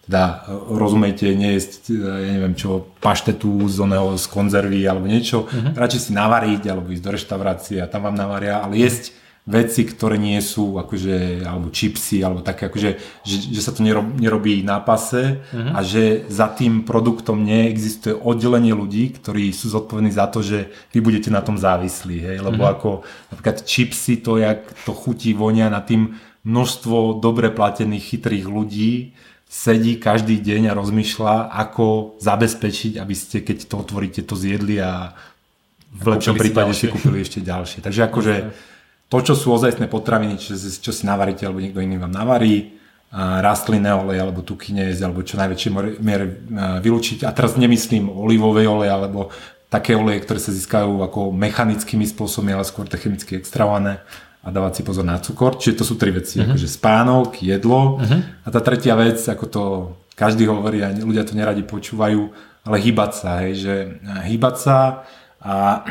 teda 0.06 0.46
rozumejte, 0.70 1.34
nejesť, 1.34 1.82
ja 1.90 2.30
neviem 2.38 2.54
čo, 2.54 2.94
paštetu 3.02 3.66
z, 3.66 3.78
oného, 3.82 4.14
z 4.22 4.26
konzervy 4.30 4.86
alebo 4.86 5.10
niečo, 5.10 5.50
mm-hmm. 5.50 5.74
radšej 5.74 6.02
si 6.02 6.12
navariť 6.14 6.64
alebo 6.70 6.94
ísť 6.94 7.04
do 7.06 7.12
reštaurácie 7.18 7.78
a 7.82 7.90
tam 7.90 8.06
vám 8.06 8.18
navaria, 8.18 8.62
ale 8.62 8.78
jesť 8.78 9.18
veci, 9.50 9.82
ktoré 9.82 10.22
nie 10.22 10.38
sú 10.46 10.78
akože, 10.78 11.42
alebo 11.42 11.74
čipsy, 11.74 12.22
alebo 12.22 12.46
také 12.46 12.70
akože, 12.70 12.90
že, 13.26 13.38
že 13.50 13.62
sa 13.66 13.74
to 13.74 13.82
nerobí, 13.82 14.22
nerobí 14.22 14.54
na 14.62 14.78
pase 14.78 15.42
uh-huh. 15.42 15.74
a 15.74 15.82
že 15.82 16.30
za 16.30 16.54
tým 16.54 16.86
produktom 16.86 17.42
neexistuje 17.42 18.14
oddelenie 18.14 18.78
ľudí, 18.78 19.10
ktorí 19.18 19.50
sú 19.50 19.74
zodpovední 19.74 20.14
za 20.14 20.30
to, 20.30 20.46
že 20.46 20.70
vy 20.94 21.02
budete 21.02 21.34
na 21.34 21.42
tom 21.42 21.58
závislí, 21.58 22.22
hej, 22.22 22.38
lebo 22.46 22.62
uh-huh. 22.62 22.78
ako 22.78 22.90
napríklad 23.34 23.66
čipsy, 23.66 24.22
to 24.22 24.38
jak 24.38 24.70
to 24.86 24.94
chutí, 24.94 25.34
vonia 25.34 25.74
na 25.74 25.82
tým 25.82 26.14
množstvo 26.46 27.18
dobre 27.18 27.50
platených 27.50 28.06
chytrých 28.16 28.46
ľudí 28.46 29.18
sedí 29.50 29.98
každý 29.98 30.38
deň 30.46 30.70
a 30.70 30.78
rozmýšľa, 30.78 31.50
ako 31.50 32.16
zabezpečiť, 32.22 33.02
aby 33.02 33.16
ste, 33.18 33.42
keď 33.42 33.66
to 33.66 33.82
otvoríte, 33.82 34.22
to 34.22 34.38
zjedli 34.38 34.78
a 34.78 35.18
v 35.90 36.06
lepšom 36.06 36.38
prípade 36.38 36.78
si 36.78 36.86
kúpili 36.86 37.26
ešte 37.26 37.42
ďalšie. 37.42 37.82
Takže 37.82 38.02
akože 38.06 38.34
to, 39.10 39.18
čo 39.26 39.34
sú 39.34 39.50
ozajstné 39.52 39.90
potraviny, 39.90 40.38
čo, 40.38 40.54
čo 40.58 40.92
si 40.94 41.04
navaríte, 41.04 41.44
alebo 41.44 41.60
niekto 41.60 41.82
iný 41.82 41.98
vám 41.98 42.14
navarí, 42.14 42.78
rastlinné 43.18 43.90
oleje 43.90 44.22
alebo 44.22 44.46
tukynes, 44.46 45.02
alebo 45.02 45.26
čo 45.26 45.42
najväčšie 45.42 45.70
miere 45.98 46.46
vylúčiť. 46.78 47.26
A 47.26 47.34
teraz 47.34 47.58
nemyslím 47.58 48.06
olivové 48.06 48.70
oleje, 48.70 48.94
alebo 48.94 49.34
také 49.66 49.98
oleje, 49.98 50.22
ktoré 50.26 50.38
sa 50.38 50.54
získajú 50.54 51.02
ako 51.02 51.34
mechanickými 51.34 52.06
spôsobmi, 52.06 52.54
ale 52.54 52.66
skôr 52.70 52.86
chemicky 52.86 53.42
extravované 53.42 54.02
a 54.46 54.54
dávať 54.54 54.80
si 54.80 54.82
pozor 54.86 55.06
na 55.10 55.18
cukor. 55.18 55.58
Čiže 55.58 55.82
to 55.82 55.86
sú 55.90 55.98
tri 55.98 56.14
veci, 56.14 56.38
uh-huh. 56.38 56.54
akože 56.54 56.70
spánok, 56.70 57.42
jedlo 57.42 57.98
uh-huh. 57.98 58.46
a 58.46 58.48
tá 58.54 58.62
tretia 58.62 58.94
vec, 58.94 59.18
ako 59.26 59.46
to 59.50 59.64
každý 60.14 60.46
hovorí 60.46 60.86
a 60.86 60.94
ľudia 60.94 61.26
to 61.26 61.34
neradi 61.34 61.66
počúvajú, 61.66 62.30
ale 62.62 62.78
hýbať 62.78 63.12
sa, 63.18 63.30
hej, 63.42 63.54
že 63.58 63.76
hýbať 64.06 64.56
sa 64.62 64.78
a 65.42 65.82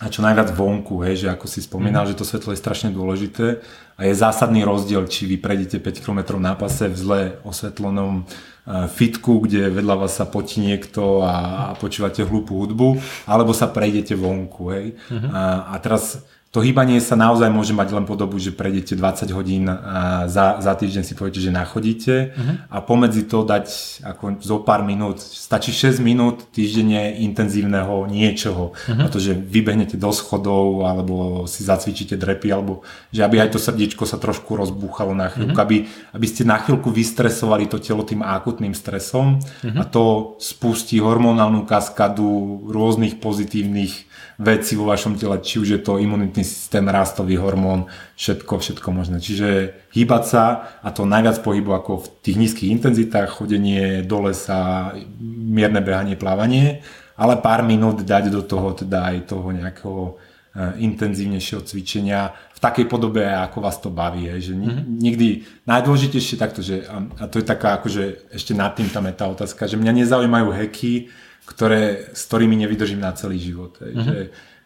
a 0.00 0.08
čo 0.08 0.24
najviac 0.24 0.56
vonku, 0.56 1.04
hej, 1.04 1.26
že 1.26 1.28
ako 1.28 1.44
si 1.44 1.60
spomínal, 1.60 2.08
mm. 2.08 2.16
že 2.16 2.16
to 2.16 2.24
svetlo 2.24 2.56
je 2.56 2.62
strašne 2.64 2.88
dôležité 2.88 3.60
a 4.00 4.08
je 4.08 4.16
zásadný 4.16 4.64
rozdiel, 4.64 5.04
či 5.04 5.28
vy 5.28 5.36
prejdete 5.36 5.76
5 5.76 6.00
km 6.00 6.40
na 6.40 6.56
pase 6.56 6.88
v 6.88 6.96
zle 6.96 7.20
osvetlenom 7.44 8.24
e, 8.24 8.88
fitku, 8.88 9.44
kde 9.44 9.68
vedľa 9.68 10.00
vás 10.00 10.16
sa 10.16 10.24
potí 10.24 10.64
niekto 10.64 11.20
a, 11.20 11.36
a 11.68 11.72
počúvate 11.76 12.24
hlúpu 12.24 12.56
hudbu, 12.64 12.96
alebo 13.28 13.52
sa 13.52 13.68
prejdete 13.68 14.16
vonku. 14.16 14.72
Hej. 14.72 14.96
Mm-hmm. 15.12 15.30
A, 15.36 15.68
a 15.68 15.74
teraz 15.84 16.24
to 16.50 16.58
hýbanie 16.66 16.98
sa 16.98 17.14
naozaj 17.14 17.46
môže 17.46 17.70
mať 17.70 17.94
len 17.94 18.02
podobu, 18.10 18.34
že 18.42 18.50
prejdete 18.50 18.98
20 18.98 19.38
hodín 19.38 19.70
a 19.70 20.26
za, 20.26 20.58
za 20.58 20.74
týždeň 20.74 21.06
si 21.06 21.14
poviete, 21.14 21.38
že 21.38 21.54
nachodíte 21.54 22.34
uh-huh. 22.34 22.66
a 22.66 22.82
pomedzi 22.82 23.22
to 23.22 23.46
dať 23.46 23.70
ako 24.02 24.42
zo 24.42 24.58
pár 24.66 24.82
minút, 24.82 25.22
stačí 25.22 25.70
6 25.70 26.02
minút 26.02 26.50
týždenne 26.50 27.22
intenzívneho 27.22 28.10
niečoho, 28.10 28.74
uh-huh. 28.74 28.98
a 28.98 29.06
to, 29.06 29.22
že 29.22 29.38
vybehnete 29.38 29.94
do 29.94 30.10
schodov 30.10 30.90
alebo 30.90 31.46
si 31.46 31.62
zacvičíte 31.62 32.18
drepy, 32.18 32.50
alebo 32.50 32.82
že 33.14 33.22
aby 33.22 33.46
aj 33.46 33.54
to 33.54 33.62
srdiečko 33.62 34.02
sa 34.02 34.18
trošku 34.18 34.58
rozbúchalo 34.58 35.14
na 35.14 35.30
chvíľku, 35.30 35.54
uh-huh. 35.54 35.66
aby, 35.70 35.86
aby 36.18 36.26
ste 36.26 36.42
na 36.42 36.58
chvíľku 36.58 36.90
vystresovali 36.90 37.70
to 37.70 37.78
telo 37.78 38.02
tým 38.02 38.26
akutným 38.26 38.74
stresom 38.74 39.38
uh-huh. 39.38 39.78
a 39.78 39.86
to 39.86 40.34
spustí 40.42 40.98
hormonálnu 40.98 41.62
kaskadu 41.62 42.26
rôznych 42.74 43.22
pozitívnych 43.22 44.10
veci 44.40 44.72
vo 44.74 44.88
vašom 44.88 45.20
tele, 45.20 45.36
či 45.44 45.60
už 45.60 45.68
je 45.68 45.80
to 45.84 46.00
imunitný 46.00 46.39
systém, 46.44 46.84
rastový 46.88 47.36
hormón, 47.36 47.86
všetko, 48.16 48.58
všetko 48.58 48.88
možné. 48.92 49.18
Čiže 49.20 49.48
hýbať 49.94 50.22
sa 50.26 50.44
a 50.80 50.88
to 50.90 51.08
najviac 51.08 51.40
pohybu 51.44 51.76
ako 51.76 51.92
v 52.02 52.06
tých 52.24 52.36
nízkych 52.36 52.70
intenzitách, 52.70 53.40
chodenie 53.40 54.02
do 54.02 54.28
lesa, 54.28 54.92
mierne 55.20 55.80
behanie, 55.80 56.16
plávanie, 56.18 56.84
ale 57.20 57.36
pár 57.38 57.60
minút 57.64 58.00
dať 58.00 58.32
do 58.32 58.40
toho 58.40 58.72
teda 58.72 59.12
aj 59.12 59.16
toho 59.28 59.48
nejakého 59.52 60.16
eh, 60.56 60.84
intenzívnejšieho 60.84 61.62
cvičenia 61.64 62.32
v 62.56 62.58
takej 62.60 62.86
podobe, 62.92 63.24
ako 63.24 63.58
vás 63.64 63.80
to 63.80 63.88
baví. 63.88 64.28
Je, 64.28 64.52
že 64.52 64.54
mm-hmm. 64.56 64.84
nikdy 65.00 65.28
najdôležitejšie 65.64 66.36
takto, 66.36 66.60
že, 66.60 66.84
a 66.92 67.24
to 67.24 67.40
je 67.40 67.46
taká 67.48 67.80
akože 67.80 68.32
ešte 68.36 68.52
nad 68.52 68.76
tým 68.76 68.92
tam 68.92 69.08
je 69.08 69.14
tá 69.16 69.28
otázka, 69.32 69.64
že 69.64 69.80
mňa 69.80 70.04
nezaujímajú 70.04 70.48
heky, 70.52 71.08
ktoré, 71.48 72.12
s 72.12 72.28
ktorými 72.28 72.54
nevydržím 72.60 73.00
na 73.00 73.16
celý 73.16 73.40
život. 73.40 73.80
Uh-huh. 73.80 74.04
Že, 74.04 74.16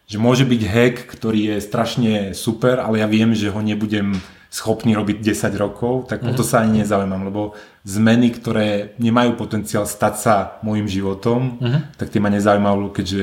že 0.05 0.17
môže 0.21 0.45
byť 0.45 0.61
hack, 0.61 0.95
ktorý 1.09 1.55
je 1.55 1.57
strašne 1.65 2.13
super, 2.37 2.77
ale 2.77 3.01
ja 3.01 3.07
viem, 3.09 3.33
že 3.33 3.49
ho 3.49 3.61
nebudem 3.61 4.17
schopný 4.55 4.95
robiť 4.95 5.19
10 5.19 5.51
rokov, 5.59 6.07
tak 6.07 6.23
uh-huh. 6.23 6.31
o 6.31 6.37
to 6.37 6.45
mhm. 6.45 6.49
sa 6.49 6.63
ani 6.63 6.85
nezaujímam, 6.85 7.27
lebo 7.27 7.57
zmeny, 7.83 8.31
ktoré 8.31 8.95
nemajú 9.01 9.35
potenciál 9.35 9.83
stať 9.83 10.15
sa 10.15 10.35
môjim 10.63 10.87
životom, 10.87 11.59
uh-huh. 11.59 11.91
tak 11.99 12.07
tie 12.13 12.23
ma 12.23 12.31
nezaujímajú, 12.31 12.95
keďže 12.95 13.21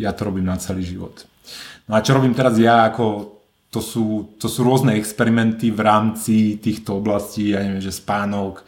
ja 0.00 0.16
to 0.16 0.32
robím 0.32 0.48
na 0.48 0.56
celý 0.56 0.86
život. 0.86 1.28
No 1.84 1.98
a 1.98 2.00
čo 2.00 2.16
robím 2.16 2.32
teraz 2.32 2.56
ja, 2.56 2.88
ako 2.88 3.36
to 3.70 3.82
sú, 3.84 4.34
to 4.40 4.50
sú 4.50 4.66
rôzne 4.66 4.96
experimenty 4.98 5.70
v 5.70 5.80
rámci 5.84 6.58
týchto 6.58 6.98
oblastí, 6.98 7.54
ja 7.54 7.62
neviem, 7.62 7.82
že 7.82 7.94
spánok, 7.94 8.64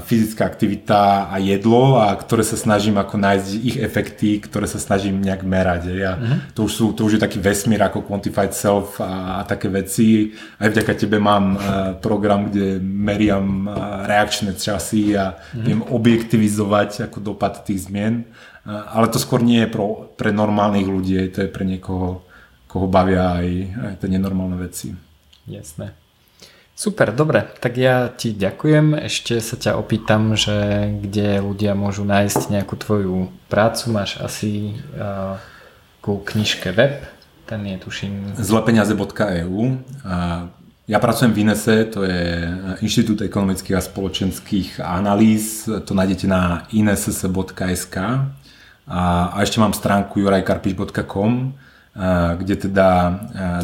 fyzická 0.00 0.48
aktivita 0.48 1.28
a 1.28 1.36
jedlo 1.36 2.00
a 2.00 2.16
ktoré 2.16 2.40
sa 2.40 2.56
snažím 2.56 2.96
ako 2.96 3.20
nájsť 3.20 3.48
ich 3.60 3.76
efekty, 3.76 4.40
ktoré 4.40 4.64
sa 4.64 4.80
snažím 4.80 5.20
nejak 5.20 5.44
merať. 5.44 5.92
Ja, 5.92 6.16
uh-huh. 6.16 6.56
to, 6.56 6.64
už 6.64 6.72
sú, 6.72 6.84
to 6.96 7.04
už 7.04 7.20
je 7.20 7.24
taký 7.28 7.44
vesmír 7.44 7.84
ako 7.84 8.08
Quantified 8.08 8.56
Self 8.56 8.96
a, 9.04 9.36
a 9.36 9.44
také 9.44 9.68
veci. 9.68 10.32
Aj 10.56 10.64
vďaka 10.64 10.92
tebe 10.96 11.20
mám 11.20 11.60
uh, 11.60 11.60
program, 12.00 12.48
kde 12.48 12.80
meriam 12.80 13.68
uh, 13.68 14.08
reakčné 14.08 14.56
časy 14.56 15.12
a 15.12 15.36
uh-huh. 15.36 15.60
viem 15.60 15.84
objektivizovať 15.84 17.12
ako 17.12 17.20
dopad 17.20 17.60
tých 17.60 17.84
zmien. 17.84 18.24
Uh, 18.64 18.80
ale 18.96 19.12
to 19.12 19.20
skôr 19.20 19.44
nie 19.44 19.68
je 19.68 19.68
pro, 19.68 20.08
pre 20.16 20.32
normálnych 20.32 20.88
ľudí, 20.88 21.20
to 21.36 21.44
je 21.44 21.52
pre 21.52 21.68
niekoho, 21.68 22.24
koho 22.64 22.88
bavia 22.88 23.36
aj, 23.36 23.48
aj 23.76 23.94
tie 24.00 24.08
nenormálne 24.08 24.56
veci. 24.56 24.96
Jasné. 25.44 25.99
Super, 26.80 27.12
dobre, 27.12 27.44
tak 27.60 27.76
ja 27.76 28.08
ti 28.08 28.32
ďakujem. 28.32 28.96
Ešte 29.04 29.36
sa 29.44 29.60
ťa 29.60 29.76
opýtam, 29.76 30.32
že 30.32 30.88
kde 31.04 31.44
ľudia 31.44 31.76
môžu 31.76 32.08
nájsť 32.08 32.56
nejakú 32.56 32.72
tvoju 32.80 33.28
prácu. 33.52 33.92
Máš 33.92 34.16
asi 34.16 34.80
uh, 34.96 35.36
ku 36.00 36.24
knižke 36.24 36.72
web, 36.72 37.04
ten 37.44 37.60
je 37.68 37.76
tuším... 37.84 38.32
zlepeniaze.eu 38.40 39.76
ja 40.90 40.98
pracujem 40.98 41.30
v 41.30 41.46
INESE, 41.46 41.86
to 41.86 42.02
je 42.02 42.50
Inštitút 42.82 43.22
ekonomických 43.22 43.78
a 43.78 43.84
spoločenských 43.84 44.82
analýz, 44.82 45.70
to 45.86 45.94
nájdete 45.94 46.26
na 46.26 46.66
inss.sk 46.74 47.96
a, 48.90 49.02
a 49.30 49.36
ešte 49.38 49.62
mám 49.62 49.70
stránku 49.70 50.18
jurajkarpiš.com, 50.18 51.54
kde 52.36 52.54
teda 52.70 52.88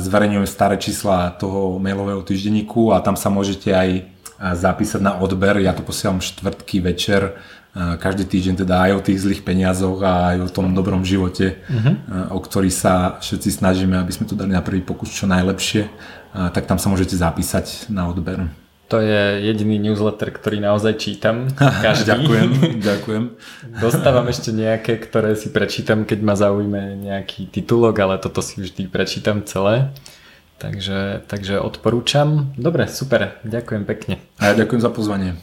zverejňujem 0.02 0.46
staré 0.50 0.76
čísla 0.82 1.30
toho 1.38 1.78
mailového 1.78 2.26
týždenníku 2.26 2.90
a 2.90 2.98
tam 2.98 3.14
sa 3.14 3.30
môžete 3.30 3.70
aj 3.70 3.90
zapísať 4.36 5.00
na 5.00 5.14
odber. 5.16 5.62
Ja 5.62 5.72
to 5.72 5.86
posielam 5.86 6.18
štvrtky 6.18 6.82
večer 6.82 7.38
každý 7.76 8.24
týždeň 8.24 8.54
teda 8.64 8.88
aj 8.88 8.92
o 8.96 9.04
tých 9.04 9.20
zlých 9.20 9.44
peniazoch 9.44 10.00
a 10.00 10.32
aj 10.32 10.48
o 10.48 10.52
tom 10.52 10.72
dobrom 10.72 11.04
živote, 11.04 11.60
uh-huh. 11.68 12.32
o 12.32 12.40
ktorý 12.40 12.72
sa 12.72 13.20
všetci 13.20 13.52
snažíme, 13.52 14.00
aby 14.00 14.12
sme 14.16 14.24
to 14.24 14.32
dali 14.32 14.56
na 14.56 14.64
prvý 14.64 14.80
pokus 14.80 15.12
čo 15.12 15.28
najlepšie, 15.28 15.84
tak 16.56 16.64
tam 16.64 16.80
sa 16.80 16.88
môžete 16.88 17.20
zapísať 17.20 17.92
na 17.92 18.08
odber. 18.08 18.48
To 18.86 19.02
je 19.02 19.42
jediný 19.42 19.82
newsletter, 19.82 20.30
ktorý 20.30 20.62
naozaj 20.62 21.02
čítam. 21.02 21.50
Každý. 21.86 22.06
ďakujem, 22.06 22.50
ďakujem. 22.90 23.24
Dostávam 23.82 24.30
ešte 24.30 24.54
nejaké, 24.54 25.02
ktoré 25.02 25.34
si 25.34 25.50
prečítam, 25.50 26.06
keď 26.06 26.18
ma 26.22 26.34
zaujme 26.38 26.94
nejaký 27.02 27.50
titulok, 27.50 27.98
ale 27.98 28.14
toto 28.22 28.38
si 28.38 28.62
vždy 28.62 28.86
prečítam 28.86 29.42
celé. 29.42 29.90
Takže, 30.56 31.26
takže 31.28 31.60
odporúčam. 31.60 32.54
Dobre, 32.56 32.88
super, 32.88 33.42
ďakujem 33.44 33.82
pekne. 33.84 34.14
A 34.40 34.54
ja 34.54 34.64
ďakujem 34.64 34.80
za 34.80 34.88
pozvanie. 34.88 35.36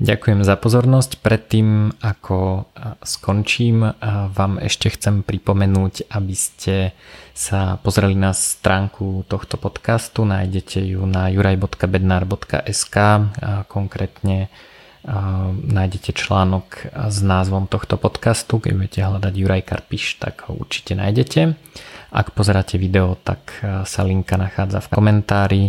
Ďakujem 0.00 0.40
za 0.48 0.56
pozornosť. 0.56 1.20
Predtým, 1.20 1.92
ako 2.00 2.64
skončím, 3.04 3.84
vám 4.32 4.56
ešte 4.56 4.88
chcem 4.96 5.20
pripomenúť, 5.20 6.08
aby 6.08 6.32
ste 6.32 6.96
sa 7.36 7.76
pozreli 7.84 8.16
na 8.16 8.32
stránku 8.32 9.28
tohto 9.28 9.60
podcastu. 9.60 10.24
Nájdete 10.24 10.80
ju 10.80 11.04
na 11.04 11.28
juraj.bednar.sk. 11.28 12.96
Konkrétne 13.68 14.48
nájdete 15.68 16.16
článok 16.16 16.88
s 16.92 17.18
názvom 17.20 17.68
tohto 17.68 18.00
podcastu. 18.00 18.56
Keď 18.56 18.72
budete 18.72 19.00
hľadať 19.04 19.34
Juraj 19.36 19.62
Karpiš, 19.68 20.16
tak 20.16 20.48
ho 20.48 20.56
určite 20.56 20.96
nájdete. 20.96 21.52
Ak 22.10 22.32
pozeráte 22.32 22.80
video, 22.80 23.20
tak 23.20 23.52
sa 23.84 24.00
linka 24.00 24.40
nachádza 24.40 24.80
v 24.80 24.92
komentári 24.92 25.62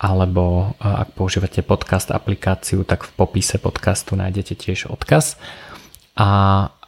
alebo 0.00 0.72
ak 0.80 1.12
používate 1.12 1.60
podcast 1.60 2.08
aplikáciu, 2.08 2.88
tak 2.88 3.04
v 3.04 3.12
popise 3.20 3.60
podcastu 3.60 4.16
nájdete 4.16 4.56
tiež 4.56 4.88
odkaz. 4.88 5.36
A 6.16 6.28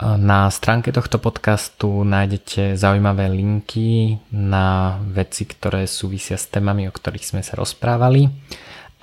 na 0.00 0.48
stránke 0.48 0.96
tohto 0.96 1.20
podcastu 1.20 2.08
nájdete 2.08 2.80
zaujímavé 2.80 3.28
linky 3.28 4.16
na 4.32 4.96
veci, 5.12 5.44
ktoré 5.44 5.84
súvisia 5.84 6.40
s 6.40 6.48
témami, 6.48 6.88
o 6.88 6.92
ktorých 6.92 7.28
sme 7.36 7.42
sa 7.44 7.56
rozprávali. 7.60 8.32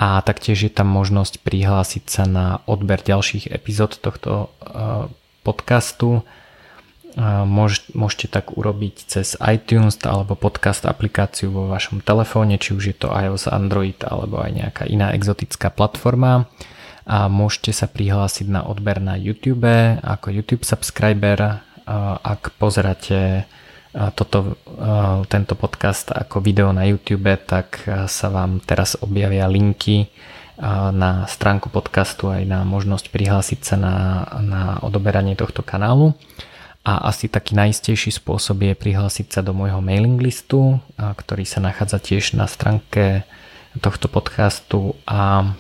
A 0.01 0.25
taktiež 0.25 0.65
je 0.65 0.71
tam 0.73 0.89
možnosť 0.89 1.45
prihlásiť 1.45 2.03
sa 2.09 2.23
na 2.25 2.65
odber 2.65 3.05
ďalších 3.05 3.53
epizód 3.53 4.01
tohto 4.01 4.49
podcastu 5.45 6.25
Môžete 7.95 8.29
tak 8.29 8.53
urobiť 8.53 8.95
cez 9.09 9.33
iTunes 9.41 9.97
alebo 10.05 10.37
podcast 10.37 10.85
aplikáciu 10.85 11.49
vo 11.49 11.65
vašom 11.65 12.05
telefóne, 12.05 12.61
či 12.61 12.77
už 12.77 12.83
je 12.93 12.95
to 12.95 13.09
iOS, 13.09 13.49
Android 13.49 13.97
alebo 14.05 14.37
aj 14.37 14.51
nejaká 14.53 14.83
iná 14.85 15.09
exotická 15.17 15.73
platforma. 15.73 16.45
A 17.09 17.25
môžete 17.25 17.73
sa 17.73 17.89
prihlásiť 17.89 18.45
na 18.53 18.61
odber 18.69 19.01
na 19.01 19.17
YouTube 19.17 19.65
ako 20.05 20.29
YouTube 20.29 20.61
subscriber. 20.61 21.65
Ak 22.21 22.53
pozeráte 22.61 23.49
toto, 24.13 24.61
tento 25.33 25.57
podcast 25.57 26.13
ako 26.13 26.45
video 26.45 26.69
na 26.69 26.85
YouTube, 26.85 27.33
tak 27.49 27.81
sa 28.05 28.27
vám 28.29 28.61
teraz 28.61 28.93
objavia 29.01 29.49
linky 29.49 30.13
na 30.93 31.25
stránku 31.25 31.73
podcastu 31.73 32.29
aj 32.29 32.45
na 32.45 32.61
možnosť 32.61 33.09
prihlásiť 33.09 33.59
sa 33.65 33.75
na, 33.81 33.95
na 34.45 34.61
odoberanie 34.85 35.33
tohto 35.33 35.65
kanálu. 35.65 36.13
A 36.87 37.11
asi 37.11 37.27
taký 37.27 37.53
najistejší 37.59 38.15
spôsob 38.15 38.63
je 38.65 38.73
prihlásiť 38.73 39.27
sa 39.29 39.41
do 39.43 39.51
môjho 39.53 39.83
mailing 39.83 40.17
listu, 40.17 40.79
ktorý 40.95 41.43
sa 41.43 41.59
nachádza 41.59 41.99
tiež 41.99 42.39
na 42.39 42.47
stránke 42.47 43.27
tohto 43.83 44.07
podcastu 44.09 44.95
a 45.05 45.53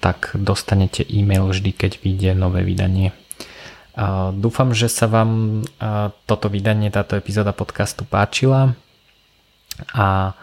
tak 0.00 0.32
dostanete 0.38 1.04
e-mail 1.04 1.50
vždy, 1.50 1.74
keď 1.74 1.92
vyjde 2.00 2.30
nové 2.38 2.62
vydanie. 2.62 3.12
Dúfam, 4.36 4.76
že 4.76 4.92
sa 4.92 5.08
vám 5.10 5.64
toto 6.24 6.46
vydanie, 6.48 6.92
táto 6.92 7.16
epizóda 7.18 7.56
podcastu 7.56 8.04
páčila 8.06 8.76
a 9.92 10.36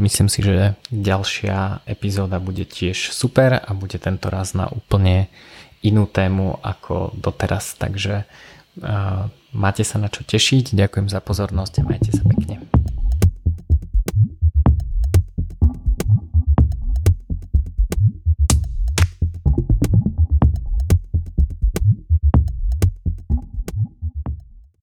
myslím 0.00 0.28
si, 0.28 0.42
že 0.42 0.74
ďalšia 0.90 1.86
epizóda 1.86 2.40
bude 2.40 2.64
tiež 2.66 3.12
super 3.12 3.60
a 3.60 3.70
bude 3.76 3.96
tento 4.00 4.32
raz 4.32 4.56
na 4.56 4.66
úplne 4.72 5.28
inú 5.82 6.06
tému 6.06 6.62
ako 6.62 7.12
doteraz, 7.18 7.74
takže 7.74 8.24
máte 9.50 9.82
sa 9.82 9.98
na 9.98 10.06
čo 10.06 10.22
tešiť. 10.22 10.78
Ďakujem 10.78 11.10
za 11.10 11.18
pozornosť 11.18 11.82
a 11.82 11.86
majte 11.90 12.14
sa 12.14 12.22
pekne. 12.22 12.69